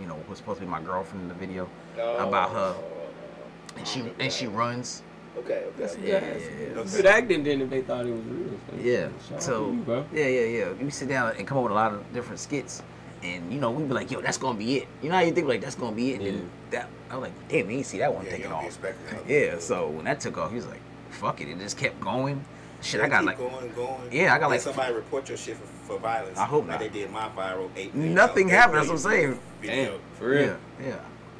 you 0.00 0.06
know, 0.06 0.18
who's 0.28 0.38
supposed 0.38 0.60
to 0.60 0.66
be 0.66 0.70
my 0.70 0.80
girlfriend 0.80 1.22
in 1.22 1.28
the 1.28 1.34
video, 1.34 1.68
about 1.94 2.50
her, 2.50 2.74
oh. 2.76 3.76
and 3.76 3.88
she 3.88 4.04
and 4.18 4.32
she 4.32 4.46
runs. 4.46 5.02
Okay, 5.36 5.64
okay. 5.80 5.96
Yeah, 6.04 6.12
yeah, 6.12 6.20
yeah. 6.20 6.80
It's 6.80 6.96
good 6.96 7.06
acting 7.06 7.42
then 7.42 7.62
if 7.62 7.70
they 7.70 7.82
thought 7.82 8.06
it 8.06 8.12
was 8.12 8.22
real. 8.22 8.52
Yeah. 8.80 9.08
Shout 9.28 9.42
So 9.42 9.72
you, 9.72 10.06
yeah, 10.12 10.28
yeah, 10.28 10.44
yeah. 10.44 10.72
We 10.74 10.90
sit 10.90 11.08
down 11.08 11.34
and 11.36 11.44
come 11.44 11.58
up 11.58 11.64
with 11.64 11.72
a 11.72 11.74
lot 11.74 11.92
of 11.92 12.12
different 12.12 12.38
skits, 12.38 12.82
and 13.22 13.52
you 13.52 13.58
know 13.58 13.70
we'd 13.72 13.88
be 13.88 13.94
like, 13.94 14.10
yo, 14.12 14.20
that's 14.20 14.38
gonna 14.38 14.58
be 14.58 14.76
it. 14.76 14.88
You 15.02 15.08
know 15.08 15.16
how 15.16 15.22
you 15.22 15.32
think 15.32 15.48
like 15.48 15.60
that's 15.60 15.74
gonna 15.74 15.96
be 15.96 16.12
it, 16.12 16.20
and 16.20 16.26
then 16.26 16.50
that 16.70 16.88
I 17.10 17.16
was 17.16 17.22
like, 17.22 17.48
damn, 17.48 17.66
we 17.66 17.76
ain't 17.76 17.86
see 17.86 17.98
that 17.98 18.14
one 18.14 18.24
Yeah, 18.24 18.30
taking 18.30 18.44
you 18.44 18.50
don't 18.50 18.62
be 18.62 18.88
off. 19.16 19.28
Yeah. 19.28 19.58
So 19.58 19.88
when 19.88 20.04
that 20.04 20.20
took 20.20 20.38
off, 20.38 20.50
he 20.50 20.56
was 20.56 20.66
like, 20.66 20.82
fuck 21.10 21.40
it, 21.40 21.48
it 21.48 21.58
just 21.58 21.78
kept 21.78 22.00
going. 22.00 22.44
Shit, 22.84 23.00
I 23.00 23.08
got 23.08 23.20
keep 23.20 23.26
like 23.26 23.38
going, 23.38 23.72
going. 23.72 24.12
Yeah, 24.12 24.34
I 24.34 24.38
got 24.38 24.42
Let 24.50 24.56
like- 24.56 24.60
somebody 24.60 24.92
report 24.94 25.28
your 25.28 25.38
shit 25.38 25.56
for, 25.56 25.66
for 25.94 25.98
violence. 25.98 26.38
I 26.38 26.44
hope 26.44 26.62
like 26.68 26.72
not. 26.72 26.80
they 26.80 26.88
did 26.90 27.10
my 27.10 27.28
viral 27.30 27.70
eight. 27.76 27.94
million 27.94 28.14
Nothing 28.14 28.48
dollar 28.48 28.60
happened, 28.60 28.78
that's 28.78 28.88
what 28.88 28.94
I'm 28.94 28.98
saying. 29.12 29.40
Video. 29.62 29.90
Damn, 29.92 30.00
for 30.18 30.28
real. 30.28 30.40
yeah, 30.80 30.86
yeah. 30.86 30.96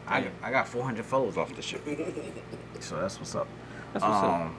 I, 0.07 0.21
Damn. 0.23 0.33
I 0.43 0.51
got 0.51 0.69
400 0.69 1.05
followers 1.05 1.37
off 1.37 1.55
this 1.55 1.65
shit. 1.67 1.83
so 2.81 2.97
that's 3.01 3.19
what's 3.19 3.35
up. 3.35 3.47
That's 3.93 4.03
what's 4.05 4.17
up. 4.17 4.25
um, 4.25 4.57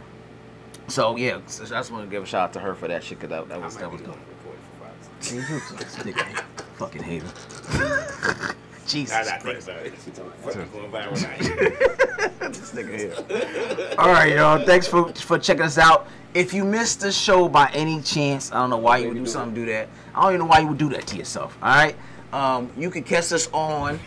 So 0.87 1.15
yeah, 1.15 1.39
so 1.47 1.63
I 1.63 1.67
just 1.67 1.91
want 1.91 2.05
to 2.05 2.09
give 2.11 2.21
a 2.23 2.25
shout 2.27 2.43
out 2.49 2.53
to 2.53 2.59
her 2.59 2.75
for 2.75 2.87
that 2.87 3.03
shit 3.03 3.19
because 3.19 3.29
that, 3.31 3.49
that 3.49 3.61
was 3.61 3.75
might 3.75 3.81
that 3.81 3.89
be 3.89 3.97
was 3.97 4.01
dope. 4.01 4.15
one 4.15 4.25
reported 4.29 4.61
for 4.69 4.83
violence. 4.83 5.27
See, 5.27 5.35
you 5.75 5.79
just 5.79 5.99
stick 5.99 6.17
it. 6.17 6.43
fucking 6.77 7.03
hater. 7.03 7.27
Jesus 8.87 9.15
Now 9.17 9.23
that 9.23 9.41
Christ. 9.41 9.67
about 9.67 9.83
it, 9.85 9.93
fucking 9.97 10.69
going 10.71 10.91
viral 10.91 12.39
now. 12.39 12.47
this 12.49 12.71
nigga 12.71 12.95
here. 12.95 13.95
All 13.97 14.09
right, 14.11 14.31
y'all. 14.35 14.63
Thanks 14.63 14.85
for 14.87 15.11
for 15.13 15.39
checking 15.39 15.63
us 15.63 15.79
out. 15.79 16.07
If 16.35 16.53
you 16.53 16.65
missed 16.65 16.99
the 16.99 17.13
show 17.13 17.47
by 17.47 17.71
any 17.73 18.01
chance, 18.01 18.51
I 18.51 18.55
don't 18.55 18.69
know 18.69 18.77
why 18.77 18.97
you 18.97 19.07
would 19.07 19.17
do 19.17 19.25
something 19.25 19.55
do 19.55 19.71
that. 19.71 19.87
I 20.13 20.21
don't 20.21 20.31
even 20.31 20.39
know 20.41 20.45
why 20.47 20.59
you 20.59 20.67
would 20.67 20.77
do 20.77 20.89
that 20.89 21.07
to 21.07 21.17
yourself. 21.17 21.57
All 21.63 21.73
right. 21.73 21.95
Um, 22.33 22.69
you 22.77 22.89
can 22.89 23.03
catch 23.03 23.31
us 23.31 23.47
on 23.53 23.97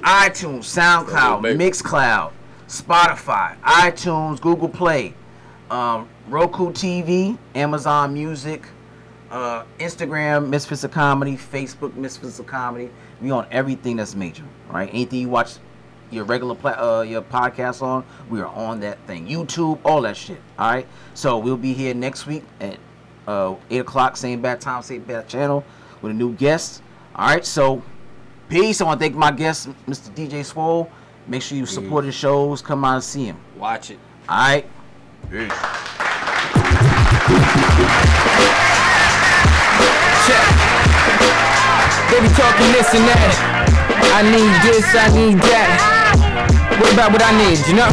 iTunes, 0.00 0.64
SoundCloud. 0.64 1.56
Mixcloud, 1.56 2.32
Spotify, 2.68 3.58
iTunes, 3.62 4.42
Google 4.42 4.68
Play, 4.68 5.14
um, 5.70 6.06
Roku 6.28 6.70
TV, 6.70 7.38
Amazon 7.54 8.12
Music, 8.12 8.62
uh, 9.30 9.64
Instagram, 9.78 10.50
Misfits 10.50 10.84
of 10.84 10.90
Comedy, 10.90 11.34
Facebook, 11.34 11.94
Misfits 11.96 12.38
of 12.38 12.46
Comedy. 12.46 12.90
We 13.22 13.30
on 13.30 13.46
everything 13.50 13.96
that's 13.96 14.14
major, 14.14 14.44
right? 14.68 14.90
Anything 14.92 15.20
you 15.20 15.28
watch 15.30 15.54
your 16.10 16.24
regular 16.24 16.54
pla- 16.54 16.98
uh, 16.98 17.02
your 17.02 17.22
podcast 17.22 17.82
on, 17.82 18.04
we 18.28 18.40
are 18.40 18.46
on 18.46 18.80
that 18.80 18.98
thing. 19.06 19.26
YouTube, 19.26 19.78
all 19.84 20.02
that 20.02 20.16
shit. 20.16 20.40
All 20.58 20.70
right. 20.70 20.86
So 21.14 21.38
we'll 21.38 21.56
be 21.56 21.72
here 21.72 21.94
next 21.94 22.26
week 22.26 22.44
at 22.60 22.78
uh, 23.26 23.54
eight 23.70 23.78
o'clock, 23.78 24.16
same 24.16 24.40
bad 24.42 24.60
time, 24.60 24.82
same 24.82 25.02
bad 25.02 25.28
channel, 25.28 25.64
with 26.02 26.10
a 26.10 26.14
new 26.14 26.32
guest. 26.34 26.82
All 27.14 27.28
right. 27.28 27.44
So 27.44 27.82
peace. 28.48 28.80
I 28.80 28.84
want 28.84 29.00
to 29.00 29.04
thank 29.04 29.16
my 29.16 29.30
guest, 29.30 29.68
Mr. 29.86 30.10
DJ 30.14 30.44
Swole. 30.44 30.90
Make 31.26 31.42
sure 31.42 31.56
you 31.56 31.66
support 31.66 32.04
his 32.04 32.14
shows. 32.14 32.60
Come 32.62 32.84
out 32.84 32.94
and 32.94 33.04
see 33.04 33.26
him. 33.26 33.36
Watch 33.56 33.90
it. 33.90 33.98
All 34.28 34.36
right. 34.36 34.66
Check. 40.26 40.44
They 42.10 42.20
be 42.20 42.28
talking 42.34 42.72
this 42.72 42.94
and 42.94 43.06
that. 43.06 43.59
I 44.10 44.26
need 44.26 44.52
this, 44.66 44.84
I 44.92 45.06
need 45.14 45.38
that. 45.38 45.70
What 46.82 46.92
about 46.92 47.12
what 47.14 47.22
I 47.22 47.32
need, 47.38 47.62
you 47.70 47.78
know? 47.78 47.90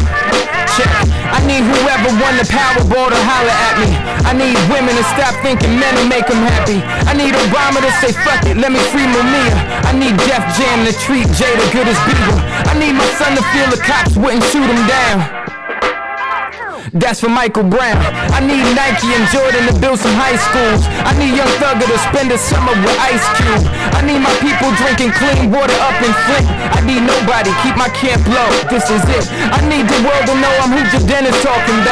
Check. 0.76 0.90
I 1.34 1.40
need 1.46 1.62
whoever 1.62 2.10
won 2.20 2.34
the 2.40 2.48
Powerball 2.48 3.10
to 3.10 3.20
holler 3.22 3.58
at 3.70 3.76
me. 3.82 3.92
I 4.26 4.34
need 4.34 4.58
women 4.72 4.96
to 4.96 5.06
stop 5.14 5.36
thinking 5.44 5.78
men 5.80 5.94
will 5.96 6.10
make 6.10 6.28
them 6.28 6.42
happy. 6.42 6.80
I 7.06 7.14
need 7.14 7.36
Obama 7.36 7.80
to 7.80 7.92
say 8.02 8.12
fuck 8.26 8.46
it, 8.46 8.58
let 8.58 8.72
me 8.72 8.80
free 8.92 9.08
Mumia. 9.08 9.56
I 9.86 9.94
need 9.94 10.16
Def 10.28 10.44
Jam 10.58 10.86
to 10.86 10.94
treat 11.06 11.28
Jada 11.38 11.66
good 11.72 11.88
as 11.88 12.00
Bieber. 12.08 12.38
I 12.68 12.74
need 12.80 12.94
my 12.94 13.08
son 13.16 13.36
to 13.36 13.44
feel 13.56 13.68
the 13.72 13.82
cops 13.82 14.18
wouldn't 14.18 14.44
shoot 14.52 14.68
him 14.68 14.82
down. 14.88 15.47
That's 16.98 17.22
for 17.22 17.30
Michael 17.30 17.64
Brown. 17.64 17.94
I 18.34 18.42
need 18.42 18.66
Nike 18.74 19.14
and 19.14 19.26
Jordan 19.30 19.70
to 19.70 19.74
build 19.78 20.02
some 20.02 20.18
high 20.18 20.34
schools. 20.34 20.82
I 21.06 21.14
need 21.22 21.38
Young 21.38 21.50
Thugger 21.62 21.86
to 21.86 22.00
spend 22.10 22.34
the 22.34 22.42
summer 22.42 22.74
with 22.74 22.98
Ice 23.06 23.22
Cube. 23.38 23.70
I 23.94 24.02
need 24.02 24.18
my 24.18 24.34
people 24.42 24.74
drinking 24.82 25.14
clean 25.14 25.54
water 25.54 25.78
up 25.86 25.94
in 26.02 26.10
Flint. 26.26 26.50
I 26.74 26.82
need 26.82 27.06
nobody, 27.06 27.54
keep 27.62 27.78
my 27.78 27.88
camp 27.94 28.26
low. 28.26 28.50
This 28.74 28.90
is 28.90 29.04
it. 29.14 29.30
I 29.54 29.62
need 29.70 29.86
the 29.86 30.02
world 30.10 30.26
to 30.26 30.36
know 30.42 30.50
I'm 30.58 30.74
who 30.74 30.82
Jaden 30.90 31.30
is 31.30 31.38
talking 31.46 31.78
about. 31.78 31.86